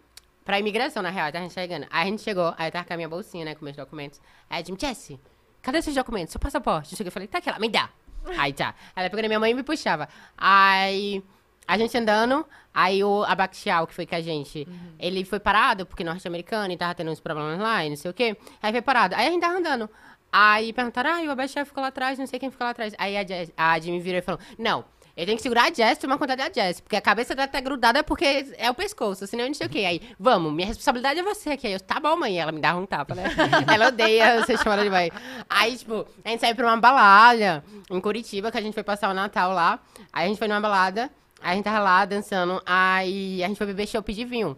pra 0.44 0.58
imigração, 0.58 1.02
na 1.02 1.11
real, 1.11 1.30
tá? 1.32 1.38
A 1.38 1.42
gente 1.42 1.54
chegando. 1.54 1.86
Aí 1.90 2.02
a 2.02 2.11
gente 2.11 2.22
chegou, 2.22 2.54
aí 2.56 2.68
eu 2.68 2.72
tava 2.72 2.84
com 2.84 2.92
a 2.92 2.96
minha 2.96 3.08
bolsinha, 3.08 3.44
né, 3.44 3.54
com 3.54 3.64
meus 3.64 3.76
documentos. 3.76 4.20
Aí 4.48 4.62
a 4.62 4.64
Jimmy, 4.64 4.78
Jess, 4.80 5.18
cadê 5.62 5.82
seus 5.82 5.96
documentos? 5.96 6.32
Seu 6.32 6.40
passaporte? 6.40 6.92
Eu 6.92 6.98
cheguei 6.98 7.08
e 7.08 7.12
falei, 7.12 7.28
tá 7.28 7.38
aqui, 7.38 7.48
ela, 7.48 7.58
me 7.58 7.68
dá. 7.68 7.90
Aí 8.38 8.52
tá. 8.52 8.74
Ela 8.94 9.08
pegou 9.08 9.22
na 9.22 9.28
minha 9.28 9.40
mãe 9.40 9.50
e 9.50 9.54
me 9.54 9.62
puxava. 9.62 10.08
Aí 10.36 11.22
a 11.66 11.78
gente 11.78 11.96
andando, 11.96 12.44
aí 12.74 13.02
o 13.04 13.22
Abaxial, 13.24 13.86
que 13.86 13.94
foi 13.94 14.04
com 14.04 14.16
a 14.16 14.20
gente, 14.20 14.66
ele 14.98 15.24
foi 15.24 15.38
parado, 15.38 15.86
porque 15.86 16.02
norte-americano 16.02 16.72
e 16.72 16.76
tava 16.76 16.94
tendo 16.94 17.11
uns 17.11 17.20
problemas 17.20 17.58
lá 17.61 17.84
e 17.84 17.90
não 17.90 17.96
sei 17.96 18.11
o 18.11 18.14
quê. 18.14 18.36
Aí 18.62 18.72
foi 18.72 18.82
parado. 18.82 19.14
Aí 19.14 19.28
a 19.28 19.30
gente 19.30 19.40
tava 19.40 19.56
andando. 19.56 19.88
Aí 20.32 20.72
perguntaram, 20.72 21.11
ah, 21.11 21.22
o 21.22 21.30
Abaxial 21.30 21.66
ficou 21.66 21.82
lá 21.82 21.88
atrás, 21.88 22.18
não 22.18 22.26
sei 22.26 22.38
quem 22.38 22.50
ficou 22.50 22.64
lá 22.64 22.70
atrás. 22.70 22.94
Aí 22.98 23.16
a, 23.16 23.24
a 23.56 23.78
Jimmy 23.78 24.00
virou 24.00 24.18
e 24.18 24.22
falou, 24.22 24.40
não. 24.58 24.84
Eu 25.21 25.27
tenho 25.27 25.37
que 25.37 25.43
segurar 25.43 25.64
a 25.64 25.75
Jess 25.75 25.99
e 25.99 26.01
tomar 26.01 26.16
conta 26.16 26.35
da 26.35 26.51
Jess. 26.51 26.81
Porque 26.81 26.97
a 26.97 27.01
cabeça 27.01 27.35
dela 27.35 27.47
tá 27.47 27.61
grudada 27.61 28.03
porque 28.03 28.55
é 28.57 28.71
o 28.71 28.75
pescoço, 28.75 29.27
senão 29.27 29.45
eu 29.45 29.49
não 29.49 29.55
sei 29.55 29.66
o 29.66 29.71
quê. 29.71 29.81
Aí, 29.81 30.01
vamos, 30.18 30.51
minha 30.51 30.66
responsabilidade 30.66 31.21
é 31.21 31.23
você 31.23 31.51
aqui. 31.51 31.66
Aí 31.66 31.75
eu, 31.75 31.81
tá 31.81 32.01
bom, 32.01 32.16
mãe. 32.16 32.41
Ela 32.41 32.51
me 32.51 32.59
dá 32.59 32.75
um 32.75 32.87
tapa, 32.87 33.14
né? 33.14 33.25
ela 33.71 33.89
odeia 33.89 34.43
ser 34.47 34.57
chamada 34.57 34.83
de 34.83 34.89
mãe. 34.89 35.12
Aí, 35.47 35.77
tipo, 35.77 36.07
a 36.25 36.29
gente 36.31 36.41
saiu 36.41 36.57
pra 36.57 36.66
uma 36.66 36.79
balada 36.79 37.62
em 37.91 38.01
Curitiba, 38.01 38.51
que 38.51 38.57
a 38.57 38.62
gente 38.62 38.73
foi 38.73 38.83
passar 38.83 39.11
o 39.11 39.14
Natal 39.14 39.53
lá. 39.53 39.79
Aí 40.11 40.25
a 40.25 40.29
gente 40.29 40.39
foi 40.39 40.49
numa 40.49 40.59
balada, 40.59 41.11
aí 41.43 41.53
a 41.53 41.55
gente 41.55 41.64
tava 41.64 41.81
lá 41.81 42.03
dançando. 42.07 42.62
Aí 42.64 43.45
a 43.45 43.49
gente 43.49 43.59
foi 43.59 43.66
beber 43.66 43.87
chopp 43.87 44.11
de 44.14 44.25
vinho. 44.25 44.57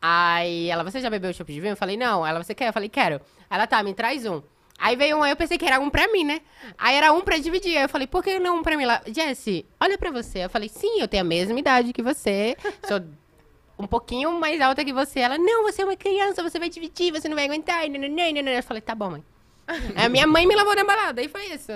Aí 0.00 0.70
ela, 0.70 0.84
você 0.84 1.02
já 1.02 1.10
bebeu 1.10 1.34
chopp 1.34 1.52
de 1.52 1.60
vinho? 1.60 1.72
Eu 1.72 1.76
falei, 1.76 1.98
não. 1.98 2.26
Ela, 2.26 2.42
você 2.42 2.54
quer? 2.54 2.68
Eu 2.68 2.72
falei, 2.72 2.88
quero. 2.88 3.20
Ela, 3.50 3.66
tá, 3.66 3.82
me 3.82 3.92
traz 3.92 4.24
um. 4.24 4.40
Aí 4.78 4.94
veio 4.94 5.18
um, 5.18 5.26
eu 5.26 5.34
pensei 5.34 5.58
que 5.58 5.66
era 5.66 5.80
um 5.80 5.90
pra 5.90 6.06
mim, 6.06 6.24
né? 6.24 6.40
Aí 6.78 6.94
era 6.94 7.12
um 7.12 7.20
pra 7.20 7.36
dividir. 7.36 7.76
Aí 7.76 7.82
eu 7.82 7.88
falei, 7.88 8.06
por 8.06 8.22
que 8.22 8.38
não 8.38 8.58
um 8.58 8.62
pra 8.62 8.76
mim? 8.76 8.84
Ela, 8.84 9.02
Jessie, 9.06 9.66
olha 9.80 9.98
pra 9.98 10.10
você. 10.10 10.44
Eu 10.44 10.50
falei, 10.50 10.68
sim, 10.68 11.00
eu 11.00 11.08
tenho 11.08 11.22
a 11.22 11.26
mesma 11.26 11.58
idade 11.58 11.92
que 11.92 12.00
você. 12.00 12.56
Sou 12.86 13.02
um 13.76 13.86
pouquinho 13.86 14.38
mais 14.38 14.60
alta 14.60 14.84
que 14.84 14.92
você. 14.92 15.20
Ela, 15.20 15.36
não, 15.36 15.64
você 15.64 15.82
é 15.82 15.84
uma 15.84 15.96
criança, 15.96 16.42
você 16.42 16.58
vai 16.60 16.68
dividir, 16.68 17.12
você 17.12 17.28
não 17.28 17.34
vai 17.34 17.46
aguentar. 17.46 17.84
E 17.84 17.88
e. 17.88 18.56
Eu 18.56 18.62
falei, 18.62 18.80
tá 18.80 18.94
bom, 18.94 19.10
mãe. 19.10 19.24
A 19.96 20.08
minha 20.08 20.26
mãe 20.26 20.46
me 20.46 20.54
lavou 20.54 20.74
na 20.74 20.84
balada, 20.84 21.20
aí 21.20 21.28
foi 21.28 21.46
isso. 21.46 21.72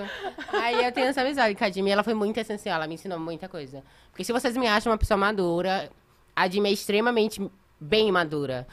Aí 0.51 0.83
eu 0.83 0.91
tenho 0.91 1.07
essa 1.07 1.21
amizade 1.21 1.53
com 1.53 1.63
a 1.63 1.69
Jimmy, 1.69 1.91
ela 1.91 2.03
foi 2.03 2.15
muito 2.15 2.39
essencial, 2.39 2.77
ela 2.77 2.87
me 2.87 2.95
ensinou 2.95 3.19
muita 3.19 3.47
coisa. 3.47 3.83
Porque 4.09 4.23
se 4.23 4.33
vocês 4.33 4.57
me 4.57 4.67
acham 4.67 4.91
uma 4.91 4.97
pessoa 4.97 5.15
madura, 5.15 5.91
a 6.35 6.47
Jimmy 6.47 6.69
é 6.69 6.73
extremamente 6.73 7.39
bem 7.79 8.11
madura 8.11 8.65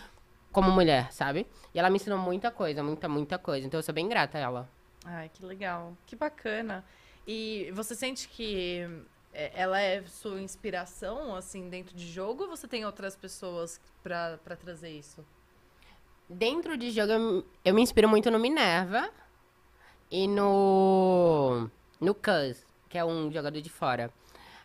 como 0.53 0.71
mulher, 0.71 1.13
sabe? 1.13 1.47
E 1.75 1.79
ela 1.79 1.91
me 1.91 1.97
ensinou 1.97 2.19
muita 2.19 2.51
coisa, 2.51 2.83
muita, 2.83 3.09
muita 3.09 3.39
coisa. 3.39 3.67
Então 3.67 3.79
eu 3.79 3.83
sou 3.83 3.95
bem 3.95 4.09
grata 4.09 4.39
a 4.39 4.41
ela. 4.41 4.71
Ai, 5.05 5.31
que 5.33 5.45
legal. 5.45 5.97
Que 6.07 6.17
bacana. 6.17 6.85
E 7.27 7.71
você 7.75 7.95
sente 7.95 8.29
que 8.29 8.87
é, 9.33 9.53
ela 9.55 9.81
é 9.81 10.03
sua 10.03 10.41
inspiração, 10.41 11.35
assim, 11.35 11.69
dentro 11.69 11.95
de 11.95 12.11
jogo? 12.11 12.45
Ou 12.45 12.49
você 12.49 12.67
tem 12.67 12.85
outras 12.85 13.17
pessoas 13.17 13.81
pra, 14.03 14.39
pra 14.43 14.57
trazer 14.57 14.91
isso? 14.91 15.25
Dentro 16.29 16.77
de 16.77 16.91
jogo, 16.91 17.13
eu, 17.13 17.47
eu 17.65 17.75
me 17.75 17.83
inspiro 17.83 18.09
muito 18.09 18.31
no 18.31 18.39
Minerva 18.39 19.11
e 20.11 20.27
no. 20.29 21.69
no 22.01 22.15
Cuz, 22.15 22.67
que 22.89 22.99
é 22.99 23.05
um 23.05 23.31
jogador 23.31 23.61
de 23.61 23.71
fora. 23.71 24.13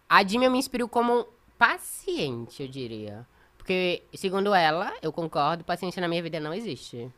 A 0.08 0.24
Jimmy 0.24 0.46
eu 0.46 0.52
me 0.52 0.60
inspiro 0.60 0.88
como 0.88 1.28
paciente, 1.58 2.62
eu 2.62 2.68
diria. 2.68 3.28
Porque, 3.66 4.04
segundo 4.14 4.54
ela, 4.54 4.94
eu 5.02 5.12
concordo, 5.12 5.64
paciência 5.64 6.00
na 6.00 6.08
minha 6.08 6.22
vida 6.22 6.40
não 6.40 6.54
existe. 6.54 7.10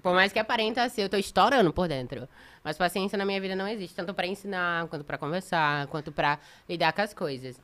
Por 0.00 0.14
mais 0.14 0.32
que 0.32 0.38
aparenta 0.38 0.88
ser, 0.88 1.02
eu 1.02 1.08
tô 1.08 1.16
estourando 1.16 1.72
por 1.72 1.88
dentro. 1.88 2.28
Mas 2.62 2.78
paciência 2.78 3.18
na 3.18 3.24
minha 3.24 3.40
vida 3.40 3.56
não 3.56 3.66
existe, 3.66 3.92
tanto 3.96 4.14
pra 4.14 4.24
ensinar, 4.24 4.86
quanto 4.86 5.04
pra 5.04 5.18
conversar, 5.18 5.88
quanto 5.88 6.12
pra 6.12 6.38
lidar 6.68 6.92
com 6.92 7.02
as 7.02 7.12
coisas. 7.12 7.60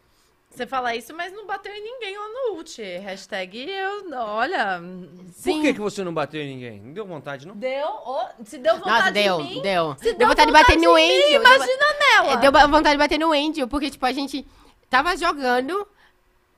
Você 0.51 0.67
fala 0.67 0.97
isso, 0.97 1.15
mas 1.15 1.33
não 1.33 1.47
bateu 1.47 1.73
em 1.73 1.81
ninguém 1.81 2.17
lá 2.19 2.25
no 2.29 2.57
ult. 2.57 2.83
Hashtag 2.83 3.71
eu. 3.71 4.11
Olha. 4.13 4.81
Por 5.45 5.61
que, 5.63 5.75
que 5.75 5.81
você 5.81 6.03
não 6.03 6.13
bateu 6.13 6.41
em 6.43 6.49
ninguém? 6.57 6.81
Não 6.81 6.93
deu 6.93 7.07
vontade, 7.07 7.47
não? 7.47 7.55
Deu. 7.55 7.87
ó, 7.87 8.29
se 8.45 8.59
deu 8.59 8.75
vontade 8.75 8.99
Nossa, 8.99 9.13
deu, 9.13 9.41
em 9.41 9.55
mim. 9.55 9.63
deu. 9.63 9.95
Se 9.99 10.15
deu 10.15 10.27
vontade 10.27 10.47
de 10.51 10.53
bater 10.59 10.77
no 10.77 10.95
mim, 10.97 11.03
Angel. 11.05 11.29
deu- 11.29 11.43
Imagina 11.43 11.85
nela. 12.01 12.33
É, 12.33 12.37
Deu 12.39 12.51
ba- 12.51 12.67
vontade 12.67 12.91
de 12.91 12.99
bater 12.99 13.19
no 13.21 13.31
Angel, 13.33 13.69
porque, 13.69 13.89
tipo, 13.89 14.05
a 14.05 14.13
gente 14.13 14.45
tava 14.91 15.17
jogando, 15.17 15.87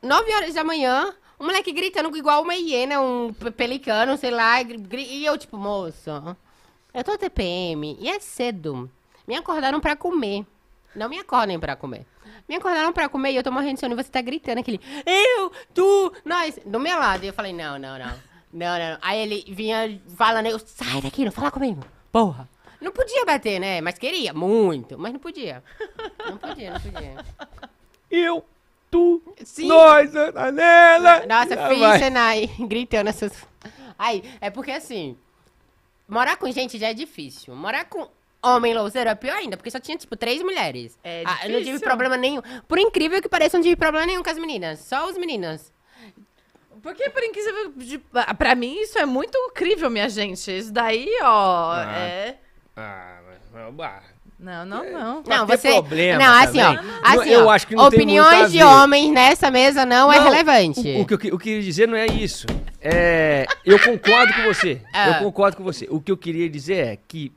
9 0.02 0.32
horas 0.34 0.54
da 0.54 0.64
manhã, 0.64 1.14
um 1.38 1.46
moleque 1.46 1.72
gritando 1.72 2.14
igual 2.16 2.42
uma 2.42 2.54
hiena, 2.54 3.00
um 3.00 3.32
pe- 3.32 3.50
pelicano, 3.50 4.16
sei 4.16 4.30
lá. 4.30 4.60
E 4.62 5.24
eu, 5.24 5.36
tipo, 5.38 5.56
moço, 5.56 6.10
eu 6.92 7.04
tô 7.04 7.16
TPM 7.18 7.96
e 8.00 8.08
é 8.08 8.18
cedo. 8.20 8.90
Me 9.26 9.36
acordaram 9.36 9.80
pra 9.80 9.94
comer. 9.96 10.44
Não 10.94 11.08
me 11.08 11.18
acordem 11.18 11.58
pra 11.58 11.76
comer. 11.76 12.04
Me 12.48 12.56
acordaram 12.56 12.92
pra 12.92 13.08
comer 13.08 13.30
e 13.32 13.36
eu 13.36 13.42
tô 13.44 13.52
morrendo 13.52 13.74
de 13.74 13.80
sono 13.80 13.94
e 13.94 14.02
você 14.02 14.10
tá 14.10 14.20
gritando 14.20 14.58
aquele 14.58 14.80
eu, 15.06 15.52
tu, 15.72 16.12
nós, 16.24 16.58
do 16.66 16.80
meu 16.80 16.98
lado. 16.98 17.22
E 17.24 17.28
eu 17.28 17.32
falei, 17.32 17.52
não, 17.52 17.78
não, 17.78 17.96
não. 17.98 18.12
Não, 18.52 18.78
não. 18.78 18.98
Aí 19.00 19.20
ele 19.20 19.44
vinha 19.54 20.00
falando, 20.16 20.46
eu, 20.46 20.58
sai 20.58 21.00
daqui, 21.00 21.24
não 21.24 21.30
fala 21.30 21.50
comigo. 21.52 21.84
Porra. 22.10 22.48
Não 22.80 22.90
podia 22.90 23.24
bater, 23.24 23.60
né? 23.60 23.80
Mas 23.80 23.98
queria, 23.98 24.32
muito. 24.32 24.98
Mas 24.98 25.12
não 25.12 25.20
podia. 25.20 25.62
Não 26.26 26.36
podia, 26.38 26.72
não 26.72 26.80
podia. 26.80 27.24
Eu, 28.10 28.44
tu, 28.90 29.22
Sim. 29.44 29.66
nós, 29.68 30.14
a 30.16 30.50
nela. 30.52 31.26
Nossa, 31.26 31.56
vai. 31.56 31.98
Senai, 31.98 32.50
gritando 32.60 33.08
essas. 33.08 33.32
Aí, 33.98 34.22
é 34.40 34.50
porque 34.50 34.70
assim, 34.72 35.16
morar 36.08 36.36
com 36.36 36.50
gente 36.50 36.78
já 36.78 36.88
é 36.88 36.94
difícil. 36.94 37.54
Morar 37.54 37.84
com 37.84 38.08
homem 38.42 38.72
louzeiro 38.74 39.10
é 39.10 39.14
pior 39.14 39.36
ainda, 39.36 39.56
porque 39.56 39.70
só 39.70 39.78
tinha, 39.78 39.98
tipo, 39.98 40.16
três 40.16 40.42
mulheres. 40.42 40.98
É 41.04 41.22
Ah, 41.26 41.40
eu 41.46 41.50
não 41.52 41.62
tive 41.62 41.78
problema 41.80 42.16
nenhum. 42.16 42.40
Por 42.66 42.78
incrível 42.78 43.20
que 43.20 43.28
pareça, 43.28 43.56
eu 43.56 43.58
não 43.58 43.62
tive 43.64 43.76
problema 43.76 44.06
nenhum 44.06 44.22
com 44.22 44.30
as 44.30 44.38
meninas. 44.38 44.80
Só 44.80 45.06
os 45.08 45.16
meninos. 45.18 45.72
Porque, 46.82 47.10
por 47.10 47.22
incrível, 47.22 47.72
de- 47.76 48.00
pra 48.38 48.54
mim, 48.54 48.80
isso 48.80 48.98
é 48.98 49.04
muito 49.04 49.36
incrível, 49.36 49.90
minha 49.90 50.08
gente. 50.08 50.50
Isso 50.56 50.72
daí, 50.72 51.10
ó, 51.22 51.72
Ah. 51.72 51.92
é... 51.98 52.36
Ah, 52.74 53.18
mas-. 53.26 54.02
Não, 54.40 54.64
não, 54.64 54.90
não. 54.90 55.22
Pra 55.22 55.38
não, 55.38 55.46
ter 55.46 55.56
você. 55.58 55.68
problema 55.72 56.18
não, 56.24 56.42
assim, 56.42 56.60
ó. 56.60 56.74
também, 56.74 56.90
Assim, 57.02 57.28
eu 57.30 57.46
ó, 57.46 57.50
acho 57.50 57.66
que 57.66 57.74
não 57.74 57.84
opiniões 57.86 58.50
de 58.50 58.62
homens 58.62 59.12
nessa 59.12 59.50
mesa 59.50 59.84
não, 59.84 60.10
é 60.10 60.16
Não, 60.16 60.24
relevante. 60.30 60.80
O, 60.80 61.02
o 61.02 61.06
que 61.06 61.14
eu, 61.14 61.18
que- 61.18 61.28
eu 61.32 61.38
queria 61.38 61.62
dizer 61.62 61.86
não 61.86 61.96
é 61.96 62.06
isso. 62.06 62.46
É, 62.80 63.46
eu 63.66 63.78
concordo 63.78 64.32
com 64.32 64.42
você. 64.44 64.80
Ah. 64.94 65.08
Eu 65.10 65.14
concordo 65.24 65.56
com 65.58 65.62
você. 65.62 65.86
O 65.90 66.00
que 66.00 66.10
eu 66.10 66.16
queria 66.16 66.48
dizer 66.48 66.86
é 66.86 66.98
que 67.06 67.30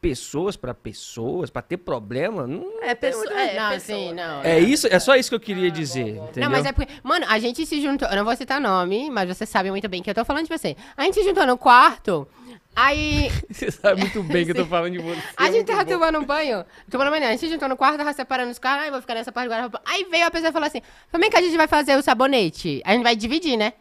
pessoas 0.00 0.56
pra 0.56 0.72
pessoas, 0.72 1.50
pra 1.50 1.60
ter 1.60 1.76
problema, 1.76 2.46
não 2.46 2.82
É, 2.82 2.94
pessoa, 2.94 3.26
é, 3.38 3.58
não, 3.60 3.70
pessoa. 3.72 3.98
sim, 3.98 4.12
não. 4.14 4.42
é 4.42 4.58
isso, 4.58 4.86
é 4.90 4.98
só 4.98 5.14
isso 5.14 5.28
que 5.28 5.34
eu 5.34 5.40
queria 5.40 5.70
dizer, 5.70 6.16
entendeu? 6.16 6.44
Não, 6.44 6.50
mas 6.50 6.64
é 6.64 6.72
porque. 6.72 6.90
Mano, 7.02 7.26
a 7.28 7.38
gente 7.38 7.66
se 7.66 7.82
juntou. 7.82 8.08
Eu 8.08 8.16
não 8.16 8.24
vou 8.24 8.34
citar 8.34 8.58
nome, 8.60 9.10
mas 9.10 9.28
você 9.28 9.44
sabe 9.44 9.70
muito 9.70 9.86
bem 9.90 10.02
que 10.02 10.08
eu 10.08 10.14
tô 10.14 10.24
falando 10.24 10.48
de 10.48 10.56
você. 10.58 10.74
A 10.96 11.02
gente 11.02 11.14
se 11.16 11.24
juntou 11.24 11.46
no 11.46 11.58
quarto. 11.58 12.26
Aí. 12.74 13.30
Você 13.50 13.70
sabe 13.70 14.00
muito 14.00 14.22
bem 14.22 14.44
que 14.44 14.52
eu 14.52 14.54
tô 14.54 14.66
falando 14.66 14.92
de 14.92 14.98
você. 14.98 15.20
A 15.36 15.50
gente 15.50 15.66
tava 15.66 15.84
bom. 15.84 15.90
tomando 15.92 16.24
banho. 16.24 16.64
Tomando 16.90 17.10
banho. 17.10 17.26
A 17.26 17.30
gente 17.30 17.40
se 17.40 17.48
juntou 17.48 17.68
no 17.68 17.76
quarto, 17.76 17.98
tava 17.98 18.12
separando 18.12 18.50
os 18.50 18.58
caras. 18.58 18.84
Ai, 18.84 18.90
vou 18.90 19.00
ficar 19.00 19.14
nessa 19.14 19.32
parte 19.32 19.48
do 19.48 19.50
guarda-roupa. 19.50 19.82
Aí 19.84 20.04
veio 20.04 20.26
a 20.26 20.30
pessoa 20.30 20.50
e 20.50 20.52
falou 20.52 20.66
assim: 20.66 20.80
é 21.12 21.30
que 21.30 21.36
a 21.36 21.42
gente 21.42 21.56
vai 21.56 21.66
fazer 21.66 21.96
o 21.96 22.02
sabonete? 22.02 22.80
A 22.84 22.92
gente 22.92 23.02
vai 23.02 23.16
dividir, 23.16 23.56
né? 23.56 23.72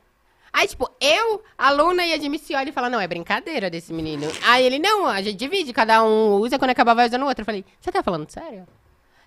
Aí, 0.52 0.68
tipo, 0.68 0.90
eu, 1.00 1.44
a 1.58 1.72
Luna 1.72 2.06
e 2.06 2.14
a 2.14 2.18
Jimmy 2.18 2.40
se 2.40 2.56
olham 2.56 2.70
e 2.70 2.72
falam, 2.72 2.90
não, 2.90 3.00
é 3.00 3.08
brincadeira 3.08 3.70
desse 3.70 3.94
menino. 3.94 4.28
Aí 4.44 4.66
ele, 4.66 4.80
não, 4.80 5.06
a 5.06 5.22
gente 5.22 5.38
divide, 5.38 5.72
cada 5.72 6.04
um 6.04 6.38
usa, 6.38 6.58
quando 6.58 6.72
acabar 6.72 6.96
vai 6.96 7.06
usando 7.08 7.22
o 7.22 7.28
outro. 7.28 7.42
Eu 7.42 7.46
falei, 7.46 7.64
você 7.80 7.92
tá 7.92 8.02
falando 8.02 8.30
sério? 8.30 8.68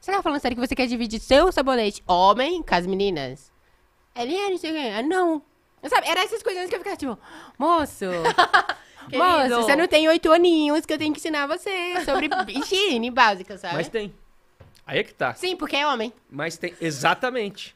Você 0.00 0.10
tá 0.10 0.20
falando 0.20 0.40
sério 0.40 0.56
que 0.56 0.66
você 0.66 0.74
quer 0.74 0.88
dividir 0.88 1.20
seu 1.20 1.52
sabonete 1.52 2.02
homem 2.08 2.60
com 2.60 2.74
as 2.74 2.86
meninas? 2.86 3.52
Ele, 4.16 4.34
é, 4.34 4.50
não 4.50 4.58
sei 4.58 4.72
o 4.72 4.74
quê. 4.74 5.02
Não. 5.02 5.42
Sabe, 5.88 6.08
era 6.08 6.22
essas 6.22 6.42
coisinhas 6.42 6.68
que 6.68 6.74
eu 6.74 6.80
ficava, 6.80 6.96
tipo, 6.96 7.18
moço... 7.56 8.06
Querido. 9.18 9.54
Moço, 9.54 9.62
você 9.66 9.76
não 9.76 9.86
tem 9.86 10.08
oito 10.08 10.32
aninhos 10.32 10.86
que 10.86 10.92
eu 10.92 10.98
tenho 10.98 11.12
que 11.12 11.18
ensinar 11.20 11.46
você 11.46 11.70
sobre 12.04 12.28
higiene 12.48 13.10
básica, 13.10 13.56
sabe? 13.58 13.74
Mas 13.74 13.88
tem. 13.88 14.12
Aí 14.86 14.98
é 14.98 15.02
que 15.04 15.14
tá. 15.14 15.34
Sim, 15.34 15.54
porque 15.56 15.76
é 15.76 15.86
homem. 15.86 16.12
Mas 16.30 16.56
tem, 16.56 16.74
exatamente. 16.80 17.74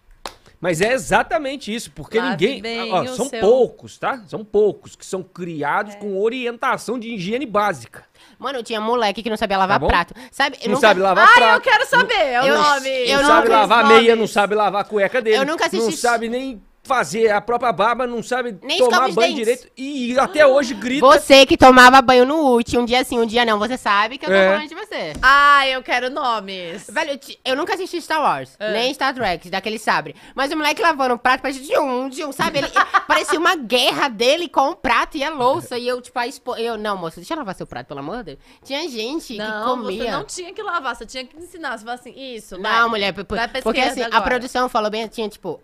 Mas 0.59 0.81
é 0.81 0.93
exatamente 0.95 1.73
isso, 1.73 1.91
porque 1.93 2.19
Lave 2.19 2.55
ninguém. 2.55 2.91
ó, 2.93 3.05
são 3.09 3.29
seu- 3.29 3.41
poucos, 3.41 3.99
tá? 3.99 4.23
São 4.27 4.43
poucos 4.43 4.97
que 4.97 5.05
são 5.05 5.23
criados 5.23 5.95
com 5.97 6.19
orientação 6.19 6.99
de 6.99 7.11
higiene 7.15 7.45
básica. 7.45 8.05
Mano, 8.39 8.63
tinha 8.63 8.81
moleque 8.81 9.23
que 9.23 9.29
não 9.29 9.37
sabia 9.37 9.59
lavar 9.59 9.79
Tá 9.79 9.87
prato. 9.87 10.15
Sabe? 10.33 10.57
Não 10.65 10.73
nunca- 10.75 10.89
sabe 10.89 11.01
lavar 11.01 11.29
prato. 11.35 11.55
eu 11.57 11.61
quero 11.61 11.87
saber, 11.87 12.15
é 12.15 12.41
o 12.43 12.47
eu- 12.47 12.57
nome. 12.63 12.89
eu 12.89 13.17
não 13.19 13.23
não 13.23 13.29
sabe 13.29 13.49
lavar 13.51 13.87
meia, 13.87 14.17
não 14.17 14.27
sabe 14.27 14.55
lavar 14.55 14.81
a 14.81 14.85
cueca 14.85 15.21
dele. 15.21 15.37
Eu 15.37 15.45
nunca 15.47 15.67
assisti 15.67 15.85
Não 15.85 15.93
sabe 15.93 16.29
nem 16.31 16.63
fazer 16.87 17.31
a 17.31 17.41
própria 17.41 17.73
barba, 17.73 18.07
não 18.07 18.23
sabe 18.23 18.57
Nem 18.63 18.79
tomar 18.79 19.01
banho 19.01 19.15
dentes. 19.15 19.35
direito. 19.37 19.69
E 19.77 20.19
até 20.19 20.47
hoje 20.47 20.75
grita. 20.75 21.05
Você 21.07 21.45
que 21.45 21.57
tomava 21.57 22.01
banho 22.01 22.25
no 22.25 22.37
último, 22.37 22.83
um 22.83 22.85
dia 22.85 23.03
sim, 23.05 23.19
um 23.19 23.27
dia 23.27 23.45
não. 23.45 23.59
Você 23.59 23.77
sabe 23.77 24.17
que 24.19 24.25
eu 24.27 24.31
tô 24.31 24.35
É. 24.35 24.49
falando 24.53 24.69
de 24.69 24.75
você. 24.75 25.13
Ai, 25.21 25.75
eu 25.75 25.83
quero 25.83 26.09
nomes. 26.11 26.89
Velho, 26.91 27.11
eu, 27.13 27.19
ti- 27.19 27.39
eu 27.45 27.57
nunca 27.57 27.75
assisti 27.75 28.01
Star 28.01 28.21
Wars, 28.23 28.55
É. 28.59 28.73
nem 28.73 28.95
Star 28.95 29.13
Trek, 29.15 29.51
daquele 29.51 29.79
sabre. 29.79 30.15
Mas 30.35 30.51
o 30.53 30.57
moleque 30.57 30.81
lavando 30.81 31.15
o 31.15 31.19
prato, 31.19 31.43
parecia 31.43 31.63
de 31.63 31.79
um, 31.79 32.09
de 32.09 32.25
um, 32.25 32.33
sabe? 32.33 32.59
Ele, 32.59 32.69
parecia 33.07 33.39
uma 33.39 33.57
guerra 33.57 34.09
dele 34.09 34.49
com 34.49 34.71
o 34.71 34.77
prato 34.77 35.17
e 35.17 35.25
a 35.25 35.31
louça. 35.31 35.77
E 35.77 35.87
eu, 35.89 36.01
tipo, 36.01 36.19
a 36.19 36.27
expo... 36.27 36.55
eu, 36.57 36.77
não, 36.79 36.97
moço, 36.97 37.17
deixa 37.17 37.35
eu 37.35 37.39
lavar 37.39 37.55
seu 37.55 37.67
prato, 37.67 37.87
pelo 37.89 38.01
amor 38.01 38.19
de 38.19 38.23
Deus. 38.25 38.39
Tinha 38.65 38.89
gente 38.89 39.37
Não, 39.37 39.47
que 39.47 39.83
você 39.83 39.97
comia. 39.99 40.11
não 40.13 40.25
tinha 40.25 40.53
que 40.53 40.63
lavar, 40.63 40.95
você 40.95 41.05
tinha 41.07 41.25
que 41.25 41.37
ensinar. 41.37 41.77
Você 41.77 41.85
fala 41.85 41.95
assim, 41.97 42.15
isso, 42.17 42.57
Não, 42.59 42.63
vai. 42.63 42.89
mulher, 42.89 43.13
Vai 43.13 43.25
porque 43.25 43.81
assim, 43.81 43.91
esquerda 43.91 44.05
a 44.05 44.19
agora. 44.19 44.31
produção 44.31 44.69
falou 44.69 44.91
bem, 44.91 45.07
tinha 45.09 45.29
tipo. 45.29 45.61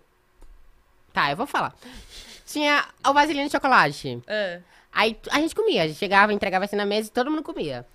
Tá, 1.12 1.30
eu 1.30 1.36
vou 1.36 1.46
falar. 1.46 1.74
Tinha 2.46 2.84
o 3.06 3.12
vaselina 3.12 3.46
de 3.46 3.52
chocolate. 3.52 4.22
É. 4.26 4.60
Aí 4.92 5.18
a 5.30 5.38
gente 5.40 5.54
comia, 5.54 5.84
a 5.84 5.88
gente 5.88 5.98
chegava, 5.98 6.32
entregava 6.32 6.64
assim 6.64 6.76
na 6.76 6.84
mesa 6.84 7.08
e 7.08 7.12
todo 7.12 7.30
mundo 7.30 7.42
comia. 7.42 7.86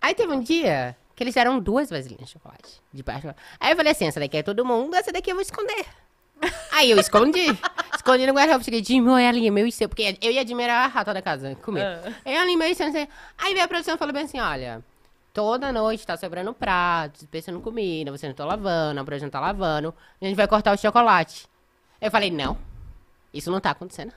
Aí 0.00 0.14
teve 0.14 0.32
um 0.32 0.40
dia 0.40 0.96
que 1.14 1.24
eles 1.24 1.36
eram 1.36 1.58
duas 1.58 1.90
vasilhinhas 1.90 2.26
de 2.26 2.32
chocolate. 2.34 2.80
De 2.92 3.02
baixo. 3.02 3.34
Aí 3.58 3.72
eu 3.72 3.76
falei 3.76 3.92
assim: 3.92 4.06
essa 4.06 4.20
daqui 4.20 4.36
é 4.36 4.42
todo 4.42 4.64
mundo, 4.64 4.94
essa 4.94 5.10
daqui 5.10 5.30
eu 5.30 5.34
vou 5.34 5.42
esconder. 5.42 5.86
Aí 6.70 6.90
eu 6.90 6.98
escondi. 6.98 7.46
escondi 7.96 8.26
no 8.26 8.34
guarda-roupa. 8.34 8.64
Cheguei, 8.64 8.84
Jimmy, 8.84 9.08
olha 9.08 9.28
ali, 9.28 9.48
é 9.48 9.50
meu 9.50 9.66
e 9.66 9.72
seu. 9.72 9.88
Porque 9.88 10.16
eu 10.20 10.30
e 10.30 10.38
a 10.38 10.44
Jimmy 10.44 10.62
era 10.64 10.84
a 10.84 10.86
rata 10.86 11.14
da 11.14 11.22
casa, 11.22 11.56
comer. 11.56 11.82
Ah. 11.82 12.12
Eu 12.24 12.40
ali, 12.42 12.56
meu 12.56 12.68
e 12.68 12.74
seu, 12.74 12.86
não 12.86 12.92
sei. 12.92 13.08
Aí 13.38 13.54
veio 13.54 13.64
a 13.64 13.68
produção 13.68 13.94
e 13.94 13.98
falou 13.98 14.12
bem 14.12 14.24
assim: 14.24 14.38
olha. 14.38 14.84
Toda 15.32 15.70
noite 15.70 16.06
tá 16.06 16.16
sobrando 16.16 16.54
prato, 16.54 17.26
pensando 17.26 17.60
comida, 17.60 18.10
você 18.10 18.26
não 18.26 18.34
tá 18.34 18.42
lavando, 18.42 18.98
a 18.98 19.04
produção 19.04 19.26
não 19.26 19.30
tá 19.30 19.38
lavando. 19.38 19.94
A 20.18 20.24
gente 20.24 20.34
vai 20.34 20.48
cortar 20.48 20.72
o 20.72 20.78
chocolate. 20.78 21.46
Eu 22.00 22.10
falei, 22.10 22.30
não. 22.30 22.58
Isso 23.32 23.50
não 23.50 23.60
tá 23.60 23.70
acontecendo. 23.70 24.12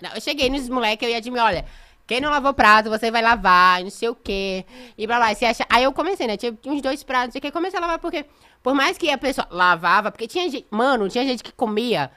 Não, 0.00 0.10
eu 0.14 0.20
cheguei 0.20 0.48
nos 0.48 0.68
moleques, 0.68 1.06
eu 1.06 1.12
ia 1.12 1.20
de 1.20 1.30
olha, 1.30 1.64
quem 2.06 2.20
não 2.20 2.30
lavou 2.30 2.52
prato, 2.52 2.90
você 2.90 3.10
vai 3.10 3.22
lavar, 3.22 3.80
e 3.80 3.84
não 3.84 3.90
sei 3.90 4.08
o 4.08 4.14
quê. 4.14 4.64
E 4.96 5.06
blá 5.06 5.16
blá. 5.18 5.32
e 5.32 5.34
Você 5.36 5.44
acha... 5.44 5.66
Aí 5.68 5.84
eu 5.84 5.92
comecei, 5.92 6.26
né? 6.26 6.36
Tinha 6.36 6.56
uns 6.66 6.82
dois 6.82 7.02
pratos, 7.04 7.36
o 7.36 7.40
quê. 7.40 7.50
Comecei 7.50 7.78
a 7.78 7.82
lavar 7.82 7.98
porque, 7.98 8.26
por 8.62 8.74
mais 8.74 8.98
que 8.98 9.10
a 9.10 9.18
pessoa 9.18 9.46
lavava, 9.50 10.10
porque 10.10 10.26
tinha 10.26 10.48
gente. 10.50 10.66
Mano, 10.70 11.08
tinha 11.08 11.24
gente 11.24 11.42
que 11.42 11.52
comia 11.52 12.10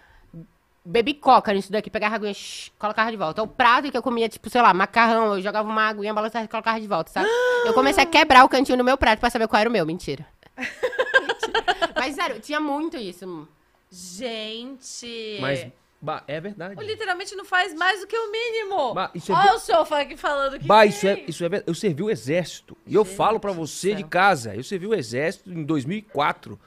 baby 0.85 1.13
coca 1.13 1.53
nisso 1.53 1.71
daqui, 1.71 1.89
pegava 1.89 2.15
aguinha, 2.15 2.33
shh, 2.33 2.71
colocava 2.77 3.09
de 3.09 3.17
volta. 3.17 3.41
O 3.41 3.47
prato 3.47 3.89
que 3.89 3.97
eu 3.97 4.01
comia, 4.01 4.27
tipo, 4.27 4.49
sei 4.49 4.61
lá, 4.61 4.73
macarrão, 4.73 5.35
eu 5.35 5.41
jogava 5.41 5.69
uma 5.69 5.87
aguinha, 5.87 6.13
balançava 6.13 6.45
e 6.45 6.47
colocava 6.47 6.79
de 6.79 6.87
volta, 6.87 7.11
sabe? 7.11 7.29
Eu 7.65 7.73
comecei 7.73 8.03
a 8.03 8.05
quebrar 8.05 8.43
o 8.43 8.49
cantinho 8.49 8.77
do 8.77 8.83
meu 8.83 8.97
prato 8.97 9.19
pra 9.19 9.29
saber 9.29 9.47
qual 9.47 9.59
era 9.59 9.69
o 9.69 9.71
meu. 9.71 9.85
Mentira. 9.85 10.25
Mentira. 10.57 11.93
Mas 11.95 12.15
sério, 12.15 12.39
tinha 12.39 12.59
muito 12.59 12.97
isso. 12.97 13.47
Gente. 13.93 15.37
Mas 15.39 15.67
bah, 16.01 16.23
é 16.27 16.41
verdade. 16.41 16.83
Literalmente 16.83 17.35
não 17.35 17.45
faz 17.45 17.75
mais 17.75 18.01
do 18.01 18.07
que 18.07 18.17
o 18.17 18.31
mínimo. 18.31 18.93
Bah, 18.95 19.11
isso 19.13 19.31
é 19.31 19.35
Olha 19.35 19.51
ver- 19.51 19.55
o 19.55 19.59
senhor 19.59 19.93
aqui 19.93 20.17
falando 20.17 20.59
que. 20.59 20.65
Bah, 20.65 20.83
isso 20.85 21.07
é, 21.07 21.23
isso 21.27 21.45
é 21.45 21.49
verdade. 21.49 21.69
Eu 21.69 21.75
servi 21.75 22.01
o 22.01 22.09
exército. 22.09 22.75
E 22.87 22.95
eu 22.95 23.05
falo 23.05 23.39
pra 23.39 23.51
você 23.51 23.93
de 23.93 24.03
casa, 24.03 24.55
eu 24.55 24.63
servi 24.63 24.87
o 24.87 24.95
exército 24.95 25.51
em 25.51 25.63
2004. 25.63 26.59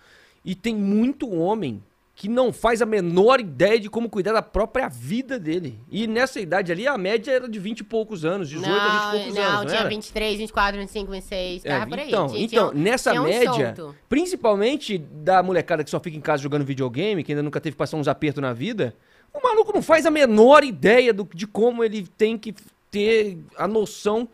E 0.45 0.55
tem 0.55 0.77
muito 0.77 1.29
homem 1.29 1.83
que 2.19 2.31
não 2.31 2.51
faz 2.51 2.81
a 2.81 2.87
menor 2.87 3.41
ideia 3.41 3.79
de 3.79 3.91
como 3.91 4.09
cuidar 4.09 4.33
da 4.33 4.41
própria 4.41 4.89
vida 4.89 5.39
dele. 5.39 5.79
E 5.91 6.07
nessa 6.07 6.41
idade 6.41 6.73
ali, 6.73 6.87
a 6.87 6.97
média 6.97 7.31
era 7.31 7.47
de 7.47 7.59
20 7.59 7.81
e 7.81 7.85
poucos 7.85 8.25
anos, 8.25 8.49
18 8.49 8.71
a 8.73 9.11
20 9.13 9.19
e 9.19 9.19
poucos 9.21 9.35
não, 9.35 9.43
anos, 9.45 9.59
não 9.61 9.67
tinha 9.67 9.81
era? 9.81 9.89
23, 9.91 10.39
24, 10.39 10.81
25, 10.81 11.13
26, 11.13 11.65
É, 11.67 11.69
tava 11.69 11.87
por 11.91 11.99
aí. 11.99 12.09
então, 12.09 12.27
Tinha- 12.29 12.45
então 12.47 12.71
tinha 12.71 12.83
nessa 12.83 13.11
tinha 13.11 13.21
um 13.21 13.27
média, 13.27 13.75
solto. 13.77 13.95
principalmente 14.09 14.97
da 14.97 15.43
molecada 15.43 15.85
que 15.85 15.91
só 15.91 16.01
fica 16.01 16.17
em 16.17 16.21
casa 16.23 16.43
jogando 16.43 16.65
videogame, 16.65 17.23
que 17.23 17.33
ainda 17.33 17.43
nunca 17.43 17.61
teve 17.61 17.75
que 17.75 17.79
passar 17.79 17.99
uns 17.99 18.09
apertos 18.09 18.41
na 18.41 18.55
vida, 18.55 18.95
o 19.35 19.43
maluco 19.43 19.71
não 19.75 19.83
faz 19.83 20.07
a 20.07 20.11
menor 20.11 20.65
ideia 20.65 21.13
do, 21.13 21.29
de 21.35 21.47
como 21.47 21.85
ele 21.85 22.07
tem 22.17 22.39
que 22.39 22.55
ter 22.91 23.37
a 23.59 23.69
noção 23.69 24.27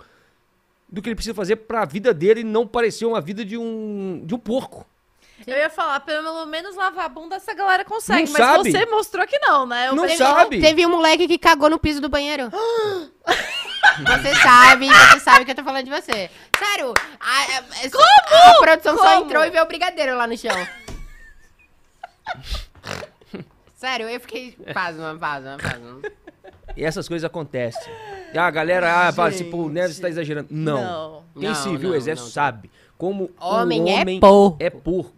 do 0.88 1.02
que 1.02 1.08
ele 1.08 1.16
precisa 1.16 1.34
fazer 1.34 1.56
pra 1.56 1.84
vida 1.84 2.14
dele 2.14 2.44
não 2.44 2.64
parecer 2.64 3.06
uma 3.06 3.20
vida 3.20 3.44
de 3.44 3.58
um, 3.58 4.22
de 4.24 4.36
um 4.36 4.38
porco. 4.38 4.86
Eu 5.46 5.56
ia 5.56 5.70
falar, 5.70 6.00
pelo 6.00 6.44
menos 6.46 6.76
lavar 6.76 7.06
a 7.06 7.08
bunda 7.08 7.36
essa 7.36 7.52
galera 7.54 7.84
consegue. 7.84 8.24
Não 8.26 8.32
mas 8.32 8.46
sabe. 8.46 8.70
você 8.70 8.86
mostrou 8.86 9.26
que 9.26 9.38
não, 9.38 9.66
né? 9.66 9.88
Eu 9.88 9.94
Não 9.94 10.02
falei, 10.02 10.16
sabe. 10.16 10.60
Teve 10.60 10.86
um 10.86 10.90
moleque 10.90 11.26
que 11.26 11.38
cagou 11.38 11.68
no 11.70 11.78
piso 11.78 12.00
do 12.00 12.08
banheiro. 12.08 12.50
você 14.06 14.34
sabe, 14.42 14.88
você 14.88 15.20
sabe 15.20 15.44
que 15.44 15.50
eu 15.50 15.54
tô 15.54 15.64
falando 15.64 15.84
de 15.84 15.90
você. 15.90 16.30
Sério. 16.58 16.94
A, 17.20 17.42
a- 17.58 17.90
Como? 17.90 18.56
A 18.56 18.60
produção 18.60 18.96
só 18.96 19.14
Como? 19.14 19.24
entrou 19.26 19.44
e 19.44 19.50
viu 19.50 19.62
o 19.62 19.66
brigadeiro 19.66 20.16
lá 20.16 20.26
no 20.26 20.36
chão. 20.36 20.56
Sério, 23.74 24.08
eu 24.08 24.20
fiquei... 24.20 24.52
Pasma, 24.72 25.16
pasma, 25.18 25.56
pasma. 25.60 26.00
E 26.76 26.84
essas 26.84 27.08
coisas 27.08 27.24
acontecem. 27.24 27.92
E 28.32 28.38
a 28.38 28.48
galera 28.50 29.08
ah, 29.08 29.12
fala 29.12 29.28
assim, 29.30 29.50
pô, 29.50 29.64
o 29.64 29.68
Neves 29.68 29.98
tá 29.98 30.08
exagerando. 30.08 30.48
Não. 30.50 30.80
Não. 30.82 31.22
Quem 31.40 31.48
Não, 31.48 31.54
se 31.54 31.76
viu 31.76 31.88
não, 31.88 31.90
o 31.90 31.94
exército 31.96 32.26
não. 32.28 32.32
sabe 32.32 32.70
como 32.96 33.30
Homem 33.40 33.82
um 33.82 33.88
é 33.88 34.00
homem 34.02 34.20
porco. 34.20 34.56
é 34.60 34.70
porco. 34.70 35.12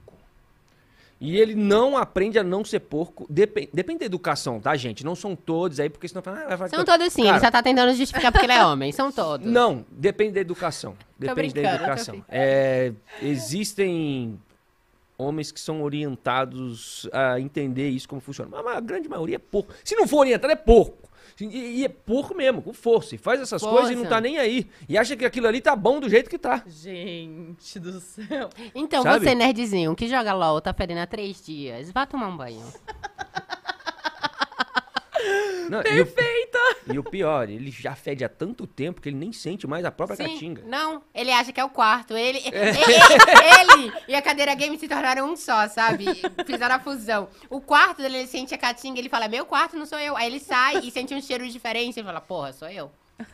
E 1.24 1.38
ele 1.38 1.54
não 1.54 1.96
aprende 1.96 2.38
a 2.38 2.44
não 2.44 2.62
ser 2.62 2.80
porco. 2.80 3.26
Depen- 3.30 3.70
depende 3.72 4.00
da 4.00 4.04
educação, 4.06 4.60
tá, 4.60 4.76
gente? 4.76 5.02
Não 5.02 5.14
são 5.14 5.34
todos 5.34 5.80
aí, 5.80 5.88
porque 5.88 6.06
senão 6.06 6.20
fala, 6.22 6.44
ah, 6.48 6.56
vai 6.56 6.68
São 6.68 6.84
todos 6.84 7.10
sim, 7.12 7.22
Cara, 7.22 7.36
ele 7.36 7.44
só 7.46 7.50
tá 7.50 7.62
tentando 7.62 7.94
justificar 7.94 8.30
porque 8.30 8.44
ele 8.44 8.52
é 8.52 8.64
homem. 8.64 8.92
São 8.92 9.10
todos. 9.10 9.46
Não, 9.46 9.86
depende 9.90 10.32
da 10.32 10.40
educação. 10.40 10.94
Depende 11.18 11.54
da 11.54 11.74
educação. 11.76 12.22
É, 12.28 12.92
existem 13.22 14.38
homens 15.16 15.52
que 15.52 15.60
são 15.60 15.82
orientados 15.82 17.08
a 17.12 17.40
entender 17.40 17.88
isso 17.88 18.08
como 18.08 18.20
funciona. 18.20 18.62
Mas 18.62 18.76
a 18.76 18.80
grande 18.80 19.08
maioria 19.08 19.36
é 19.36 19.38
porco. 19.38 19.72
Se 19.84 19.94
não 19.94 20.06
for 20.06 20.18
orientado, 20.18 20.52
é 20.52 20.56
porco. 20.56 21.04
E, 21.40 21.80
e 21.80 21.84
é 21.84 21.88
porco 21.88 22.34
mesmo, 22.34 22.62
com 22.62 22.72
força. 22.72 23.14
E 23.14 23.18
faz 23.18 23.40
essas 23.40 23.60
Força. 23.60 23.76
coisas 23.76 23.92
e 23.92 23.96
não 23.96 24.06
tá 24.08 24.20
nem 24.20 24.38
aí. 24.38 24.68
E 24.88 24.96
acha 24.96 25.16
que 25.16 25.24
aquilo 25.24 25.48
ali 25.48 25.60
tá 25.60 25.74
bom 25.74 25.98
do 25.98 26.08
jeito 26.08 26.30
que 26.30 26.38
tá. 26.38 26.62
Gente 26.66 27.80
do 27.80 28.00
céu. 28.00 28.48
Então, 28.74 29.02
Sabe? 29.02 29.24
você, 29.24 29.34
nerdzinho, 29.34 29.96
que 29.96 30.06
joga 30.08 30.32
LOL, 30.32 30.60
tá 30.60 30.72
fedendo 30.72 31.00
há 31.00 31.06
três 31.06 31.44
dias, 31.44 31.90
vá 31.90 32.06
tomar 32.06 32.28
um 32.28 32.36
banho. 32.36 32.64
Não, 35.70 35.82
Perfeita! 35.82 36.33
E 36.86 36.98
o, 36.98 37.02
e 37.06 37.10
pior, 37.10 37.48
ele 37.48 37.70
já 37.70 37.94
fede 37.94 38.24
há 38.24 38.28
tanto 38.28 38.66
tempo 38.66 39.00
que 39.00 39.08
ele 39.08 39.16
nem 39.16 39.32
sente 39.32 39.66
mais 39.66 39.84
a 39.84 39.90
própria 39.90 40.16
Sim, 40.16 40.24
caatinga. 40.24 40.62
não, 40.66 41.02
ele 41.14 41.30
acha 41.30 41.52
que 41.52 41.58
é 41.60 41.64
o 41.64 41.70
quarto. 41.70 42.14
Ele, 42.16 42.38
ele, 42.44 43.82
ele 43.82 43.92
e 44.08 44.14
a 44.14 44.20
cadeira 44.20 44.54
game 44.54 44.78
se 44.78 44.86
tornaram 44.86 45.30
um 45.32 45.36
só, 45.36 45.66
sabe? 45.68 46.04
Fizeram 46.46 46.74
a 46.74 46.80
fusão. 46.80 47.28
O 47.48 47.60
quarto 47.60 48.02
dele, 48.02 48.18
ele 48.18 48.26
sente 48.26 48.54
a 48.54 48.58
caatinga, 48.58 48.98
ele 48.98 49.08
fala, 49.08 49.28
meu 49.28 49.46
quarto 49.46 49.76
não 49.76 49.86
sou 49.86 49.98
eu. 49.98 50.16
Aí 50.16 50.26
ele 50.26 50.40
sai 50.40 50.78
e 50.78 50.90
sente 50.90 51.14
um 51.14 51.22
cheiro 51.22 51.48
diferente, 51.48 51.98
ele 51.98 52.06
fala, 52.06 52.20
porra, 52.20 52.52
sou 52.52 52.68
eu. 52.68 52.90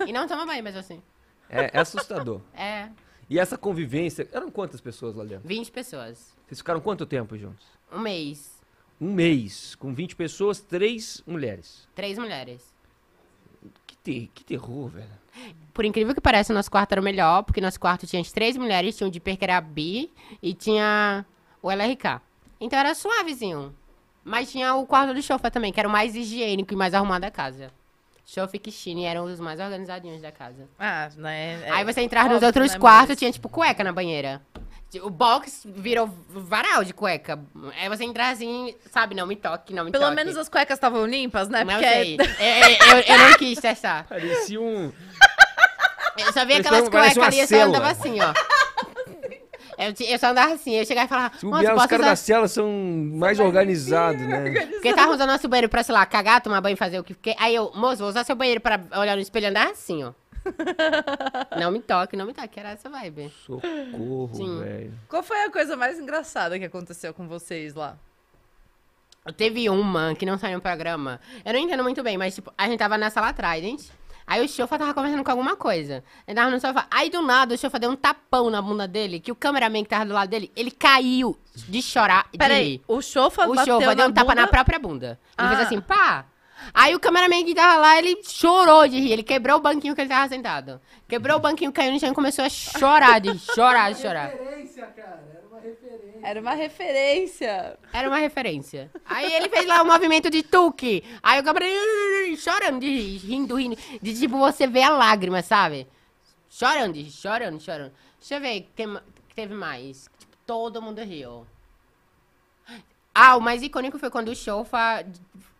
E 0.06 0.12
não 0.12 0.28
toma 0.28 0.46
banho, 0.46 0.62
mas 0.62 0.76
assim. 0.76 1.02
É, 1.48 1.70
é 1.76 1.80
assustador. 1.80 2.40
É, 2.54 2.88
E 3.28 3.38
essa 3.38 3.58
convivência. 3.58 4.28
Eram 4.32 4.50
quantas 4.50 4.80
pessoas 4.80 5.16
lá 5.16 5.24
dentro? 5.24 5.48
20 5.48 5.72
pessoas. 5.72 6.36
Vocês 6.46 6.58
ficaram 6.58 6.80
quanto 6.80 7.04
tempo 7.06 7.36
juntos? 7.36 7.66
Um 7.92 7.98
mês. 8.00 8.60
Um 9.00 9.12
mês. 9.12 9.74
Com 9.74 9.92
20 9.92 10.14
pessoas, 10.14 10.60
três 10.60 11.22
mulheres. 11.26 11.88
Três 11.94 12.18
mulheres. 12.18 12.62
Que, 14.02 14.10
ter- 14.12 14.30
que 14.34 14.44
terror, 14.44 14.88
velho. 14.88 15.20
Por 15.72 15.84
incrível 15.84 16.14
que 16.14 16.20
pareça, 16.20 16.52
o 16.52 16.56
nosso 16.56 16.70
quarto 16.70 16.92
era 16.92 17.00
o 17.00 17.04
melhor, 17.04 17.42
porque 17.42 17.60
nosso 17.60 17.78
quarto 17.78 18.06
tinha 18.06 18.20
as 18.20 18.32
três 18.32 18.56
mulheres, 18.56 18.96
tinha 18.96 19.06
o 19.06 19.10
de 19.10 19.20
que 19.20 19.38
era 19.40 19.60
Bi 19.60 20.10
e 20.42 20.52
tinha 20.54 21.24
o 21.62 21.70
LRK. 21.70 22.20
Então 22.60 22.78
era 22.78 22.94
suavezinho. 22.94 23.74
Mas 24.24 24.50
tinha 24.50 24.74
o 24.74 24.86
quarto 24.86 25.14
do 25.14 25.22
Chofa 25.22 25.50
também, 25.50 25.72
que 25.72 25.80
era 25.80 25.88
o 25.88 25.92
mais 25.92 26.14
higiênico 26.14 26.72
e 26.74 26.76
mais 26.76 26.92
arrumado 26.92 27.22
da 27.22 27.30
casa. 27.30 27.70
Chofa 28.26 28.56
e 28.56 28.58
Kishine 28.58 29.04
eram 29.04 29.24
os 29.24 29.40
mais 29.40 29.58
organizadinhos 29.58 30.20
da 30.20 30.30
casa. 30.30 30.68
Ah, 30.78 31.08
né? 31.16 31.62
é 31.66 31.70
Aí 31.70 31.84
você 31.84 32.00
entrava 32.02 32.28
nos 32.28 32.42
outros 32.42 32.72
né, 32.72 32.78
quartos, 32.78 33.10
mas- 33.10 33.18
tinha 33.18 33.32
tipo 33.32 33.48
cueca 33.48 33.82
na 33.82 33.92
banheira. 33.92 34.40
O 35.02 35.10
box 35.10 35.62
virou 35.66 36.08
varal 36.28 36.82
de 36.82 36.92
cueca. 36.92 37.38
Aí 37.80 37.88
você 37.88 38.02
entrava 38.04 38.32
assim, 38.32 38.74
sabe, 38.90 39.14
não 39.14 39.26
me 39.26 39.36
toque, 39.36 39.72
não 39.72 39.84
me 39.84 39.92
Pelo 39.92 40.04
toque. 40.04 40.16
menos 40.16 40.36
as 40.36 40.48
cuecas 40.48 40.76
estavam 40.76 41.06
limpas, 41.06 41.48
né? 41.48 41.62
Não 41.62 41.74
Porque 41.74 41.88
sei. 41.88 42.16
Eu, 42.16 42.96
eu- 42.96 43.04
eu 43.06 43.18
não 43.18 43.34
quis 43.36 43.60
testar. 43.60 44.04
Parecia 44.08 44.60
um. 44.60 44.92
Eu 46.18 46.32
só 46.32 46.42
Eles 46.42 46.66
aquelas 46.66 46.88
cuecas 46.88 47.18
ali 47.18 47.36
e 47.36 47.40
eu 47.40 47.46
só 47.46 47.56
andava 47.62 47.88
assim, 47.88 48.18
ó. 48.20 48.34
Eu, 49.78 49.94
eu 50.08 50.18
só 50.18 50.26
andava 50.28 50.52
assim, 50.52 50.74
eu 50.74 50.84
chegava 50.84 51.06
e 51.06 51.08
falava, 51.08 51.38
Se 51.38 51.46
bobear, 51.46 51.74
os 51.74 51.86
caras 51.86 52.00
usar... 52.04 52.10
da 52.10 52.16
cela 52.16 52.48
são 52.48 52.70
mais 53.14 53.40
organizados, 53.40 54.20
né? 54.20 54.66
Porque 54.66 54.92
tava 54.92 55.12
usando 55.12 55.30
nosso 55.30 55.48
banheiro 55.48 55.70
pra, 55.70 55.82
sei 55.82 55.94
lá, 55.94 56.04
cagar, 56.04 56.42
tomar 56.42 56.60
banho, 56.60 56.76
fazer 56.76 56.98
o 56.98 57.04
que... 57.04 57.16
Aí 57.38 57.54
eu, 57.54 57.72
moço, 57.74 57.98
vou 57.98 58.08
usar 58.08 58.22
seu 58.24 58.36
banheiro 58.36 58.60
pra 58.60 58.78
olhar 58.96 59.14
no 59.16 59.22
espelho 59.22 59.44
e 59.46 59.48
andar 59.48 59.68
assim, 59.70 60.04
ó. 60.04 60.12
Não 61.58 61.70
me 61.70 61.80
toque, 61.80 62.16
não 62.16 62.26
me 62.26 62.34
toque, 62.34 62.58
era 62.58 62.70
essa 62.70 62.88
vibe. 62.88 63.32
Socorro, 63.46 64.58
velho. 64.60 64.92
Qual 65.08 65.22
foi 65.22 65.44
a 65.44 65.50
coisa 65.50 65.76
mais 65.76 65.98
engraçada 65.98 66.58
que 66.58 66.64
aconteceu 66.64 67.12
com 67.14 67.26
vocês 67.28 67.74
lá? 67.74 67.96
Teve 69.36 69.68
uma 69.68 70.14
que 70.14 70.24
não 70.24 70.38
saiu 70.38 70.56
no 70.56 70.62
programa. 70.62 71.20
Eu 71.44 71.52
não 71.52 71.60
entendo 71.60 71.82
muito 71.82 72.02
bem, 72.02 72.16
mas, 72.16 72.34
tipo, 72.34 72.52
a 72.56 72.66
gente 72.66 72.78
tava 72.78 72.96
na 72.96 73.10
sala 73.10 73.28
atrás, 73.28 73.62
gente. 73.62 73.90
Aí 74.26 74.44
o 74.44 74.48
Chofa 74.48 74.78
tava 74.78 74.94
conversando 74.94 75.24
com 75.24 75.30
alguma 75.30 75.56
coisa. 75.56 76.04
Ele 76.26 76.36
tava 76.36 76.50
no 76.50 76.60
sofá. 76.60 76.86
Aí 76.90 77.10
do 77.10 77.20
nada 77.20 77.54
o 77.54 77.58
Chofa 77.58 77.78
deu 77.80 77.90
um 77.90 77.96
tapão 77.96 78.48
na 78.48 78.62
bunda 78.62 78.86
dele, 78.86 79.18
que 79.18 79.32
o 79.32 79.34
cameraman 79.34 79.82
que 79.82 79.88
tava 79.90 80.06
do 80.06 80.14
lado 80.14 80.28
dele, 80.30 80.50
ele 80.54 80.70
caiu 80.70 81.36
de 81.68 81.82
chorar, 81.82 82.26
de 82.32 82.38
Peraí, 82.38 82.64
rir. 82.76 82.82
o 82.86 83.02
Chofa 83.02 83.46
O 83.48 83.54
bateu 83.54 83.80
Chofa 83.80 83.94
deu 83.94 84.06
um 84.06 84.12
tapa 84.12 84.28
bunda? 84.30 84.40
na 84.42 84.46
própria 84.46 84.78
bunda. 84.78 85.18
Ele 85.38 85.48
Ah. 85.48 85.48
fez 85.48 85.60
assim, 85.66 85.80
pá. 85.80 86.24
Aí 86.74 86.94
o 86.94 87.00
cameraman 87.00 87.44
que 87.44 87.54
tava 87.54 87.80
lá, 87.80 87.98
ele 87.98 88.20
chorou 88.24 88.86
de 88.88 88.98
rir. 89.00 89.12
Ele 89.12 89.22
quebrou 89.22 89.56
o 89.58 89.60
banquinho 89.60 89.94
que 89.94 90.00
ele 90.00 90.08
tava 90.10 90.28
sentado. 90.28 90.80
Quebrou 91.08 91.36
o 91.36 91.40
banquinho, 91.40 91.72
caiu 91.72 91.92
no 91.92 91.98
chão 92.00 92.10
e 92.10 92.14
começou 92.14 92.44
a 92.44 92.48
chorar, 92.48 93.20
de 93.20 93.36
chorar, 93.54 93.92
de 93.92 94.00
chorar. 94.00 94.28
Referência, 94.30 94.86
cara. 94.86 95.20
Era 95.32 95.46
uma 95.48 95.60
referência. 95.60 96.18
Era 96.22 96.40
uma 96.40 96.54
referência. 96.54 97.78
Era 97.92 98.08
uma 98.08 98.18
referência. 98.18 98.90
Aí 99.04 99.32
ele 99.32 99.48
fez 99.48 99.66
lá 99.66 99.82
o 99.82 99.86
movimento 99.86 100.28
de 100.30 100.42
tuque. 100.42 101.02
Aí 101.22 101.40
o 101.40 101.44
cameraman 101.44 102.36
chorando, 102.36 102.80
de 102.80 102.86
rir, 102.88 103.16
rindo, 103.18 103.54
rindo. 103.56 103.76
De 104.00 104.18
tipo, 104.18 104.38
você 104.38 104.66
vê 104.66 104.82
a 104.82 104.90
lágrima, 104.90 105.42
sabe? 105.42 105.86
Chorando, 106.48 106.94
de 106.94 107.02
rir, 107.02 107.10
chorando, 107.10 107.60
chorando. 107.60 107.92
Deixa 108.18 108.34
eu 108.36 108.40
ver, 108.40 108.68
ma- 108.86 109.02
que 109.28 109.34
teve 109.34 109.54
mais? 109.54 110.10
Tipo, 110.18 110.36
todo 110.46 110.82
mundo 110.82 111.00
riu. 111.02 111.46
Ah, 113.14 113.36
o 113.36 113.40
mais 113.40 113.62
icônico 113.62 113.98
foi 113.98 114.10
quando 114.10 114.28
o 114.28 114.36
Chofa, 114.36 115.04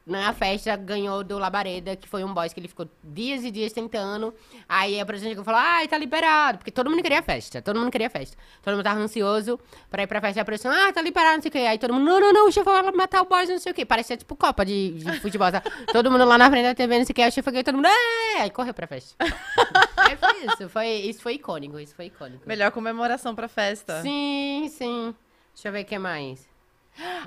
na 0.07 0.33
festa, 0.33 0.75
ganhou 0.77 1.23
do 1.23 1.39
Labareda, 1.39 1.95
que 1.95 2.09
foi 2.09 2.25
um 2.25 2.35
boss 2.35 2.53
que 2.53 2.61
ele 2.61 2.69
ficou 2.69 2.89
dias 3.03 3.45
e 3.45 3.51
dias 3.51 3.73
tentando. 3.73 4.35
Aí 4.69 4.99
a 5.01 5.07
produção 5.07 5.45
falou, 5.45 5.61
ai, 5.61 5.87
tá 5.87 5.97
liberado. 5.97 6.59
Porque 6.59 6.71
todo 6.71 6.91
mundo 6.91 7.03
queria 7.03 7.23
festa, 7.23 7.63
todo 7.63 7.79
mundo 7.79 7.91
queria 7.91 8.11
festa. 8.11 8.37
Todo 8.63 8.75
mundo 8.75 8.85
tava 8.85 9.01
ansioso 9.01 9.59
pra 9.91 10.03
ir 10.03 10.07
pra 10.07 10.21
festa. 10.21 10.41
E 10.41 10.43
a 10.43 10.45
produção, 10.45 10.73
ah, 10.73 10.93
tá 10.93 11.01
liberado, 11.01 11.37
não 11.37 11.43
sei 11.43 11.49
o 11.49 11.53
quê. 11.53 11.59
Aí 11.59 11.79
todo 11.79 11.95
mundo, 11.95 12.05
não, 12.05 12.21
não, 12.21 12.33
não, 12.33 12.49
o 12.49 12.53
Chofa 12.53 12.83
vai 12.83 12.93
matar 12.93 13.23
o 13.23 13.27
boss, 13.27 13.49
não 13.49 13.59
sei 13.59 13.73
o 13.73 13.75
quê. 13.75 13.85
Parecia 13.85 14.17
tipo 14.17 14.35
Copa 14.35 14.65
de, 14.65 14.93
de 14.93 15.21
futebol, 15.21 15.51
tá? 15.53 15.63
Todo 15.93 16.11
mundo 16.11 16.25
lá 16.25 16.39
na 16.39 16.51
frente 16.51 16.65
da 16.65 16.75
TV, 16.75 16.99
não 16.99 17.05
sei 17.05 17.13
o 17.13 17.15
quê. 17.15 17.23
Aí 17.23 17.29
o 17.29 17.33
Chofa 17.33 17.51
ganhou, 17.51 17.65
todo 17.65 17.77
mundo, 17.77 17.89
é! 17.89 18.41
Aí 18.41 18.51
correu 18.51 18.75
pra 18.75 18.87
festa. 18.87 19.15
aí 19.97 20.17
foi 20.17 20.45
isso, 20.45 20.69
foi, 20.69 20.89
isso 20.89 21.23
foi 21.23 21.35
icônico, 21.35 21.79
isso 21.79 21.95
foi 21.95 22.07
icônico. 22.07 22.43
Melhor 22.47 22.71
comemoração 22.71 23.35
pra 23.35 23.49
festa. 23.49 24.03
Sim, 24.03 24.69
sim. 24.71 25.15
Deixa 25.55 25.69
eu 25.69 25.73
ver 25.73 25.83
o 25.83 25.85
que 25.85 25.99
mais. 25.99 26.50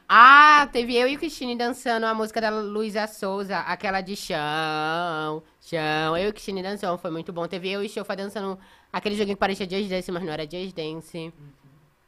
Ah, 0.07 0.67
teve 0.71 0.95
eu 0.95 1.07
e 1.07 1.15
o 1.15 1.19
Cristine 1.19 1.55
dançando 1.55 2.05
a 2.05 2.13
música 2.13 2.39
da 2.39 2.49
Luísa 2.49 3.07
Souza, 3.07 3.59
aquela 3.59 4.01
de 4.01 4.15
chão, 4.15 5.43
chão. 5.61 6.17
Eu 6.17 6.27
e 6.27 6.29
o 6.29 6.33
Cristine 6.33 6.61
dançando, 6.61 6.97
foi 6.97 7.09
muito 7.11 7.33
bom. 7.33 7.47
Teve 7.47 7.71
eu 7.71 7.83
e 7.83 7.87
o 7.87 7.89
Chofa 7.89 8.15
dançando 8.15 8.59
aquele 8.91 9.15
joguinho 9.15 9.35
que 9.35 9.39
parecia 9.39 9.69
Just 9.69 9.89
Dance, 9.89 10.11
mas 10.11 10.23
não 10.23 10.33
era 10.33 10.43
Just 10.43 10.75
Dance. 10.75 11.33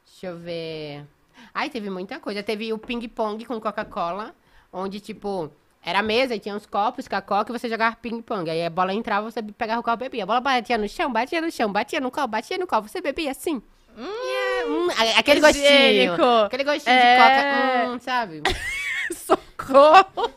Deixa 0.05 0.27
eu 0.27 0.37
ver. 0.37 1.05
Ai, 1.53 1.69
teve 1.69 1.89
muita 1.89 2.19
coisa. 2.19 2.43
Teve 2.43 2.71
o 2.73 2.77
ping-pong 2.77 3.43
com 3.45 3.59
Coca-Cola, 3.59 4.35
onde, 4.71 4.99
tipo, 4.99 5.51
era 5.81 6.01
mesa 6.01 6.35
e 6.35 6.39
tinha 6.39 6.55
uns 6.55 6.65
copos 6.65 7.07
com 7.07 7.15
a 7.15 7.21
Coca 7.21 7.51
e 7.51 7.57
você 7.57 7.69
jogava 7.69 7.95
ping-pong. 7.95 8.49
Aí 8.49 8.65
a 8.65 8.69
bola 8.69 8.93
entrava, 8.93 9.29
você 9.29 9.41
pegava 9.41 9.79
o 9.79 9.83
copo 9.83 10.03
e 10.03 10.05
bebia. 10.05 10.23
A 10.23 10.25
bola 10.27 10.41
batia 10.41 10.77
no 10.77 10.87
chão, 10.87 11.11
batia 11.11 11.41
no 11.41 11.51
chão, 11.51 11.71
batia 11.71 11.99
no 11.99 12.11
copo, 12.11 12.27
batia 12.27 12.57
no 12.57 12.67
copo. 12.67 12.87
Você 12.87 13.01
bebia 13.01 13.31
assim. 13.31 13.61
Yeah, 13.97 14.67
hum, 14.69 14.87
aquele 15.17 15.39
gostinho. 15.39 15.65
higiênico. 15.65 16.23
Aquele 16.23 16.63
gostinho 16.63 16.95
É. 16.95 17.15
de 17.15 17.23
coca, 17.23 17.89
hum, 17.93 17.99
sabe? 17.99 18.41
Socorro! 19.15 20.31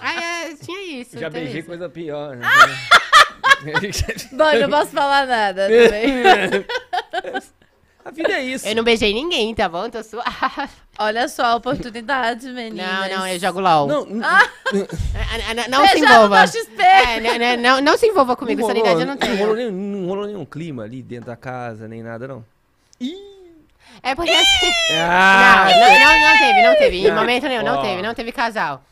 Aí 0.00 0.18
é, 0.52 0.54
tinha 0.56 1.00
isso. 1.00 1.18
Já 1.18 1.30
beijei 1.30 1.60
isso. 1.60 1.68
coisa 1.68 1.88
pior, 1.88 2.36
né? 2.36 2.46
Bom, 4.32 4.50
eu 4.50 4.68
não 4.68 4.78
posso 4.78 4.90
falar 4.92 5.26
nada 5.26 5.66
também. 5.68 6.24
a 8.04 8.10
vida 8.10 8.32
é 8.32 8.42
isso. 8.44 8.66
Eu 8.68 8.74
não 8.76 8.84
beijei 8.84 9.14
ninguém, 9.14 9.54
tá 9.54 9.68
bom? 9.68 9.88
Tô 9.88 10.02
suave. 10.02 10.30
Olha 10.98 11.28
só 11.28 11.44
a 11.44 11.54
oportunidade, 11.56 12.46
meninas. 12.48 12.86
Não, 13.10 13.18
não, 13.18 13.28
eu 13.28 13.38
jogo 13.38 13.60
LOL. 13.60 13.86
Não, 13.86 14.04
não, 14.04 14.26
Ah, 14.26 14.42
ah, 14.72 15.68
Não, 15.68 15.78
não 15.80 15.88
se 15.88 15.98
envolva. 15.98 16.44
É, 16.78 17.20
não, 17.20 17.38
não, 17.38 17.56
não, 17.56 17.80
não 17.82 17.96
se 17.98 18.06
envolva 18.06 18.36
comigo, 18.36 18.60
não 18.60 18.68
essa 18.70 18.78
rolou, 18.78 18.92
idade 18.92 19.00
eu 19.00 19.06
não 19.06 19.14
não, 19.14 19.36
rolou 19.38 19.56
tenho. 19.56 19.70
nenhum, 19.72 20.00
não 20.00 20.08
rolou 20.08 20.26
nenhum 20.26 20.44
clima 20.44 20.84
ali 20.84 21.02
dentro 21.02 21.26
da 21.26 21.36
casa, 21.36 21.86
nem 21.88 22.02
nada, 22.02 22.26
não. 22.28 22.44
É 24.02 24.14
porque 24.14 24.30
assim. 24.30 24.72
Ah, 25.00 25.66
Não, 25.70 25.80
não, 25.80 25.98
não, 25.98 26.20
não 26.20 26.38
teve, 26.38 26.62
não 26.62 26.76
teve. 26.76 27.08
Em 27.08 27.12
momento 27.14 27.48
nenhum, 27.48 27.62
não 27.62 27.82
teve, 27.82 28.02
não 28.02 28.14
teve 28.14 28.32
casal. 28.32 28.82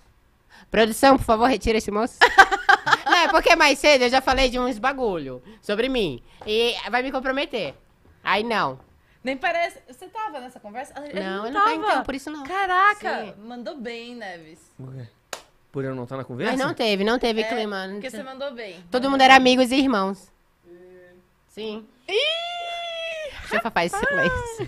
Produção, 0.70 1.16
por 1.16 1.24
favor, 1.24 1.46
retira 1.46 1.78
esse 1.78 1.90
moço. 1.90 2.18
não, 3.06 3.14
é 3.16 3.28
porque 3.28 3.54
mais 3.54 3.78
cedo 3.78 4.02
eu 4.02 4.08
já 4.10 4.20
falei 4.20 4.48
de 4.50 4.58
uns 4.58 4.78
bagulho 4.78 5.42
sobre 5.62 5.88
mim. 5.88 6.22
E 6.46 6.74
vai 6.90 7.02
me 7.02 7.12
comprometer. 7.12 7.74
Aí 8.22 8.42
não. 8.42 8.80
Nem 9.22 9.36
parece. 9.36 9.78
Você 9.86 10.06
tava 10.08 10.40
nessa 10.40 10.58
conversa? 10.58 10.92
Ele 11.06 11.20
Não, 11.20 11.46
eu 11.46 11.52
tava. 11.52 11.66
não 11.66 11.66
tenho 11.66 11.86
tempo 11.92 12.04
por 12.04 12.14
isso 12.14 12.30
não. 12.30 12.42
Caraca, 12.44 13.24
Sim. 13.26 13.34
mandou 13.38 13.76
bem, 13.76 14.14
Neves. 14.16 14.58
Por 15.70 15.84
eu 15.84 15.94
não 15.94 16.04
estar 16.04 16.16
na 16.16 16.24
conversa? 16.24 16.52
Mas 16.56 16.60
não 16.66 16.74
teve, 16.74 17.04
não 17.04 17.18
teve 17.18 17.40
É, 17.42 17.44
clima. 17.44 17.88
Porque 17.92 18.10
você 18.10 18.22
mandou 18.22 18.52
bem. 18.52 18.84
Todo 18.90 19.10
mundo 19.10 19.20
era 19.22 19.34
amigos 19.36 19.70
e 19.70 19.76
irmãos. 19.76 20.30
Sim. 21.48 21.86
Deixa 23.50 23.66
eu 23.66 23.70
faz 23.70 23.92
silêncio. 23.92 24.64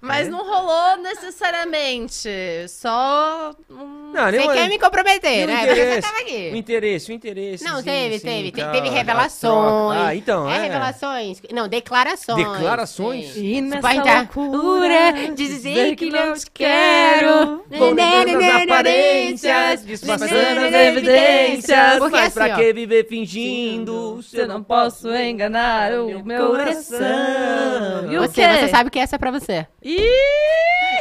Mas 0.00 0.28
não 0.28 0.44
rolou 0.46 0.96
necessariamente. 0.98 2.28
Só. 2.68 3.52
um- 3.70 4.12
Não, 4.12 4.30
Você 4.30 4.48
quer 4.54 4.68
me 4.68 4.78
comprometer, 4.78 5.46
né? 5.46 5.66
Você 5.66 6.00
tava 6.00 6.14
O 6.18 6.20
aqui. 6.20 6.56
interesse, 6.56 7.10
o 7.10 7.14
interesse. 7.14 7.64
Não, 7.64 7.76
sim, 7.78 7.84
teve, 7.84 8.18
sim, 8.18 8.26
teve. 8.26 8.50
Te- 8.52 8.60
tá, 8.60 8.70
teve 8.70 8.88
revelações. 8.88 10.00
Ah, 10.00 10.14
então, 10.14 10.50
é. 10.50 10.56
é. 10.56 10.62
revelações. 10.62 11.40
Não, 11.52 11.68
declarações. 11.68 12.36
Declarações? 12.46 13.32
Sim. 13.34 13.44
E 13.56 13.60
nessa 13.60 13.82
dar 14.02 14.28
loucura, 14.34 15.12
dizer 15.34 15.96
que 15.96 16.10
não 16.10 16.34
te 16.34 16.50
quero. 16.52 17.64
Vou 17.70 17.94
negando 17.94 18.44
as 18.44 18.62
aparências, 18.62 19.84
disfarçando 19.86 20.60
as 20.60 20.74
evidências. 20.74 21.98
Porque 21.98 22.16
Mas 22.16 22.26
assim, 22.36 22.46
pra 22.48 22.54
ó, 22.54 22.58
que 22.58 22.72
viver 22.72 23.06
fingindo? 23.08 24.20
Se 24.22 24.38
eu 24.38 24.48
não 24.48 24.62
posso 24.62 25.12
enganar 25.14 25.92
o 25.92 26.24
meu 26.24 26.48
coração. 26.48 26.98
E 28.10 28.16
o 28.18 28.22
Você, 28.22 28.46
você 28.46 28.68
sabe 28.68 28.90
que 28.90 28.98
essa 28.98 29.16
é 29.16 29.18
pra 29.18 29.30
você. 29.40 29.66
Ih! 29.82 30.00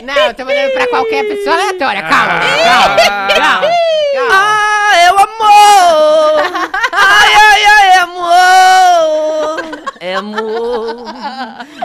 Não, 0.03 0.13
eu 0.15 0.33
tô 0.33 0.43
mandando 0.45 0.71
pra 0.73 0.87
qualquer 0.87 1.23
pessoa 1.27 1.55
aleatória. 1.55 2.01
Calma, 2.03 2.33
Ah. 2.33 2.63
calma, 2.63 2.97
calma. 3.27 3.67
calma. 3.67 3.85
Ah, 4.31 5.05
eu 5.07 5.17
amor! 5.19 6.71
ai, 6.91 7.33
ai, 7.33 7.65
ai, 7.65 7.97
amor! 7.99 9.85
É 9.99 10.15
amor. 10.15 11.05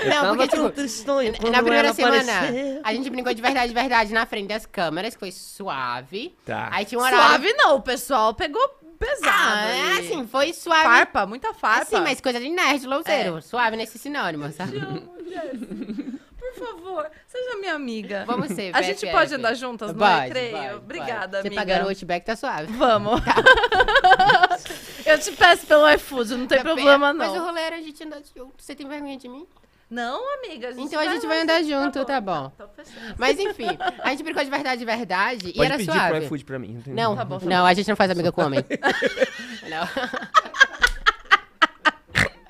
Não, 0.07 0.37
porque, 0.37 0.49
tipo, 0.49 0.71
tristonho 0.71 1.33
Na 1.51 1.63
primeira 1.63 1.93
semana, 1.93 2.33
a 2.85 2.93
gente 2.93 3.09
brincou 3.11 3.33
de 3.35 3.41
verdade, 3.43 3.69
de 3.69 3.75
verdade, 3.75 4.13
na 4.13 4.27
frente 4.27 4.49
das 4.49 4.67
câmeras, 4.67 5.15
que 5.15 5.21
foi 5.21 5.33
suave. 5.33 6.35
Tá. 6.45 6.69
Aí 6.73 6.85
tinha 6.85 6.99
um 7.01 7.03
horário. 7.05 7.27
Suave 7.27 7.53
não, 7.55 7.77
o 7.77 7.83
pesal 7.83 8.35
pegou 8.35 8.63
pesado. 8.99 9.31
Ah, 9.33 9.69
é 9.71 9.81
ali. 9.97 10.07
assim, 10.13 10.27
foi 10.27 10.53
suave. 10.53 10.83
Farpa, 10.85 11.27
muita 11.27 11.55
farpa. 11.55 11.83
Assim, 11.83 12.01
mas 12.01 12.21
coisa 12.21 12.39
de 12.41 12.49
nerd, 12.49 12.87
louzeiro. 12.87 13.41
Suave 13.43 13.77
nesse 13.77 13.99
sinônimo, 13.99 14.51
sabe? 14.53 14.81
Por 16.61 16.77
favor, 16.77 17.11
seja 17.27 17.57
minha 17.59 17.75
amiga. 17.75 18.25
Vamos 18.27 18.49
ser, 18.49 18.75
A 18.77 18.83
gente 18.83 19.07
pode 19.11 19.35
andar 19.35 19.55
juntas 19.55 19.93
no 19.93 19.99
Pode, 19.99 20.21
recreio? 20.27 20.53
pode, 20.57 20.75
Obrigada, 20.75 21.39
pode. 21.39 21.43
Você 21.43 21.49
amiga. 21.49 21.61
pagando 21.63 21.85
o 21.87 21.89
Outback, 21.89 22.27
tá 22.27 22.37
suave. 22.37 22.73
Vamos. 22.73 23.21
eu 25.07 25.19
te 25.19 25.33
peço 25.33 25.67
pelo 25.67 25.89
iFood, 25.93 26.37
não 26.37 26.47
tem 26.47 26.61
problema 26.61 27.13
Mas 27.13 27.33
o 27.33 27.37
não. 27.37 27.45
rolê 27.47 27.61
era 27.63 27.77
a 27.77 27.81
gente 27.81 28.03
andar 28.05 28.19
junto. 28.37 28.53
Você 28.63 28.75
tem 28.75 28.87
vergonha 28.89 29.17
de 29.17 29.29
mim? 29.29 29.47
Não, 29.91 30.23
amiga. 30.39 30.69
A 30.69 30.73
gente 30.73 30.85
Então 30.87 31.01
a 31.01 31.07
gente 31.09 31.27
vai 31.27 31.41
andar 31.41 31.63
junto, 31.65 32.05
tá 32.05 32.21
bom. 32.21 32.53
Então, 32.55 32.69
fechou. 32.77 32.93
Mas 33.19 33.39
enfim, 33.41 33.67
a 34.05 34.11
gente 34.11 34.23
brincou 34.23 34.45
de 34.45 34.51
verdade, 34.51 34.79
de 34.79 34.85
verdade. 34.85 35.49
e 35.49 35.53
Pode 35.55 35.67
era 35.67 35.77
pedir 35.79 35.91
suave. 35.93 36.09
pro 36.15 36.25
iFood 36.27 36.45
pra 36.45 36.59
mim. 36.61 36.71
entendeu? 36.79 36.95
Não, 36.95 37.17
Tá 37.17 37.25
bom, 37.25 37.39
tá 37.41 37.47
não, 37.47 37.67
a 37.67 37.75
gente 37.75 37.89
não 37.89 37.97
faz 37.97 38.09
amiga 38.09 38.31
com 38.31 38.43
homem. 38.43 38.61
não. 39.69 39.89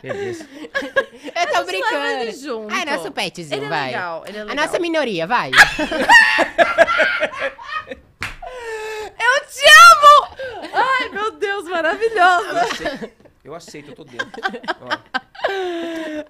Beleza. 0.03 0.47
Eu 0.55 1.47
tô 1.47 1.59
leva 1.59 1.73
ele 1.73 1.83
brincando. 1.83 2.33
junto. 2.41 2.73
Ai, 2.75 2.85
nosso 2.85 3.13
petzinho, 3.13 3.55
Ele 3.59 3.67
é 3.67 3.69
vai. 3.69 3.87
legal, 3.89 4.25
ele 4.27 4.39
é 4.39 4.41
A 4.41 4.45
legal. 4.45 4.65
nossa 4.67 4.79
minoria, 4.79 5.27
vai. 5.27 5.51
Eu 9.19 9.47
te 9.47 9.65
amo! 9.67 10.71
Ai, 10.73 11.09
meu 11.11 11.31
Deus, 11.33 11.65
maravilhosa. 11.69 13.11
Eu 13.45 13.55
aceito, 13.55 13.91
eu 13.91 13.95
tô 13.97 14.05
dentro. 14.05 14.29
Ó, 14.83 14.89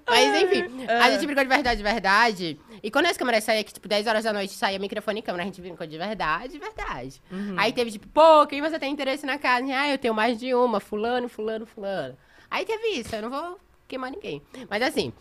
Mas 0.09 0.43
enfim, 0.43 0.87
a 0.89 1.11
gente 1.11 1.27
brincou 1.27 1.45
de 1.45 1.49
verdade, 1.49 1.77
de 1.79 1.83
verdade. 1.83 2.61
E 2.83 2.91
quando 2.91 3.07
as 3.07 3.17
câmeras 3.17 3.45
saíam, 3.45 3.63
que 3.65 3.73
tipo, 3.75 3.87
10 3.89 4.07
horas 4.07 4.25
da 4.25 4.33
noite 4.33 4.53
saía 4.55 4.79
microfone 4.79 5.21
e 5.21 5.23
câmera, 5.23 5.43
a 5.43 5.47
gente 5.47 5.61
brincou 5.61 5.87
de 5.87 5.99
verdade, 5.99 6.53
de 6.55 6.59
verdade. 6.59 7.21
Aí 7.57 7.73
teve 7.73 7.91
tipo, 7.93 8.09
pô, 8.09 8.47
quem 8.47 8.61
você 8.61 8.79
tem 8.79 8.93
interesse 8.93 9.27
na 9.27 9.39
casa? 9.39 9.67
Ah, 9.75 9.89
eu 9.89 9.99
tenho 9.99 10.15
mais 10.15 10.39
de 10.39 10.55
uma, 10.55 10.81
fulano, 10.81 11.29
fulano, 11.29 11.67
fulano. 11.67 12.17
Aí 12.51 12.65
teve 12.65 12.89
isso, 12.99 13.15
eu 13.15 13.23
não 13.23 13.31
vou 13.31 13.61
queimar 13.87 14.11
ninguém. 14.11 14.43
Mas 14.69 14.83
assim, 14.83 15.13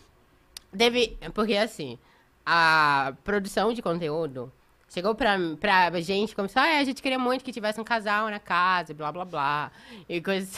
teve. 0.76 1.18
Porque 1.34 1.56
assim, 1.56 1.98
a 2.44 3.12
produção 3.22 3.72
de 3.72 3.80
conteúdo 3.82 4.52
chegou 4.88 5.14
pra, 5.14 5.36
pra 5.60 6.00
gente, 6.00 6.34
começou, 6.34 6.60
ah, 6.60 6.78
a 6.78 6.84
gente 6.84 7.00
queria 7.00 7.18
muito 7.18 7.44
que 7.44 7.52
tivesse 7.52 7.80
um 7.80 7.84
casal 7.84 8.28
na 8.28 8.40
casa, 8.40 8.92
blá 8.92 9.12
blá 9.12 9.24
blá. 9.24 9.70
E 10.08 10.20
coisas. 10.20 10.56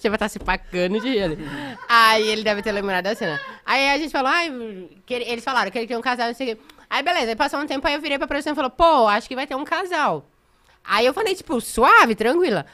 Já 0.00 0.08
vai 0.08 0.14
estar 0.14 0.28
se 0.28 0.38
pacando 0.38 1.00
de 1.00 1.08
rir. 1.08 1.36
Aí 1.88 2.28
ele 2.28 2.44
deve 2.44 2.62
ter 2.62 2.70
lembrado 2.70 3.04
da 3.04 3.14
cena. 3.16 3.40
Aí 3.66 3.90
a 3.90 3.98
gente 3.98 4.12
falou, 4.12 4.30
ai, 4.30 4.48
eles 5.08 5.42
falaram 5.42 5.68
que 5.70 5.78
ele 5.78 5.86
queria 5.86 5.98
um 5.98 6.02
casal, 6.02 6.28
não 6.28 6.34
sei 6.34 6.52
o 6.52 6.56
quê. 6.56 6.62
Aí 6.88 7.02
beleza, 7.02 7.30
aí 7.30 7.36
passou 7.36 7.58
um 7.58 7.66
tempo, 7.66 7.84
aí 7.88 7.94
eu 7.94 8.00
virei 8.00 8.16
pra 8.16 8.28
produção 8.28 8.52
e 8.52 8.56
falou, 8.56 8.70
pô, 8.70 9.08
acho 9.08 9.26
que 9.26 9.34
vai 9.34 9.48
ter 9.48 9.56
um 9.56 9.64
casal. 9.64 10.24
Aí 10.84 11.06
eu 11.06 11.14
falei, 11.14 11.34
tipo, 11.34 11.60
suave, 11.60 12.14
tranquila. 12.14 12.66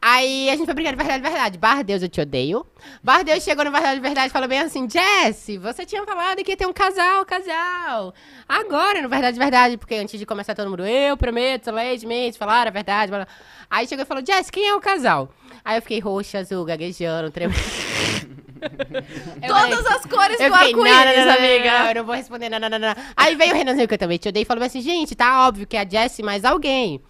Aí 0.00 0.48
a 0.48 0.54
gente 0.56 0.64
foi 0.64 0.74
brincar 0.74 0.90
de 0.92 0.96
verdade, 0.96 1.22
de 1.22 1.28
verdade. 1.28 1.58
Bar 1.58 1.82
Deus, 1.82 2.02
eu 2.02 2.08
te 2.08 2.20
odeio. 2.20 2.64
Bar 3.02 3.24
Deus 3.24 3.42
chegou 3.42 3.64
no 3.64 3.70
Verdade, 3.72 3.96
de 3.96 4.00
verdade 4.00 4.28
e 4.28 4.30
falou 4.30 4.48
bem 4.48 4.60
assim, 4.60 4.88
Jesse, 4.88 5.58
você 5.58 5.84
tinha 5.84 6.04
falado 6.04 6.42
que 6.44 6.52
ia 6.52 6.56
ter 6.56 6.66
um 6.66 6.72
casal, 6.72 7.24
casal. 7.26 8.14
Agora, 8.48 9.02
no 9.02 9.08
Verdade, 9.08 9.34
de 9.34 9.40
verdade, 9.40 9.76
porque 9.76 9.96
antes 9.96 10.18
de 10.18 10.24
começar 10.24 10.54
todo 10.54 10.70
mundo, 10.70 10.86
eu 10.86 11.16
prometo, 11.16 11.72
legalmente, 11.72 12.38
falar 12.38 12.68
a 12.68 12.70
verdade. 12.70 13.10
blá, 13.10 13.24
blá. 13.24 13.28
Aí 13.68 13.86
chegou 13.88 14.04
e 14.04 14.06
falou, 14.06 14.22
Jesse, 14.24 14.52
quem 14.52 14.68
é 14.68 14.74
o 14.74 14.80
casal? 14.80 15.30
Aí 15.64 15.76
eu 15.76 15.82
fiquei 15.82 15.98
roxa, 15.98 16.38
azul, 16.38 16.64
gaguejando, 16.64 17.30
tremendo. 17.32 17.58
Falei- 18.58 19.70
Todas 19.76 19.86
as 19.86 20.04
cores 20.06 20.38
do 20.38 20.54
arco-íris, 20.54 21.26
amiga. 21.26 21.78
Não, 21.80 21.88
eu 21.88 21.94
não 21.96 22.04
vou 22.04 22.14
responder, 22.14 22.48
não, 22.48 22.58
não, 22.58 22.68
não, 22.70 22.78
não. 22.78 22.94
Aí 23.16 23.34
veio 23.34 23.52
o 23.52 23.56
Renanzinho, 23.56 23.86
que 23.88 23.94
eu 23.94 23.98
também 23.98 24.18
te 24.18 24.28
odeio, 24.28 24.42
e 24.42 24.46
falou 24.46 24.62
assim, 24.64 24.80
gente, 24.80 25.14
tá 25.14 25.46
óbvio 25.46 25.66
que 25.66 25.76
é 25.76 25.80
a 25.80 25.88
Jessie 25.88 26.24
mais 26.24 26.44
alguém. 26.44 27.00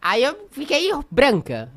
Aí 0.00 0.22
eu 0.24 0.48
fiquei 0.50 0.90
branca. 1.10 1.70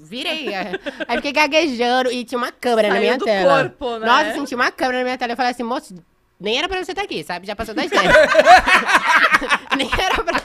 Virei. 0.00 0.54
Aí 0.54 1.16
fiquei 1.16 1.32
gaguejando 1.32 2.10
e 2.12 2.24
tinha 2.24 2.38
uma 2.38 2.52
câmera 2.52 2.88
na 2.88 2.94
Saiu 2.94 3.02
minha 3.04 3.18
do 3.18 3.24
tela. 3.24 3.62
corpo, 3.62 3.98
né? 3.98 4.06
Nossa, 4.06 4.32
senti 4.34 4.54
uma 4.54 4.70
câmera 4.70 4.98
na 4.98 5.04
minha 5.04 5.18
tela. 5.18 5.32
Eu 5.32 5.36
falei 5.36 5.52
assim, 5.52 5.62
moço, 5.62 5.94
nem 6.38 6.58
era 6.58 6.68
pra 6.68 6.82
você 6.82 6.92
estar 6.92 7.02
aqui, 7.02 7.22
sabe? 7.24 7.46
Já 7.46 7.54
passou 7.56 7.74
das 7.74 7.88
10. 7.90 8.02
nem 9.76 9.90
era 9.98 10.22
pra... 10.22 10.40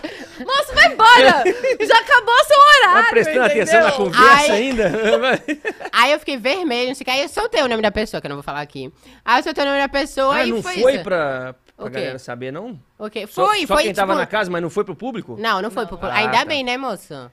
Moço, 0.46 0.74
vai 0.74 0.92
embora! 0.92 1.44
Já 1.88 2.00
acabou 2.00 2.36
seu 2.46 2.58
horário, 2.60 3.04
Tá 3.06 3.10
prestando 3.10 3.46
entendeu? 3.46 3.64
atenção 3.64 3.82
na 3.82 3.92
conversa 3.94 4.30
Ai. 4.34 4.52
ainda? 4.52 4.92
Aí 5.94 6.12
eu 6.12 6.20
fiquei 6.20 6.38
vermelho, 6.38 6.90
não 6.90 6.96
sei 6.96 7.04
o 7.04 7.06
que. 7.06 7.12
Aí 7.12 7.22
eu 7.22 7.30
soltei 7.30 7.62
o 7.64 7.68
nome 7.70 7.82
da 7.82 7.92
pessoa, 7.92 8.20
que 8.20 8.28
eu 8.28 8.30
não 8.30 8.36
vou 8.38 8.44
falar 8.44 8.62
aqui. 8.62 8.92
Aí 9.24 9.40
eu 9.40 9.44
soltei 9.44 9.64
o 9.64 9.68
nome 9.68 9.80
da 9.80 9.88
pessoa 9.90 10.36
Ah, 10.36 10.46
e 10.46 10.52
não 10.52 10.62
foi, 10.62 10.80
foi 10.82 10.96
isso. 10.96 11.04
pra, 11.04 11.56
pra 11.76 11.86
O 11.86 11.90
quê? 11.90 11.96
galera 12.00 12.20
saber, 12.20 12.52
não? 12.52 12.80
Ok, 12.98 13.28
Só- 13.28 13.46
foi, 13.48 13.62
só 13.68 13.74
foi, 13.76 13.84
quem 13.84 13.94
tava 13.94 14.14
tipo- 14.14 14.20
na 14.22 14.26
casa, 14.26 14.50
mas 14.50 14.62
não 14.62 14.70
foi 14.70 14.84
pro 14.86 14.96
público? 14.96 15.36
Não, 15.40 15.62
não 15.62 15.70
foi. 15.72 15.86
pro- 15.86 16.00
Ah, 16.02 16.14
Ainda 16.16 16.38
tá. 16.40 16.46
bem, 16.46 16.64
né, 16.64 16.78
moço? 16.78 17.30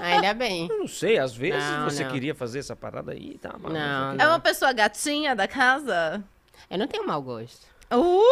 Ainda 0.00 0.32
bem. 0.34 0.66
Eu 0.70 0.78
não 0.78 0.88
sei, 0.88 1.18
às 1.18 1.34
vezes 1.36 1.62
Não, 1.62 1.84
você 1.90 2.04
não. 2.04 2.10
queria 2.10 2.34
fazer 2.34 2.58
essa 2.60 2.74
parada 2.74 3.12
aí, 3.12 3.36
tá? 3.38 3.54
mas 3.60 3.72
Não, 3.72 4.14
não. 4.14 4.24
É 4.24 4.28
uma 4.28 4.40
pessoa 4.40 4.72
gatinha 4.72 5.36
da 5.36 5.46
casa? 5.46 6.22
Eu 6.70 6.78
não 6.78 6.86
tenho 6.86 7.06
mau 7.06 7.20
gosto. 7.20 7.70
Uh! 7.94 8.22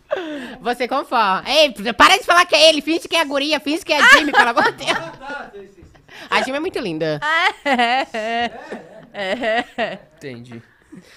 Você 0.60 0.88
conforma. 0.88 1.44
Ei, 1.46 1.72
para 1.94 2.18
de 2.18 2.24
falar 2.24 2.44
que 2.44 2.54
é 2.56 2.68
ele. 2.68 2.82
Finge 2.82 3.06
que 3.08 3.14
é 3.16 3.20
a 3.20 3.24
guria, 3.24 3.60
finge 3.60 3.84
que 3.84 3.92
é 3.92 4.00
a 4.00 4.06
Jimmy, 4.08 4.32
pelo 4.32 4.48
amor 4.50 4.72
de 4.72 4.84
Deus. 4.84 4.98
A 6.28 6.42
Jimmy 6.42 6.56
é 6.56 6.60
muito 6.60 6.78
linda. 6.80 7.20
É. 7.64 8.50
É. 9.14 9.98
Entendi. 10.16 10.60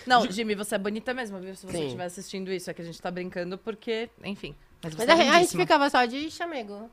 Não, 0.06 0.30
Jimmy, 0.30 0.56
você 0.56 0.76
é 0.76 0.78
bonita 0.78 1.14
mesmo, 1.14 1.40
viu? 1.40 1.56
Se 1.56 1.66
você 1.66 1.78
Sim. 1.78 1.86
estiver 1.86 2.06
assistindo 2.06 2.52
isso, 2.52 2.70
é 2.70 2.74
que 2.74 2.82
a 2.82 2.86
gente 2.86 3.02
tá 3.02 3.10
brincando 3.12 3.58
porque, 3.58 4.10
enfim. 4.24 4.56
Mas 4.84 4.94
você 4.94 5.06
Mas 5.06 5.10
é 5.10 5.12
a, 5.12 5.16
a 5.16 5.20
gente 5.26 5.34
lindíssima. 5.36 5.64
ficava 5.64 5.90
só 5.90 6.06
de 6.06 6.30
chamego. 6.30 6.90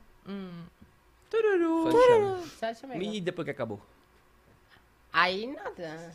Tururu. 1.29 1.91
Foi 1.91 2.07
chama. 2.07 2.39
Só 2.59 2.71
de 2.71 2.79
chamego. 2.79 3.01
E 3.03 3.21
depois 3.21 3.45
que 3.45 3.51
acabou? 3.51 3.81
Aí 5.13 5.47
nada. 5.47 6.13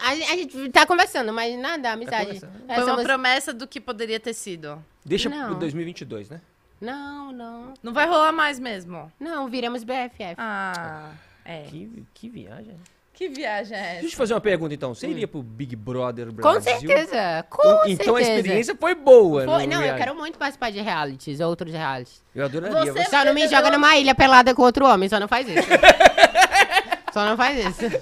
A, 0.00 0.10
a 0.10 0.14
gente 0.36 0.68
tá 0.70 0.86
conversando, 0.86 1.32
mas 1.32 1.58
nada, 1.58 1.92
amizade. 1.92 2.26
conversando. 2.26 2.70
É, 2.70 2.74
Foi 2.74 2.84
uma 2.84 2.90
somos- 2.90 3.04
promessa 3.04 3.52
do 3.52 3.66
que 3.66 3.80
poderia 3.80 4.20
ter 4.20 4.34
sido. 4.34 4.82
Deixa 5.04 5.28
Não. 5.28 5.46
pro 5.50 5.54
2022, 5.56 6.30
né? 6.30 6.40
Não, 6.80 7.32
não. 7.32 7.74
Não 7.82 7.92
vai 7.92 8.06
rolar 8.06 8.32
mais 8.32 8.58
mesmo. 8.60 9.10
Não, 9.18 9.48
viramos 9.48 9.82
BFF. 9.82 10.34
Ah, 10.38 11.12
é. 11.44 11.62
Que, 11.62 12.06
que 12.14 12.28
viagem. 12.28 12.76
Que 13.16 13.28
viagem 13.30 13.74
é 13.76 13.80
Deixa 13.80 13.94
eu 13.94 13.98
essa? 14.00 14.08
te 14.10 14.16
fazer 14.16 14.34
uma 14.34 14.40
pergunta, 14.42 14.74
então. 14.74 14.94
Você 14.94 15.08
iria 15.08 15.26
pro 15.26 15.42
Big 15.42 15.74
Brother 15.74 16.30
Brasil? 16.30 16.52
Com 16.52 16.60
certeza, 16.60 17.46
com 17.48 17.62
Então, 17.62 17.78
certeza. 17.78 18.02
então 18.02 18.16
a 18.16 18.20
experiência 18.20 18.76
foi 18.78 18.94
boa, 18.94 19.44
Foi- 19.44 19.62
no 19.66 19.70
Não, 19.70 19.76
eu 19.78 19.80
reality. 19.84 20.04
quero 20.04 20.14
muito 20.14 20.38
participar 20.38 20.70
de 20.70 20.80
realities, 20.82 21.40
outros 21.40 21.72
realities. 21.72 22.22
Eu 22.34 22.44
adoraria. 22.44 22.92
Você- 22.92 22.92
Você... 23.04 23.10
Só 23.10 23.24
não 23.24 23.32
me 23.32 23.48
joga 23.48 23.70
numa 23.70 23.96
ilha 23.96 24.14
pelada 24.14 24.54
com 24.54 24.60
outro 24.62 24.84
homem, 24.86 25.08
só 25.08 25.18
não 25.18 25.26
faz 25.28 25.48
isso. 25.48 25.66
só 27.12 27.24
não 27.24 27.36
faz 27.38 27.58
isso. 27.58 28.00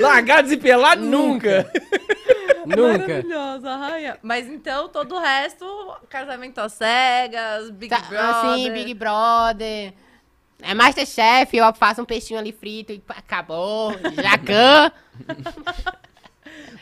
Largados 0.00 0.52
e 0.52 0.56
pelados 0.56 1.04
nunca. 1.04 1.68
Nunca. 2.64 2.98
Maravilhosa, 3.14 3.76
raia. 3.76 4.18
Mas 4.22 4.46
então, 4.46 4.88
todo 4.88 5.16
o 5.16 5.18
resto, 5.20 5.66
casamento 6.08 6.58
às 6.60 6.72
cegas, 6.74 7.70
Big 7.72 7.90
Tá, 7.94 8.00
Brother. 8.02 8.30
assim, 8.52 8.72
Big 8.72 8.94
Brother. 8.94 9.92
É 10.66 10.72
Masterchef, 10.74 11.54
eu 11.56 11.74
faço 11.74 12.00
um 12.00 12.04
peixinho 12.06 12.38
ali 12.38 12.50
frito 12.52 12.92
e 12.92 13.02
acabou. 13.08 13.92
Jacan. 14.14 14.90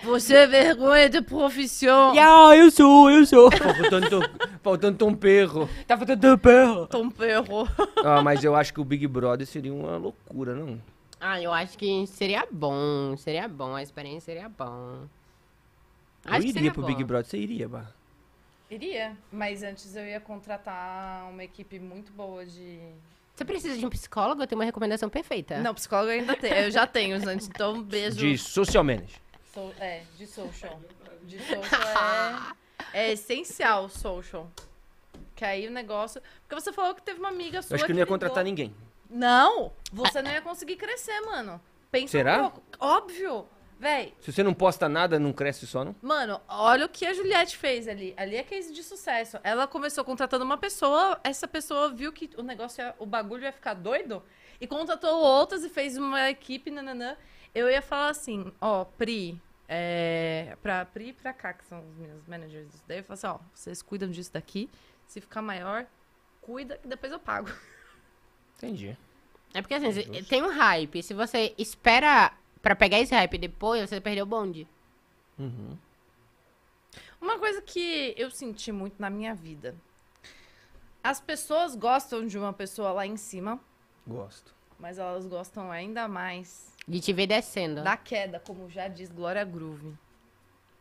Você 0.05 0.35
é 0.35 0.47
vergonha 0.47 1.09
de 1.09 1.23
profissão. 1.23 2.13
ah, 2.19 2.57
eu 2.57 2.71
sou, 2.71 3.11
eu 3.11 3.25
sou. 3.25 3.51
faltando, 3.51 4.11
tom, 4.11 4.21
faltando 4.63 4.99
tom 4.99 5.15
perro. 5.15 5.69
Tá 5.87 5.97
faltando 5.97 6.39
perro. 6.39 6.87
Tom 6.89 7.09
Perro. 7.11 7.69
Ah, 8.05 8.21
mas 8.23 8.43
eu 8.43 8.55
acho 8.57 8.73
que 8.75 8.81
o 8.81 8.85
Big 8.85 9.07
Brother 9.07 9.47
seria 9.47 9.73
uma 9.73 9.97
loucura, 9.97 10.55
não? 10.55 10.81
Ah, 11.21 11.41
eu 11.41 11.53
acho 11.53 11.79
que 11.79 12.05
seria 12.09 12.47
bom, 12.51 13.17
seria 13.17 13.47
bom, 13.47 13.75
a 13.77 13.83
experiência 13.83 14.33
seria 14.35 14.49
bom. 14.49 15.07
Eu 16.25 16.33
Acho 16.33 16.41
iria 16.41 16.53
seria 16.53 16.73
pro 16.73 16.83
bom. 16.83 16.89
Big 16.89 17.05
Brother. 17.05 17.27
Você 17.31 17.39
iria, 17.39 17.69
Bah? 17.69 17.87
Iria, 18.71 19.17
mas 19.31 19.63
antes 19.63 19.95
eu 19.95 20.05
ia 20.05 20.19
contratar 20.21 21.29
uma 21.31 21.45
equipe 21.45 21.79
muito 21.79 22.13
boa 22.13 22.45
de. 22.45 22.79
Você 23.35 23.45
precisa 23.45 23.77
de 23.79 23.87
um 23.87 23.91
psicólogo? 23.91 24.43
Eu 24.43 24.47
tenho 24.47 24.59
uma 24.61 24.65
recomendação 24.65 25.09
perfeita. 25.09 25.59
Não, 25.59 25.75
psicólogo 25.75 26.11
eu 26.11 26.21
ainda 26.21 26.37
tenho. 26.37 26.55
Eu 26.55 26.71
já 26.71 26.87
tenho, 26.87 27.17
antes, 27.29 27.49
então 27.49 27.75
um 27.75 27.83
beijo. 27.83 28.17
De 28.19 28.37
social 28.37 28.85
manager. 28.85 29.21
So- 29.55 29.73
é, 29.79 30.03
de 30.17 30.27
social. 30.27 30.81
De 31.25 31.39
social 31.39 32.53
é, 32.93 33.05
é 33.09 33.13
essencial, 33.13 33.89
social. 33.89 34.51
Que 35.35 35.45
aí 35.45 35.67
o 35.67 35.71
negócio. 35.71 36.21
Porque 36.43 36.55
você 36.61 36.73
falou 36.73 36.95
que 36.95 37.03
teve 37.03 37.19
uma 37.21 37.29
amiga 37.29 37.63
sua. 37.63 37.75
Eu 37.75 37.77
acho 37.77 37.85
que 37.87 37.93
eu 37.93 37.95
não 37.95 38.01
ia 38.01 38.05
ligou. 38.05 38.15
contratar 38.19 38.45
ninguém. 38.45 38.75
Não! 39.09 39.73
Você 39.93 40.21
não 40.23 40.31
ia 40.31 40.41
conseguir 40.41 40.77
crescer, 40.77 41.21
mano. 41.23 41.61
Pensa 41.91 42.13
Será? 42.13 42.39
um 42.39 42.41
pouco. 42.43 42.63
Óbvio! 42.81 43.47
Véi, 43.83 44.15
Se 44.21 44.33
você 44.33 44.45
não 44.45 44.55
posta 44.55 44.89
nada, 44.89 45.19
não 45.19 45.33
cresce 45.33 45.67
só, 45.67 45.85
não? 45.85 45.97
Mano, 46.01 46.41
olha 46.47 46.87
o 46.87 46.89
que 46.89 47.05
a 47.05 47.13
Juliette 47.13 47.57
fez 47.57 47.89
ali. 47.89 48.15
Ali 48.17 48.37
é 48.37 48.45
case 48.45 48.73
de 48.73 48.81
sucesso. 48.81 49.41
Ela 49.43 49.67
começou 49.67 50.05
contratando 50.05 50.45
uma 50.45 50.57
pessoa, 50.57 51.19
essa 51.25 51.49
pessoa 51.49 51.93
viu 51.93 52.13
que 52.13 52.31
o 52.37 52.45
negócio, 52.45 52.81
ia, 52.81 52.95
o 53.01 53.05
bagulho 53.05 53.43
ia 53.43 53.51
ficar 53.51 53.75
doido 53.75 54.23
e 54.61 54.69
contratou 54.69 55.19
outras 55.19 55.65
e 55.65 55.69
fez 55.69 55.97
uma 55.97 56.31
equipe, 56.31 56.71
nananã. 56.71 57.17
Eu 57.53 57.69
ia 57.69 57.83
falar 57.83 58.11
assim, 58.11 58.53
ó, 58.61 58.85
Pri, 58.85 59.43
é, 59.69 60.57
pra 60.63 60.85
Pri 60.85 61.09
e 61.09 61.13
pra 61.13 61.33
cá, 61.33 61.53
que 61.53 61.65
são 61.65 61.81
os 61.81 61.97
meus 61.97 62.25
managers. 62.29 62.71
Daí 62.87 62.99
eu 62.99 63.03
falo 63.03 63.15
assim, 63.15 63.27
ó, 63.27 63.39
vocês 63.53 63.83
cuidam 63.83 64.09
disso 64.09 64.33
daqui. 64.33 64.71
Se 65.09 65.21
ficar 65.21 65.43
maior, 65.43 65.87
cuida 66.41 66.79
que 66.79 66.87
depois 66.87 67.11
eu 67.11 67.19
pago. 67.19 67.51
Entendi. 68.59 68.97
É 69.53 69.61
porque 69.61 69.75
assim, 69.75 70.23
tem 70.29 70.41
um 70.41 70.53
hype. 70.53 71.03
Se 71.03 71.13
você 71.13 71.53
espera 71.59 72.33
pra 72.63 72.75
pegar 72.77 73.01
esse 73.01 73.15
hype 73.15 73.37
depois, 73.39 73.89
você 73.89 74.01
perdeu 74.01 74.25
o 74.25 74.29
bonde. 74.29 74.67
Uhum. 75.39 75.77
Uma 77.21 77.39
coisa 77.39 77.61
que 77.63 78.15
eu 78.17 78.31
senti 78.31 78.73
muito 78.73 78.95
na 78.99 79.11
minha 79.11 79.35
vida. 79.35 79.75
As 81.03 81.21
pessoas 81.21 81.75
gostam 81.75 82.27
de 82.27 82.39
uma 82.39 82.53
pessoa 82.53 82.93
lá 82.93 83.07
em 83.07 83.17
cima, 83.17 83.59
Gosto. 84.07 84.55
mas 84.79 84.99
elas 84.99 85.27
gostam 85.27 85.71
ainda 85.71 86.07
mais 86.07 86.73
De 86.87 87.01
te 87.01 87.13
ver 87.13 87.27
descendo. 87.27 87.83
da 87.83 87.97
queda, 87.97 88.39
como 88.41 88.69
já 88.71 88.87
diz 88.89 89.11
Glória 89.11 89.45
Groove. 89.45 89.95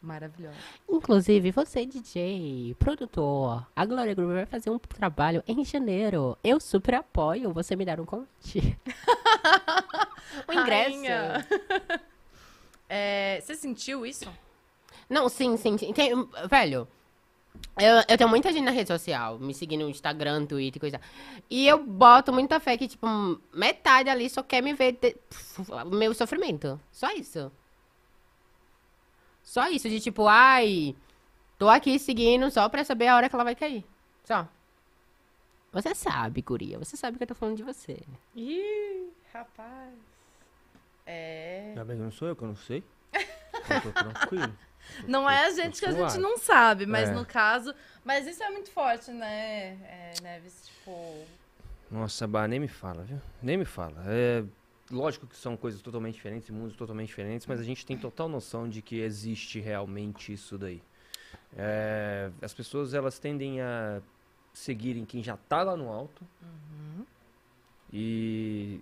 Maravilhosa. 0.01 0.57
Inclusive, 0.89 1.51
você, 1.51 1.85
DJ, 1.85 2.75
produtor, 2.79 3.67
a 3.75 3.85
Glória 3.85 4.15
Groove 4.15 4.33
vai 4.33 4.45
fazer 4.47 4.71
um 4.71 4.79
trabalho 4.79 5.43
em 5.47 5.63
janeiro. 5.63 6.35
Eu 6.43 6.59
super 6.59 6.95
apoio 6.95 7.53
você 7.53 7.75
me 7.75 7.85
dar 7.85 7.99
um 7.99 8.05
convite. 8.05 8.79
o 10.47 10.53
ingresso. 10.53 10.97
É, 12.93 13.39
você 13.41 13.55
sentiu 13.55 14.05
isso? 14.05 14.29
Não, 15.09 15.29
sim, 15.29 15.55
sim. 15.55 15.77
sim. 15.77 15.93
Tem- 15.93 16.11
velho, 16.49 16.85
eu, 17.79 17.95
eu 18.09 18.17
tenho 18.17 18.29
muita 18.29 18.51
gente 18.51 18.65
na 18.65 18.71
rede 18.71 18.89
social, 18.89 19.39
me 19.39 19.53
seguindo 19.53 19.83
no 19.85 19.89
Instagram, 19.89 20.45
Twitter, 20.45 20.77
coisa. 20.77 20.99
E 21.49 21.65
eu 21.65 21.81
boto 21.81 22.33
muita 22.33 22.59
fé 22.59 22.75
que, 22.77 22.89
tipo, 22.89 23.07
metade 23.53 24.09
ali 24.09 24.29
só 24.29 24.43
quer 24.43 24.61
me 24.61 24.73
ver 24.73 24.91
de- 24.99 25.15
meu 25.89 26.13
sofrimento. 26.13 26.77
Só 26.91 27.09
isso. 27.13 27.49
Só 29.41 29.69
isso, 29.69 29.87
de 29.87 30.01
tipo, 30.01 30.27
ai, 30.27 30.93
tô 31.57 31.69
aqui 31.69 31.97
seguindo 31.97 32.51
só 32.51 32.67
pra 32.67 32.83
saber 32.83 33.07
a 33.07 33.15
hora 33.15 33.29
que 33.29 33.35
ela 33.35 33.45
vai 33.45 33.55
cair. 33.55 33.85
Só. 34.25 34.45
Você 35.71 35.95
sabe, 35.95 36.41
guria, 36.41 36.77
você 36.77 36.97
sabe 36.97 37.15
que 37.17 37.23
eu 37.23 37.27
tô 37.27 37.35
falando 37.35 37.55
de 37.55 37.63
você. 37.63 38.01
Ih, 38.35 39.09
rapaz. 39.33 40.10
É. 41.11 41.65
Ainda 41.69 41.83
bem 41.85 41.97
que 41.97 42.03
não 42.03 42.11
sou 42.11 42.27
eu, 42.27 42.35
que 42.35 42.43
eu 42.43 42.47
não 42.47 42.55
sei. 42.55 42.83
Eu 43.13 43.81
tô 43.81 43.91
tranquilo. 43.91 44.53
Não 45.07 45.29
é 45.29 45.45
a 45.45 45.49
gente 45.51 45.79
que 45.79 45.85
a 45.85 45.91
gente 45.91 46.17
não 46.17 46.37
sabe, 46.39 46.87
mas 46.87 47.07
É. 47.09 47.13
no 47.13 47.23
caso. 47.23 47.73
Mas 48.03 48.25
isso 48.25 48.43
é 48.43 48.49
muito 48.49 48.71
forte, 48.71 49.11
né, 49.11 49.77
é, 49.83 50.13
Neves? 50.23 50.65
Tipo. 50.67 51.23
Nossa, 51.89 52.27
Bah, 52.27 52.47
nem 52.47 52.59
me 52.59 52.67
fala, 52.67 53.03
viu? 53.03 53.21
Nem 53.43 53.57
me 53.57 53.63
fala. 53.63 54.03
É 54.07 54.43
lógico 54.89 55.27
que 55.27 55.37
são 55.37 55.55
coisas 55.55 55.81
totalmente 55.81 56.15
diferentes, 56.15 56.49
mundos 56.49 56.75
totalmente 56.75 57.07
diferentes, 57.07 57.45
mas 57.45 57.59
a 57.59 57.63
gente 57.63 57.85
tem 57.85 57.95
total 57.95 58.27
noção 58.27 58.67
de 58.67 58.81
que 58.81 58.99
existe 58.99 59.59
realmente 59.59 60.33
isso 60.33 60.57
daí. 60.57 60.81
É, 61.55 62.31
as 62.41 62.53
pessoas 62.53 62.93
elas 62.95 63.19
tendem 63.19 63.61
a 63.61 64.01
seguirem 64.53 65.05
quem 65.05 65.23
já 65.23 65.37
tá 65.37 65.61
lá 65.63 65.77
no 65.77 65.89
alto 65.89 66.25
e 67.93 68.81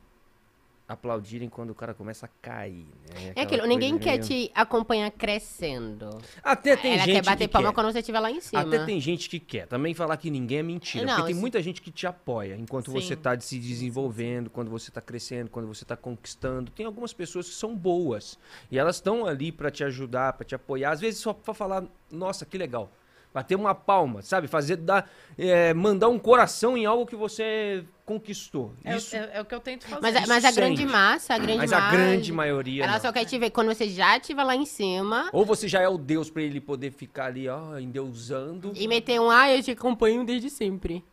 aplaudirem 0.89 1.47
quando 1.47 1.69
o 1.69 1.75
cara 1.75 1.93
começa 1.93 2.25
a 2.25 2.29
cair. 2.41 2.87
Né? 3.13 3.33
É 3.35 3.41
aquilo, 3.43 3.65
ninguém 3.67 3.91
coisa 3.91 4.03
quer 4.03 4.11
meio- 4.17 4.23
te 4.23 4.51
acompanhar 4.55 5.11
crescendo. 5.11 6.09
Até 6.43 6.75
tem 6.75 6.93
Ela 6.95 7.05
gente 7.05 7.15
quer 7.15 7.23
bater 7.25 7.47
que 7.47 7.53
palma 7.53 7.69
quer. 7.69 7.75
quando 7.75 7.91
você 7.91 7.99
estiver 7.99 8.19
lá 8.19 8.31
em 8.31 8.41
cima. 8.41 8.61
Até 8.61 8.83
tem 8.85 8.99
gente 8.99 9.29
que 9.29 9.39
quer. 9.39 9.67
Também 9.67 9.93
falar 9.93 10.17
que 10.17 10.29
ninguém 10.31 10.57
é 10.57 10.63
mentira. 10.63 11.05
Não, 11.05 11.13
porque 11.13 11.27
tem 11.27 11.31
isso- 11.33 11.41
muita 11.41 11.61
gente 11.61 11.81
que 11.81 11.91
te 11.91 12.07
apoia 12.07 12.55
enquanto 12.57 12.91
você 12.91 13.15
Sim. 13.15 13.21
tá 13.21 13.39
se 13.39 13.59
desenvolvendo, 13.59 14.49
quando 14.49 14.71
você 14.71 14.91
tá 14.91 14.99
crescendo, 15.01 15.49
quando 15.49 15.67
você 15.67 15.85
tá 15.85 15.95
conquistando. 15.95 16.71
Tem 16.71 16.85
algumas 16.85 17.13
pessoas 17.13 17.47
que 17.47 17.55
são 17.55 17.75
boas. 17.75 18.37
E 18.71 18.77
elas 18.79 18.95
estão 18.95 19.25
ali 19.25 19.51
pra 19.51 19.69
te 19.69 19.83
ajudar, 19.83 20.33
pra 20.33 20.43
te 20.45 20.55
apoiar. 20.55 20.91
Às 20.91 20.99
vezes 20.99 21.19
só 21.19 21.33
pra 21.33 21.53
falar, 21.53 21.83
nossa, 22.11 22.45
que 22.45 22.57
legal. 22.57 22.91
Bater 23.33 23.55
uma 23.55 23.75
palma, 23.75 24.21
sabe? 24.23 24.47
Fazer, 24.47 24.75
dar, 24.77 25.07
é, 25.37 25.71
mandar 25.73 26.09
um 26.09 26.17
coração 26.17 26.75
em 26.75 26.85
algo 26.87 27.05
que 27.05 27.15
você 27.15 27.83
conquistou. 28.03 28.73
É, 28.83 28.95
o- 28.95 28.97
Isso, 28.97 29.15
é- 29.15 29.29
é 29.33 29.41
o 29.41 29.45
que 29.45 29.53
eu 29.53 29.59
tento 29.59 29.85
fazer. 29.87 30.01
Mas, 30.01 30.15
a- 30.15 30.27
mas 30.27 30.45
a 30.45 30.51
grande 30.51 30.83
massa, 30.85 31.35
a 31.35 31.37
grande 31.37 31.57
mas 31.59 31.69
massa. 31.71 31.85
a 31.87 31.91
grande 31.91 32.33
maioria 32.33 32.83
Ela 32.85 32.93
não. 32.93 32.99
só 32.99 33.11
quer 33.11 33.25
te 33.25 33.37
ver 33.37 33.51
quando 33.51 33.67
você 33.67 33.87
já 33.87 34.17
estiver 34.17 34.43
lá 34.43 34.55
em 34.55 34.65
cima 34.65 35.29
Ou 35.31 35.45
você 35.45 35.67
já 35.67 35.79
é 35.79 35.87
o 35.87 35.95
Deus 35.97 36.29
pra 36.31 36.41
ele 36.41 36.59
poder 36.59 36.91
ficar 36.91 37.25
ali, 37.25 37.47
ó, 37.47 37.77
endeusando. 37.77 38.71
e 38.75 38.87
meter 38.87 39.21
um, 39.21 39.29
ah, 39.29 39.51
eu 39.55 39.61
te 39.61 39.71
acompanho 39.71 40.25
desde 40.25 40.49
sempre. 40.49 41.03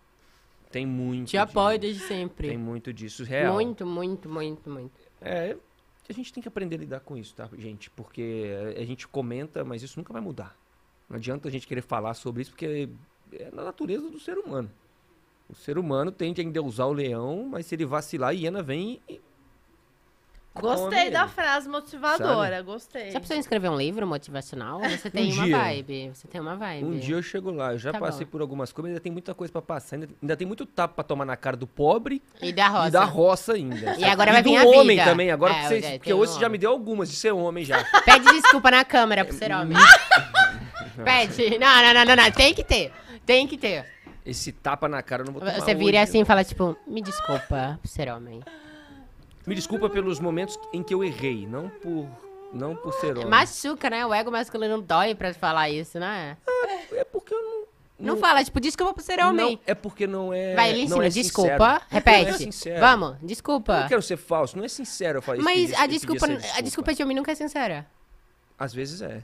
Tem 0.71 0.87
muito 0.87 1.29
Te 1.29 1.37
apoio 1.37 1.79
disso. 1.79 1.93
desde 1.99 2.09
sempre. 2.09 2.49
Tem 2.49 2.57
muito 2.59 2.93
disso, 2.95 3.25
real. 3.25 3.53
Muito, 3.55 3.85
muito, 3.87 4.29
muito, 4.29 4.71
muito. 4.71 4.91
É, 5.21 5.55
a 6.09 6.13
gente 6.15 6.33
tem 6.33 6.43
que 6.43 6.49
aprender 6.49 6.77
a 6.77 6.79
lidar 6.79 7.01
com 7.01 7.15
isso, 7.17 7.35
tá, 7.35 7.47
gente? 7.59 7.91
Porque 7.91 8.47
a 8.75 8.85
gente 8.85 9.07
comenta, 9.07 9.63
mas 9.65 9.83
isso 9.83 9.99
nunca 9.99 10.13
vai 10.15 10.23
mudar. 10.23 10.57
Não 11.09 11.17
adianta 11.17 11.49
a 11.49 11.51
gente 11.51 11.67
querer 11.67 11.83
falar 11.83 12.15
sobre 12.15 12.43
isso, 12.43 12.51
porque 12.51 12.89
é 13.33 13.51
na 13.53 13.65
natureza 13.65 14.09
do 14.11 14.19
ser 14.19 14.37
humano. 14.39 14.71
O 15.49 15.55
ser 15.55 15.79
humano 15.79 16.11
tende 16.11 16.41
a 16.41 16.45
endeusar 16.45 16.89
o 16.89 16.93
leão, 16.93 17.47
mas 17.51 17.67
se 17.67 17.75
ele 17.75 17.85
vacilar, 17.85 18.31
a 18.31 18.33
hiena 18.33 18.63
vem 18.63 19.01
e... 19.09 19.21
Gostei 20.59 20.99
come 21.01 21.11
da 21.11 21.29
frase 21.29 21.69
motivadora, 21.69 22.63
gostei. 22.63 23.11
Já 23.11 23.21
precisou 23.21 23.39
escrever 23.39 23.69
um 23.69 23.77
livro 23.77 24.07
motivacional? 24.07 24.81
Você 24.89 25.11
tem 25.11 25.31
uma 25.31 25.45
dia. 25.45 25.59
vibe. 25.59 26.11
Você 26.15 26.27
tem 26.27 26.41
uma 26.41 26.57
vibe. 26.57 26.85
Um 26.87 26.99
dia 26.99 27.15
eu 27.17 27.23
chego 27.23 27.51
lá, 27.51 27.73
eu 27.75 27.79
já 27.79 27.93
Tá 27.93 27.99
passei 27.99 28.25
bom. 28.25 28.31
por 28.33 28.41
algumas 28.41 28.73
coisas, 28.73 28.89
ainda 28.89 29.01
tem 29.01 29.13
muita 29.13 29.35
coisa 29.35 29.53
pra 29.53 29.61
passar, 29.61 29.97
ainda, 29.97 30.09
ainda 30.23 30.35
tem 30.35 30.47
muito 30.47 30.65
tapa 30.65 30.95
pra 30.95 31.05
tomar 31.05 31.27
na 31.27 31.37
cara 31.37 31.59
do 31.59 31.67
pobre 31.67 32.23
E 32.41 32.55
da 32.55 32.69
roça. 32.69 32.89
e 32.89 32.91
da 32.91 33.05
roça 33.05 33.53
ainda. 33.53 33.97
E 33.99 34.05
agora 34.05 34.33
vai 34.33 34.43
do 34.43 34.49
vir 34.49 34.57
a 34.57 34.65
homem 34.65 34.97
também, 35.05 35.31
agora 35.31 35.53
É, 35.53 35.59
pra 35.59 35.69
vocês, 35.69 35.85
é, 35.85 35.91
porque 35.99 36.11
tem 36.11 36.15
hoje 36.19 36.31
um 36.31 36.35
você 36.37 36.41
já 36.41 36.49
me 36.49 36.57
deu 36.57 36.71
algumas 36.71 37.11
de 37.11 37.17
ser 37.17 37.33
homem 37.33 37.63
já. 37.63 37.85
Pede 38.07 38.25
desculpa 38.33 38.71
na 38.71 38.83
câmera 38.83 39.27
pro 39.27 39.35
ser 39.37 39.53
homem. 39.55 39.77
Pede. 41.05 41.59
Não, 41.59 41.83
não, 41.83 41.95
não, 41.95 42.05
não, 42.05 42.17
não. 42.17 42.31
Tem 42.31 42.55
que 42.55 42.65
ter. 42.65 42.93
Tem 43.25 43.47
que 43.47 43.57
ter. 43.59 43.87
Esse 44.25 44.51
tapa 44.53 44.89
na 44.89 45.03
cara 45.03 45.23
eu 45.23 45.27
não 45.27 45.33
vou 45.33 45.41
tomar 45.41 45.55
Você 45.55 45.75
vira 45.75 45.89
hoje. 45.91 45.97
assim 45.99 46.21
e 46.23 46.25
fala, 46.25 46.43
tipo, 46.43 46.77
me 46.87 47.01
desculpa 47.01 47.79
por 47.81 47.89
ser 47.89 48.09
homem. 48.11 48.43
Me 49.47 49.55
desculpa 49.55 49.89
pelos 49.89 50.19
momentos 50.19 50.59
em 50.73 50.83
que 50.83 50.93
eu 50.93 51.05
errei, 51.05 51.47
não 51.47 51.69
por 51.69 52.09
não 52.53 52.75
por 52.75 52.93
ser 52.95 53.13
homem. 53.17 53.27
Machuca, 53.29 53.89
né? 53.91 54.05
O 54.07 54.13
ego 54.13 54.31
masculino 54.31 54.81
dói 54.83 55.15
pra 55.15 55.33
falar 55.35 55.71
isso, 55.71 55.99
né? 56.01 56.37
é 56.93 57.05
porque 57.05 57.33
eu 57.35 57.41
não 57.43 57.67
Não 57.99 58.17
fala, 58.17 58.43
tipo, 58.43 58.59
desculpa 58.61 58.93
por 58.95 59.03
ser 59.03 59.21
homem. 59.21 59.53
Não, 59.53 59.61
é 59.67 59.75
porque 59.75 60.07
não 60.07 60.33
é 60.33 60.55
Vai, 60.57 60.71
ele 60.71 60.79
não 60.89 60.97
ensina, 61.03 61.07
é 61.07 61.09
desculpa, 61.09 61.49
sincero. 61.51 61.65
Não 61.65 61.77
é 61.77 61.81
repete. 61.91 62.39
sincero. 62.39 62.81
Vamos, 62.81 63.09
Eu 63.23 63.27
desculpa. 63.29 63.81
não 63.81 63.89
quero 63.89 64.03
ser 64.03 64.17
falso, 64.17 64.57
não 64.57 64.65
é 64.65 64.69
sincero 64.69 65.19
eu 65.19 65.23
falar 65.23 65.37
isso. 65.39 65.45
Mas 65.45 65.71
pedir- 65.71 65.77
a 65.81 65.87
desculpa, 65.87 66.27
a 66.57 66.61
desculpa 66.61 66.95
de 66.95 67.03
homem 67.03 67.17
nunca 67.17 67.31
é 67.31 67.35
sincera. 67.37 67.87
Às 68.59 68.75
vezes 68.75 69.01
é. 69.03 69.23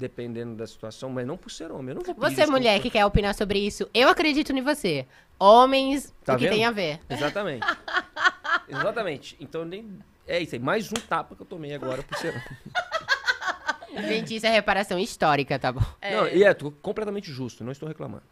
Dependendo 0.00 0.54
da 0.56 0.66
situação, 0.66 1.10
mas 1.10 1.26
não 1.26 1.36
por 1.36 1.50
ser 1.50 1.70
homem. 1.70 1.90
Eu 1.90 1.96
não 1.96 2.02
vou 2.02 2.14
pedir 2.14 2.20
Você, 2.26 2.36
desculpa. 2.36 2.58
mulher, 2.58 2.80
que 2.80 2.88
quer 2.88 3.04
opinar 3.04 3.34
sobre 3.34 3.58
isso, 3.58 3.86
eu 3.92 4.08
acredito 4.08 4.50
em 4.56 4.62
você. 4.62 5.06
Homens, 5.38 6.14
Tá 6.24 6.34
o 6.34 6.38
que 6.38 6.44
vendo? 6.44 6.54
tem 6.54 6.64
a 6.64 6.70
ver? 6.70 7.00
Exatamente. 7.08 7.66
Exatamente. 8.68 9.36
Então 9.38 9.64
nem. 9.64 9.98
É 10.26 10.40
isso 10.40 10.54
aí. 10.54 10.58
Mais 10.58 10.88
um 10.90 10.94
tapa 11.08 11.34
que 11.36 11.42
eu 11.42 11.46
tomei 11.46 11.74
agora 11.74 12.02
por 12.02 12.16
ser 12.16 12.30
homem. 12.30 14.08
Gente, 14.08 14.36
isso 14.36 14.46
é 14.46 14.50
reparação 14.50 14.98
histórica, 14.98 15.58
tá 15.58 15.72
bom? 15.72 15.82
Não, 16.02 16.28
e 16.28 16.44
é, 16.44 16.54
tô 16.54 16.70
completamente 16.70 17.30
justo, 17.30 17.64
não 17.64 17.72
estou 17.72 17.88
reclamando. 17.88 18.22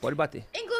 Pode 0.00 0.14
bater. 0.16 0.44
Inclusive, 0.54 0.70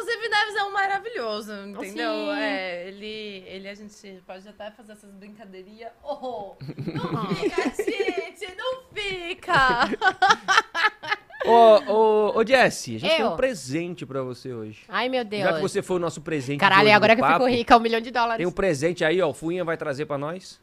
maravilhoso, 1.01 1.53
entendeu? 1.53 2.11
sim. 2.13 2.29
É, 2.31 2.87
ele, 2.87 3.43
ele, 3.47 3.67
a 3.69 3.75
gente 3.75 4.21
pode 4.25 4.47
até 4.47 4.71
fazer 4.71 4.93
essas 4.93 5.11
brincadeirinhas. 5.11 5.91
Oh, 6.03 6.55
não 6.93 7.35
fica, 7.35 7.83
gente, 7.83 8.55
não 8.55 8.83
fica! 8.93 9.89
Ô, 11.43 11.91
ô, 11.91 12.37
ô, 12.37 12.45
Jesse, 12.45 12.97
a 12.97 12.99
gente 12.99 13.09
tem 13.09 13.21
Eu? 13.21 13.31
um 13.31 13.35
presente 13.35 14.05
pra 14.05 14.21
você 14.21 14.53
hoje. 14.53 14.83
Ai, 14.87 15.09
meu 15.09 15.25
Deus. 15.25 15.41
Já 15.41 15.53
que 15.53 15.61
você 15.61 15.81
foi 15.81 15.95
o 15.95 15.99
nosso 15.99 16.21
presente. 16.21 16.59
Caralho, 16.59 16.83
hoje 16.83 16.89
e 16.91 16.93
agora 16.93 17.15
que 17.15 17.21
eu 17.21 17.25
fico 17.25 17.39
papo, 17.39 17.49
rica, 17.49 17.77
um 17.77 17.79
milhão 17.79 17.99
de 17.99 18.11
dólares. 18.11 18.37
Tem 18.37 18.45
um 18.45 18.51
presente 18.51 19.03
aí, 19.03 19.19
ó. 19.19 19.29
O 19.29 19.33
Fuinha 19.33 19.63
vai 19.63 19.75
trazer 19.75 20.05
pra 20.05 20.19
nós. 20.19 20.61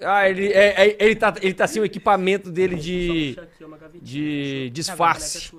Ah, 0.00 0.26
ele, 0.26 0.50
é, 0.54 0.86
é- 0.86 0.96
ele, 0.98 1.14
tá, 1.14 1.34
ele 1.38 1.52
tá 1.52 1.66
sem 1.66 1.82
o 1.82 1.84
equipamento 1.84 2.50
dele 2.50 2.76
de, 2.76 3.36
de 4.00 4.70
disfarce. 4.70 5.52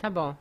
Tá 0.00 0.08
bom. 0.08 0.34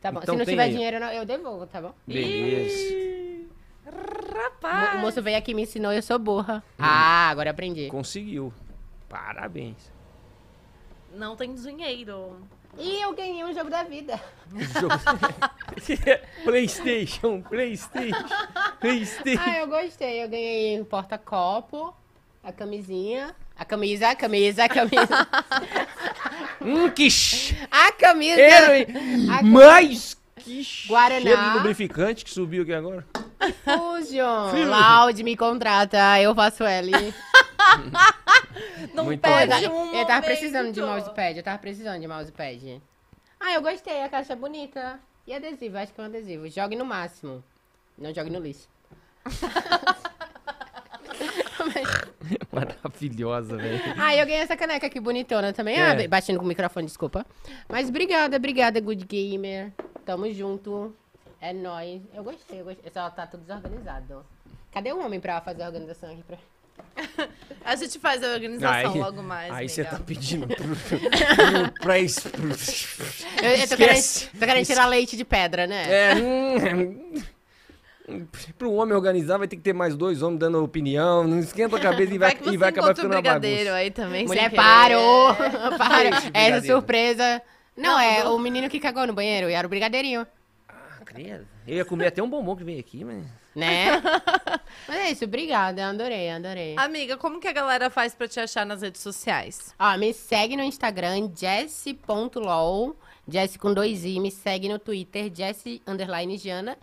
Tá 0.00 0.12
bom. 0.12 0.20
Então 0.22 0.34
Se 0.34 0.38
não 0.38 0.44
tiver 0.46 0.62
aí. 0.64 0.70
dinheiro, 0.72 0.96
eu 0.96 1.24
devolvo, 1.24 1.66
tá 1.66 1.80
bom? 1.80 1.92
Beleza. 2.06 2.74
Ih, 2.94 3.48
O 3.86 4.36
Rapaz. 4.36 4.94
o 4.94 4.98
moço 4.98 5.20
veio 5.22 5.36
aqui 5.38 5.50
e 5.50 5.54
me 5.54 5.62
ensinou, 5.62 5.92
eu 5.92 6.02
sou 6.02 6.18
burra. 6.18 6.62
Ah, 6.78 7.28
agora 7.30 7.50
aprendi. 7.50 7.88
Conseguiu. 7.88 8.52
Parabéns. 9.08 9.90
Não 11.14 11.34
tem 11.34 11.54
dinheiro. 11.54 12.36
E 12.76 13.02
eu 13.02 13.12
ganhei 13.14 13.42
um 13.44 13.52
jogo 13.52 13.70
da 13.70 13.82
vida. 13.82 14.20
PlayStation, 16.44 17.42
PlayStation, 17.42 18.14
PlayStation. 18.80 19.42
Ah, 19.44 19.58
eu 19.58 19.66
gostei. 19.66 20.22
Eu 20.22 20.28
ganhei 20.28 20.80
um 20.80 20.84
porta-copo, 20.84 21.94
a 22.42 22.52
camisinha. 22.52 23.34
A 23.58 23.64
camisa, 23.64 24.08
a 24.10 24.14
camisa, 24.16 24.64
a 24.64 24.68
camisa. 24.68 25.28
Hum, 26.60 26.90
que 26.90 27.06
A 27.70 27.92
camisa. 27.92 28.40
hein? 28.40 28.86
A 29.30 29.42
Mais 29.42 30.16
que 30.36 30.66
Guaraná. 30.88 31.20
cheiro 31.20 31.42
de 31.50 31.56
lubrificante 31.56 32.24
que 32.24 32.30
subiu 32.30 32.62
aqui 32.64 32.72
agora. 32.72 33.06
Fusion. 33.64 34.66
Loud 34.68 35.22
me 35.22 35.36
contrata, 35.36 36.20
eu 36.20 36.34
faço 36.34 36.64
L. 36.64 36.90
Não 38.92 39.04
Muito 39.04 39.20
perde 39.20 39.68
bom. 39.68 39.84
um 39.84 39.94
Eu 39.94 40.04
tava 40.04 40.20
momento. 40.20 40.24
precisando 40.24 40.72
de 40.72 40.80
mousepad, 40.80 41.36
eu 41.36 41.42
tava 41.44 41.58
precisando 41.58 42.00
de 42.00 42.08
mousepad. 42.08 42.82
Ah, 43.38 43.52
eu 43.52 43.62
gostei, 43.62 44.02
a 44.02 44.08
caixa 44.08 44.32
é 44.32 44.36
bonita. 44.36 44.98
E 45.26 45.32
adesivo, 45.32 45.78
acho 45.78 45.92
que 45.94 46.00
é 46.00 46.04
um 46.04 46.06
adesivo. 46.06 46.48
Jogue 46.50 46.74
no 46.74 46.84
máximo. 46.84 47.42
Não 47.96 48.12
jogue 48.12 48.30
no 48.30 48.40
lixo. 48.40 48.68
Maravilhosa, 52.52 53.56
velho. 53.56 53.80
Ah, 53.96 54.14
eu 54.14 54.26
ganhei 54.26 54.40
essa 54.42 54.56
caneca 54.56 54.86
aqui 54.86 55.00
bonitona 55.00 55.52
também. 55.52 55.76
É. 55.78 56.04
Ah, 56.04 56.08
batendo 56.08 56.38
com 56.38 56.44
o 56.44 56.48
microfone, 56.48 56.86
desculpa. 56.86 57.24
Mas 57.68 57.88
obrigada, 57.88 58.36
obrigada, 58.36 58.80
Good 58.80 59.04
Gamer. 59.06 59.72
Tamo 60.04 60.32
junto. 60.32 60.94
É 61.40 61.52
nóis. 61.52 62.02
Eu 62.14 62.24
gostei, 62.24 62.60
eu 62.60 62.64
gostei. 62.64 62.90
Só 62.92 63.08
tá 63.10 63.26
tudo 63.26 63.40
desorganizado. 63.44 64.24
Cadê 64.72 64.92
o 64.92 65.04
homem 65.04 65.20
pra 65.20 65.40
fazer 65.40 65.62
a 65.62 65.66
organização 65.66 66.10
aqui? 66.10 66.22
Pra... 66.22 66.36
A 67.64 67.76
gente 67.76 67.98
faz 67.98 68.22
a 68.22 68.28
organização 68.32 68.92
Aí- 68.92 68.98
logo 68.98 69.22
mais. 69.22 69.52
Aí 69.52 69.68
você 69.68 69.84
tá 69.84 69.98
pedindo 69.98 70.46
pro, 70.46 70.56
pro, 70.76 71.72
pra 71.82 71.98
es- 71.98 72.18
pro- 72.20 72.48
Eu, 73.42 73.50
eu 73.56 73.68
tô, 73.68 73.76
querendo, 73.76 74.30
tô 74.38 74.46
querendo 74.46 74.66
tirar 74.66 74.86
leite 74.86 75.16
de 75.16 75.24
pedra, 75.24 75.66
né? 75.66 75.84
É, 75.90 76.14
hum, 78.08 78.26
pro 78.58 78.72
homem 78.72 78.94
organizar 78.94 79.38
vai 79.38 79.46
ter 79.48 79.56
que 79.56 79.62
ter 79.62 79.72
mais 79.72 79.96
dois 79.96 80.22
homens 80.22 80.40
dando 80.40 80.62
opinião, 80.62 81.26
não 81.26 81.38
esquenta 81.40 81.76
a 81.76 81.80
cabeça 81.80 82.14
e 82.14 82.18
vai, 82.18 82.36
e 82.50 82.56
vai 82.56 82.68
acabar 82.70 82.94
ficando 82.94 83.12
uma 83.12 83.20
brigadeiro 83.20 83.58
bagunça. 83.64 83.74
aí 83.74 83.90
também. 83.90 84.26
Mulher, 84.26 84.50
parou! 84.52 85.34
Para! 85.78 86.08
Esse 86.08 86.30
Essa 86.32 86.66
surpresa. 86.66 87.42
Não, 87.76 87.92
Não, 87.92 88.00
é 88.00 88.24
não. 88.24 88.34
o 88.34 88.38
menino 88.38 88.68
que 88.68 88.80
cagou 88.80 89.06
no 89.06 89.12
banheiro 89.12 89.48
e 89.48 89.52
era 89.52 89.66
o 89.66 89.70
brigadeirinho. 89.70 90.26
Ah, 90.68 91.00
credo. 91.04 91.46
Eu 91.66 91.76
ia 91.76 91.84
comer 91.84 92.06
até 92.08 92.22
um 92.22 92.28
bombom 92.28 92.56
que 92.56 92.64
veio 92.64 92.80
aqui, 92.80 93.04
mas... 93.04 93.24
Né? 93.54 94.00
Mas 94.86 94.96
é 94.96 95.10
isso, 95.10 95.24
obrigada. 95.24 95.88
Adorei, 95.88 96.30
adorei. 96.30 96.74
Amiga, 96.78 97.16
como 97.16 97.40
que 97.40 97.48
a 97.48 97.52
galera 97.52 97.90
faz 97.90 98.14
pra 98.14 98.28
te 98.28 98.38
achar 98.38 98.64
nas 98.64 98.82
redes 98.82 99.00
sociais? 99.00 99.74
Ó, 99.76 99.96
me 99.96 100.12
segue 100.12 100.56
no 100.56 100.62
Instagram, 100.62 101.30
jesse.lol, 101.34 102.96
Jesse 103.26 103.58
com 103.58 103.74
dois 103.74 104.04
i, 104.04 104.20
me 104.20 104.30
segue 104.30 104.68
no 104.68 104.78
Twitter, 104.78 105.30
Jesse 105.34 105.82
underline 105.86 106.36
Jana. 106.38 106.78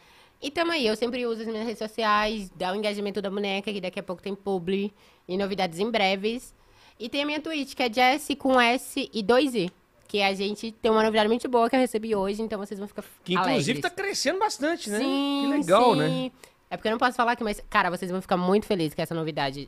E 0.46 0.52
tamo 0.52 0.72
aí, 0.74 0.86
eu 0.86 0.96
sempre 0.96 1.26
uso 1.26 1.42
as 1.42 1.48
minhas 1.48 1.66
redes 1.66 1.80
sociais, 1.80 2.52
dá 2.56 2.72
o 2.72 2.76
engajamento 2.76 3.20
da 3.20 3.32
boneca, 3.32 3.74
que 3.74 3.82
daqui 3.82 4.00
a 4.00 4.04
pouco 4.04 4.22
tem 4.22 4.36
publi 4.36 4.94
e 5.28 5.36
novidades 5.36 5.80
em 5.80 5.90
breves. 5.90 6.54
E 7.00 7.10
tem 7.10 7.24
a 7.24 7.26
minha 7.26 7.42
Twitch, 7.42 7.74
que 7.74 7.82
é 7.82 7.92
Jesse 7.92 8.36
com 8.36 8.62
S 8.62 9.10
e 9.12 9.24
dois 9.24 9.56
i. 9.56 9.72
Que 10.08 10.22
a 10.22 10.32
gente 10.36 10.72
tem 10.72 10.92
uma 10.92 11.02
novidade 11.02 11.28
muito 11.28 11.50
boa 11.50 11.68
que 11.68 11.76
eu 11.76 11.80
recebi 11.80 12.16
hoje, 12.16 12.44
então 12.44 12.60
vocês 12.60 12.78
vão 12.80 12.88
ficar 12.88 13.04
Que 13.24 13.34
inclusive 13.34 13.72
alegres. 13.72 13.82
tá 13.82 13.90
crescendo 13.90 14.38
bastante, 14.38 14.88
né? 14.88 15.00
Sim, 15.00 15.48
que 15.50 15.58
legal, 15.58 15.94
sim. 15.94 16.00
né? 16.00 16.32
É 16.70 16.78
porque 16.78 16.90
eu 16.90 16.92
não 16.92 17.00
posso 17.00 17.18
falar 17.18 17.32
aqui, 17.32 17.44
mas, 17.44 17.60
cara, 17.68 17.90
vocês 17.90 18.12
vão 18.12 18.22
ficar 18.22 18.38
muito 18.38 18.68
felizes 18.68 18.94
com 18.94 19.02
essa 19.02 19.16
novidade. 19.16 19.68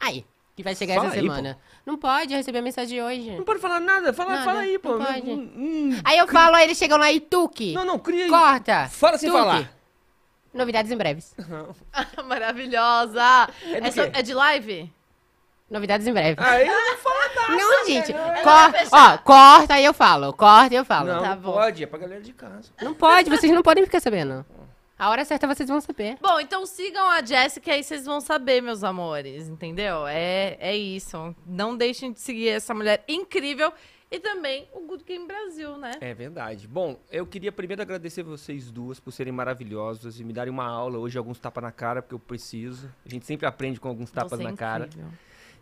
Aí, 0.00 0.24
que 0.56 0.62
vai 0.62 0.74
chegar 0.74 0.94
Fala 0.94 1.08
essa 1.08 1.16
aí, 1.16 1.22
semana. 1.22 1.58
Não 1.84 1.96
pode, 1.98 2.32
eu 2.32 2.36
recebi 2.36 2.58
a 2.58 2.62
mensagem 2.62 3.02
hoje. 3.02 3.30
Não 3.36 3.44
pode 3.44 3.60
falar 3.60 3.80
nada, 3.80 4.12
fala, 4.12 4.30
Nada, 4.30 4.44
fala 4.44 4.60
aí, 4.60 4.78
pô. 4.78 4.96
não 4.96 5.04
pode. 5.04 5.30
Hum, 5.30 5.52
hum. 5.56 6.00
Aí 6.04 6.18
eu 6.18 6.28
falo, 6.28 6.54
aí 6.54 6.64
eles 6.64 6.78
chegam 6.78 6.96
lá 6.96 7.10
e 7.10 7.20
tuque. 7.20 7.72
Não, 7.72 7.84
não, 7.84 7.98
cria 7.98 8.24
aí. 8.24 8.30
Corta. 8.30 8.88
Fala 8.88 9.18
sem 9.18 9.28
tuque. 9.30 9.40
falar. 9.42 9.72
Novidades 10.52 10.92
em 10.92 10.96
breves. 10.96 11.34
Maravilhosa! 12.24 13.48
É 13.64 13.90
quê? 13.90 14.10
é 14.12 14.22
de 14.22 14.32
live? 14.32 14.92
Novidades 15.68 16.06
em 16.06 16.12
breves. 16.12 16.44
Aí 16.44 16.66
não 16.66 16.96
fala 16.98 17.28
nada. 17.34 17.56
não, 17.56 17.86
gente. 17.86 18.12
vai 18.12 18.42
Corta, 18.42 18.78
ó, 18.92 19.18
corta 19.18 19.74
aí 19.74 19.84
eu 19.84 19.92
falo. 19.92 20.32
Corta 20.32 20.72
e 20.74 20.76
eu 20.76 20.84
falo. 20.84 21.08
Não, 21.08 21.14
Não, 21.16 21.22
tá 21.22 21.34
não 21.34 21.42
bom. 21.42 21.52
pode, 21.54 21.82
é 21.82 21.86
pra 21.86 21.98
galera 21.98 22.20
de 22.20 22.32
casa. 22.32 22.70
pode, 22.96 23.30
vocês 23.30 23.52
não 23.52 23.62
podem 23.62 23.84
ficar 23.84 23.98
sabendo. 23.98 24.46
A 24.96 25.10
hora 25.10 25.24
certa 25.24 25.46
vocês 25.46 25.68
vão 25.68 25.80
saber. 25.80 26.16
Bom, 26.20 26.38
então 26.38 26.64
sigam 26.64 27.08
a 27.10 27.24
Jéssica 27.24 27.72
aí 27.72 27.82
vocês 27.82 28.04
vão 28.04 28.20
saber, 28.20 28.60
meus 28.60 28.84
amores, 28.84 29.48
entendeu? 29.48 30.06
É, 30.06 30.56
é 30.60 30.76
isso. 30.76 31.34
Não 31.44 31.76
deixem 31.76 32.12
de 32.12 32.20
seguir 32.20 32.48
essa 32.48 32.72
mulher 32.72 33.02
incrível 33.08 33.72
e 34.10 34.20
também 34.20 34.68
o 34.72 34.86
Good 34.86 35.02
Game 35.02 35.26
Brasil, 35.26 35.76
né? 35.76 35.92
É 36.00 36.14
verdade. 36.14 36.68
Bom, 36.68 36.96
eu 37.10 37.26
queria 37.26 37.50
primeiro 37.50 37.82
agradecer 37.82 38.22
vocês 38.22 38.70
duas 38.70 39.00
por 39.00 39.10
serem 39.10 39.32
maravilhosas 39.32 40.20
e 40.20 40.24
me 40.24 40.32
darem 40.32 40.52
uma 40.52 40.66
aula 40.66 40.98
hoje, 40.98 41.18
alguns 41.18 41.40
tapas 41.40 41.64
na 41.64 41.72
cara, 41.72 42.00
porque 42.00 42.14
eu 42.14 42.20
preciso. 42.20 42.88
A 43.04 43.08
gente 43.08 43.26
sempre 43.26 43.46
aprende 43.46 43.80
com 43.80 43.88
alguns 43.88 44.12
tapas 44.12 44.38
Você 44.38 44.44
é 44.44 44.50
na 44.50 44.56
cara. 44.56 44.88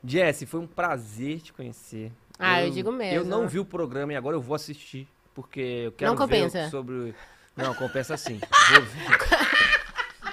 Jessie, 0.05 0.47
foi 0.47 0.61
um 0.61 0.67
prazer 0.67 1.41
te 1.41 1.53
conhecer. 1.55 2.13
Ah, 2.39 2.63
eu 2.63 2.71
digo 2.71 2.93
mesmo. 2.93 3.17
Eu 3.17 3.25
não 3.25 3.49
vi 3.49 3.59
o 3.59 3.65
programa 3.65 4.13
e 4.13 4.17
agora 4.17 4.37
eu 4.37 4.43
vou 4.43 4.55
assistir, 4.55 5.09
porque 5.33 5.85
eu 5.87 5.93
quero 5.93 6.27
ver 6.27 6.69
sobre... 6.69 7.15
Não, 7.57 7.75
compensa 7.75 8.17
sim. 8.17 8.41
Vou 8.71 8.83
ver. 8.83 9.53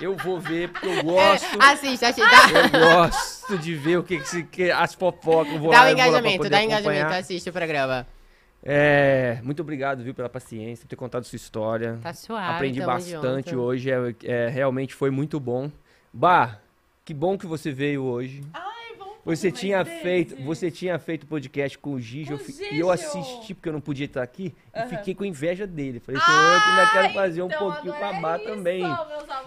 Eu 0.01 0.15
vou 0.15 0.39
ver 0.39 0.69
porque 0.69 0.87
eu 0.87 1.03
gosto. 1.03 1.61
Assiste, 1.61 2.05
assiste. 2.05 2.29
Dá, 2.29 2.59
Eu 2.59 3.03
gosto 3.03 3.57
de 3.57 3.75
ver 3.75 3.97
o 3.97 4.03
que, 4.03 4.19
que 4.19 4.27
se 4.27 4.43
que 4.43 4.71
as 4.71 4.93
fofocas. 4.93 5.51
eu 5.53 5.59
Vou 5.59 5.71
dá 5.71 5.77
lá, 5.77 5.81
o 5.81 5.83
pra 5.83 5.91
engajamento, 5.91 6.49
dá 6.49 6.63
engajamento, 6.63 7.13
assiste 7.13 7.49
o 7.49 7.53
programa. 7.53 8.07
É, 8.63 9.39
muito 9.43 9.61
obrigado, 9.61 10.03
viu, 10.03 10.13
pela 10.13 10.29
paciência, 10.29 10.83
por 10.85 10.89
ter 10.89 10.95
contado 10.95 11.23
sua 11.23 11.35
história. 11.37 11.97
Tá 12.01 12.13
suave, 12.13 12.53
Aprendi 12.55 12.81
bastante 12.81 13.51
junto. 13.51 13.61
hoje, 13.61 13.89
é, 13.91 14.15
é, 14.23 14.47
realmente 14.49 14.93
foi 14.93 15.09
muito 15.09 15.39
bom. 15.39 15.71
Bah, 16.13 16.57
que 17.05 17.13
bom 17.13 17.37
que 17.37 17.45
você 17.45 17.71
veio 17.71 18.03
hoje. 18.03 18.41
Vamos 18.53 18.78
Você 19.25 19.51
tinha 19.51 19.83
feito, 19.85 20.35
você 20.43 20.71
tinha 20.71 20.97
feito 20.97 21.27
podcast 21.27 21.77
com 21.77 21.93
o 21.93 21.99
Gigi, 21.99 22.25
Com 22.27 22.31
eu 22.33 22.37
o 22.37 22.39
fi- 22.39 22.73
e 22.73 22.79
eu 22.79 22.89
assisti 22.89 23.53
porque 23.53 23.69
eu 23.69 23.73
não 23.73 23.81
podia 23.81 24.05
estar 24.05 24.23
aqui 24.23 24.55
e 24.73 24.79
Aham. 24.79 24.87
fiquei 24.89 25.13
com 25.13 25.25
inveja 25.25 25.67
dele. 25.67 25.99
Falei 25.99 26.19
assim, 26.21 26.31
eu 26.31 26.73
ainda 26.73 26.91
quero 26.91 27.13
fazer 27.13 27.41
um 27.41 27.45
então 27.47 27.59
pouquinho 27.59 27.93
com 27.93 28.05
a 28.05 28.13
Bá 28.13 28.33
é 28.33 28.37
isso, 28.37 28.45
também. 28.45 28.83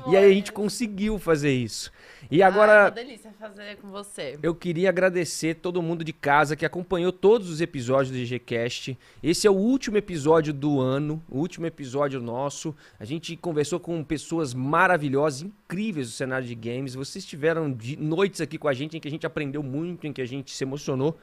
E 0.08 0.16
aí 0.16 0.30
a 0.30 0.34
gente 0.34 0.52
conseguiu 0.52 1.18
fazer 1.18 1.52
isso. 1.52 1.90
E 2.34 2.42
agora 2.42 2.84
uma 2.84 2.90
delícia 2.90 3.30
fazer 3.38 3.76
com 3.76 3.88
você. 3.90 4.38
eu 4.42 4.54
queria 4.54 4.88
agradecer 4.88 5.56
todo 5.56 5.82
mundo 5.82 6.02
de 6.02 6.14
casa 6.14 6.56
que 6.56 6.64
acompanhou 6.64 7.12
todos 7.12 7.50
os 7.50 7.60
episódios 7.60 8.10
do 8.10 8.16
GGCast. 8.24 8.98
Esse 9.22 9.46
é 9.46 9.50
o 9.50 9.54
último 9.54 9.98
episódio 9.98 10.50
do 10.50 10.80
ano, 10.80 11.22
o 11.28 11.38
último 11.38 11.66
episódio 11.66 12.22
nosso. 12.22 12.74
A 12.98 13.04
gente 13.04 13.36
conversou 13.36 13.78
com 13.78 14.02
pessoas 14.02 14.54
maravilhosas, 14.54 15.42
incríveis 15.42 16.08
do 16.08 16.14
cenário 16.14 16.46
de 16.48 16.54
games. 16.54 16.94
Vocês 16.94 17.22
tiveram 17.26 17.70
de- 17.70 17.98
noites 17.98 18.40
aqui 18.40 18.56
com 18.56 18.66
a 18.66 18.72
gente 18.72 18.96
em 18.96 19.00
que 19.00 19.08
a 19.08 19.10
gente 19.10 19.26
aprendeu 19.26 19.62
muito, 19.62 20.06
em 20.06 20.12
que 20.12 20.22
a 20.22 20.26
gente 20.26 20.52
se 20.52 20.64
emocionou 20.64 21.18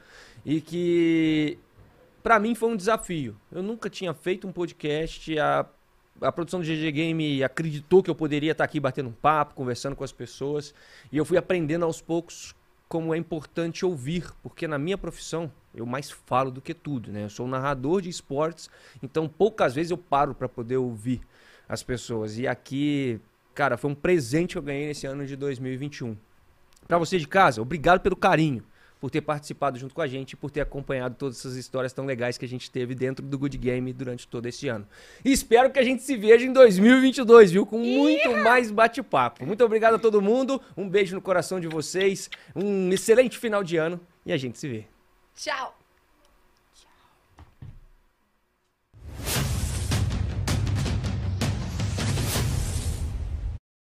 e 0.46 0.60
que 0.60 1.58
pra 2.22 2.38
mim 2.38 2.54
foi 2.54 2.68
um 2.68 2.76
desafio. 2.76 3.36
Eu 3.50 3.64
nunca 3.64 3.90
tinha 3.90 4.14
feito 4.14 4.46
um 4.46 4.52
podcast, 4.52 5.36
a 5.40 5.66
a 6.20 6.32
produção 6.32 6.60
do 6.60 6.66
GG 6.66 6.92
Game 6.92 7.42
acreditou 7.42 8.02
que 8.02 8.10
eu 8.10 8.14
poderia 8.14 8.52
estar 8.52 8.64
aqui 8.64 8.78
batendo 8.78 9.08
um 9.08 9.12
papo, 9.12 9.54
conversando 9.54 9.96
com 9.96 10.04
as 10.04 10.12
pessoas, 10.12 10.74
e 11.10 11.16
eu 11.16 11.24
fui 11.24 11.38
aprendendo 11.38 11.84
aos 11.84 12.00
poucos 12.00 12.54
como 12.88 13.14
é 13.14 13.18
importante 13.18 13.86
ouvir, 13.86 14.24
porque 14.42 14.66
na 14.66 14.78
minha 14.78 14.98
profissão 14.98 15.50
eu 15.74 15.86
mais 15.86 16.10
falo 16.10 16.50
do 16.50 16.60
que 16.60 16.74
tudo, 16.74 17.12
né? 17.12 17.24
Eu 17.24 17.30
sou 17.30 17.46
um 17.46 17.48
narrador 17.48 18.02
de 18.02 18.08
esportes, 18.08 18.68
então 19.02 19.28
poucas 19.28 19.74
vezes 19.74 19.90
eu 19.90 19.98
paro 19.98 20.34
para 20.34 20.48
poder 20.48 20.76
ouvir 20.76 21.20
as 21.68 21.82
pessoas. 21.82 22.36
E 22.36 22.48
aqui, 22.48 23.20
cara, 23.54 23.76
foi 23.76 23.90
um 23.90 23.94
presente 23.94 24.52
que 24.52 24.58
eu 24.58 24.62
ganhei 24.62 24.86
nesse 24.86 25.06
ano 25.06 25.24
de 25.24 25.36
2021. 25.36 26.16
Para 26.88 26.98
você 26.98 27.16
de 27.16 27.28
casa, 27.28 27.62
obrigado 27.62 28.00
pelo 28.00 28.16
carinho, 28.16 28.64
por 29.00 29.10
ter 29.10 29.22
participado 29.22 29.78
junto 29.78 29.94
com 29.94 30.02
a 30.02 30.06
gente 30.06 30.32
e 30.32 30.36
por 30.36 30.50
ter 30.50 30.60
acompanhado 30.60 31.14
todas 31.16 31.38
essas 31.38 31.56
histórias 31.56 31.92
tão 31.92 32.04
legais 32.04 32.36
que 32.36 32.44
a 32.44 32.48
gente 32.48 32.70
teve 32.70 32.94
dentro 32.94 33.24
do 33.24 33.38
Good 33.38 33.56
Game 33.56 33.92
durante 33.92 34.28
todo 34.28 34.46
esse 34.46 34.68
ano. 34.68 34.86
E 35.24 35.32
espero 35.32 35.70
que 35.70 35.78
a 35.78 35.82
gente 35.82 36.02
se 36.02 36.16
veja 36.16 36.44
em 36.44 36.52
2022, 36.52 37.52
viu? 37.52 37.64
Com 37.64 37.78
muito 37.78 38.30
mais 38.36 38.70
bate-papo. 38.70 39.46
Muito 39.46 39.64
obrigado 39.64 39.94
a 39.94 39.98
todo 39.98 40.20
mundo, 40.20 40.60
um 40.76 40.88
beijo 40.88 41.14
no 41.14 41.22
coração 41.22 41.58
de 41.58 41.66
vocês, 41.66 42.28
um 42.54 42.92
excelente 42.92 43.38
final 43.38 43.64
de 43.64 43.76
ano 43.76 43.98
e 44.24 44.32
a 44.32 44.36
gente 44.36 44.58
se 44.58 44.68
vê. 44.68 44.84
Tchau! 45.34 45.79